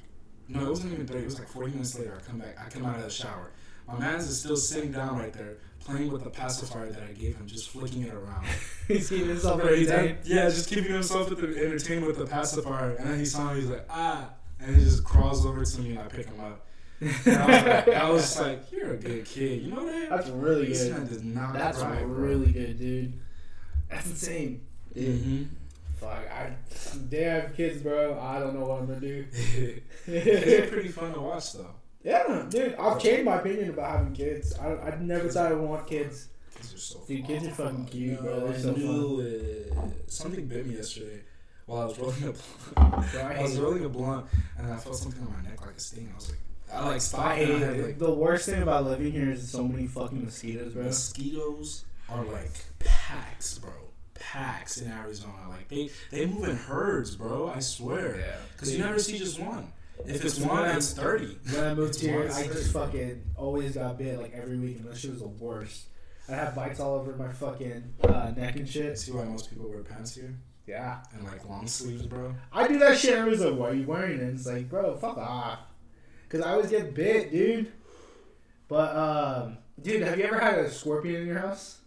No, 0.49 0.65
it 0.65 0.69
wasn't 0.69 0.93
even 0.93 1.05
thirty. 1.07 1.19
It 1.21 1.25
was 1.25 1.39
like 1.39 1.47
forty 1.47 1.71
minutes 1.71 1.97
later. 1.97 2.17
I 2.17 2.21
come 2.29 2.39
back. 2.39 2.55
I 2.63 2.69
come 2.69 2.85
out 2.85 2.97
of 2.97 3.03
the 3.03 3.09
shower. 3.09 3.51
My 3.87 3.97
man's 3.97 4.27
is 4.27 4.39
still 4.39 4.57
sitting 4.57 4.91
down 4.91 5.17
right 5.17 5.31
there, 5.31 5.55
playing 5.79 6.11
with 6.11 6.23
the 6.25 6.29
pacifier 6.29 6.89
that 6.91 7.03
I 7.03 7.13
gave 7.13 7.37
him, 7.37 7.47
just 7.47 7.69
flicking 7.69 8.01
it 8.03 8.13
around. 8.13 8.45
He's 8.87 9.07
keeping 9.09 9.29
himself 9.29 9.61
Bro, 9.61 9.69
entertained. 9.73 10.17
yeah, 10.25 10.49
just 10.49 10.67
keeping 10.69 10.91
himself 10.91 11.31
entertained 11.31 12.05
with 12.05 12.17
the 12.17 12.25
pacifier. 12.25 12.95
And 12.95 13.09
then 13.09 13.17
he 13.19 13.23
saw 13.25 13.53
me. 13.53 13.61
He's 13.61 13.69
like, 13.69 13.85
ah, 13.89 14.29
and 14.59 14.75
he 14.75 14.83
just 14.83 15.03
crawls 15.05 15.45
over 15.45 15.63
to 15.63 15.81
me, 15.81 15.91
and 15.91 15.99
I 15.99 16.03
pick 16.07 16.25
him 16.25 16.39
up. 16.41 16.65
And 16.99 17.11
I 17.37 17.45
was, 17.45 17.63
like, 17.63 17.87
I 17.89 18.09
was 18.09 18.21
just 18.23 18.41
like, 18.41 18.71
you're 18.71 18.93
a 18.93 18.97
good 18.97 19.23
kid. 19.25 19.61
You 19.61 19.71
know 19.71 19.85
that? 19.85 20.09
That's 20.09 20.29
really 20.29 20.67
This 20.67 20.89
man 20.89 21.01
good. 21.01 21.09
does 21.09 21.23
not 21.23 21.53
That's 21.53 21.77
cry, 21.81 21.99
bro. 21.99 22.07
really 22.07 22.51
good, 22.51 22.77
dude. 22.79 23.13
That's 23.89 24.07
insane. 24.09 24.61
Dude. 24.93 25.21
Mm-hmm. 25.21 25.43
Fuck, 25.97 26.09
I, 26.31 26.51
they 27.09 27.23
have 27.23 27.55
kids, 27.55 27.81
bro. 27.81 28.19
I 28.19 28.39
don't 28.39 28.53
know 28.57 28.65
what 28.65 28.81
I'm 28.81 28.87
gonna 28.87 28.99
do. 28.99 29.25
it's 30.07 30.69
pretty 30.71 30.89
fun 30.89 31.13
to 31.13 31.21
watch, 31.21 31.53
though. 31.53 31.73
yeah, 32.03 32.45
dude. 32.49 32.75
I've 32.75 33.01
changed 33.01 33.25
my 33.25 33.37
opinion 33.39 33.69
about 33.69 33.97
having 33.97 34.13
kids. 34.13 34.57
I, 34.59 34.75
I 34.75 34.95
never 34.99 35.27
thought 35.29 35.51
I 35.51 35.55
would 35.55 35.67
want 35.69 35.87
kids. 35.87 36.27
Kids 36.55 36.73
are 36.73 36.77
so 36.77 36.99
Dude, 37.07 37.21
fun. 37.21 37.27
kids 37.27 37.47
are 37.47 37.51
fucking 37.51 37.85
cute, 37.85 38.19
bro. 38.21 38.39
They're 38.41 38.53
I 38.55 38.57
so 38.57 38.73
fun. 38.73 39.25
it. 39.25 40.11
Something 40.11 40.45
bit 40.47 40.65
me 40.67 40.75
yesterday 40.75 41.21
while 41.65 41.81
I 41.81 41.85
was 41.85 41.99
rolling 41.99 42.23
a 42.23 42.31
blunt. 42.31 43.15
I 43.15 43.35
I 43.39 43.41
was 43.41 43.59
rolling 43.59 43.85
a 43.85 43.89
blunt 43.89 44.25
and 44.57 44.71
I 44.71 44.77
felt 44.77 44.95
something 44.95 45.21
on 45.25 45.33
my 45.33 45.49
neck 45.49 45.59
like 45.65 45.75
a 45.75 45.79
sting. 45.79 46.09
I 46.11 46.15
was 46.15 46.29
like, 46.29 46.39
I 46.73 46.87
like 46.89 47.01
stopped 47.01 47.25
I 47.27 47.35
hate 47.35 47.49
and 47.49 47.63
I 47.63 47.67
had 47.67 47.79
like 47.85 47.99
the 47.99 48.11
worst 48.13 48.45
thing 48.47 48.61
about 48.63 48.85
living 48.85 49.11
here 49.11 49.29
is 49.31 49.49
so 49.49 49.67
many 49.67 49.85
fucking 49.87 50.23
mosquitoes, 50.23 50.73
bro. 50.73 50.83
mosquitoes 50.83 51.85
are 52.09 52.23
like 52.25 52.51
packs, 52.79 53.57
bro. 53.59 53.71
Packs 54.19 54.77
in 54.81 54.91
Arizona. 54.91 55.49
Like 55.49 55.67
they 55.69 55.89
they 56.11 56.25
move 56.25 56.47
in 56.49 56.55
herds, 56.55 57.15
bro. 57.15 57.49
I 57.55 57.59
swear. 57.59 58.17
Yeah. 58.19 58.35
Because 58.53 58.75
you 58.75 58.83
never 58.83 58.99
see 58.99 59.17
just 59.17 59.39
one. 59.39 59.71
If 60.05 60.23
it's 60.23 60.39
When 60.39 60.49
one, 60.49 60.63
I- 60.65 60.75
it's 60.77 60.93
thirty. 60.93 61.37
When 61.51 61.63
I 61.63 61.73
moved 61.73 61.89
It's 61.95 62.01
here, 62.01 62.19
one, 62.27 62.31
I 62.31 62.47
just 62.47 62.71
fucking 62.73 63.23
always 63.35 63.73
got 63.75 63.97
bit 63.97 64.19
like 64.19 64.33
every 64.33 64.57
week, 64.57 64.77
and 64.77 64.85
that 64.89 64.97
shit 64.97 65.11
was 65.11 65.21
the 65.21 65.27
worst. 65.27 65.85
I 66.29 66.33
have 66.33 66.55
bites 66.55 66.79
all 66.79 66.95
over 66.95 67.15
my 67.15 67.31
fucking 67.31 67.83
uh, 68.03 68.31
neck 68.35 68.57
and 68.57 68.67
shit. 68.67 68.97
See 68.99 69.11
why 69.11 69.23
most 69.23 69.49
people 69.49 69.69
wear 69.69 69.79
pants 69.81 70.13
here 70.13 70.35
Yeah. 70.67 70.99
and 71.13 71.23
like 71.23 71.47
long 71.47 71.65
sleeves, 71.67 72.05
bro. 72.05 72.35
I 72.51 72.67
do 72.67 72.77
that 72.79 72.97
shit. 72.97 73.13
Everyone's 73.13 73.41
like, 73.43 73.55
"Why 73.57 73.69
are 73.69 73.73
you 73.73 73.87
wearing 73.87 74.17
it?" 74.19 74.21
And 74.21 74.37
it's 74.37 74.45
like, 74.45 74.69
bro, 74.69 74.95
fuck 74.97 75.17
off. 75.17 75.59
Cause 76.29 76.41
I 76.41 76.51
always 76.51 76.69
get 76.69 76.93
bit, 76.93 77.31
dude. 77.31 77.71
But 78.67 78.93
um, 78.95 79.57
dude, 79.81 80.01
have 80.01 80.17
you 80.19 80.25
ever 80.25 80.37
had 80.39 80.59
a 80.59 80.69
scorpion 80.69 81.21
in 81.21 81.27
your 81.27 81.39
house? 81.39 81.79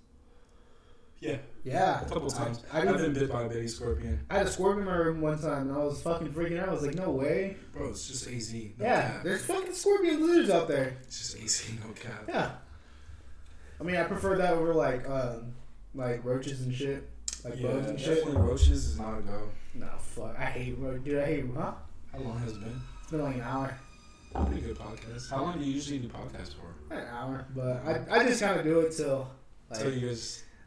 Yeah, 1.21 1.37
Yeah, 1.65 2.01
a 2.01 2.09
couple 2.09 2.31
times. 2.31 2.63
I, 2.73 2.81
I've 2.81 2.97
been 2.97 3.13
bit 3.13 3.31
by 3.31 3.43
a 3.43 3.49
baby 3.49 3.69
scorpion. 3.69 4.21
I 4.31 4.39
had 4.39 4.47
a 4.47 4.51
scorpion 4.51 4.81
in 4.87 4.93
my 4.93 4.97
room 4.97 5.21
one 5.21 5.39
time, 5.41 5.69
and 5.69 5.73
I 5.73 5.79
was 5.79 6.01
fucking 6.03 6.33
freaking 6.33 6.59
out. 6.61 6.69
I 6.71 6.73
was 6.73 6.83
like, 6.83 6.95
no 6.95 7.11
way. 7.11 7.57
Bro, 7.75 7.91
it's 7.91 8.09
just 8.09 8.27
AZ. 8.29 8.53
No 8.55 8.61
Yeah, 8.79 9.03
cap. 9.11 9.23
there's 9.25 9.45
fucking 9.45 9.75
scorpion 9.75 10.27
lizards 10.27 10.51
out 10.51 10.69
there. 10.69 10.97
It's 11.03 11.19
just 11.19 11.43
AZ, 11.43 11.71
no 11.85 11.93
cap. 11.93 12.25
Yeah. 12.29 12.51
I 13.79 13.83
mean, 13.83 13.97
I 13.97 14.05
prefer 14.05 14.37
that 14.39 14.55
over 14.55 14.73
like 14.75 15.09
um, 15.09 15.55
like 15.95 16.25
roaches 16.25 16.63
and 16.63 16.75
shit, 16.75 17.09
like 17.45 17.59
yeah, 17.61 17.69
bugs 17.73 17.89
and 17.89 18.01
shit. 18.01 18.17
definitely 18.17 18.43
roaches 18.43 18.87
is 18.87 18.99
not 18.99 19.19
a 19.19 19.23
go. 19.23 19.49
No, 19.75 19.89
fuck. 19.99 20.37
I 20.39 20.45
hate 20.47 20.79
roaches. 20.79 21.05
Dude, 21.05 21.19
I 21.23 21.27
hate. 21.27 21.45
Huh? 21.57 21.73
How 22.13 22.19
long 22.19 22.39
has 22.41 22.53
it 22.53 22.61
been? 22.61 22.81
It's 23.03 23.11
been 23.11 23.23
like 23.23 23.37
an 23.37 23.43
hour. 23.43 23.75
Pretty 24.47 24.61
good 24.61 24.79
podcast. 24.79 25.31
How 25.31 25.43
long 25.43 25.59
do 25.59 25.65
you 25.65 25.73
usually 25.73 25.99
do 25.99 26.09
podcasts 26.09 26.55
for? 26.55 26.95
An 26.95 27.07
hour, 27.09 27.47
but 27.55 27.83
I, 27.87 28.21
I 28.21 28.25
just 28.25 28.41
kind 28.41 28.59
of 28.59 28.65
do 28.65 28.81
it 28.81 28.93
till 28.97 29.29
like 29.71 29.81
Till 29.81 29.93
you 29.93 30.09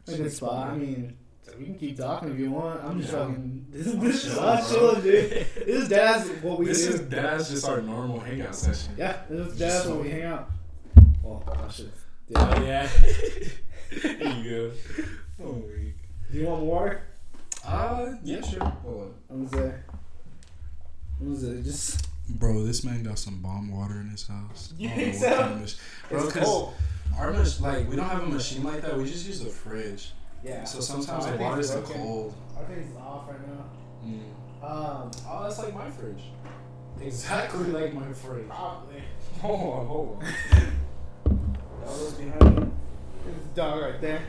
guys. 0.06 0.20
a 0.20 0.22
good 0.22 0.32
spot. 0.32 0.68
I 0.70 0.76
mean, 0.76 1.16
we 1.58 1.64
can 1.66 1.78
keep 1.78 1.96
talking 1.96 2.30
if 2.32 2.38
you 2.38 2.50
want. 2.50 2.82
I'm 2.84 3.00
just 3.00 3.12
talking. 3.12 3.66
This, 3.74 3.86
this 3.92 4.24
is 4.26 4.34
chilling, 4.34 4.44
us 4.48 4.72
chilling, 4.72 5.02
dude. 5.02 5.30
This 5.30 5.48
is 5.66 5.88
dad's 5.88 6.28
what 6.42 6.58
we 6.60 6.66
This 6.66 6.86
do. 6.86 6.94
is 6.94 7.08
that's 7.08 7.50
just 7.50 7.68
our 7.68 7.82
normal 7.82 8.20
hangout 8.20 8.54
session. 8.54 8.94
yeah, 8.96 9.18
this 9.28 9.48
is 9.52 9.58
dad's 9.58 9.88
what 9.88 10.02
we 10.02 10.10
hang 10.10 10.22
out. 10.22 10.50
Well, 11.24 11.42
I 11.66 11.70
should. 11.72 11.90
Oh 12.36 12.62
yeah. 12.62 12.88
there 14.02 14.32
you 14.36 14.50
go. 14.50 15.04
Oh 15.44 15.52
week. 15.52 15.96
Do 16.30 16.38
you 16.38 16.46
want 16.46 16.62
water? 16.62 17.02
Uh 17.66 18.12
yeah 18.22 18.40
sure. 18.42 18.64
Hold 18.64 19.14
I'm 19.30 19.46
gonna 19.46 19.70
say. 19.70 19.74
I'm 21.20 21.36
say 21.36 21.62
just. 21.62 22.06
Bro, 22.28 22.64
this 22.64 22.84
man 22.84 23.02
got 23.02 23.18
some 23.18 23.42
bomb 23.42 23.70
water 23.76 24.00
in 24.00 24.08
his 24.08 24.26
house. 24.26 24.72
You 24.78 24.88
I 24.88 24.94
don't 24.94 24.98
know 24.98 25.12
think 25.12 25.20
what 25.20 25.30
so? 25.32 25.40
kind 25.40 25.52
of 25.52 25.60
mach- 25.60 26.08
Bro, 26.10 26.22
it's 26.24 26.32
'cause 26.32 26.44
cold. 26.44 26.74
Our 27.18 27.32
mach- 27.32 27.60
like 27.60 27.88
we 27.88 27.96
don't 27.96 28.08
have 28.08 28.22
a 28.22 28.26
machine 28.26 28.62
like 28.64 28.82
that. 28.82 28.96
We 28.96 29.04
just 29.04 29.26
use 29.26 29.40
the 29.42 29.50
fridge. 29.50 30.12
Yeah. 30.44 30.64
So 30.64 30.80
sometimes 30.80 31.24
I 31.26 31.32
the 31.36 31.42
water's 31.42 31.66
it's 31.70 31.74
so 31.74 31.80
broken. 31.80 32.02
cold. 32.02 32.34
I 32.58 32.62
think 32.64 32.78
it's 32.86 32.96
off 32.98 33.28
right 33.28 33.48
now. 33.48 33.64
Mm. 34.04 34.20
Um, 34.62 35.10
Oh, 35.28 35.42
that's 35.44 35.58
like 35.58 35.74
my 35.74 35.90
fridge. 35.90 36.22
Exactly 37.00 37.66
like 37.72 37.92
my 37.94 38.12
fridge. 38.12 38.48
probably. 38.48 39.02
Hold 39.40 39.60
on, 39.60 39.86
hold 39.86 40.22
on. 40.22 40.28
Dog 41.84 42.00
is 42.00 42.12
behind 42.12 42.56
me. 42.60 42.66
There's 43.24 43.44
a 43.44 43.54
dog 43.54 43.82
right 43.82 44.00
there. 44.00 44.22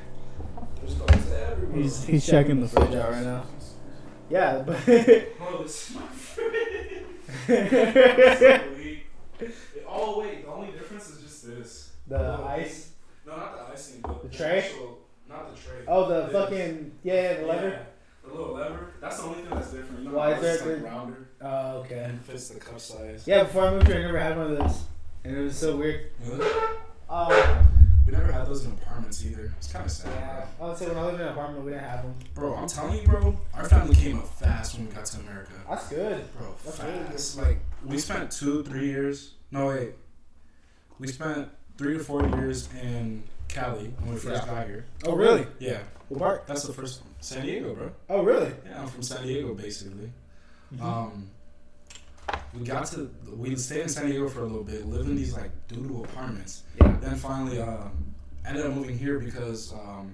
There's 0.81 0.95
dogs 0.95 1.31
everywhere. 1.31 1.77
He's 1.81 2.03
he's 2.03 2.25
checking 2.25 2.59
the 2.59 2.67
fridge 2.67 2.93
out 2.95 3.11
right 3.11 3.23
now. 3.23 3.43
Yeah, 4.27 4.63
but 4.65 4.83
Bro, 4.85 5.61
this 5.63 5.91
is 5.91 5.95
my 5.95 6.01
fridge. 6.07 7.03
oh 9.87 10.19
wait, 10.19 10.43
the 10.45 10.51
only 10.51 10.71
difference 10.71 11.09
is 11.09 11.21
just 11.21 11.45
this. 11.47 11.84
Ice. 12.13 12.91
No, 13.25 13.35
not 13.35 13.55
the 13.67 13.73
icing, 13.73 14.01
but 14.01 14.21
The 14.21 14.27
the 14.29 14.35
tray? 14.37 14.59
actual- 14.59 14.99
not 15.27 15.53
the 15.55 15.59
tray. 15.61 15.77
Oh, 15.87 16.07
the 16.07 16.27
fucking 16.31 16.91
yeah, 17.03 17.33
the 17.41 17.47
lever. 17.47 17.69
Yeah, 17.69 17.79
the 18.23 18.33
little 18.33 18.53
lever. 18.53 18.91
That's 19.01 19.17
the 19.17 19.23
only 19.23 19.41
thing 19.41 19.49
that's 19.49 19.71
different. 19.71 20.03
You 20.03 20.09
know, 20.11 20.17
Why 20.17 20.33
is 20.33 20.41
there- 20.41 20.75
like 20.75 20.85
rounder 20.85 21.27
Oh, 21.41 21.77
okay. 21.79 22.03
and 22.03 22.21
fits 22.21 22.49
the 22.49 22.59
cup 22.59 22.79
size. 22.79 23.23
Yeah, 23.25 23.43
before 23.43 23.63
I 23.63 23.71
moved 23.71 23.87
here, 23.87 23.97
I 23.97 24.01
never 24.01 24.19
had 24.19 24.37
one 24.37 24.51
of 24.51 24.57
those, 24.57 24.83
and 25.23 25.35
it 25.35 25.41
was 25.41 25.57
so 25.57 25.75
weird. 25.77 26.11
Really? 26.23 26.47
Um, 27.09 27.67
We 28.05 28.11
never 28.11 28.31
had 28.31 28.45
those 28.45 28.65
in 28.65 28.71
apartments. 28.73 29.25
either. 29.25 29.51
It's 29.57 29.71
kind 29.71 29.83
of 29.83 29.91
sad, 29.91 30.11
Yeah, 30.13 30.45
I 30.63 30.67
would 30.67 30.77
say 30.77 30.87
when 30.87 30.97
I 30.97 31.05
lived 31.05 31.15
in 31.21 31.21
an 31.27 31.33
apartment, 31.33 31.65
we 31.65 31.71
didn't 31.71 31.85
have 31.89 32.03
them. 32.03 32.13
bro. 32.35 32.55
I'm 32.55 32.67
telling 32.67 32.99
you, 33.01 33.07
bro. 33.07 33.35
Our 33.55 33.67
family 33.67 33.95
came 33.95 34.19
up 34.19 34.27
fast 34.27 34.75
when 34.75 34.87
we 34.87 34.93
got 34.93 35.05
to 35.05 35.19
America. 35.21 35.51
That's 35.67 35.89
good. 35.89 36.37
Bro, 36.37 36.53
That's 36.63 36.79
really 36.83 36.99
fast. 37.05 37.37
Like 37.39 37.59
we 37.83 37.97
spent 37.97 38.31
two, 38.31 38.63
three 38.63 38.85
years. 38.85 39.33
No 39.51 39.67
wait, 39.67 39.93
we 40.99 41.07
spent 41.07 41.49
three 41.77 41.97
to 41.97 42.03
four 42.03 42.25
years 42.27 42.69
in 42.81 43.23
Cali 43.47 43.93
when 43.99 44.13
we 44.13 44.19
first 44.19 44.45
Yeah. 44.45 44.53
got 44.53 44.67
here. 44.67 44.85
Oh, 45.05 45.15
really? 45.15 45.45
Yeah, 45.59 45.79
What 46.09 46.19
part? 46.19 46.47
that's 46.47 46.63
the 46.63 46.73
first 46.73 47.01
San 47.19 47.45
Diego, 47.45 47.73
bro. 47.75 47.91
Oh, 48.09 48.23
really? 48.23 48.53
Yeah, 48.65 48.81
I'm 48.81 48.87
from 48.87 49.01
San 49.03 49.23
Diego, 49.23 49.53
basically. 49.53 50.11
Mhm. 50.73 50.81
Um, 50.81 51.29
we 52.53 52.65
got 52.65 52.85
to 52.87 53.09
we 53.35 53.55
stayed 53.55 53.81
in 53.81 53.89
San 53.89 54.07
Diego 54.07 54.27
for 54.29 54.41
a 54.41 54.45
little 54.45 54.63
bit, 54.63 54.85
lived 54.87 55.09
in 55.09 55.15
these 55.15 55.33
like 55.33 55.51
doodle 55.67 56.03
apartments. 56.05 56.63
Yeah. 56.81 56.97
Then 57.01 57.15
finally, 57.15 57.59
um, 57.61 58.13
ended 58.45 58.65
up 58.65 58.73
moving 58.73 58.97
here 58.97 59.19
because 59.19 59.73
um, 59.73 60.11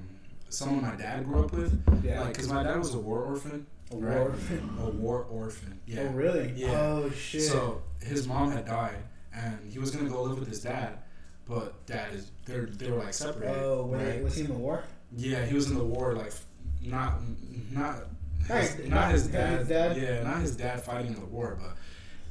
someone 0.49 0.81
my 0.81 0.95
dad 0.95 1.25
grew 1.25 1.43
up 1.45 1.53
with. 1.53 1.81
Yeah. 2.03 2.21
Like, 2.21 2.35
cause 2.37 2.49
my 2.49 2.63
dad 2.63 2.77
was 2.79 2.93
a 2.95 2.99
war 2.99 3.23
orphan. 3.23 3.65
A 3.91 3.95
right? 3.95 4.17
orphan. 4.17 4.77
A 4.81 4.89
war 4.89 5.23
orphan. 5.29 5.79
Yeah. 5.85 6.01
Oh, 6.01 6.07
really? 6.13 6.51
Yeah. 6.55 6.71
Oh, 6.81 7.09
shit. 7.11 7.43
So 7.43 7.81
his 8.01 8.27
mom 8.27 8.51
had 8.51 8.65
died, 8.65 9.03
and 9.33 9.57
he 9.71 9.79
was 9.79 9.91
gonna 9.91 10.09
go 10.09 10.23
live 10.23 10.39
with 10.39 10.47
his 10.49 10.61
dad, 10.61 10.97
but 11.51 11.85
dad 11.85 12.13
is 12.13 12.31
they're 12.45 12.65
they 12.67 12.89
were 12.89 12.97
like 12.97 13.13
separated. 13.13 13.61
oh, 13.61 13.85
wait, 13.91 14.05
right? 14.05 14.23
was 14.23 14.35
he 14.35 14.41
in 14.43 14.47
the 14.47 14.53
war? 14.53 14.83
Yeah, 15.15 15.45
he 15.45 15.53
was 15.53 15.69
in 15.69 15.77
the 15.77 15.83
war, 15.83 16.13
like 16.15 16.33
not 16.81 17.19
not 17.71 17.95
his, 18.47 18.79
not 18.87 19.11
his 19.11 19.27
dad. 19.27 19.59
his 19.59 19.67
dad? 19.67 19.97
Yeah, 19.97 20.23
not 20.23 20.39
his 20.41 20.55
dad 20.55 20.81
fighting 20.81 21.07
in 21.13 21.19
the 21.19 21.25
war, 21.25 21.57
but 21.61 21.75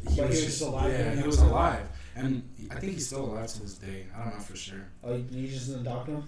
But 0.04 0.12
he 0.14 0.20
was 0.22 0.44
just 0.46 0.62
alive 0.62 0.90
Yeah, 0.90 1.14
he 1.14 1.22
was 1.22 1.40
alive, 1.40 1.86
and 2.16 2.42
I 2.70 2.76
think 2.76 2.94
he's 2.94 3.06
still 3.08 3.26
alive 3.26 3.48
to 3.48 3.60
this 3.60 3.74
day. 3.74 4.06
I 4.16 4.24
don't 4.24 4.34
know 4.36 4.40
for 4.40 4.56
sure. 4.56 4.84
Oh, 5.04 5.14
you 5.30 5.48
just 5.48 5.68
didn't 5.68 5.84
talk 5.84 6.06
to 6.06 6.12
him? 6.12 6.24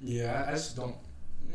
Yeah, 0.00 0.44
I, 0.46 0.50
I 0.50 0.52
just 0.54 0.76
don't. 0.76 0.94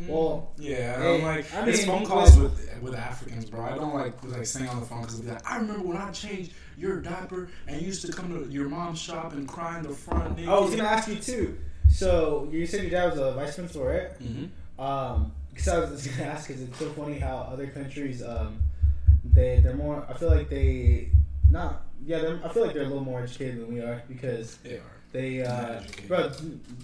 mm, 0.01 0.07
Well, 0.09 0.51
yeah, 0.57 0.95
I 0.99 1.03
don't 1.03 1.23
like 1.23 1.45
I 1.55 1.65
mean, 1.65 1.75
phone 1.85 2.05
calls 2.05 2.37
with- 2.37 2.51
with 2.51 2.81
with 2.81 2.95
Africans, 2.95 3.45
bro. 3.45 3.61
I 3.61 3.75
don't 3.75 3.93
like 3.95 4.15
like 4.25 4.45
saying 4.45 4.67
on 4.67 4.79
the 4.81 4.85
phone 4.85 5.01
because 5.03 5.23
like, 5.23 5.49
I 5.49 5.57
remember 5.57 5.87
when 5.87 5.97
I 5.97 6.11
changed 6.11 6.51
your 6.77 7.01
diaper 7.01 7.49
and 7.67 7.81
you 7.81 7.87
used 7.87 8.05
to 8.05 8.11
come 8.11 8.29
to 8.29 8.51
your 8.51 8.69
mom's 8.69 8.99
shop 8.99 9.33
and 9.33 9.47
cry 9.47 9.77
in 9.77 9.83
the 9.83 9.89
front. 9.93 10.35
Naked. 10.35 10.49
I 10.49 10.59
was 10.59 10.71
gonna 10.71 10.87
ask 10.87 11.07
you 11.07 11.15
too. 11.15 11.57
So 11.89 12.47
you 12.51 12.65
said 12.65 12.81
your 12.83 12.91
dad 12.91 13.11
was 13.11 13.19
a 13.19 13.33
vice 13.33 13.55
principal, 13.55 13.85
right? 13.85 14.09
Mm-hmm. 14.19 14.81
Um, 14.81 15.31
because 15.49 15.67
I 15.67 15.79
was 15.79 16.03
just 16.03 16.17
gonna 16.17 16.29
ask, 16.29 16.47
because 16.47 16.61
it's 16.61 16.79
so 16.79 16.89
funny 16.91 17.19
how 17.19 17.37
other 17.51 17.67
countries, 17.67 18.23
um, 18.23 18.61
they 19.23 19.59
they're 19.59 19.75
more. 19.75 20.05
I 20.09 20.13
feel 20.13 20.29
like 20.29 20.49
they 20.49 21.09
not. 21.49 21.83
Yeah, 22.05 22.37
I 22.43 22.49
feel 22.49 22.65
like 22.65 22.73
they're 22.73 22.83
a 22.83 22.87
little 22.87 23.03
more 23.03 23.21
educated 23.21 23.61
than 23.61 23.73
we 23.73 23.79
are 23.81 24.01
because 24.07 24.55
They 24.57 24.75
are. 24.77 24.81
they, 25.11 25.43
uh, 25.43 25.81
bro, 26.07 26.31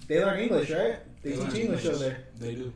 they 0.06 0.24
learn 0.24 0.38
English, 0.38 0.70
right? 0.70 0.98
They, 1.22 1.34
learn 1.36 1.50
teach 1.50 1.64
English, 1.64 1.86
over 1.86 1.98
there. 1.98 2.18
They 2.38 2.54
do. 2.54 2.72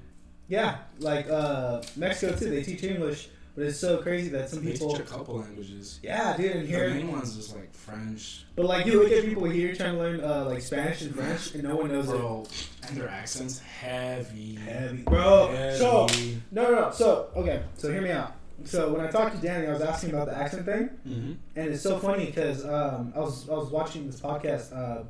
Yeah, 0.48 0.78
like 0.98 1.28
uh, 1.30 1.82
Mexico 1.94 2.36
too. 2.36 2.50
They 2.50 2.62
teach 2.62 2.82
English, 2.82 3.28
but 3.54 3.64
it's 3.66 3.78
so 3.78 3.98
crazy 3.98 4.28
that 4.30 4.48
some 4.50 4.64
They 4.64 4.72
people. 4.72 4.90
teach 4.92 5.00
a 5.00 5.02
couple 5.04 5.36
languages. 5.38 6.00
Yeah, 6.02 6.36
dude, 6.36 6.52
and 6.52 6.62
The 6.62 6.66
here, 6.66 6.90
main 6.90 7.10
ones 7.12 7.36
is 7.36 7.54
like 7.54 7.72
French, 7.74 8.44
but 8.56 8.64
like 8.66 8.86
you 8.86 9.02
look 9.02 9.12
at 9.12 9.24
people 9.24 9.44
here 9.44 9.74
trying 9.74 9.94
to 9.94 9.98
learn 9.98 10.20
uh, 10.22 10.44
like 10.46 10.60
Spanish 10.62 11.02
and 11.02 11.14
French, 11.14 11.54
and 11.54 11.62
no 11.64 11.76
one 11.76 11.92
knows 11.92 12.08
it. 12.08 12.12
bro, 12.16 12.46
and 12.88 12.96
their 12.96 13.08
accents 13.08 13.58
heavy. 13.60 14.54
Heavy, 14.56 15.02
bro. 15.02 15.74
So 15.78 16.06
no, 16.50 16.62
no, 16.62 16.80
no. 16.80 16.90
So 16.92 17.28
okay, 17.36 17.62
so 17.76 17.90
hear 17.92 18.00
me 18.02 18.10
out. 18.10 18.34
So 18.64 18.92
when 18.92 19.00
I 19.04 19.10
talked 19.10 19.34
to 19.36 19.42
Danny, 19.42 19.66
I 19.66 19.72
was 19.72 19.82
asking 19.82 20.10
about 20.10 20.26
the 20.28 20.36
accent 20.36 20.64
thing, 20.66 20.90
Mhm. 21.06 21.36
and 21.56 21.68
it's 21.72 21.82
so 21.82 21.98
funny 21.98 22.26
because 22.26 22.64
um, 22.64 23.12
I 23.16 23.18
was 23.20 23.48
I 23.48 23.54
was 23.54 23.70
watching 23.70 24.06
this 24.06 24.20
podcast. 24.20 24.72
Uh, 24.76 25.02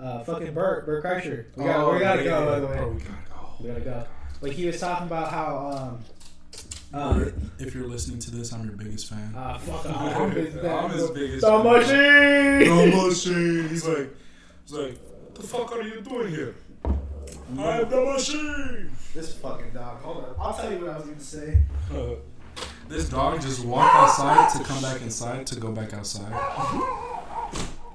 uh, 0.00 0.24
fucking 0.24 0.52
Bert, 0.52 0.84
Bert 0.86 1.04
Kreischer. 1.04 1.44
We 1.54 1.64
got 1.64 1.80
Oh, 1.80 1.92
we 1.92 2.00
gotta 2.00 2.22
yeah, 2.24 2.28
go. 2.30 2.38
yeah, 2.40 2.44
By 2.46 2.60
the 2.60 2.66
way, 2.66 2.76
Bro, 2.78 2.88
we 2.90 2.98
gotta 3.00 3.12
go. 3.30 3.54
we 3.60 3.68
gotta 3.68 3.80
go. 3.80 4.04
Like 4.40 4.52
he 4.52 4.66
was 4.66 4.80
talking 4.80 5.06
about 5.06 5.30
how 5.30 5.56
um, 5.68 6.04
um, 6.94 7.50
if 7.58 7.74
you're 7.74 7.86
listening 7.86 8.18
to 8.20 8.30
this, 8.30 8.52
I'm 8.52 8.64
your 8.64 8.76
biggest 8.76 9.08
fan. 9.08 9.34
uh, 9.36 9.58
fuck. 9.58 9.86
I'm 9.86 10.30
his, 10.30 10.56
I'm 10.64 10.90
his 10.90 11.10
biggest 11.10 11.40
The 11.42 11.62
fan. 11.62 11.64
machine. 11.64 12.90
The 12.90 13.06
machine. 13.08 13.68
He's 13.68 13.86
like, 13.86 14.14
he's 14.64 14.72
like, 14.74 14.98
what 14.98 15.34
the 15.34 15.42
fuck 15.42 15.72
are 15.72 15.82
you 15.82 16.00
doing 16.00 16.28
here? 16.30 16.54
I'm 16.84 17.88
the 17.88 18.00
machine. 18.14 18.90
This 19.14 19.34
fucking 19.34 19.70
dog. 19.72 20.00
Hold 20.02 20.24
on. 20.24 20.34
I'll 20.38 20.54
tell 20.54 20.72
you 20.72 20.78
what 20.80 20.90
I 20.90 20.96
was 20.98 21.06
gonna 21.06 21.20
say. 21.20 21.62
this 22.88 23.08
dog 23.08 23.40
just 23.40 23.64
walked 23.64 23.94
outside 23.94 24.50
to 24.58 24.64
come 24.64 24.82
back 24.82 25.02
inside 25.02 25.46
to 25.48 25.56
go 25.60 25.70
back 25.72 25.92
outside. 25.94 26.32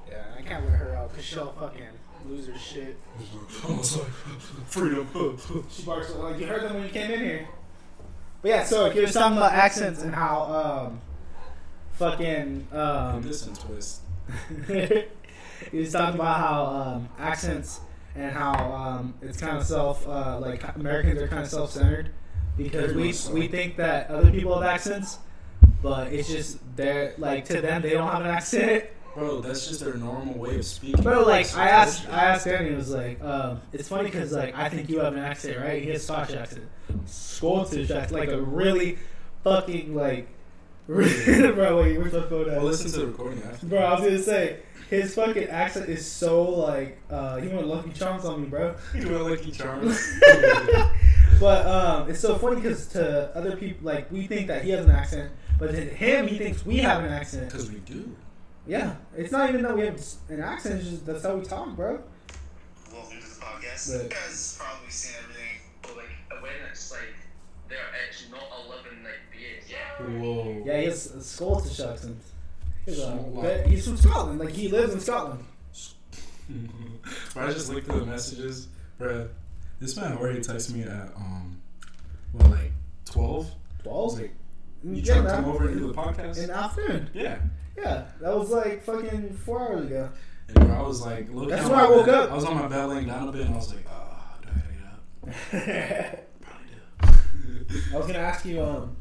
Yeah, 0.09 0.23
I 0.37 0.41
can't 0.41 0.63
let 0.65 0.73
her 0.79 0.95
out 0.95 1.09
because 1.09 1.25
she'll 1.25 1.51
fucking 1.59 1.83
lose 2.27 2.47
her 2.47 2.57
shit. 2.57 2.97
I 3.67 3.71
was 3.71 3.97
like, 3.97 4.07
freedom. 4.65 5.07
She 5.69 5.83
barks 5.83 6.11
like 6.15 6.39
you 6.39 6.47
heard 6.47 6.63
them 6.63 6.75
when 6.75 6.83
you 6.83 6.89
came 6.89 7.11
in 7.11 7.19
here. 7.19 7.47
But 8.41 8.49
yeah, 8.49 8.63
so 8.63 8.89
he 8.89 9.01
was 9.01 9.13
talking 9.13 9.37
about 9.37 9.53
accents 9.53 10.01
and 10.01 10.15
how 10.15 10.87
um, 10.87 11.01
fucking 11.93 12.67
um, 12.71 13.21
this 13.21 13.45
and 13.45 13.59
twist. 13.59 14.01
he 14.67 15.77
was 15.77 15.91
talking 15.91 16.15
about 16.15 16.39
how 16.39 16.65
um, 16.65 17.09
accents 17.17 17.81
and 18.15 18.31
how 18.31 18.53
um, 18.73 19.13
it's 19.21 19.39
kind 19.39 19.57
of 19.57 19.65
self 19.65 20.07
uh, 20.07 20.39
like 20.39 20.63
Americans 20.75 21.21
are 21.21 21.27
kind 21.27 21.43
of 21.43 21.49
self 21.49 21.71
centered 21.71 22.11
because 22.57 22.93
we 22.93 23.13
we 23.33 23.47
think 23.47 23.77
that 23.77 24.09
other 24.09 24.31
people 24.31 24.59
have 24.59 24.69
accents, 24.69 25.19
but 25.81 26.13
it's 26.13 26.29
just 26.29 26.59
they're 26.75 27.13
like 27.17 27.45
to 27.45 27.61
them 27.61 27.81
they 27.81 27.91
don't 27.91 28.09
have 28.09 28.21
an 28.21 28.27
accent. 28.27 28.85
Bro, 29.15 29.41
that's 29.41 29.67
just 29.67 29.81
their 29.81 29.95
normal 29.95 30.35
way 30.35 30.57
of 30.57 30.65
speaking. 30.65 31.01
Bro, 31.03 31.25
like 31.25 31.55
I 31.55 31.69
asked, 31.69 32.07
I 32.09 32.25
asked 32.25 32.45
Danny. 32.45 32.69
It 32.69 32.75
was 32.75 32.91
like, 32.91 33.21
um, 33.23 33.61
it's 33.73 33.87
funny 33.87 34.05
because 34.05 34.31
like 34.31 34.55
I 34.55 34.69
think 34.69 34.89
you 34.89 34.99
have 34.99 35.13
an 35.13 35.19
accent, 35.19 35.57
right? 35.59 35.81
He 35.81 35.89
has 35.89 36.03
Scottish 36.03 36.35
accent, 36.35 36.69
Scottish 37.05 37.89
accent, 37.89 38.11
like 38.11 38.29
a 38.29 38.41
really 38.41 38.97
fucking 39.43 39.95
like, 39.95 40.27
bro. 40.87 41.81
Wait, 41.81 41.97
where's 41.97 42.13
my 42.13 42.21
phone 42.21 42.49
at? 42.49 42.57
Well, 42.57 42.65
listen 42.65 42.91
to 42.91 42.99
the 42.99 43.07
recording 43.07 43.43
after. 43.43 43.65
Bro, 43.65 43.79
I 43.79 43.93
was 43.93 44.01
gonna 44.01 44.19
say 44.19 44.59
his 44.89 45.13
fucking 45.15 45.49
accent 45.49 45.89
is 45.89 46.09
so 46.09 46.43
like, 46.43 47.01
uh, 47.09 47.37
he 47.37 47.47
went 47.47 47.67
Lucky 47.67 47.91
Charms 47.91 48.25
on 48.25 48.43
me, 48.43 48.47
bro. 48.47 48.75
You 48.93 49.05
know, 49.05 49.25
Lucky 49.25 49.51
Charms. 49.51 50.19
But 51.39 51.65
um, 51.65 52.09
it's 52.09 52.19
so 52.19 52.37
funny 52.37 52.57
because 52.57 52.87
to 52.87 53.35
other 53.35 53.55
people, 53.55 53.85
like 53.85 54.11
we 54.11 54.27
think 54.27 54.47
that 54.47 54.63
he 54.63 54.71
has 54.71 54.85
an 54.85 54.91
accent, 54.91 55.31
but 55.57 55.71
to 55.71 55.79
him, 55.79 56.27
he 56.27 56.37
thinks 56.37 56.65
we 56.65 56.77
have 56.77 57.03
an 57.03 57.11
accent. 57.11 57.45
Because 57.45 57.71
we 57.71 57.79
do. 57.79 58.13
Yeah, 58.69 58.93
it's 59.17 59.31
not 59.31 59.49
even 59.49 59.63
that 59.63 59.75
we 59.75 59.83
have 59.83 59.99
an 60.29 60.41
accent; 60.41 60.81
it's 60.81 60.89
just 60.91 61.03
that's 61.03 61.23
how 61.23 61.35
we 61.35 61.43
talk, 61.43 61.75
bro. 61.75 62.03
Welcome 62.93 63.17
to 63.17 63.23
the 63.23 63.43
podcast. 63.43 63.95
Right. 63.95 64.03
You 64.03 64.09
guys 64.09 64.59
probably 64.61 64.91
seen 64.91 65.15
everything. 65.23 65.61
But 65.81 65.97
like 65.97 66.39
awareness, 66.39 66.91
like 66.91 67.15
there 67.67 67.79
are 67.79 67.89
actually 68.07 68.29
not 68.29 68.43
eleven 68.63 69.03
like 69.03 69.21
beers. 69.31 69.63
Yeah. 69.67 70.21
Whoa. 70.21 70.61
Yeah, 70.63 70.81
he 70.81 70.85
has 70.85 71.07
a 71.07 71.23
Scottish 71.23 71.79
accent. 71.79 72.17
He's, 72.85 72.99
uh, 72.99 73.17
Scotland. 73.17 73.41
but 73.41 73.65
he's 73.65 73.87
from 73.87 73.97
Scotland. 73.97 74.39
Like 74.39 74.51
he 74.51 74.67
lives 74.67 74.93
in 74.93 74.99
Scotland. 74.99 75.43
I 77.35 77.51
just 77.51 77.73
looked 77.73 77.87
through 77.87 78.01
the 78.01 78.05
messages. 78.05 78.67
Bro, 78.99 79.29
this 79.79 79.97
man 79.97 80.15
already 80.15 80.41
texted 80.41 80.75
me 80.75 80.83
at, 80.83 81.11
um, 81.15 81.59
well, 82.33 82.49
like 82.51 82.71
12? 83.05 83.49
Twelve. 83.81 84.19
like, 84.19 84.35
you 84.83 84.93
Yeah, 84.95 85.13
trying 85.15 85.23
to 85.25 85.29
come 85.31 85.45
over 85.45 85.67
and 85.67 85.77
do 85.79 85.87
the 85.87 85.93
podcast? 85.93 86.37
in 86.37 86.47
the 86.47 86.55
afternoon. 86.57 87.09
yeah. 87.13 87.37
Yeah, 87.77 88.05
that 88.21 88.35
was 88.37 88.49
like 88.49 88.83
fucking 88.83 89.33
four 89.45 89.61
hours 89.61 89.85
ago. 89.85 90.09
And 90.49 90.67
bro, 90.67 90.75
I 90.75 90.81
was 90.81 91.01
like, 91.01 91.29
looking 91.31 91.49
That's 91.49 91.65
at 91.65 91.71
when 91.71 91.79
I 91.79 91.89
woke 91.89 92.05
bed- 92.07 92.15
up. 92.15 92.31
I 92.31 92.35
was 92.35 92.43
on 92.45 92.55
my 92.57 92.67
bed 92.67 92.85
laying 92.85 93.07
down 93.07 93.27
a 93.29 93.31
bit 93.31 93.41
and 93.45 93.53
I 93.53 93.57
was 93.57 93.73
like, 93.73 93.85
oh, 93.89 94.17
do 94.41 94.49
I 94.49 94.59
gotta 94.59 95.61
get 95.61 96.13
up? 96.13 96.25
Probably 96.41 97.67
do. 97.69 97.79
I 97.93 97.97
was 97.97 98.07
gonna 98.07 98.19
ask 98.19 98.45
you 98.45 98.61
um 98.61 98.95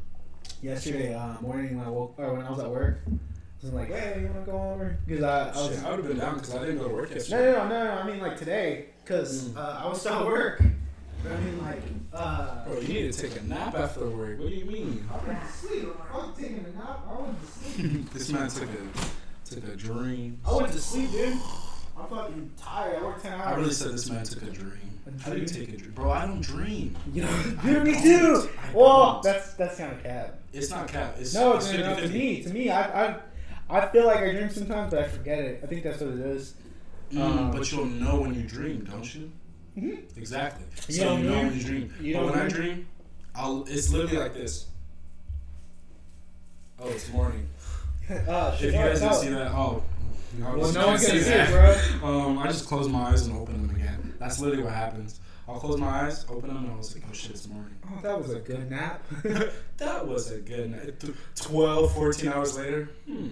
yesterday 0.61 1.13
uh, 1.13 1.39
morning 1.41 1.77
when 1.77 1.85
I 1.85 1.89
woke 1.89 2.13
or 2.17 2.33
when 2.35 2.45
I 2.45 2.49
was 2.49 2.59
at 2.59 2.69
work. 2.69 3.01
I 3.07 3.11
was 3.65 3.73
like, 3.73 3.89
hey, 3.89 4.19
you 4.21 4.27
wanna 4.27 4.45
go 4.45 4.71
over? 4.73 4.97
Because 5.05 5.23
I, 5.23 5.49
I 5.49 5.55
was 5.57 5.75
Shit, 5.75 5.83
I 5.83 5.89
would 5.89 5.99
have 5.99 6.07
been 6.07 6.17
down 6.19 6.35
because 6.35 6.55
I 6.55 6.59
didn't 6.59 6.77
go 6.77 6.87
to 6.87 6.93
work 6.93 7.11
yesterday. 7.11 7.51
no, 7.51 7.67
no, 7.67 7.69
no, 7.69 7.83
no. 7.95 8.01
I 8.01 8.07
mean 8.07 8.19
like 8.21 8.37
today, 8.37 8.85
cause 9.05 9.49
Mm. 9.49 9.57
uh, 9.57 9.81
I 9.83 9.87
was 9.89 9.99
still 9.99 10.13
at 10.13 10.25
work. 10.25 10.61
But 11.23 11.31
I 11.33 11.39
mean 11.41 11.61
like 11.63 11.81
uh. 12.13 12.65
Bro, 12.65 12.79
you 12.79 12.87
need 12.93 13.13
to 13.13 13.21
take 13.29 13.39
a 13.41 13.43
nap 13.45 13.75
after 13.75 14.07
work. 14.09 14.39
What 14.39 14.49
do 14.49 14.55
you 14.55 14.65
mean? 14.65 15.07
I 15.11 15.27
went 15.27 15.41
to 15.41 15.51
sleep. 15.51 15.85
I 16.11 16.17
was 16.17 16.29
taking 16.37 16.65
a 16.65 16.77
nap. 16.77 16.99
I 17.09 17.21
went 17.21 17.41
to 17.41 17.47
sleep. 17.51 18.09
this 18.11 18.29
man 18.31 18.49
took 18.49 18.69
a 18.69 19.49
took 19.55 19.67
a 19.73 19.75
dream. 19.75 20.39
I 20.45 20.55
went 20.55 20.71
to 20.71 20.79
sleep, 20.79 21.11
dude. 21.11 21.37
I'm 21.97 22.07
fucking 22.09 22.51
tired. 22.57 22.99
I 22.99 23.03
worked 23.03 23.21
ten 23.23 23.33
hours. 23.33 23.47
I 23.47 23.55
really 23.55 23.73
said 23.73 23.91
this 23.91 24.09
man 24.09 24.23
took 24.23 24.43
a 24.43 24.45
dream. 24.51 24.71
A 25.07 25.21
How 25.23 25.31
do 25.33 25.39
you 25.39 25.45
take 25.45 25.69
a 25.73 25.77
dream? 25.77 25.91
Bro, 25.91 26.11
I 26.11 26.25
don't 26.25 26.41
dream. 26.41 26.95
You 27.13 27.23
know, 27.23 27.43
dude, 27.63 27.83
me 27.83 28.01
too. 28.01 28.47
Well, 28.73 29.21
that's 29.23 29.53
that's 29.53 29.77
kind 29.77 29.91
of 29.91 30.01
cat. 30.03 30.39
It's 30.53 30.69
not 30.69 30.87
cap. 30.87 31.15
It's, 31.19 31.33
No, 31.33 31.57
it's 31.57 31.71
no, 31.73 31.79
no, 31.95 31.99
to 31.99 32.07
me, 32.07 32.43
to 32.43 32.49
me, 32.49 32.69
I, 32.69 33.07
I, 33.09 33.15
I 33.69 33.87
feel 33.87 34.05
like 34.07 34.17
I 34.19 34.31
dream 34.31 34.49
sometimes, 34.49 34.91
but 34.91 35.03
I 35.03 35.07
forget 35.07 35.39
it. 35.39 35.59
I 35.63 35.67
think 35.67 35.83
that's 35.83 35.99
what 36.01 36.11
it 36.11 36.19
is. 36.19 36.53
Mm, 37.11 37.21
Um, 37.21 37.51
but 37.51 37.71
you'll 37.71 37.85
know 37.85 38.21
when 38.21 38.33
you 38.35 38.43
dream, 38.43 38.83
don't 38.89 39.13
you? 39.13 39.31
Mhm. 39.77 40.17
Exactly. 40.17 40.65
You 40.87 40.93
so 40.95 41.03
don't 41.05 41.23
you 41.23 41.29
know 41.29 41.33
dream? 41.35 41.47
when 41.47 41.57
you 41.57 41.63
dream. 41.63 41.93
You 42.01 42.13
but 42.13 42.19
don't 42.21 42.29
when 42.31 42.39
I 42.39 42.47
dream? 42.47 42.61
dream, 42.73 42.87
I'll. 43.35 43.63
It's 43.67 43.89
literally 43.91 44.17
like 44.17 44.33
this. 44.33 44.65
Oh, 46.79 46.89
it's 46.89 47.11
morning. 47.11 47.47
Uh, 48.09 48.55
If 48.59 48.61
you 48.61 48.71
guys 48.71 49.01
no. 49.01 49.09
didn't 49.09 49.21
see 49.21 49.29
that, 49.29 49.51
oh. 49.51 49.83
you 50.37 50.43
Well, 50.43 50.71
no 50.71 50.87
one 50.87 50.97
can't 50.97 50.99
see 51.01 51.17
it, 51.17 51.23
that. 51.25 52.03
Um, 52.03 52.37
I 52.39 52.47
just 52.47 52.67
close 52.67 52.87
my 52.87 53.09
eyes 53.09 53.27
and 53.27 53.37
open 53.37 53.67
them 53.67 53.75
again. 53.75 54.13
That's 54.19 54.39
literally 54.39 54.63
what 54.63 54.73
happens. 54.73 55.19
I'll 55.47 55.59
close 55.59 55.79
my 55.79 55.87
eyes, 56.05 56.25
open 56.29 56.47
them, 56.49 56.57
and 56.63 56.71
I 56.71 56.75
was 56.75 56.93
like, 56.93 57.03
oh 57.09 57.13
shit, 57.13 57.31
it's 57.31 57.47
morning. 57.47 57.75
Oh, 57.85 57.99
that 58.03 58.17
was 58.21 58.31
a 58.33 58.39
good 58.39 58.69
nap. 58.69 59.03
that 59.77 60.07
was 60.07 60.29
a 60.31 60.37
good 60.39 60.69
nap. 60.71 60.99
Th- 60.99 61.13
12, 61.35 61.91
14 61.95 62.29
hours 62.29 62.55
later, 62.57 62.89
hmm, 63.07 63.27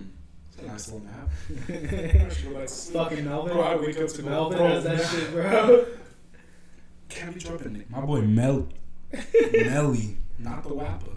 it's 0.51 0.61
a 0.63 0.65
nice 0.65 0.91
little 0.91 1.05
nap. 1.07 1.29
I 1.69 2.33
should 2.33 2.45
go 2.49 2.53
back 2.55 2.63
to 2.63 2.67
sleep. 2.73 2.93
Fucking 2.97 3.23
Melvin. 3.25 3.53
Bro, 3.53 3.61
I 3.61 3.75
wake 3.75 3.99
up 3.99 4.07
to 4.09 4.21
go, 4.23 4.29
Melvin 4.29 4.57
bro, 4.57 4.67
does 4.69 4.83
that 4.85 5.05
shit, 5.07 5.31
bro. 5.31 5.85
Can't 7.09 7.33
be 7.33 7.39
dropping 7.39 7.75
it. 7.77 7.89
My 7.89 8.01
boy 8.01 8.21
Mel, 8.21 8.67
Melly, 9.53 10.17
not 10.39 10.63
the 10.63 10.69
Wapper. 10.69 11.15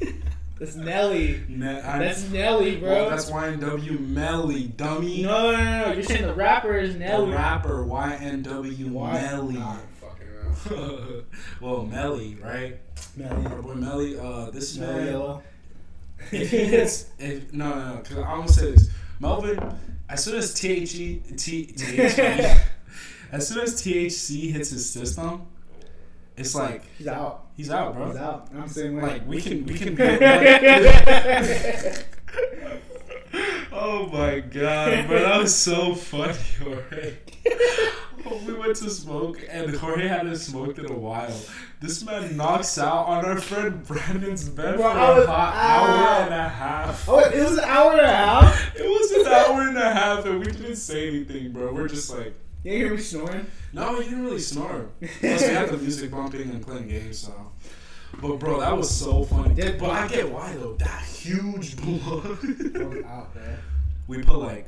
That's 0.58 0.76
Nelly. 0.76 1.42
Ne- 1.48 1.80
I- 1.80 1.98
That's 2.00 2.28
Nelly, 2.28 2.76
bro. 2.76 2.90
Well, 2.90 3.10
that's 3.10 3.30
YNW 3.30 3.98
Melly, 4.08 4.64
dummy. 4.76 5.22
no, 5.22 5.52
no, 5.52 5.56
no, 5.56 5.86
no. 5.86 5.92
You're 5.94 6.02
saying 6.02 6.26
the 6.26 6.34
rapper 6.34 6.76
is 6.76 6.92
The 6.92 6.98
Nelly. 6.98 7.32
rapper 7.32 7.82
YNW 7.86 8.90
Why? 8.90 9.12
Melly. 9.22 9.54
Nah, 9.54 9.76
fucking 9.98 11.24
well, 11.62 11.86
Melly, 11.86 12.36
right? 12.42 12.76
Melly. 13.16 13.46
Our 13.46 13.62
boy 13.62 13.74
Melly. 13.74 14.18
Uh, 14.18 14.50
this 14.50 14.72
is 14.72 14.78
Melly 14.80 15.04
man. 15.12 15.38
If 16.30 16.50
he 16.50 16.58
hits, 16.64 17.06
if 17.18 17.50
no, 17.54 17.70
no, 17.70 17.94
no, 17.94 18.00
because 18.02 18.18
I'm 18.18 18.24
gonna 18.40 18.48
say 18.48 18.70
this, 18.72 18.90
Melvin. 19.18 19.58
As 20.10 20.22
soon 20.24 20.36
as 20.36 20.52
THE, 20.52 20.84
T, 20.84 21.22
THE, 21.72 22.60
as 23.32 23.48
soon 23.48 23.60
as 23.60 23.80
THC 23.82 24.52
hits 24.52 24.70
his 24.70 24.88
system, 24.90 25.46
it's 26.36 26.54
like 26.54 26.82
He's 26.96 27.06
out. 27.06 27.46
he's 27.56 27.70
out, 27.70 27.94
bro. 27.94 28.08
He's 28.08 28.16
out. 28.16 28.48
I'm 28.54 28.68
saying. 28.68 29.00
Like 29.00 29.26
we 29.26 29.40
can, 29.42 29.66
we 29.66 29.74
can. 29.78 29.96
oh 33.72 34.06
my 34.12 34.40
god, 34.40 35.06
bro, 35.06 35.20
that 35.20 35.38
was 35.40 35.54
so 35.54 35.94
funny, 35.94 36.34
Jorge. 36.62 37.14
we 38.46 38.54
went 38.54 38.76
to 38.76 38.90
smoke, 38.90 39.38
and 39.50 39.74
Jorge 39.76 40.06
hadn't 40.08 40.36
smoked 40.36 40.78
in 40.78 40.90
a 40.90 40.96
while. 40.96 41.34
This 41.80 42.04
man 42.04 42.36
knocks 42.36 42.78
out 42.78 43.06
on 43.06 43.24
our 43.24 43.40
friend 43.40 43.86
Brandon's 43.86 44.48
bed 44.48 44.76
Bro, 44.76 44.92
for 44.92 44.98
I 44.98 45.14
was 45.18 45.24
a 45.24 45.30
hot 45.30 45.54
out. 45.54 45.88
hour 45.88 46.24
and 46.24 46.34
a 46.34 46.48
half. 46.48 47.08
oh, 47.08 47.18
it 47.20 47.34
was 47.42 47.58
an 47.58 47.64
hour 47.64 47.92
and 47.92 48.00
a 48.00 48.06
half. 48.06 48.76
It 48.76 48.86
was 48.88 49.10
an 49.12 49.26
hour 49.32 49.62
and 49.68 49.78
a 49.78 49.94
half, 49.94 50.24
and 50.26 50.38
we 50.40 50.44
didn't 50.46 50.76
say 50.76 51.08
anything, 51.08 51.52
bro. 51.52 51.72
We're 51.72 51.88
just 51.88 52.10
like, 52.14 52.34
You 52.62 52.72
hear 52.72 52.90
me 52.94 52.98
snoring? 53.00 53.46
no, 53.72 53.98
you 53.98 54.04
didn't 54.10 54.24
really 54.24 54.38
snore. 54.38 54.88
Plus, 55.00 55.20
we 55.22 55.48
had 55.54 55.70
the 55.70 55.78
music 55.78 56.10
bumping 56.10 56.42
and 56.50 56.60
playing 56.64 56.88
games, 56.88 57.18
so. 57.18 57.52
But 58.20 58.38
bro, 58.38 58.60
that 58.60 58.76
was 58.76 58.90
so 58.94 59.24
funny. 59.24 59.54
Did- 59.54 59.78
but 59.78 59.90
I 59.90 60.08
get 60.08 60.30
why 60.30 60.54
though. 60.56 60.74
That 60.74 61.02
huge 61.04 61.76
blunt. 61.80 63.06
out, 63.06 63.28
we 64.08 64.22
put 64.22 64.38
like 64.38 64.66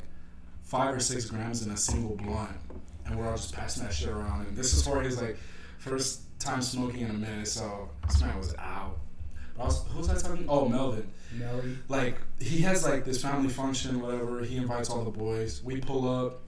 five 0.62 0.94
or 0.94 1.00
six 1.00 1.26
grams 1.26 1.66
in 1.66 1.70
a 1.72 1.76
single 1.76 2.16
blunt, 2.16 2.56
and 3.04 3.18
we're 3.18 3.28
all 3.28 3.36
just 3.36 3.52
passing 3.54 3.82
that 3.82 3.92
shit 3.92 4.08
around. 4.08 4.46
And 4.46 4.56
this 4.56 4.72
is 4.72 4.86
for 4.86 5.02
his 5.02 5.20
like 5.20 5.36
first 5.78 6.22
time 6.38 6.62
smoking 6.62 7.00
in 7.00 7.10
a 7.10 7.14
minute, 7.14 7.48
so 7.48 7.90
this 8.06 8.20
man 8.22 8.38
was 8.38 8.54
out. 8.56 8.96
I 9.60 9.64
was, 9.64 9.84
who 9.88 9.98
was 9.98 10.08
I 10.08 10.14
talking? 10.16 10.46
Oh, 10.48 10.66
Melvin. 10.66 11.10
Nelly. 11.38 11.76
Like 11.88 12.16
he 12.40 12.60
has 12.60 12.84
like 12.84 13.04
this 13.04 13.20
family 13.20 13.50
function, 13.50 14.00
whatever. 14.00 14.42
He 14.44 14.56
invites 14.56 14.88
all 14.88 15.04
the 15.04 15.10
boys. 15.10 15.62
We 15.62 15.78
pull 15.78 16.08
up. 16.08 16.40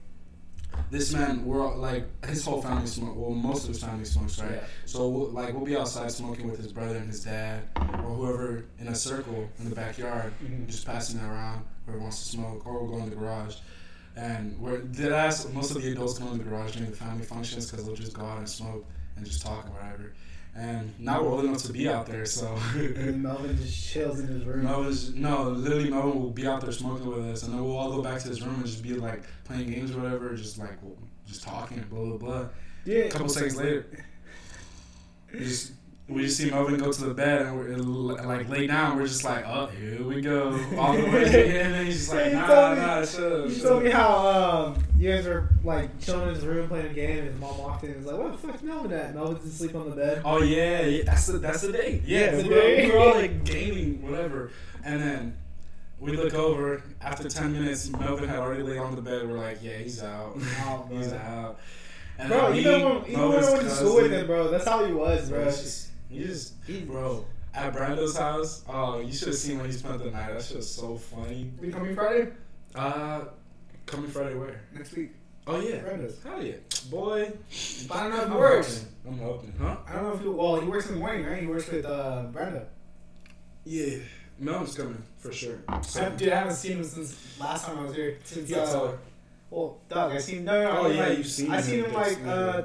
This 0.91 1.13
man, 1.13 1.45
we're 1.45 1.65
all, 1.65 1.77
like 1.77 2.05
his 2.25 2.45
whole 2.45 2.61
family 2.61 2.87
smoke. 2.87 3.15
Well, 3.15 3.31
most 3.31 3.63
of 3.63 3.69
his 3.69 3.83
family 3.83 4.05
smokes, 4.05 4.39
right? 4.39 4.51
Yeah. 4.51 4.63
So 4.85 5.09
we'll, 5.09 5.29
like 5.29 5.53
we'll 5.53 5.65
be 5.65 5.75
outside 5.75 6.11
smoking 6.11 6.49
with 6.49 6.57
his 6.57 6.71
brother 6.71 6.97
and 6.97 7.07
his 7.07 7.23
dad, 7.23 7.63
or 7.75 7.83
whoever 8.15 8.65
in 8.79 8.87
a 8.87 8.95
circle 8.95 9.49
in 9.59 9.69
the 9.69 9.75
backyard, 9.75 10.33
Mhm. 10.43 10.67
just 10.67 10.85
passing 10.85 11.19
it 11.19 11.23
around. 11.23 11.65
Whoever 11.85 12.01
wants 12.01 12.19
to 12.23 12.29
smoke, 12.29 12.65
or 12.65 12.83
we'll 12.83 12.97
go 12.97 13.03
in 13.03 13.09
the 13.09 13.15
garage. 13.15 13.55
And 14.15 14.57
we're 14.59 14.77
dead 14.77 15.11
ass. 15.11 15.45
Most 15.49 15.71
of 15.75 15.81
the 15.81 15.91
adults 15.91 16.17
come 16.17 16.29
in 16.29 16.37
the 16.37 16.43
garage 16.45 16.73
during 16.75 16.89
the 16.89 16.95
family 16.95 17.25
functions 17.25 17.69
because 17.69 17.85
they'll 17.85 17.95
just 17.95 18.13
go 18.13 18.23
out 18.23 18.37
and 18.37 18.47
smoke 18.47 18.85
and 19.17 19.25
just 19.25 19.41
talk 19.41 19.67
or 19.67 19.71
whatever. 19.71 20.13
And 20.57 20.93
now 20.99 21.21
we're 21.21 21.31
old 21.31 21.43
enough 21.43 21.63
to 21.63 21.73
be 21.73 21.89
out 21.89 22.05
there, 22.05 22.25
so. 22.25 22.57
And 22.75 23.21
Melvin 23.21 23.57
just 23.57 23.91
chills 23.91 24.21
in 24.21 24.27
his 24.27 24.45
room. 24.45 24.63
Melvin's 24.63 25.13
no, 25.13 25.49
literally 25.49 25.89
Melvin 25.89 26.21
will 26.21 26.29
be 26.29 26.47
out 26.47 26.61
there 26.61 26.71
smoking 26.71 27.07
with 27.07 27.25
us, 27.25 27.43
and 27.43 27.53
then 27.53 27.61
we'll 27.63 27.75
all 27.77 27.91
go 27.91 28.01
back 28.01 28.21
to 28.21 28.29
his 28.29 28.41
room 28.41 28.55
and 28.55 28.65
just 28.65 28.81
be 28.81 28.93
like 28.93 29.23
playing 29.43 29.69
games 29.69 29.91
or 29.91 30.01
whatever, 30.01 30.33
just 30.33 30.57
like 30.57 30.77
just 31.27 31.43
talking, 31.43 31.83
blah 31.89 32.05
blah 32.05 32.17
blah. 32.17 32.45
Yeah. 32.85 32.99
A 32.99 33.11
couple 33.11 33.27
seconds 33.27 33.57
later, 33.57 33.85
just 35.37 35.73
we 36.07 36.21
just 36.21 36.37
see 36.37 36.51
Melvin 36.51 36.77
go 36.77 36.91
to 36.91 37.05
the 37.05 37.13
bed 37.15 37.41
and 37.41 37.57
we're 37.57 37.77
like 38.25 38.47
lay 38.47 38.67
down. 38.67 38.95
We're 38.97 39.07
just 39.07 39.23
like, 39.23 39.43
oh, 39.47 39.65
here 39.67 40.03
we 40.03 40.21
go, 40.21 40.51
all 40.77 40.93
the 40.93 41.03
way. 41.03 41.59
And 41.61 41.73
then 41.73 41.85
he's 41.87 41.97
just 41.97 42.13
like, 42.13 42.31
nah, 42.33 42.45
told 42.47 42.77
me- 42.77 42.83
nah, 42.85 43.05
shut 43.05 43.31
up. 43.31 43.49
You 43.49 43.55
told 43.59 43.83
me 43.83 43.89
how 43.89 44.27
um, 44.27 44.83
you 44.97 45.11
guys 45.11 45.25
were 45.25 45.49
like 45.63 45.99
chilling 45.99 46.29
in 46.29 46.35
his 46.35 46.45
room 46.45 46.67
playing 46.67 46.85
a 46.87 46.93
game, 46.93 47.17
and 47.19 47.27
his 47.29 47.39
mom 47.39 47.57
walked 47.57 47.83
in 47.85 47.91
and 47.91 48.05
was 48.05 48.13
like, 48.13 48.21
"What 48.21 48.31
the 48.39 48.47
fuck's 48.47 48.61
Melvin 48.61 48.91
at?" 48.93 49.15
Melvin's 49.15 49.45
asleep 49.45 49.73
on 49.75 49.89
the 49.89 49.95
bed. 49.95 50.21
Oh 50.23 50.43
yeah, 50.43 50.81
yeah, 50.81 51.03
that's 51.05 51.25
the 51.25 51.39
that's 51.39 51.61
the 51.61 51.71
day. 51.71 52.01
Yeah, 52.05 52.31
That's 52.31 52.43
we 52.43 52.49
were, 52.49 52.55
day. 52.55 52.85
we 52.85 52.91
were 52.91 52.99
all 52.99 53.15
like 53.15 53.43
gaming, 53.43 54.01
whatever, 54.03 54.51
and 54.83 55.01
then 55.01 55.37
we 55.99 56.15
look 56.15 56.35
over. 56.35 56.83
After 57.01 57.27
ten 57.27 57.51
minutes, 57.51 57.89
Melvin 57.89 58.29
had 58.29 58.37
already 58.37 58.61
laid 58.61 58.77
on 58.77 58.95
the 58.95 59.01
bed. 59.01 59.27
We're 59.27 59.39
like, 59.39 59.57
yeah, 59.63 59.77
he's 59.77 60.03
out. 60.03 60.33
Oh, 60.37 60.87
he's 60.91 61.13
out. 61.13 61.59
And 62.19 62.29
Bro, 62.29 62.53
even 62.53 62.71
when, 62.83 63.05
even 63.07 63.19
when 63.19 63.29
Melvin's 63.31 63.47
went 63.51 63.61
to 63.63 63.69
school 63.71 63.95
with 63.95 64.11
him, 64.11 64.27
bro, 64.27 64.49
that's 64.49 64.65
how 64.65 64.85
he 64.85 64.93
was, 64.93 65.29
Bro, 65.29 65.51
it's 66.11 66.27
just, 66.27 66.53
he 66.67 66.81
bro, 66.81 67.25
at 67.53 67.73
Brando's 67.73 68.17
house. 68.17 68.63
Oh, 68.67 68.99
you 68.99 69.13
should 69.13 69.29
have 69.29 69.37
seen 69.37 69.57
when 69.57 69.67
he 69.67 69.71
spent 69.73 69.99
the 69.99 70.11
night. 70.11 70.33
That 70.33 70.43
shit 70.43 70.57
was 70.57 70.69
so 70.73 70.97
funny. 70.97 71.51
We 71.61 71.71
coming 71.71 71.95
Friday 71.95 72.29
Uh, 72.73 73.25
coming 73.85 74.09
Friday 74.09 74.35
where? 74.35 74.61
next 74.73 74.95
week. 74.95 75.11
Oh 75.47 75.59
yeah, 75.59 75.77
Brando's. 75.77 76.21
hell 76.23 76.41
yeah, 76.41 76.55
boy. 76.89 77.31
But 77.87 77.97
I 77.97 78.01
don't 78.09 78.11
know 78.11 78.17
if 78.23 78.27
I'm 78.31 78.37
works. 78.37 78.85
I'm 79.07 79.17
hoping, 79.19 79.53
huh? 79.59 79.77
I 79.87 79.93
don't 79.93 80.03
know 80.03 80.13
if 80.13 80.21
he. 80.21 80.27
Well, 80.27 80.59
he 80.59 80.67
works 80.67 80.87
in 80.87 80.93
the 80.95 80.99
morning, 80.99 81.25
right? 81.25 81.39
He 81.41 81.47
works 81.47 81.69
with 81.69 81.85
uh, 81.85 82.23
Brenda. 82.31 82.65
Yeah, 83.63 83.97
Melvin's 84.39 84.75
coming 84.75 85.01
for 85.17 85.31
sure. 85.31 85.59
I, 85.67 85.79
dude, 86.17 86.29
I 86.29 86.35
haven't 86.39 86.55
seen 86.55 86.77
him 86.77 86.83
since 86.83 87.39
last 87.39 87.65
time 87.65 87.79
I 87.79 87.83
was 87.83 87.95
here. 87.95 88.17
Since 88.23 88.51
uh, 88.51 88.97
well, 89.51 89.77
dog, 89.87 90.11
I 90.11 90.17
seen 90.17 90.43
no, 90.45 90.61
no, 90.63 90.79
Oh, 90.79 90.89
yeah, 90.89 91.07
like, 91.07 91.17
you've 91.19 91.27
seen 91.27 91.51
I 91.51 91.57
him 91.57 91.63
seen 91.63 91.83
him 91.85 91.93
like 91.93 92.17
uh, 92.25 92.63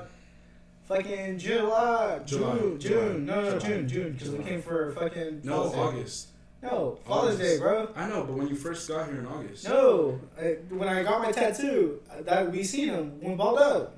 fucking 0.95 1.39
July, 1.39 2.21
July, 2.27 2.55
June, 2.59 2.79
July, 2.81 3.01
June, 3.05 3.27
no, 3.27 3.35
no, 3.43 3.59
July. 3.59 3.59
June, 3.69 3.89
June, 3.89 4.13
because 4.13 4.31
we 4.31 4.45
came 4.45 4.61
for 4.63 4.91
fucking 4.93 5.41
No, 5.45 5.71
Father's 5.71 5.73
Day. 5.73 5.81
August. 5.81 6.29
No, 6.63 6.99
Father's 7.07 7.35
August. 7.37 7.41
Day, 7.55 7.59
bro. 7.59 7.89
I 7.97 8.09
know, 8.09 8.25
but 8.25 8.35
when 8.35 8.49
you 8.49 8.55
first 8.57 8.89
got 8.89 9.07
here 9.09 9.21
in 9.21 9.27
August. 9.27 9.67
No, 9.69 10.21
I, 10.39 10.57
when 10.69 10.89
I 10.89 11.03
got 11.03 11.23
my 11.23 11.33
tattoo, 11.33 12.01
that 12.23 12.51
we 12.51 12.63
seen 12.65 12.89
him 12.89 13.21
when 13.21 13.37
balled 13.37 13.59
up. 13.59 13.97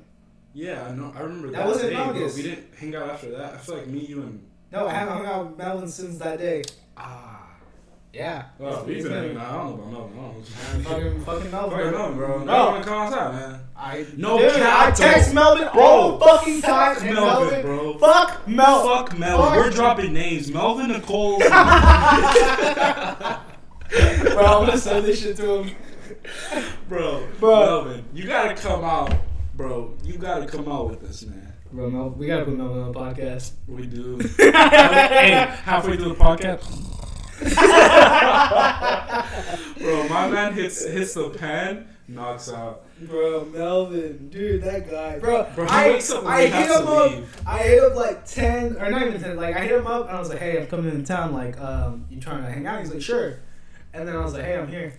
Yeah, 0.55 0.87
I 0.87 0.93
know. 0.93 1.13
I 1.17 1.21
remember 1.23 1.51
That 1.51 1.59
that. 1.65 1.67
was 1.69 1.83
in 1.83 1.97
August. 1.97 2.37
We 2.37 2.43
didn't 2.43 2.67
hang 2.79 2.95
out 2.95 3.09
after 3.09 3.31
that. 3.31 3.55
I 3.55 3.57
feel 3.57 3.77
like 3.79 3.87
me, 3.87 4.01
you, 4.01 4.21
and 4.23 4.45
No, 4.71 4.87
I 4.87 4.93
haven't 4.93 5.17
hung 5.17 5.27
out 5.27 5.47
with 5.49 5.59
Melvin 5.59 5.89
since 5.89 6.19
that 6.19 6.39
day. 6.39 6.63
ah. 6.97 7.42
Yeah. 8.13 8.45
Well, 8.59 8.85
we've 8.87 8.99
It's 8.99 9.09
been 9.09 9.13
been- 9.15 9.23
hanging 9.37 9.39
out. 9.39 9.51
I 9.51 9.57
don't 9.57 9.91
know 9.91 9.99
about 10.01 10.15
Melvin. 10.15 10.43
I. 10.43 10.83
Fucking, 10.83 11.21
fucking 11.25 11.51
Melvin. 11.51 11.71
Fucking 11.79 11.93
Melvin, 11.93 12.17
bro. 12.19 12.39
No. 12.41 12.45
No, 12.45 12.67
wanna 12.71 12.85
come 12.85 12.95
outside, 13.07 13.33
man. 13.33 13.61
I 13.75 14.07
No 14.17 14.39
dude, 14.39 14.53
cap, 14.53 14.89
I 14.89 14.91
text 14.91 15.29
though. 15.29 15.35
Melvin 15.35 15.69
Bro, 15.73 15.83
all 15.83 16.19
fucking 16.21 16.61
time. 16.63 16.95
Fuck 16.97 17.05
and 17.05 17.15
Melvin, 17.15 17.63
bro. 17.63 17.99
Fuck 17.99 18.47
Melvin. 18.49 18.91
Fuck 19.07 19.19
Melvin. 19.19 19.47
Fuck. 19.49 19.57
We're 19.57 19.71
dropping 19.71 20.13
names. 20.13 20.51
Melvin 20.53 20.89
Nicole. 20.89 21.39
Bro, 23.93 24.47
I'm 24.47 24.67
gonna 24.67 24.79
send 24.79 25.05
this 25.05 25.21
shit 25.23 25.37
to 25.37 25.63
him. 25.63 25.71
bro, 26.89 27.27
Bro. 27.39 27.61
Melvin, 27.61 28.05
you 28.15 28.25
gotta 28.27 28.55
come 28.55 28.85
out, 28.85 29.13
bro. 29.55 29.95
You 30.05 30.15
gotta 30.19 30.47
come 30.47 30.67
out 30.69 30.89
with 30.91 31.03
us, 31.05 31.25
man. 31.25 31.53
Bro, 31.71 31.91
Mel, 31.91 32.11
we 32.11 32.27
gotta 32.27 32.45
put 32.45 32.57
Melvin 32.57 32.83
on 32.83 32.93
the 32.93 32.99
podcast. 32.99 33.53
We 33.67 33.87
do. 33.87 34.19
hey, 34.39 35.31
halfway 35.65 35.97
through 35.97 36.11
the 36.11 36.15
podcast. 36.15 37.02
Bro, 39.79 40.09
my 40.09 40.29
man 40.29 40.53
hits 40.55 40.85
hits 40.85 41.15
the 41.15 41.31
pen, 41.31 41.89
knocks 42.09 42.51
out. 42.51 42.85
Bro, 43.01 43.47
Melvin, 43.47 44.29
dude, 44.29 44.63
that 44.63 44.89
guy, 44.91 45.19
bro. 45.19 45.47
Bro, 45.55 45.65
he 45.67 45.71
I, 45.71 45.89
wakes 45.91 46.11
up 46.11 46.25
I 46.25 46.43
hit 46.47 46.71
him 46.71 46.87
up. 46.87 47.11
leave. 47.11 47.43
I 47.47 47.59
hit 47.59 47.83
up 47.83 47.95
like 47.97 48.25
ten, 48.27 48.77
or 48.77 48.91
not 48.91 49.07
even 49.07 49.21
ten. 49.21 49.37
Like 49.37 49.57
I 49.57 49.61
hit 49.61 49.73
him 49.73 49.87
up 49.87 50.07
and 50.09 50.17
I 50.17 50.21
was 50.21 50.29
like, 50.29 50.39
"Hey, 50.39 50.61
I'm 50.61 50.67
coming 50.69 50.95
in 50.95 51.05
town. 51.05 51.33
Like, 51.33 51.61
um, 51.61 52.07
you 52.11 52.21
trying 52.21 52.45
to 52.45 52.51
hang 52.51 52.67
out?" 52.67 52.81
He's 52.81 52.93
like, 52.93 53.03
"Sure." 53.03 53.39
And 53.93 54.07
then 54.07 54.15
I 54.17 54.25
was 54.25 54.35
like, 54.35 54.45
"Hey, 54.45 54.57
I'm 54.57 54.69
here." 54.69 54.95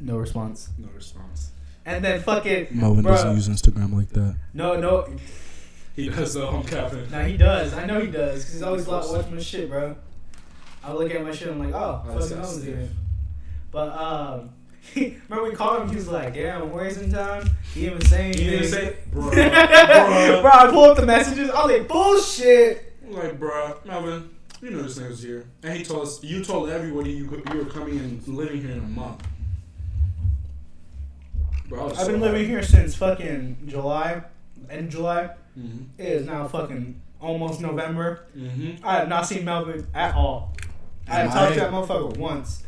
No 0.00 0.16
response. 0.18 0.68
No 0.78 0.88
response. 0.94 1.52
And 1.86 2.04
then 2.04 2.20
fucking 2.20 2.68
Melvin 2.72 3.04
Bruh. 3.04 3.08
doesn't 3.16 3.34
use 3.34 3.48
Instagram 3.48 3.94
like 3.94 4.10
that. 4.10 4.36
no, 4.54 4.78
no. 4.78 5.08
He 5.96 6.08
does 6.08 6.34
though. 6.34 6.48
I'm 6.48 6.62
capping. 6.64 7.10
Nah, 7.10 7.22
he 7.24 7.36
does. 7.36 7.74
I 7.74 7.84
know 7.84 8.00
he 8.00 8.10
does. 8.10 8.44
Cause 8.44 8.52
he's 8.52 8.62
always 8.62 8.86
like 8.86 9.08
watching 9.10 9.34
my 9.34 9.40
shit, 9.40 9.68
bro. 9.68 9.96
I 10.82 10.92
look 10.92 11.14
at 11.14 11.22
my 11.22 11.32
shit. 11.32 11.48
I'm 11.48 11.58
like, 11.58 11.74
oh, 11.74 12.02
Oh, 12.08 12.18
fucking 12.20 12.44
Steve. 12.44 12.64
here. 12.64 12.88
But 13.70 13.92
um, 13.92 14.50
remember 14.96 15.44
we 15.44 15.54
called 15.54 15.82
him. 15.82 15.88
He 15.90 15.96
was 15.96 16.08
like, 16.08 16.34
"Damn, 16.34 16.72
where's 16.72 16.96
in 16.98 17.12
time? 17.12 17.48
He 17.74 17.82
didn't 17.82 17.96
even 17.96 18.06
say 18.06 18.24
anything. 18.26 18.44
He 18.44 18.50
didn't 18.50 18.68
say, 18.68 18.96
bro, 19.12 19.22
bruh, 19.30 20.42
bruh. 20.42 20.52
I 20.52 20.70
pull 20.70 20.84
up 20.84 20.96
the 20.96 21.06
messages. 21.06 21.50
I 21.50 21.64
was 21.66 21.78
like, 21.78 21.88
bullshit. 21.88 22.92
Like, 23.06 23.38
bro, 23.38 23.76
Melvin, 23.84 24.30
you 24.62 24.70
know 24.70 24.82
this 24.82 24.98
nigga 24.98 25.08
was 25.08 25.22
here. 25.22 25.44
And 25.62 25.76
he 25.76 25.84
told 25.84 26.06
us, 26.06 26.22
you 26.24 26.42
told 26.44 26.70
everybody 26.70 27.10
you, 27.10 27.24
you 27.52 27.58
were 27.58 27.64
coming 27.70 27.98
and 27.98 28.26
living 28.28 28.60
here 28.62 28.70
in 28.72 28.78
a 28.78 28.82
month. 28.82 29.22
Bro, 31.68 31.90
I've 31.90 31.96
so 31.96 32.06
been 32.12 32.20
living 32.20 32.46
here 32.48 32.62
since 32.62 32.94
fucking 32.96 33.58
July, 33.66 34.22
end 34.68 34.86
of 34.86 34.90
July. 34.92 35.30
Mm-hmm. 35.58 35.84
It 35.98 36.06
is 36.06 36.26
now 36.26 36.48
fucking 36.48 37.00
almost 37.20 37.60
November. 37.60 38.26
Mm-hmm. 38.36 38.84
I 38.86 38.96
have 38.96 39.08
not 39.08 39.26
seen 39.26 39.44
Melvin 39.44 39.86
at 39.94 40.14
all. 40.14 40.54
I 41.10 41.14
have 41.20 41.32
talked 41.32 41.54
to 41.54 41.60
that 41.60 41.72
motherfucker 41.72 42.16
once. 42.16 42.62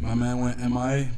My 0.00 0.14
man 0.14 0.40
went 0.40 0.58
MIA. 0.58 1.08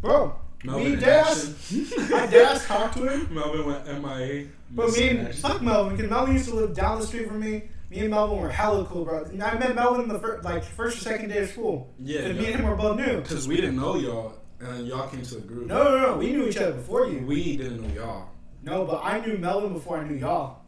Bro, 0.00 0.34
Melvin 0.64 0.84
me 0.84 0.92
in 0.94 1.00
my 1.00 1.06
action. 1.06 1.54
I 1.70 2.26
Deadass 2.26 2.66
talked 2.66 2.96
to 2.96 3.08
him. 3.08 3.34
Melvin 3.34 3.66
went 3.66 3.86
MIA. 3.86 4.46
But 4.70 4.92
me 4.92 5.08
and 5.08 5.26
action. 5.26 5.42
fuck 5.42 5.60
Melvin, 5.60 5.96
because 5.96 6.10
Melvin 6.10 6.34
used 6.34 6.48
to 6.48 6.54
live 6.54 6.74
down 6.74 7.00
the 7.00 7.06
street 7.06 7.28
from 7.28 7.40
me. 7.40 7.64
Me 7.90 7.98
and 7.98 8.10
Melvin 8.10 8.38
were 8.38 8.48
hella 8.48 8.84
cool, 8.84 9.04
bro. 9.04 9.24
And 9.24 9.42
I 9.42 9.58
met 9.58 9.74
Melvin 9.74 10.02
in 10.02 10.08
the 10.08 10.18
first, 10.18 10.44
like 10.44 10.62
first 10.62 10.98
or 10.98 11.00
second 11.00 11.28
day 11.28 11.42
of 11.42 11.50
school. 11.50 11.92
Yeah, 11.98 12.20
and 12.20 12.38
me 12.38 12.46
and 12.46 12.60
him 12.60 12.66
were 12.66 12.76
both 12.76 12.96
new. 12.96 13.20
Because 13.20 13.48
we 13.48 13.56
didn't 13.56 13.76
know 13.76 13.96
y'all, 13.96 14.38
and 14.60 14.86
y'all 14.86 15.08
came 15.08 15.22
to 15.22 15.34
the 15.34 15.40
group. 15.40 15.66
No, 15.66 15.82
no, 15.82 16.06
no. 16.06 16.16
We 16.16 16.30
knew 16.30 16.46
each 16.46 16.56
other 16.56 16.72
before 16.72 17.08
you. 17.08 17.26
We 17.26 17.56
didn't 17.56 17.82
know 17.82 17.94
y'all. 17.94 18.28
No, 18.62 18.84
but 18.84 19.00
I 19.04 19.20
knew 19.20 19.36
Melvin 19.38 19.72
before 19.72 19.98
I 19.98 20.06
knew 20.06 20.16
y'all. 20.16 20.62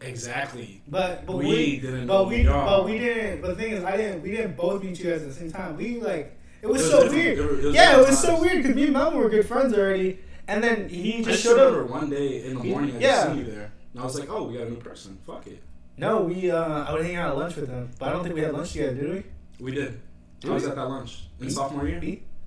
Exactly. 0.00 0.80
But 0.88 1.26
but 1.26 1.36
We 1.36 1.46
we, 1.46 1.80
didn't 1.80 2.06
but 2.06 2.28
we 2.28 2.44
but 2.44 2.84
we 2.84 2.98
didn't. 2.98 3.40
But 3.42 3.56
the 3.56 3.62
thing 3.62 3.72
is, 3.72 3.84
I 3.84 3.96
didn't. 3.96 4.22
We 4.22 4.30
didn't 4.30 4.56
both 4.56 4.82
meet 4.82 4.98
you 4.98 5.10
guys 5.10 5.22
at 5.22 5.28
the 5.28 5.34
same 5.34 5.50
time. 5.52 5.76
We 5.76 6.00
like 6.00 6.38
it 6.62 6.66
was, 6.66 6.80
It 6.80 6.84
was 6.84 6.90
so 6.90 7.02
different. 7.02 7.24
weird. 7.24 7.38
It 7.38 7.50
was- 7.50 7.60
it 7.60 7.66
was 7.66 7.74
yeah, 7.74 7.96
it 8.00 8.06
was 8.06 8.18
so 8.20 8.40
weird 8.40 8.56
because 8.62 8.74
me 8.76 8.84
and 8.84 8.92
Melvin 8.92 9.18
were 9.20 9.28
good 9.30 9.46
friends 9.46 9.74
already, 9.74 10.18
and 10.46 10.62
then 10.62 10.88
he 10.88 11.22
just 11.22 11.42
showed 11.42 11.58
up. 11.82 11.90
one 11.90 12.10
day 12.10 12.44
in 12.44 12.54
the 12.56 12.62
He- 12.62 12.70
morning 12.70 12.96
I 12.96 12.98
yeah. 13.00 13.10
just 13.12 13.26
seen 13.28 13.38
you 13.38 13.44
there. 13.44 13.72
And 13.92 14.00
I 14.02 14.04
was 14.04 14.18
like, 14.18 14.30
oh, 14.30 14.44
we 14.44 14.54
got 14.58 14.66
a 14.66 14.70
new 14.70 14.76
person. 14.76 15.18
Fuck 15.26 15.46
it. 15.46 15.62
No, 15.96 16.22
we. 16.22 16.50
Uh, 16.50 16.84
I 16.84 16.92
was 16.92 17.02
hanging 17.02 17.16
out 17.16 17.30
at 17.30 17.36
lunch 17.38 17.56
with 17.56 17.68
him, 17.68 17.90
but 17.98 18.08
I 18.08 18.12
don't 18.12 18.22
think 18.22 18.34
we 18.36 18.42
had 18.42 18.52
lunch 18.54 18.72
together, 18.72 18.94
did 18.94 19.10
we? 19.10 19.24
We 19.64 19.72
did. 19.72 20.00
Did 20.40 20.50
I 20.50 20.54
was 20.54 20.62
we? 20.64 20.68
at 20.70 20.76
that 20.76 20.84
lunch 20.88 21.24
in 21.40 21.50
sophomore 21.50 21.88
year. 21.88 22.00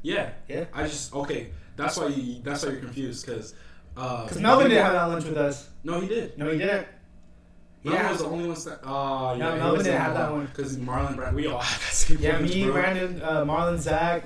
Yeah. 0.03 0.29
Yeah. 0.47 0.65
I 0.73 0.83
just 0.83 1.13
okay. 1.13 1.49
That's 1.75 1.97
why 1.97 2.07
you. 2.07 2.41
That's 2.43 2.63
why 2.63 2.71
you're 2.71 2.79
confused 2.79 3.25
because. 3.25 3.53
Uh, 3.97 4.23
Because 4.23 4.39
Melvin 4.41 4.69
didn't 4.69 4.83
have 4.85 4.93
that 4.93 5.05
lunch 5.05 5.25
with 5.25 5.35
us. 5.37 5.69
No, 5.83 5.99
he 5.99 6.07
did. 6.07 6.37
No, 6.37 6.49
he 6.49 6.57
didn't. 6.57 6.87
Melvin 7.83 8.03
Yeah. 8.03 8.11
was 8.11 8.19
the 8.19 8.25
only 8.25 8.47
one 8.47 8.63
that. 8.63 8.79
Oh, 8.83 9.33
yeah. 9.33 9.37
No, 9.37 9.55
Melvin 9.55 9.83
didn't 9.85 10.01
have 10.01 10.13
that 10.13 10.31
one. 10.31 10.45
Because 10.45 10.77
Marlon, 10.77 11.15
Brand, 11.15 11.35
we 11.35 11.47
all 11.47 11.59
had 11.59 11.79
that 11.81 11.93
same 11.93 12.17
Yeah, 12.19 12.39
me, 12.39 12.63
bro. 12.65 12.73
Brandon, 12.73 13.21
uh, 13.23 13.45
Marlon, 13.45 13.77
Zach. 13.79 14.23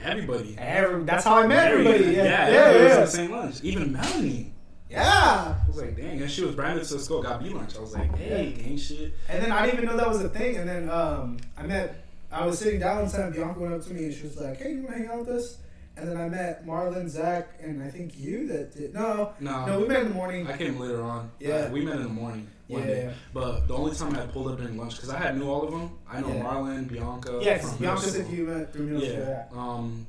Everybody. 0.00 0.56
Every, 0.58 1.04
that's 1.04 1.24
how 1.24 1.36
I 1.36 1.46
met 1.46 1.70
everybody. 1.72 2.04
Yeah, 2.04 2.22
yeah, 2.24 2.48
yeah, 2.50 2.72
yeah. 2.72 3.00
the 3.00 3.06
same 3.06 3.30
lunch. 3.30 3.62
Even 3.62 3.92
Melanie. 3.92 4.52
Yeah. 4.90 5.54
I 5.56 5.66
was 5.68 5.76
like, 5.78 5.96
dang, 5.96 6.20
and 6.20 6.30
she 6.30 6.44
was 6.44 6.54
branded 6.54 6.84
to 6.84 6.98
school, 6.98 7.22
got 7.22 7.42
B 7.42 7.48
lunch. 7.50 7.76
I 7.76 7.80
was 7.80 7.94
like, 7.94 8.14
hey, 8.18 8.52
gang 8.52 8.76
shit. 8.76 9.14
And 9.28 9.42
then 9.42 9.50
I 9.52 9.64
didn't 9.64 9.78
even 9.82 9.90
know 9.90 9.96
that 9.96 10.08
was 10.08 10.20
a 10.22 10.28
thing. 10.28 10.56
And 10.56 10.68
then 10.68 10.90
um, 10.90 11.38
I 11.56 11.62
met, 11.62 12.04
I 12.30 12.44
was 12.44 12.58
sitting 12.58 12.80
down 12.80 13.02
one 13.02 13.10
time, 13.10 13.32
Bianca 13.32 13.58
went 13.60 13.74
up 13.74 13.84
to 13.84 13.94
me 13.94 14.04
and 14.06 14.14
she 14.14 14.24
was 14.24 14.36
like, 14.38 14.58
hey, 14.58 14.72
you 14.72 14.82
want 14.82 14.96
to 14.96 14.98
hang 14.98 15.08
out 15.08 15.20
with 15.20 15.28
us? 15.28 15.58
And 15.96 16.08
then 16.08 16.16
I 16.16 16.28
met 16.28 16.66
Marlon, 16.66 17.08
Zach, 17.08 17.48
and 17.60 17.82
I 17.82 17.88
think 17.90 18.18
you 18.18 18.46
that 18.48 18.72
did. 18.72 18.94
No, 18.94 19.32
No, 19.40 19.66
no, 19.66 19.80
we 19.80 19.88
met 19.88 20.00
in 20.02 20.08
the 20.08 20.14
morning. 20.14 20.46
I 20.46 20.56
came 20.56 20.78
later 20.78 21.02
on. 21.02 21.30
Yeah. 21.38 21.54
Uh, 21.66 21.70
we 21.70 21.84
met 21.84 21.96
in 21.96 22.04
the 22.04 22.08
morning 22.08 22.48
one 22.68 22.80
Yeah, 22.80 22.86
day. 22.86 23.02
yeah. 23.04 23.12
But 23.34 23.68
the 23.68 23.74
only 23.76 23.94
time 23.94 24.16
I 24.16 24.20
pulled 24.26 24.50
up 24.50 24.58
during 24.58 24.78
lunch, 24.78 24.94
because 24.96 25.10
I 25.10 25.18
had 25.18 25.36
knew 25.38 25.50
all 25.50 25.62
of 25.64 25.70
them. 25.70 25.90
I 26.10 26.20
know 26.22 26.28
Yeah. 26.28 26.42
Marlon, 26.44 26.88
Bianca. 26.88 27.38
Because 27.38 27.68
from 27.68 27.78
Bianca 27.78 28.06
middle 28.06 28.24
said 28.24 28.28
you 28.32 28.44
met 28.46 28.72
through 28.72 28.86
middle. 28.86 29.02
Yeah. 29.06 29.18
Yeah. 29.18 29.44
Um, 29.52 30.06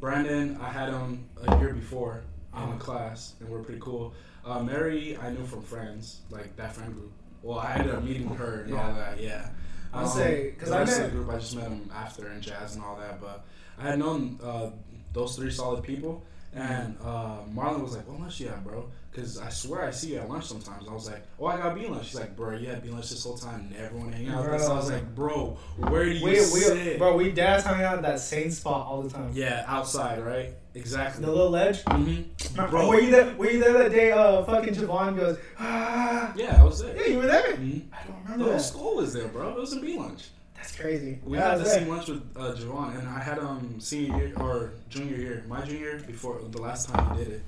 Brandon, 0.00 0.58
I 0.60 0.68
had 0.70 0.88
him 0.88 1.24
a 1.46 1.58
year 1.58 1.74
before 1.74 2.22
in 2.56 2.68
a 2.68 2.76
class, 2.78 3.34
and 3.38 3.48
we 3.48 3.56
are 3.56 3.62
pretty 3.62 3.80
cool. 3.80 4.12
Uh, 4.44 4.60
Mary, 4.62 5.16
I 5.16 5.30
knew 5.30 5.44
from 5.46 5.62
friends, 5.62 6.22
like 6.30 6.56
that 6.56 6.74
friend 6.74 6.92
group. 6.94 7.12
Well, 7.42 7.58
I 7.60 7.74
ended 7.74 7.94
up 7.94 8.02
meeting 8.02 8.26
her 8.34 8.62
and 8.62 8.72
all 8.74 8.88
Yeah. 8.88 8.94
that. 8.94 9.20
Yeah. 9.20 9.48
I'll 9.92 10.06
say 10.08 10.50
because 10.56 10.72
I 10.72 10.84
met- 10.84 11.04
the 11.04 11.08
group, 11.10 11.30
I 11.30 11.38
just 11.38 11.54
met 11.54 11.64
them 11.68 11.88
after 11.94 12.26
and 12.28 12.42
jazz 12.42 12.74
and 12.74 12.84
all 12.84 12.96
that. 12.96 13.20
But 13.20 13.44
I 13.78 13.82
had 13.90 13.98
known 13.98 14.38
uh, 14.42 14.70
those 15.12 15.36
three 15.36 15.50
solid 15.50 15.82
people, 15.82 16.22
and 16.54 16.96
uh, 17.04 17.38
Marlon 17.54 17.82
was 17.82 17.96
like, 17.96 18.06
"What 18.08 18.20
lunch 18.20 18.40
you 18.40 18.48
have, 18.48 18.64
bro?" 18.64 18.88
Because 19.10 19.38
I 19.38 19.48
swear 19.48 19.84
I 19.84 19.90
see 19.90 20.12
you 20.12 20.18
at 20.18 20.28
lunch 20.28 20.44
sometimes. 20.44 20.86
I 20.88 20.92
was 20.92 21.08
like, 21.08 21.22
"Oh, 21.38 21.46
I 21.46 21.56
got 21.56 21.74
B 21.74 21.86
lunch." 21.86 22.06
She's 22.06 22.14
like, 22.20 22.36
"Bro, 22.36 22.58
you 22.58 22.68
had 22.68 22.80
B 22.82 22.90
lunch 22.90 23.10
this 23.10 23.24
whole 23.24 23.36
time. 23.36 23.60
and 23.72 23.76
everyone 23.76 24.10
to 24.12 24.16
hang 24.16 24.28
out 24.28 24.46
us." 24.46 24.68
I 24.68 24.74
was 24.74 24.90
like, 24.90 25.14
"Bro, 25.16 25.58
where 25.78 26.04
do 26.04 26.10
you 26.12 26.24
We, 26.24 26.30
we, 26.32 26.36
sit?" 26.38 26.98
bro, 26.98 27.16
we 27.16 27.32
dads 27.32 27.64
hung 27.64 27.82
out 27.82 27.96
at 27.96 28.02
that 28.02 28.20
same 28.20 28.50
spot 28.52 28.86
all 28.86 29.02
the 29.02 29.10
time. 29.10 29.32
Yeah, 29.34 29.64
outside, 29.66 30.24
right? 30.24 30.50
Exactly. 30.74 31.24
The 31.24 31.30
little 31.32 31.50
ledge. 31.50 31.82
Mm-hmm. 31.84 32.70
Bro, 32.70 32.88
were 32.88 33.00
you 33.00 33.10
there? 33.10 33.34
Were 33.36 33.50
you 33.50 33.58
there 33.58 33.72
that 33.72 33.90
day? 33.90 34.12
Uh, 34.12 34.44
fucking 34.44 34.74
Javon 34.74 35.16
goes, 35.16 35.36
ah. 35.58 36.32
Yeah, 36.36 36.60
I 36.60 36.64
was 36.64 36.80
there. 36.80 36.96
Yeah, 36.96 37.06
you 37.12 37.18
were 37.18 37.26
there. 37.26 37.54
Mhm. 37.56 37.82
I 37.92 38.06
don't 38.06 38.22
remember. 38.22 38.44
The 38.44 38.50
whole 38.52 38.60
school 38.60 38.96
was 38.96 39.12
there, 39.12 39.26
bro. 39.28 39.48
It 39.50 39.56
was 39.56 39.72
a 39.72 39.80
B 39.80 39.96
lunch. 39.98 40.28
That's 40.60 40.76
crazy. 40.76 41.18
We 41.24 41.38
Yeah, 41.38 41.50
had 41.52 41.60
the 41.60 41.64
same 41.66 41.88
lunch 41.88 42.08
with 42.08 42.22
uh, 42.36 42.52
Javon, 42.54 42.98
and 42.98 43.08
I 43.08 43.20
had 43.22 43.38
um 43.38 43.80
senior 43.80 44.26
year 44.26 44.32
or 44.36 44.72
junior 44.90 45.16
year, 45.16 45.44
my 45.48 45.64
junior 45.64 45.78
year 45.80 46.00
before 46.06 46.40
the 46.50 46.60
last 46.60 46.88
time 46.90 47.16
we 47.16 47.24
did 47.24 47.32
it. 47.34 47.42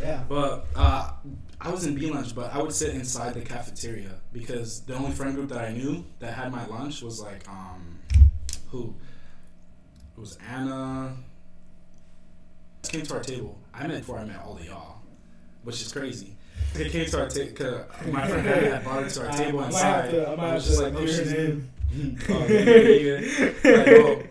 Yeah. 0.00 0.24
But 0.28 0.66
uh, 0.74 1.12
I 1.60 1.70
was 1.70 1.86
in 1.86 1.94
B 1.94 2.10
lunch, 2.10 2.34
but 2.34 2.52
I 2.52 2.60
would 2.60 2.72
sit 2.72 2.94
inside 2.94 3.34
the 3.34 3.40
cafeteria 3.42 4.10
because 4.32 4.80
the 4.80 4.94
only 4.94 5.12
friend 5.12 5.34
group 5.36 5.50
that 5.50 5.58
I 5.64 5.72
knew 5.72 6.04
that 6.18 6.32
had 6.34 6.50
my 6.50 6.66
lunch 6.66 7.02
was 7.02 7.20
like 7.20 7.48
um 7.48 7.98
who? 8.70 8.94
It 10.16 10.20
was 10.20 10.36
Anna. 10.50 11.14
Came 12.82 13.02
to 13.02 13.14
our 13.14 13.22
table. 13.22 13.58
I 13.74 13.86
met 13.86 13.98
before 13.98 14.18
I 14.18 14.24
met 14.24 14.40
all 14.44 14.56
of 14.56 14.64
y'all, 14.64 14.96
which 15.64 15.80
is 15.82 15.92
crazy. 15.92 16.34
They 16.74 16.88
came 16.88 17.06
to 17.06 17.20
our 17.22 17.28
table. 17.28 17.84
My 18.10 18.26
friend 18.26 18.46
had 18.46 18.82
brought 18.84 19.02
it 19.04 19.10
to 19.10 19.26
our 19.26 19.32
table 19.36 19.62
inside. 19.64 20.10
to- 20.10 20.28
I 20.28 20.32
I 20.34 20.44
have 20.46 20.54
was 20.54 20.66
just 20.66 20.80
like, 20.82 20.94
oh, 20.94 21.06
she's 21.06 21.32
name. 21.32 21.70
Oh. 22.28 22.34
Like, 23.64 23.88
oh, 23.88 24.22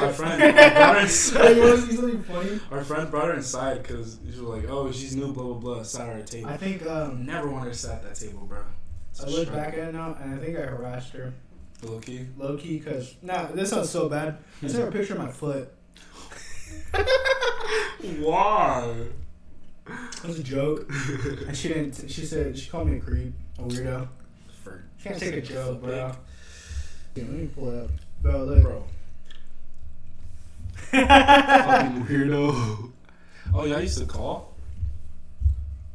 our 0.00 0.12
friend 0.12 0.40
brought 0.40 0.96
her 0.96 1.06
Hey, 1.06 1.54
you 1.54 1.60
want 1.60 1.74
inside. 1.74 1.76
to 1.76 1.80
see 1.82 1.96
something 1.96 2.22
funny? 2.22 2.60
Our 2.70 2.84
friend 2.84 3.10
brought 3.10 3.26
her 3.28 3.34
inside 3.34 3.82
because 3.82 4.18
she 4.24 4.40
was 4.40 4.62
like, 4.62 4.64
"Oh, 4.68 4.90
she's 4.92 5.14
new, 5.14 5.32
blah 5.32 5.44
blah 5.44 5.54
blah." 5.54 5.82
Sat 5.82 6.08
at 6.08 6.16
our 6.16 6.22
table. 6.22 6.48
I 6.50 6.56
think 6.56 6.86
um, 6.86 7.24
never 7.26 7.48
wanted 7.48 7.72
to 7.72 7.78
sit 7.78 7.90
at 7.90 8.02
that 8.02 8.14
table, 8.14 8.46
bro. 8.46 8.62
It's 9.10 9.22
I 9.22 9.28
look 9.28 9.52
back 9.52 9.74
at 9.74 9.88
it 9.88 9.94
now, 9.94 10.16
and 10.20 10.34
I 10.34 10.38
think 10.44 10.58
I 10.58 10.62
harassed 10.62 11.12
her 11.12 11.32
Low 11.82 11.98
key. 11.98 12.26
low 12.38 12.56
key 12.56 12.78
because 12.78 13.14
nah, 13.22 13.46
this 13.46 13.70
sounds 13.70 13.90
so 13.90 14.08
bad. 14.08 14.38
I 14.62 14.66
sent 14.68 14.82
her 14.84 14.88
a 14.88 14.92
picture 14.92 15.12
of 15.14 15.18
my 15.20 15.30
foot. 15.30 15.72
Why? 18.18 18.94
It 19.86 20.24
was 20.26 20.38
a 20.38 20.42
joke, 20.42 20.90
and 21.46 21.54
she 21.56 21.68
didn't. 21.68 22.10
She 22.10 22.24
said 22.24 22.56
she 22.58 22.70
called 22.70 22.88
me 22.88 22.96
a 22.96 23.00
creep, 23.00 23.34
a 23.58 23.62
weirdo. 23.62 24.08
For 24.62 24.82
She 24.96 25.08
can't 25.08 25.20
take 25.20 25.34
a 25.34 25.40
joke, 25.42 25.82
bro. 25.82 26.12
Dick. 27.14 27.24
Yeah, 27.24 27.30
let 27.30 27.40
me 27.40 27.46
pull 27.46 27.82
up, 27.82 27.90
bro. 28.22 28.44
Look, 28.44 28.62
bro. 28.62 28.84
Fucking 30.90 32.04
weirdo. 32.06 32.92
Oh, 33.54 33.64
y'all 33.64 33.80
used 33.80 33.98
to 33.98 34.06
call 34.06 34.54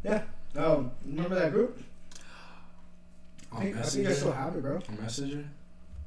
Yeah. 0.04 0.24
Oh, 0.56 0.90
remember 1.06 1.36
that 1.36 1.52
group? 1.52 1.82
I 3.52 3.56
on 3.56 3.62
think, 3.62 3.78
I 3.78 3.82
think 3.82 4.08
I 4.08 4.14
still 4.14 4.32
have 4.32 4.56
it, 4.56 4.62
bro. 4.62 4.76
On 4.76 5.02
Messenger. 5.02 5.46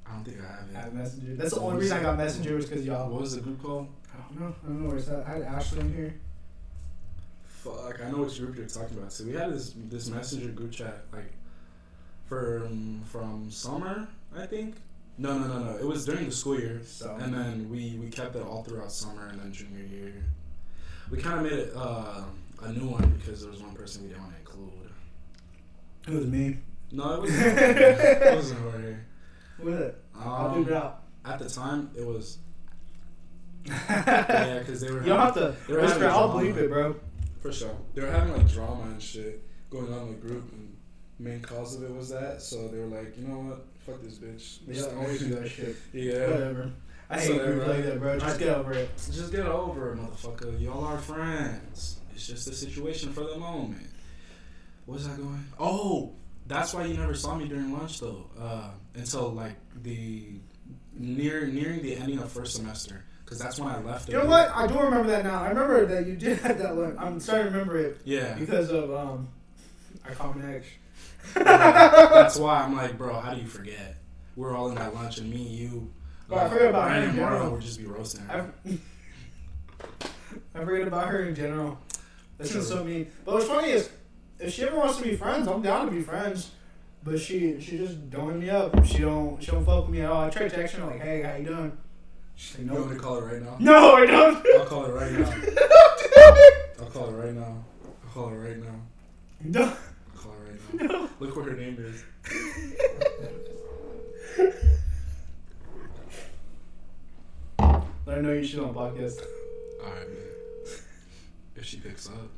I 0.06 0.14
don't 0.14 0.24
think 0.24 0.38
I 0.40 0.46
have 0.46 0.70
it. 0.70 0.76
I 0.76 0.80
have 0.80 0.88
it. 0.88 0.94
Messenger. 0.94 1.34
That's 1.36 1.54
the 1.54 1.60
only 1.60 1.80
reason 1.80 1.98
I 1.98 2.02
got 2.02 2.16
Messenger 2.16 2.56
was 2.56 2.66
because 2.66 2.84
y'all. 2.84 3.10
What 3.10 3.20
was 3.20 3.34
the 3.34 3.40
group 3.40 3.62
called? 3.62 3.88
I 4.12 4.16
don't 4.28 4.40
know. 4.40 4.54
I 4.64 4.66
don't 4.66 4.82
know 4.82 4.88
where 4.88 4.98
it's 4.98 5.08
at. 5.08 5.26
I 5.26 5.30
had 5.30 5.42
Ashley 5.42 5.80
in 5.80 5.94
here. 5.94 6.14
Fuck, 7.44 8.00
I 8.04 8.10
know 8.10 8.18
which 8.18 8.38
group 8.38 8.56
you're 8.56 8.66
talking 8.66 8.98
about. 8.98 9.12
So 9.12 9.24
we 9.24 9.34
had 9.34 9.52
this 9.52 9.74
this 9.76 10.08
messenger 10.08 10.48
group 10.48 10.72
chat 10.72 11.04
like 11.12 11.32
from 12.26 13.02
from 13.04 13.50
summer, 13.50 14.08
I 14.36 14.46
think. 14.46 14.76
No, 15.18 15.38
no, 15.38 15.46
no, 15.46 15.58
no. 15.72 15.76
It 15.76 15.84
was 15.86 16.04
during 16.04 16.26
the 16.26 16.32
school 16.32 16.58
year, 16.58 16.80
So. 16.84 17.14
and 17.20 17.32
then 17.34 17.68
we 17.70 17.98
we 18.00 18.08
kept 18.08 18.34
it 18.36 18.42
all 18.42 18.62
throughout 18.64 18.90
summer 18.90 19.26
and 19.28 19.38
then 19.40 19.52
junior 19.52 19.84
year. 19.84 20.24
We 21.10 21.18
kind 21.18 21.36
of 21.38 21.42
made 21.52 21.58
it 21.60 21.72
uh, 21.76 22.22
a 22.62 22.72
new 22.72 22.88
one 22.88 23.08
because 23.18 23.42
there 23.42 23.50
was 23.50 23.60
one 23.62 23.74
person 23.74 24.02
we 24.02 24.08
didn't 24.08 24.22
want 24.22 24.34
to 24.34 24.40
include. 24.40 24.90
It 26.08 26.14
was 26.14 26.26
me. 26.26 26.58
No, 26.90 27.14
it 27.14 27.20
wasn't. 27.22 27.58
it 27.58 28.34
wasn't 28.36 28.60
Jorge. 28.60 28.96
Who 29.58 29.70
was 29.70 29.80
it? 29.80 30.04
I'll 30.18 30.56
leave 30.56 30.68
it 30.68 30.72
Um, 30.74 30.82
out. 30.82 31.02
at 31.24 31.38
the 31.38 31.48
time, 31.48 31.90
it 31.96 32.06
was 32.06 32.38
yeah, 33.66 34.58
because 34.58 34.80
they 34.80 34.90
were. 34.90 35.00
You 35.00 35.10
don't 35.10 35.20
have 35.20 35.34
to 35.34 35.54
they 35.68 35.74
were 35.74 35.82
whisper. 35.82 36.06
I'll 36.08 36.32
drama. 36.32 36.42
bleep 36.48 36.56
it, 36.56 36.68
bro. 36.68 36.96
For 37.40 37.52
sure. 37.52 37.76
They 37.94 38.02
were 38.02 38.10
having 38.10 38.32
like 38.36 38.48
drama 38.48 38.82
and 38.84 39.00
shit 39.02 39.42
going 39.70 39.92
on 39.92 40.08
in 40.08 40.10
the 40.12 40.26
group, 40.26 40.50
and 40.52 40.71
main 41.22 41.40
cause 41.40 41.76
of 41.76 41.82
it 41.84 41.94
was 41.94 42.10
that. 42.10 42.42
So 42.42 42.68
they 42.68 42.78
were 42.78 42.86
like, 42.86 43.16
you 43.16 43.26
know 43.26 43.38
what? 43.38 43.64
Fuck 43.86 44.02
this 44.02 44.18
bitch. 44.18 44.58
They 44.66 44.80
always 44.96 45.18
do 45.20 45.34
that 45.36 45.48
shit. 45.48 45.76
Yeah. 45.92 46.30
Whatever. 46.30 46.70
I 47.10 47.20
hate 47.20 47.26
So, 47.26 47.34
uh, 47.62 47.68
like 47.68 47.84
that, 47.84 48.00
bro. 48.00 48.18
Just 48.18 48.36
I- 48.36 48.38
get 48.38 48.48
over 48.56 48.72
it. 48.72 48.90
Just 48.96 49.32
get 49.32 49.46
over 49.46 49.92
it, 49.92 49.98
motherfucker. 49.98 50.60
Y'all 50.60 50.84
are 50.84 50.98
friends. 50.98 52.00
It's 52.14 52.26
just 52.26 52.48
a 52.48 52.54
situation 52.54 53.12
for 53.12 53.24
the 53.24 53.36
moment. 53.36 53.88
Where's 54.86 55.06
that 55.06 55.16
going? 55.16 55.44
Oh, 55.58 56.12
that's 56.46 56.74
why 56.74 56.84
you 56.86 56.96
never 56.96 57.14
saw 57.14 57.34
me 57.34 57.48
during 57.48 57.72
lunch 57.72 58.00
though. 58.00 58.26
Uh, 58.38 58.70
until 58.94 59.30
like 59.30 59.54
the 59.82 60.26
near 60.94 61.46
nearing 61.46 61.82
the 61.82 61.96
ending 61.96 62.18
of 62.18 62.30
first 62.30 62.54
semester, 62.56 63.04
because 63.24 63.38
that's 63.38 63.58
when 63.58 63.68
I 63.68 63.80
left. 63.80 64.08
You 64.08 64.18
know 64.18 64.26
what? 64.26 64.50
I 64.54 64.66
do 64.66 64.78
remember 64.78 65.08
that 65.10 65.24
now. 65.24 65.42
I 65.42 65.48
remember 65.48 65.86
that 65.86 66.06
you 66.06 66.16
did 66.16 66.38
have 66.42 66.58
that 66.58 66.76
lunch. 66.76 66.96
I'm 66.98 67.20
starting 67.20 67.46
to 67.46 67.52
remember 67.52 67.78
it 67.78 68.00
Yeah. 68.04 68.34
because 68.34 68.70
of 68.70 68.92
um, 68.94 69.28
our 70.04 70.12
common 70.14 70.54
ex. 70.54 70.66
That's 71.34 72.36
why 72.36 72.62
I'm 72.62 72.76
like, 72.76 72.96
bro, 72.98 73.18
how 73.20 73.34
do 73.34 73.40
you 73.40 73.46
forget? 73.46 73.96
We're 74.36 74.54
all 74.56 74.68
in 74.70 74.74
that 74.76 74.94
lunch, 74.94 75.18
and 75.18 75.28
me, 75.30 75.42
you, 75.42 75.92
Bro, 76.28 76.38
I 76.38 76.40
uh, 76.42 76.48
forgot 76.48 76.68
about 76.68 76.86
Ryan 76.88 77.02
her 77.02 77.08
and 77.08 77.18
Marlon 77.18 77.30
general. 77.32 77.50
would 77.52 77.60
just 77.62 77.78
be 77.78 77.86
roasting 77.86 78.24
I, 78.28 78.32
her. 78.32 78.52
I 80.54 80.64
forget 80.64 80.88
about 80.88 81.08
her 81.08 81.24
in 81.24 81.34
general. 81.34 81.78
That 82.38 82.44
True. 82.48 82.60
seems 82.60 82.68
so 82.68 82.84
mean. 82.84 83.10
But 83.24 83.34
what's 83.34 83.46
funny 83.46 83.70
is, 83.70 83.90
if 84.38 84.52
she 84.52 84.62
ever 84.62 84.76
wants 84.76 84.96
to 84.96 85.02
be 85.02 85.16
friends, 85.16 85.46
I'm 85.48 85.62
down 85.62 85.86
to 85.86 85.92
be 85.92 86.02
friends. 86.02 86.50
But 87.04 87.18
she 87.20 87.60
she 87.60 87.78
just 87.78 88.10
don't 88.10 88.30
hit 88.30 88.38
me 88.40 88.50
up. 88.50 88.86
She 88.86 88.98
don't 88.98 89.42
she 89.42 89.50
don't 89.50 89.64
fuck 89.64 89.82
with 89.86 89.90
me 89.90 90.02
at 90.02 90.10
all. 90.10 90.22
I 90.22 90.30
try 90.30 90.48
texting 90.48 90.74
her 90.76 90.86
like, 90.86 91.00
hey, 91.00 91.22
how 91.22 91.34
you 91.34 91.44
doing? 91.44 91.76
She's 92.36 92.58
like, 92.58 92.66
You 92.68 92.72
want 92.74 92.86
me 92.86 92.92
no. 92.92 92.96
to 92.96 93.02
call 93.02 93.20
her 93.20 93.26
right 93.26 93.42
now? 93.42 93.56
No, 93.58 93.94
I 93.96 94.06
don't. 94.06 94.46
I'll 94.56 94.66
call 94.66 94.84
her 94.84 94.92
right 94.92 95.12
now. 95.12 95.34
I'll 96.80 96.90
call 96.90 97.10
her 97.10 97.16
right 97.16 97.34
now. 97.34 97.64
I'll 98.04 98.10
call 98.14 98.28
her 98.28 98.38
right 98.38 98.56
now. 99.44 99.72
No. 100.72 100.82
I'll 100.84 100.88
call 100.88 100.88
her 100.88 100.90
right 100.90 100.90
now. 100.92 101.08
Look 101.20 101.36
what 101.36 101.44
her 101.46 101.56
name 101.56 101.76
is. 101.78 102.04
Let 108.04 108.16
her 108.16 108.22
know 108.22 108.32
you 108.32 108.44
should 108.44 108.60
on 108.60 108.74
podcast. 108.74 109.22
Alright, 109.82 110.08
man. 110.08 110.18
If 111.56 111.64
she 111.64 111.76
picks 111.78 112.08
up. 112.08 112.30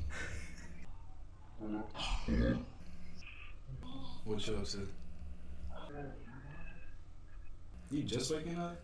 What 4.24 4.46
you 4.46 4.54
up 4.56 4.64
to? 4.64 4.88
You 7.90 8.02
just 8.02 8.30
waking 8.32 8.58
up? 8.58 8.76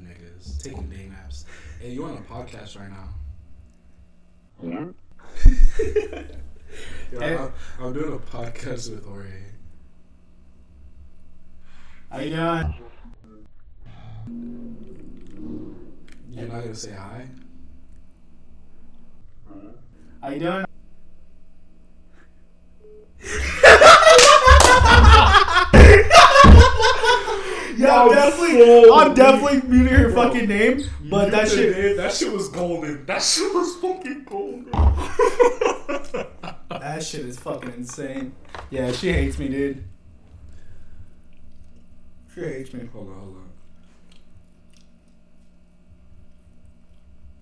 Niggas. 0.00 0.62
Taking 0.62 0.88
day 0.88 1.08
naps. 1.08 1.44
Hey, 1.80 1.90
you 1.90 2.04
on 2.04 2.16
a 2.16 2.20
podcast 2.22 2.78
right 2.78 2.90
now? 2.90 3.08
Yeah, 4.62 4.86
I'm, 7.20 7.52
I'm 7.80 7.92
doing 7.92 8.12
a 8.12 8.18
podcast 8.18 8.90
with 8.90 9.04
Jorge. 9.06 9.42
How 12.10 12.20
you 12.20 12.30
doing? 12.30 12.74
You're 16.30 16.48
not 16.48 16.62
gonna 16.62 16.74
say 16.74 16.92
hi? 16.92 17.28
How 20.20 20.30
you 20.30 20.40
doing? 20.40 20.64
Yeah, 27.76 28.02
I'm 28.02 28.10
definitely, 28.10 28.90
I'm 28.90 29.14
definitely 29.14 29.68
muting 29.68 29.94
her 29.94 30.10
fucking 30.12 30.48
name, 30.48 30.82
but 31.10 31.30
that 31.30 31.48
shit, 31.48 31.96
that 31.96 32.12
shit 32.12 32.32
was 32.32 32.48
golden. 32.48 33.04
That 33.06 33.22
shit 33.22 33.52
was 33.54 33.76
fucking 33.76 34.24
golden. 34.24 34.70
that 36.70 37.02
shit 37.02 37.26
is 37.26 37.38
fucking 37.38 37.72
insane. 37.72 38.34
Yeah, 38.70 38.92
she 38.92 39.12
hates 39.12 39.38
me, 39.38 39.48
dude. 39.48 39.84
She 42.34 42.40
hates 42.40 42.72
me. 42.72 42.88
hold 42.92 43.08
on, 43.08 43.14
hold 43.14 43.36
on. 43.36 43.50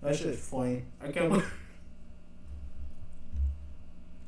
That 0.03 0.17
shit 0.17 0.27
is 0.29 0.41
funny. 0.41 0.85
I 1.01 1.11
can't. 1.11 1.29
believe- 1.31 1.53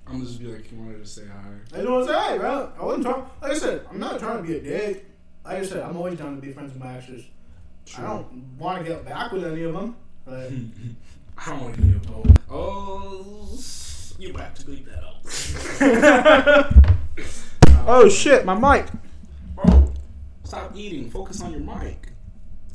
I'm 0.06 0.20
just 0.24 0.38
be 0.38 0.46
like, 0.46 0.70
you 0.70 0.78
wanted 0.78 1.02
to 1.02 1.06
say 1.06 1.22
hi. 1.26 1.78
I 1.78 1.82
don't 1.82 1.92
want 1.92 2.06
to 2.06 2.12
say, 2.12 2.18
hi, 2.18 2.38
bro. 2.38 2.72
I 2.78 2.84
wasn't 2.84 3.04
trying. 3.06 3.24
Like 3.40 3.52
I 3.52 3.54
said, 3.58 3.86
I'm 3.90 3.98
not 3.98 4.18
trying 4.18 4.36
to 4.36 4.42
be 4.42 4.58
a 4.58 4.60
dick. 4.60 5.06
Like 5.44 5.58
I 5.58 5.64
said, 5.64 5.82
I'm 5.82 5.96
always 5.96 6.18
trying 6.18 6.36
to 6.36 6.40
be 6.40 6.52
friends 6.52 6.72
with 6.72 6.82
my 6.82 6.96
exes. 6.96 7.24
I 7.98 8.02
don't 8.02 8.56
want 8.58 8.82
to 8.82 8.90
get 8.90 9.04
back 9.04 9.30
with 9.30 9.44
any 9.44 9.62
of 9.64 9.74
them. 9.74 9.96
But 10.24 10.50
I 11.38 11.50
don't 11.50 11.62
want 11.62 11.74
to 11.74 11.82
hear 11.82 12.00
oh, 12.08 12.24
oh, 12.50 13.58
you 14.18 14.32
have 14.34 14.54
to 14.54 14.64
bleep 14.64 14.86
that 14.86 15.04
out. 15.04 15.14
oh 17.86 18.08
shit, 18.08 18.46
my 18.46 18.54
mic. 18.54 18.86
Bro, 19.54 19.92
stop 20.44 20.74
eating. 20.74 21.10
Focus 21.10 21.42
on 21.42 21.52
your 21.52 21.60
mic. 21.60 22.08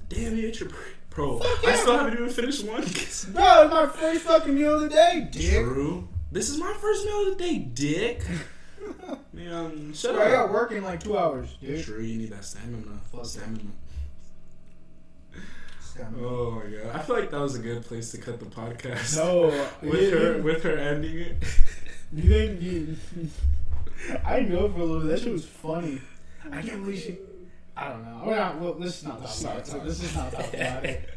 Damn 0.10 0.38
it, 0.38 0.44
it's 0.44 0.60
your 0.60 0.70
bro. 1.10 1.42
I 1.66 1.76
still 1.76 1.98
haven't 1.98 2.14
even 2.14 2.30
finished 2.30 2.66
one. 2.66 2.82
Bro, 2.84 2.86
it's 2.86 3.28
my 3.36 3.88
first 3.94 4.22
fucking 4.24 4.56
meal 4.56 4.76
of 4.76 4.82
the 4.82 4.90
day, 4.90 5.28
dick. 5.32 5.64
True. 5.64 6.08
This 6.32 6.50
is 6.50 6.58
my 6.58 6.74
first 6.74 7.06
meal 7.06 7.32
of 7.32 7.38
the 7.38 7.44
day, 7.44 7.58
dick. 7.58 8.24
Man, 9.34 9.54
um, 9.54 9.94
shut 9.94 10.16
Bro, 10.16 10.24
I 10.24 10.30
got 10.32 10.46
up. 10.46 10.52
work 10.52 10.72
in 10.72 10.84
like 10.84 11.02
two 11.04 11.18
hours, 11.18 11.56
dude. 11.62 11.84
True, 11.84 12.02
you 12.02 12.18
need 12.18 12.32
that 12.32 12.44
stamina. 12.46 13.00
Fuck. 13.12 13.26
Stamina. 13.26 13.70
Oh 16.22 16.52
my 16.52 16.62
god, 16.70 16.96
I 16.96 17.00
feel 17.00 17.16
like 17.20 17.30
that 17.32 17.40
was 17.42 17.56
a 17.56 17.60
good 17.60 17.84
place 17.84 18.12
to 18.12 18.18
cut 18.20 18.40
the 18.40 18.46
podcast. 18.46 19.18
No, 19.18 19.48
with 19.82 20.14
her, 20.14 20.42
with 20.42 20.64
her 20.64 20.78
ending 20.78 21.18
it. 21.18 21.44
You 22.12 22.24
think 22.24 22.60
you? 22.62 22.98
I 24.26 24.40
know 24.40 24.68
for 24.70 24.80
a 24.80 24.84
little 24.84 25.02
bit. 25.02 25.10
That 25.10 25.20
shit 25.20 25.32
was 25.32 25.46
funny. 25.46 26.02
I 26.52 26.64
can't 26.64 26.84
believe 26.84 27.00
she. 27.00 27.20
I 27.78 27.90
don't 27.90 28.04
know. 28.04 28.24
We're 28.26 28.36
not. 28.36 28.60
Well, 28.60 28.74
this 28.74 28.98
is 28.98 29.04
not 29.08 29.20
Let's 29.22 29.40
talk 29.44 29.58
not 29.58 29.70
about 29.70 29.82
it. 29.82 29.86
This 29.86 30.04
is 30.04 30.16
not 30.16 30.32
talk 30.32 30.52
about 30.52 30.86
it. 30.86 31.10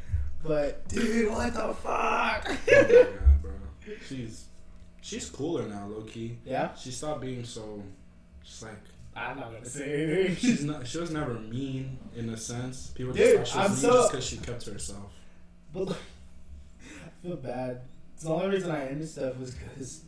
But 0.44 0.86
dude, 0.88 1.30
what 1.32 1.54
the 1.54 1.72
fuck? 1.72 2.44
oh 2.46 2.56
my 2.68 2.82
god, 2.92 3.42
bro. 3.42 3.52
She's 4.06 4.44
she's 5.02 5.28
cooler 5.28 5.66
now, 5.68 5.86
low 5.86 6.00
key. 6.02 6.38
Yeah, 6.46 6.74
She 6.74 6.90
stopped 6.90 7.20
being 7.20 7.44
so 7.44 7.82
just 8.42 8.62
like 8.62 8.78
I'm 9.14 9.38
not 9.38 9.52
gonna 9.52 9.66
say 9.66 10.04
anything. 10.04 10.36
she's 10.36 10.64
not 10.70 10.86
she 10.86 10.96
was 10.98 11.10
never 11.10 11.34
mean 11.34 11.98
in 12.16 12.30
a 12.30 12.36
sense. 12.36 12.86
People 12.94 13.12
Dude, 13.12 13.40
just 13.40 13.52
thought 13.52 13.64
I'm 13.64 13.70
she 13.70 13.72
was 13.74 13.82
mean 13.82 13.92
so- 13.92 13.98
just 13.98 14.10
because 14.12 14.26
she 14.26 14.36
kept 14.38 14.60
to 14.62 14.72
herself. 14.72 15.12
But 15.74 15.88
like, 15.88 15.96
I 16.80 17.26
feel 17.26 17.36
bad. 17.36 17.80
The 18.22 18.28
only 18.30 18.48
reason 18.56 18.70
I 18.70 18.86
ended 18.86 19.08
stuff 19.08 19.36
was 19.38 19.52
because, 19.54 20.02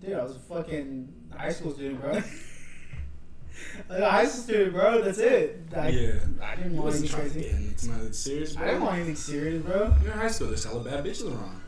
dude, 0.00 0.14
I 0.14 0.22
was 0.22 0.36
a 0.36 0.38
fucking 0.40 1.12
high 1.36 1.52
school 1.52 1.72
student, 1.74 2.00
bro. 2.00 2.12
like 2.14 2.24
a 3.90 4.10
high 4.10 4.26
school 4.26 4.42
student, 4.44 4.72
bro. 4.72 5.02
That's 5.02 5.18
it. 5.18 5.60
I, 5.76 5.88
yeah. 5.88 6.12
I 6.42 6.54
didn't 6.56 6.72
You 6.72 6.76
want 6.78 6.86
wasn't 6.86 7.04
anything 7.04 7.08
trying 7.08 7.28
to 7.28 7.34
crazy. 7.34 7.40
get 7.40 7.50
into 7.60 7.88
nothing 7.90 8.12
serious, 8.12 8.52
bro. 8.54 8.64
I 8.64 8.68
didn't 8.68 8.82
want 8.82 8.94
anything 8.96 9.16
serious, 9.16 9.62
bro. 9.62 9.94
You're 10.02 10.12
in 10.12 10.18
high 10.18 10.28
school, 10.28 10.46
there's 10.48 10.64
hella 10.64 10.82
bad 10.84 11.04
bitches 11.04 11.26
around. 11.26 11.60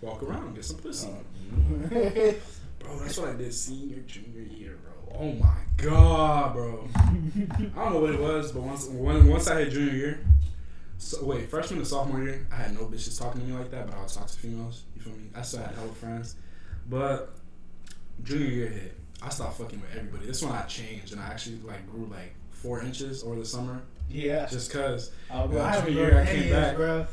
Walk 0.00 0.22
around, 0.22 0.54
get 0.54 0.64
some 0.64 0.76
pussy. 0.78 1.08
Oh. 1.10 1.24
Bro, 2.78 2.98
that's 3.00 3.18
what 3.18 3.30
I 3.30 3.32
did 3.34 3.52
senior, 3.52 3.98
junior 4.06 4.40
year, 4.42 4.78
bro. 4.82 5.18
Oh 5.20 5.32
my 5.32 5.56
god, 5.76 6.54
bro. 6.54 6.88
I 6.96 7.10
don't 7.84 7.92
know 7.92 8.00
what 8.00 8.10
it 8.14 8.20
was, 8.20 8.52
but 8.52 8.62
once 8.62 8.86
when, 8.86 9.26
once 9.26 9.48
I 9.48 9.60
hit 9.64 9.72
junior 9.72 9.92
year, 9.92 10.20
so 10.96 11.24
wait, 11.24 11.50
freshman 11.50 11.78
and 11.80 11.86
sophomore 11.86 12.22
year, 12.22 12.46
I 12.52 12.56
had 12.56 12.74
no 12.74 12.82
bitches 12.86 13.18
talking 13.18 13.40
to 13.40 13.46
me 13.46 13.52
like 13.58 13.70
that, 13.72 13.86
but 13.88 13.96
I 13.96 14.02
was 14.02 14.14
talking 14.14 14.28
to 14.28 14.38
females. 14.38 14.84
You 14.94 15.02
feel 15.02 15.12
me? 15.14 15.24
I 15.34 15.42
still 15.42 15.60
had 15.60 15.74
hella 15.74 15.88
friends, 15.88 16.36
but 16.88 17.34
junior 18.22 18.46
year 18.46 18.68
hit, 18.68 18.96
I 19.22 19.28
stopped 19.30 19.58
fucking 19.58 19.80
with 19.80 19.90
everybody. 19.96 20.26
This 20.26 20.42
one 20.42 20.52
I 20.52 20.62
changed, 20.62 21.12
and 21.12 21.20
I 21.20 21.26
actually 21.26 21.56
like 21.64 21.84
grew 21.90 22.06
like 22.06 22.34
four 22.50 22.80
inches 22.82 23.24
over 23.24 23.36
the 23.36 23.44
summer, 23.44 23.82
yeah. 24.08 24.46
just 24.46 24.72
cause. 24.72 25.10
Oh, 25.30 25.48
bro, 25.48 25.58
Yeah, 25.58 25.64
I 25.64 25.70
haven't 25.72 25.92
junior 25.94 26.10
year 26.10 26.20
I 26.20 26.26
came 26.26 26.50
back. 26.52 26.76
bro. 26.76 27.06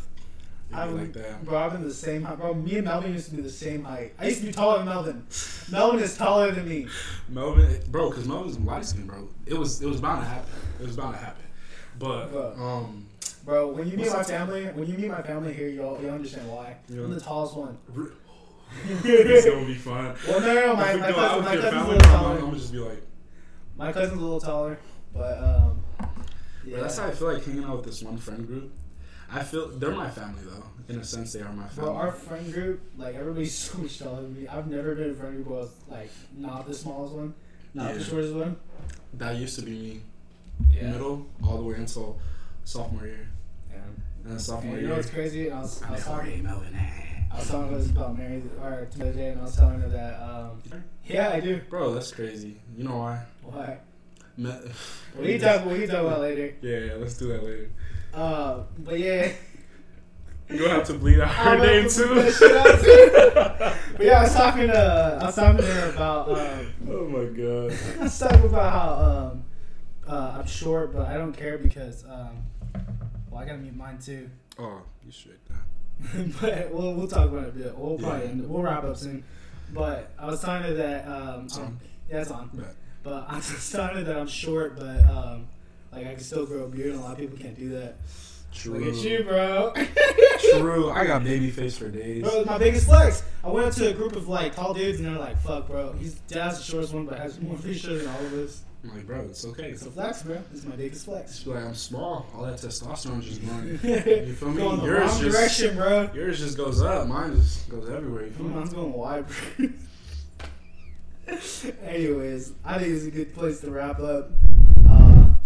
It'd 0.71 0.75
be 0.75 0.81
I'm 0.81 0.97
like 0.97 1.13
that. 1.13 1.45
Bro, 1.45 1.57
I've 1.57 1.71
been 1.73 1.83
the 1.83 1.93
same 1.93 2.23
height. 2.23 2.37
Bro, 2.37 2.55
me 2.55 2.75
and 2.75 2.85
Melvin 2.85 3.13
used 3.13 3.29
to 3.29 3.35
be 3.35 3.41
the 3.41 3.49
same 3.49 3.83
height. 3.83 4.13
I 4.19 4.27
used 4.27 4.41
to 4.41 4.47
be 4.47 4.51
taller 4.51 4.77
than 4.79 4.87
Melvin. 4.87 5.25
Melvin 5.71 5.99
is 5.99 6.17
taller 6.17 6.51
than 6.51 6.67
me. 6.67 6.87
Melvin, 7.29 7.81
bro, 7.91 8.09
because 8.09 8.27
Melvin's 8.27 8.59
light 8.59 8.85
skin, 8.85 9.05
bro. 9.05 9.27
It 9.45 9.53
was 9.57 9.81
it 9.81 9.87
was 9.87 10.01
bound 10.01 10.21
to 10.23 10.27
happen. 10.27 10.51
It 10.79 10.87
was 10.87 10.97
bound 10.97 11.13
to 11.15 11.19
happen. 11.19 11.43
But 11.99 12.31
But- 12.33 12.57
um, 12.57 13.05
Bro, 13.45 13.73
when 13.73 13.87
you 13.87 13.95
meet 13.95 14.11
my 14.11 14.23
family, 14.23 14.65
when 14.65 14.87
you 14.87 14.97
meet 14.97 15.11
my 15.11 15.21
family 15.21 15.53
here, 15.53 15.67
you'll 15.67 16.01
you 16.01 16.09
understand 16.09 16.49
why. 16.49 16.77
Yeah. 16.89 17.03
I'm 17.03 17.11
the 17.11 17.19
tallest 17.19 17.55
one. 17.55 17.77
it's 19.03 19.45
gonna 19.49 19.65
be 19.67 19.75
fun. 19.75 20.15
Well, 20.27 20.39
no, 20.41 20.47
no, 20.55 20.65
no 20.65 20.75
my, 20.75 20.95
my 20.95 21.11
cousin, 21.11 21.45
my 21.45 21.55
cousin's 21.55 21.73
a 21.83 21.87
little 21.87 21.99
taller. 21.99 22.33
I'm 22.33 22.39
gonna 22.41 22.57
just 22.57 22.71
be 22.73 22.79
like, 22.79 23.03
My 23.77 23.91
cousin's 23.93 24.19
a 24.19 24.23
little 24.23 24.39
taller, 24.41 24.79
but 25.13 25.37
um, 25.37 25.83
yeah. 26.65 26.77
But 26.77 26.81
that's 26.81 26.97
how 26.97 27.05
I 27.05 27.11
feel 27.11 27.33
like 27.33 27.45
hanging 27.45 27.63
out 27.65 27.75
with 27.77 27.85
this 27.85 28.01
one 28.01 28.17
friend 28.17 28.47
group. 28.47 28.71
I 29.31 29.43
feel 29.43 29.69
they're 29.69 29.91
my 29.91 30.09
family 30.09 30.43
though. 30.43 30.63
In 30.87 30.99
a 30.99 31.03
sense, 31.03 31.33
they 31.33 31.41
are 31.41 31.51
my 31.51 31.67
family. 31.67 31.89
Bro, 31.91 31.95
our 31.97 32.11
friend 32.11 32.53
group, 32.53 32.81
like 32.97 33.15
everybody's 33.15 33.53
so 33.57 33.79
much 33.79 33.97
taller 33.99 34.21
than 34.21 34.39
me. 34.39 34.47
I've 34.47 34.67
never 34.67 34.93
been 34.95 35.05
in 35.05 35.11
a 35.11 35.15
friend 35.15 35.43
group 35.43 35.59
with 35.59 35.73
like 35.89 36.11
not 36.37 36.67
the 36.67 36.73
smallest 36.73 37.13
one, 37.13 37.33
not 37.73 37.93
the 37.93 37.99
Yeah. 37.99 38.05
shortest 38.05 38.33
one. 38.35 38.57
that 39.15 39.35
used 39.37 39.57
to 39.59 39.65
be 39.65 39.71
me. 39.71 40.01
Yeah. 40.71 40.91
Middle 40.91 41.25
all 41.43 41.57
the 41.57 41.63
way 41.63 41.75
until 41.75 42.19
sophomore 42.63 43.05
year. 43.07 43.27
Yeah. 43.71 43.77
And 44.23 44.31
then 44.31 44.39
sophomore 44.39 44.73
And 44.73 44.81
you 44.83 44.87
know 44.89 44.95
what's 44.95 45.09
crazy? 45.09 45.51
I 45.51 45.59
was, 45.61 45.81
I 45.83 45.91
was 45.91 46.03
talking, 46.05 46.47
I 46.47 47.37
was 47.39 47.49
talking 47.49 47.77
this 47.77 47.89
about 47.89 48.17
Mary 48.17 48.41
or 48.61 48.87
the 48.95 49.03
other 49.03 49.11
day, 49.13 49.29
and 49.31 49.41
I 49.41 49.43
was 49.43 49.55
telling 49.55 49.81
her 49.81 49.89
that 49.89 50.21
um, 50.21 50.61
yeah, 51.05 51.31
I 51.31 51.39
do. 51.39 51.59
Bro, 51.69 51.93
that's 51.95 52.11
crazy. 52.11 52.57
You 52.77 52.83
know 52.85 52.97
why? 52.97 53.21
Why? 53.41 53.77
Me- 54.37 54.53
you 55.21 55.39
talk? 55.39 55.65
You 55.65 55.87
talk 55.87 56.01
about 56.05 56.21
later? 56.21 56.55
Yeah, 56.61 56.77
yeah, 56.79 56.93
let's 56.95 57.17
do 57.17 57.27
that 57.29 57.43
later. 57.43 57.69
Uh, 58.15 58.63
but 58.79 58.99
yeah. 58.99 59.31
You're 60.49 60.59
gonna 60.59 60.69
have 60.75 60.83
to 60.87 60.93
bleed 60.93 61.19
out 61.19 61.29
her 61.29 61.57
name 61.57 61.89
too. 61.89 62.13
that 62.15 62.33
shit 62.33 62.55
out 62.55 62.79
too. 62.79 63.79
But 63.97 64.05
yeah, 64.05 64.19
I 64.19 64.23
was 64.23 64.33
talking 64.35 64.67
to 64.67 65.17
I 65.21 65.25
was 65.25 65.35
talking 65.35 65.57
to 65.57 65.63
her 65.65 65.89
about 65.89 66.29
um, 66.29 66.73
oh 66.89 67.07
my 67.07 67.25
god. 67.25 67.77
I 67.99 68.03
was 68.03 68.19
talking 68.19 68.43
about 68.45 68.71
how 68.71 69.05
um, 69.31 69.43
uh, 70.07 70.35
I'm 70.39 70.45
short, 70.45 70.93
but 70.93 71.07
I 71.07 71.17
don't 71.17 71.33
care 71.33 71.57
because 71.57 72.03
um, 72.05 72.43
well, 73.31 73.41
I 73.41 73.45
gotta 73.45 73.57
meet 73.57 73.75
mine 73.75 73.97
too. 73.97 74.29
Oh, 74.59 74.81
you 75.03 75.11
straight 75.11 75.39
down. 75.49 76.33
but 76.41 76.71
we'll, 76.73 76.93
we'll 76.93 77.07
talk 77.07 77.29
about 77.31 77.45
it 77.45 77.49
a 77.49 77.51
bit. 77.51 77.75
We'll 77.77 77.97
probably 77.97 78.19
Yeah. 78.25 78.31
end 78.31 78.41
it. 78.43 78.49
we'll 78.49 78.61
wrap 78.61 78.83
up 78.83 78.97
soon. 78.97 79.23
But 79.73 80.11
I 80.19 80.27
was 80.27 80.41
telling 80.41 80.61
her 80.63 80.73
that 80.75 81.07
um, 81.07 81.45
It's 81.45 81.57
on. 81.57 81.79
yeah, 82.09 82.21
it's 82.21 82.31
on. 82.31 82.49
Bet. 82.53 82.75
But 83.01 83.25
I 83.29 83.35
was 83.37 83.71
telling 83.71 83.95
her 83.95 84.03
that 84.03 84.17
I'm 84.17 84.27
short, 84.27 84.75
but 84.77 85.03
um, 85.09 85.47
like 85.95 86.07
I 86.07 86.13
can 86.15 86.23
still 86.23 86.45
grow 86.45 86.63
a 86.63 86.67
beard, 86.67 86.91
and 86.91 86.99
a 86.99 87.03
lot 87.03 87.13
of 87.13 87.17
people 87.19 87.37
can't 87.37 87.57
do 87.57 87.69
that. 87.69 87.95
True. 88.53 88.79
Look 88.79 88.95
at 88.95 89.03
you, 89.03 89.23
bro. 89.23 89.73
True. 90.59 90.89
I 90.89 91.05
got 91.05 91.23
baby 91.25 91.51
face 91.51 91.77
for 91.77 91.89
days. 91.89 92.23
Bro, 92.23 92.31
it's 92.39 92.45
my 92.49 92.57
biggest 92.57 92.85
flex. 92.85 93.21
I 93.43 93.49
went 93.49 93.67
up 93.67 93.73
to 93.75 93.89
a 93.89 93.93
group 93.93 94.15
of 94.15 94.29
like 94.29 94.55
tall 94.55 94.73
dudes 94.73 94.99
and 94.99 95.07
they're 95.07 95.19
like, 95.19 95.37
"Fuck, 95.41 95.67
bro, 95.67 95.91
he's 95.93 96.13
dad's 96.29 96.57
the 96.59 96.63
shortest 96.63 96.93
one, 96.93 97.05
but 97.05 97.19
has 97.19 97.39
more 97.41 97.57
facial 97.57 97.97
than 97.97 98.07
all 98.07 98.25
of 98.25 98.33
us." 98.33 98.61
I'm 98.83 98.95
like, 98.95 99.07
bro, 99.07 99.21
it's 99.21 99.43
okay. 99.45 99.71
It's 99.71 99.83
a 99.85 99.89
flex, 99.91 100.21
bro. 100.21 100.37
It's 100.53 100.63
my 100.63 100.75
biggest 100.75 101.05
flex. 101.05 101.31
Just 101.31 101.45
be 101.45 101.51
like, 101.51 101.65
I'm 101.65 101.73
small. 101.73 102.27
All 102.35 102.43
that 102.43 102.59
testosterone 102.59 103.21
just 103.23 103.43
going. 103.45 103.67
you 104.27 104.33
feel 104.35 104.49
me? 104.51 104.57
Going 104.61 104.77
the 104.79 104.85
Yours 104.85 105.11
wrong 105.11 105.21
just- 105.21 105.35
direction, 105.35 105.75
bro. 105.75 106.09
Yours 106.13 106.39
just 106.39 106.55
goes 106.55 106.81
up. 106.83 107.07
Mine 107.07 107.35
just 107.35 107.67
goes 107.67 107.89
everywhere. 107.89 108.25
You 108.25 108.31
feel 108.31 108.45
me? 108.45 108.53
Mine's 108.55 108.73
going 108.73 108.93
wide, 108.93 109.25
bro. 109.57 109.67
Anyways, 111.83 112.53
I 112.63 112.77
think 112.77 112.91
it's 112.93 113.05
a 113.05 113.11
good 113.11 113.33
place 113.33 113.59
to 113.61 113.71
wrap 113.71 113.99
up. 113.99 114.29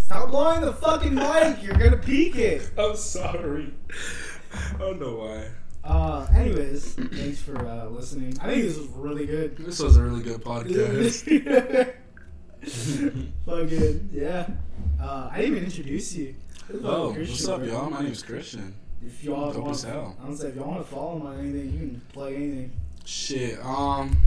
Stop 0.09 0.31
blowing 0.31 0.61
the 0.61 0.73
fucking 0.73 1.13
mic. 1.13 1.61
You're 1.61 1.77
gonna 1.77 1.95
peek 1.95 2.35
it. 2.35 2.71
I'm 2.79 2.95
sorry. 2.95 3.71
I 4.51 4.79
don't 4.79 4.99
know 4.99 5.17
why. 5.17 5.49
Uh, 5.83 6.25
anyways, 6.35 6.95
thanks 6.95 7.39
for 7.39 7.55
uh, 7.55 7.85
listening. 7.85 8.35
I 8.41 8.47
think 8.47 8.63
this 8.63 8.77
was 8.79 8.87
really 8.87 9.27
good. 9.27 9.55
This 9.57 9.77
was 9.77 9.97
a 9.97 10.01
really 10.01 10.23
good 10.23 10.43
podcast. 10.43 11.21
Fucking 13.45 14.09
yeah. 14.11 14.47
Uh, 14.99 15.29
I 15.31 15.41
didn't 15.41 15.57
even 15.57 15.65
introduce 15.65 16.15
you. 16.15 16.33
Oh, 16.83 17.11
what's 17.11 17.47
up, 17.47 17.59
bro. 17.59 17.69
y'all? 17.69 17.91
My 17.91 18.01
name's 18.01 18.23
Christian. 18.23 18.73
If 19.05 19.23
y'all 19.23 19.53
Dope 19.53 19.61
want, 19.61 19.75
as 19.75 19.83
hell. 19.83 20.17
I 20.19 20.25
don't 20.25 20.35
say 20.35 20.47
if 20.47 20.55
y'all 20.55 20.71
want 20.71 20.83
to 20.83 20.91
follow 20.91 21.17
him 21.17 21.27
on 21.27 21.37
anything, 21.37 21.71
you 21.71 21.77
can 21.77 22.01
plug 22.11 22.33
anything. 22.33 22.71
Shit. 23.05 23.63
Um, 23.63 24.17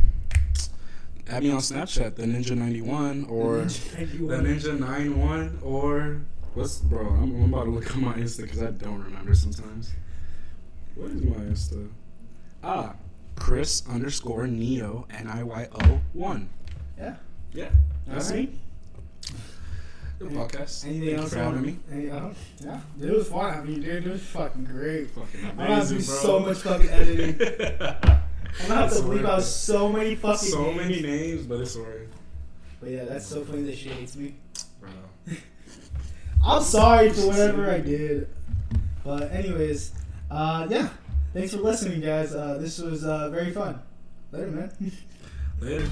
add 1.29 1.43
me 1.43 1.51
on 1.51 1.59
Snapchat, 1.61 2.17
the 2.17 2.25
Ninja 2.25 2.57
ninety 2.57 2.81
one, 2.83 3.25
or 3.27 3.59
the 3.59 3.67
Ninja 3.67 4.79
91, 4.79 5.59
or 5.63 6.21
what's 6.55 6.79
bro? 6.79 7.07
I'm, 7.07 7.35
I'm 7.43 7.53
about 7.55 7.65
to 7.65 7.71
look 7.71 7.95
on 7.97 8.05
my 8.05 8.15
Insta 8.15 8.43
because 8.43 8.63
I 8.63 8.71
don't 8.71 9.03
remember 9.03 9.35
sometimes. 9.35 9.93
What 10.95 11.11
is 11.11 11.23
my 11.23 11.37
Insta? 11.37 11.89
Ah, 12.63 12.95
Chris 13.37 13.83
underscore 13.89 14.47
Neo 14.47 15.07
N 15.11 15.29
I 15.29 15.43
Y 15.43 15.69
O 15.73 16.01
one. 16.13 16.49
Yeah. 16.99 17.17
Yeah, 17.53 17.69
that's 18.07 18.31
Alright. 18.31 18.51
me. 18.51 18.59
Good 20.19 20.31
podcast. 20.31 20.85
Anything 20.87 21.01
Thank 21.01 21.11
you 21.11 21.17
else 21.19 21.33
for 21.33 21.39
having 21.39 21.63
me. 21.63 21.79
Any, 21.91 22.11
uh, 22.11 22.31
yeah, 22.65 22.81
it 23.01 23.11
was 23.11 23.29
fun. 23.29 23.59
I 23.59 23.63
mean, 23.65 23.83
dude, 23.83 24.07
it 24.07 24.11
was 24.11 24.23
fucking 24.23 24.65
great. 24.65 25.11
Fucking 25.11 25.45
I'm 25.51 25.57
gonna 25.57 25.75
have 25.75 25.89
do 25.89 26.01
so 26.01 26.41
much 26.41 26.59
fucking 26.59 26.89
editing. 26.89 28.19
I'm 28.61 28.69
gonna 28.69 28.81
have 28.83 28.91
to 28.91 28.97
It's 28.99 29.05
worth 29.07 29.25
out 29.25 29.43
so 29.43 29.89
many 29.89 30.15
fucking 30.15 30.49
so 30.49 30.63
names. 30.65 30.77
many 30.77 31.03
names, 31.03 31.47
but 31.47 31.61
it's 31.61 31.77
alright, 31.77 32.09
But 32.81 32.91
yeah, 32.91 33.05
that's 33.05 33.27
so 33.27 33.45
funny 33.45 33.63
that 33.63 33.77
she 33.77 33.89
hates 33.89 34.15
me. 34.17 34.35
bro. 34.81 34.91
I'm 36.45 36.63
sorry 36.63 37.11
for 37.11 37.29
whatever 37.29 37.71
I 37.71 37.79
did. 37.81 38.29
But 39.05 39.33
anyways, 39.33 39.93
uh, 40.31 40.67
yeah. 40.71 40.89
Thanks 41.33 41.53
for 41.55 41.61
listening, 41.61 42.01
guys. 42.03 42.35
Uh, 42.35 42.59
this 42.61 42.79
was 42.79 43.05
uh, 43.05 43.31
very 43.31 43.53
fun. 43.53 43.81
Later, 44.33 44.51
man. 44.51 44.93
Later. 45.61 45.89